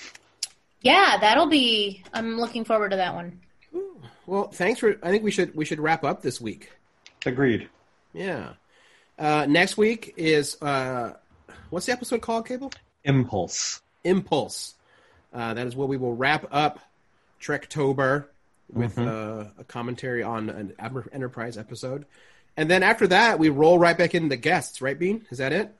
Yeah, 0.82 1.18
that'll 1.22 1.46
be. 1.46 2.04
I'm 2.12 2.40
looking 2.40 2.66
forward 2.66 2.90
to 2.90 2.98
that 2.98 3.14
one. 3.14 3.40
Well, 4.26 4.48
thanks 4.48 4.80
for. 4.80 4.98
I 5.04 5.12
think 5.12 5.24
we 5.24 5.30
should 5.30 5.56
we 5.56 5.64
should 5.64 5.80
wrap 5.80 6.04
up 6.04 6.24
this 6.24 6.42
week. 6.42 6.72
Agreed. 7.24 7.70
Yeah. 8.14 8.54
Uh, 9.20 9.46
next 9.48 9.78
week 9.78 10.16
is 10.18 10.60
uh, 10.60 11.14
what's 11.70 11.86
the 11.86 11.92
episode 11.92 12.24
called? 12.24 12.48
Cable 12.48 12.72
Impulse. 13.04 13.84
Impulse. 14.04 14.74
Uh, 15.34 15.54
that 15.54 15.68
is 15.68 15.76
where 15.76 15.88
we 15.88 15.98
will 15.98 16.16
wrap 16.16 16.48
up 16.52 16.80
Trektober 17.42 18.26
with 18.72 18.98
uh, 18.98 19.46
a 19.58 19.64
commentary 19.64 20.24
on 20.24 20.50
an 20.50 20.74
Enterprise 21.12 21.58
episode, 21.58 22.06
and 22.56 22.70
then 22.70 22.84
after 22.84 23.08
that 23.08 23.40
we 23.40 23.50
roll 23.50 23.80
right 23.80 23.98
back 23.98 24.16
into 24.16 24.36
guests. 24.36 24.82
Right, 24.82 24.98
Bean? 24.98 25.26
Is 25.30 25.38
that 25.38 25.54
it? 25.54 25.74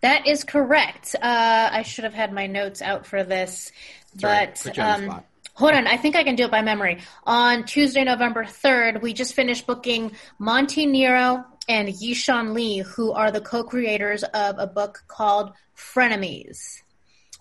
That 0.00 0.26
is 0.26 0.42
correct. 0.44 1.14
Uh, 1.14 1.68
I 1.72 1.82
should 1.82 2.04
have 2.04 2.14
had 2.14 2.32
my 2.32 2.46
notes 2.46 2.82
out 2.82 3.06
for 3.06 3.22
this, 3.22 3.70
all 4.22 4.30
right. 4.30 4.48
but 4.48 4.62
Put 4.62 4.76
you 4.76 4.82
on 4.82 5.00
the 5.02 5.10
um, 5.10 5.22
hold 5.54 5.72
on. 5.72 5.86
I 5.86 5.96
think 5.96 6.16
I 6.16 6.24
can 6.24 6.36
do 6.36 6.44
it 6.44 6.50
by 6.50 6.62
memory. 6.62 6.98
On 7.24 7.64
Tuesday, 7.64 8.04
November 8.04 8.44
third, 8.44 9.02
we 9.02 9.12
just 9.12 9.34
finished 9.34 9.66
booking 9.66 10.12
Monty 10.38 10.86
Nero 10.86 11.44
and 11.68 11.88
Yishan 11.88 12.52
Li, 12.52 12.78
who 12.78 13.12
are 13.12 13.30
the 13.30 13.40
co-creators 13.40 14.24
of 14.24 14.58
a 14.58 14.66
book 14.66 15.04
called 15.06 15.52
Frenemies. 15.76 16.82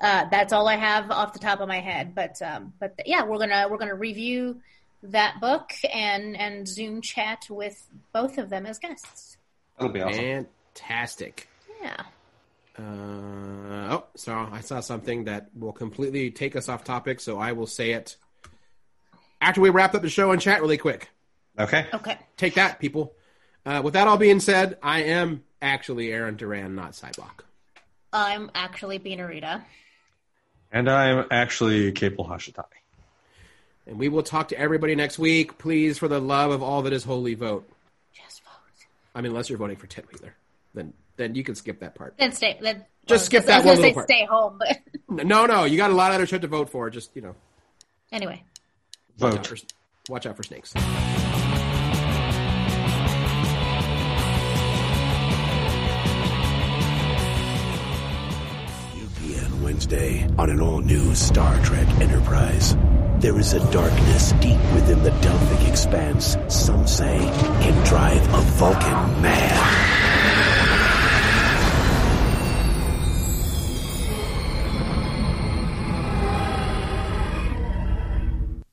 Uh, 0.01 0.25
that's 0.31 0.51
all 0.51 0.67
I 0.67 0.77
have 0.77 1.11
off 1.11 1.31
the 1.31 1.39
top 1.39 1.59
of 1.59 1.67
my 1.67 1.79
head, 1.79 2.15
but 2.15 2.41
um, 2.41 2.73
but 2.79 2.99
yeah, 3.05 3.23
we're 3.23 3.37
gonna 3.37 3.67
we're 3.69 3.77
gonna 3.77 3.95
review 3.95 4.59
that 5.03 5.39
book 5.39 5.71
and 5.93 6.35
and 6.35 6.67
Zoom 6.67 7.01
chat 7.01 7.45
with 7.49 7.87
both 8.11 8.37
of 8.39 8.49
them 8.49 8.65
as 8.65 8.79
guests. 8.79 9.37
That'll 9.77 9.93
be 9.93 10.01
awesome. 10.01 10.47
Fantastic. 10.73 11.47
Yeah. 11.81 12.01
Uh, 12.79 13.95
oh, 13.95 14.05
so 14.15 14.33
I 14.33 14.61
saw 14.61 14.79
something 14.79 15.25
that 15.25 15.49
will 15.55 15.73
completely 15.73 16.31
take 16.31 16.55
us 16.55 16.67
off 16.67 16.83
topic, 16.83 17.19
so 17.19 17.37
I 17.37 17.51
will 17.51 17.67
say 17.67 17.91
it 17.91 18.15
after 19.39 19.61
we 19.61 19.69
wrap 19.69 19.93
up 19.93 20.01
the 20.01 20.09
show 20.09 20.31
and 20.31 20.41
chat 20.41 20.61
really 20.61 20.77
quick. 20.77 21.09
Okay. 21.59 21.85
Okay. 21.93 22.17
Take 22.37 22.55
that, 22.55 22.79
people. 22.79 23.13
Uh, 23.65 23.81
with 23.83 23.93
that 23.93 24.07
all 24.07 24.17
being 24.17 24.39
said, 24.39 24.77
I 24.81 25.03
am 25.03 25.43
actually 25.61 26.11
Aaron 26.11 26.37
Duran, 26.37 26.73
not 26.75 26.93
Sybok. 26.93 27.41
I'm 28.13 28.49
actually 28.55 28.99
Beanarita. 28.99 29.63
And 30.71 30.89
I'm 30.89 31.25
actually 31.31 31.91
Capel 31.91 32.25
Hashitani. 32.25 32.65
And 33.87 33.97
we 33.99 34.09
will 34.09 34.23
talk 34.23 34.49
to 34.49 34.57
everybody 34.57 34.95
next 34.95 35.19
week. 35.19 35.57
Please, 35.57 35.97
for 35.97 36.07
the 36.07 36.19
love 36.19 36.51
of 36.51 36.61
all 36.63 36.83
that 36.83 36.93
is 36.93 37.03
holy, 37.03 37.33
vote. 37.33 37.67
Just 38.13 38.43
vote. 38.43 38.51
I 39.13 39.21
mean, 39.21 39.31
unless 39.31 39.49
you're 39.49 39.57
voting 39.57 39.75
for 39.75 39.87
Ted 39.87 40.05
Wheeler, 40.11 40.35
then 40.73 40.93
then 41.17 41.35
you 41.35 41.43
can 41.43 41.55
skip 41.55 41.79
that 41.79 41.95
part. 41.95 42.15
Then 42.17 42.31
stay. 42.31 42.57
Then 42.61 42.85
Just 43.05 43.25
skip 43.25 43.43
I 43.43 43.47
that 43.47 43.57
was 43.57 43.65
one 43.65 43.75
little 43.77 43.89
say 43.89 43.93
part. 43.93 44.07
Stay 44.07 44.25
home, 44.25 44.59
but 44.59 44.79
No, 45.25 45.45
no, 45.45 45.65
you 45.65 45.77
got 45.77 45.91
a 45.91 45.95
lot 45.95 46.11
of 46.11 46.15
other 46.15 46.25
shit 46.25 46.41
to 46.41 46.47
vote 46.47 46.69
for. 46.69 46.89
Just 46.89 47.11
you 47.15 47.21
know, 47.21 47.35
anyway. 48.11 48.41
watch 49.19 49.33
out 49.33 49.47
Vote. 49.47 49.59
for, 49.59 50.11
watch 50.11 50.25
out 50.25 50.37
for 50.37 50.43
snakes. 50.43 50.73
Wednesday 59.81 60.27
on 60.37 60.51
an 60.51 60.61
all-new 60.61 61.15
Star 61.15 61.57
Trek 61.63 61.87
Enterprise. 61.99 62.77
There 63.17 63.39
is 63.39 63.53
a 63.53 63.71
darkness 63.71 64.31
deep 64.33 64.59
within 64.75 65.01
the 65.01 65.09
Delphic 65.09 65.67
expanse, 65.67 66.37
some 66.49 66.85
say, 66.85 67.17
can 67.61 67.87
drive 67.87 68.21
a 68.31 68.41
Vulcan 68.41 69.21
mad. 69.23 69.90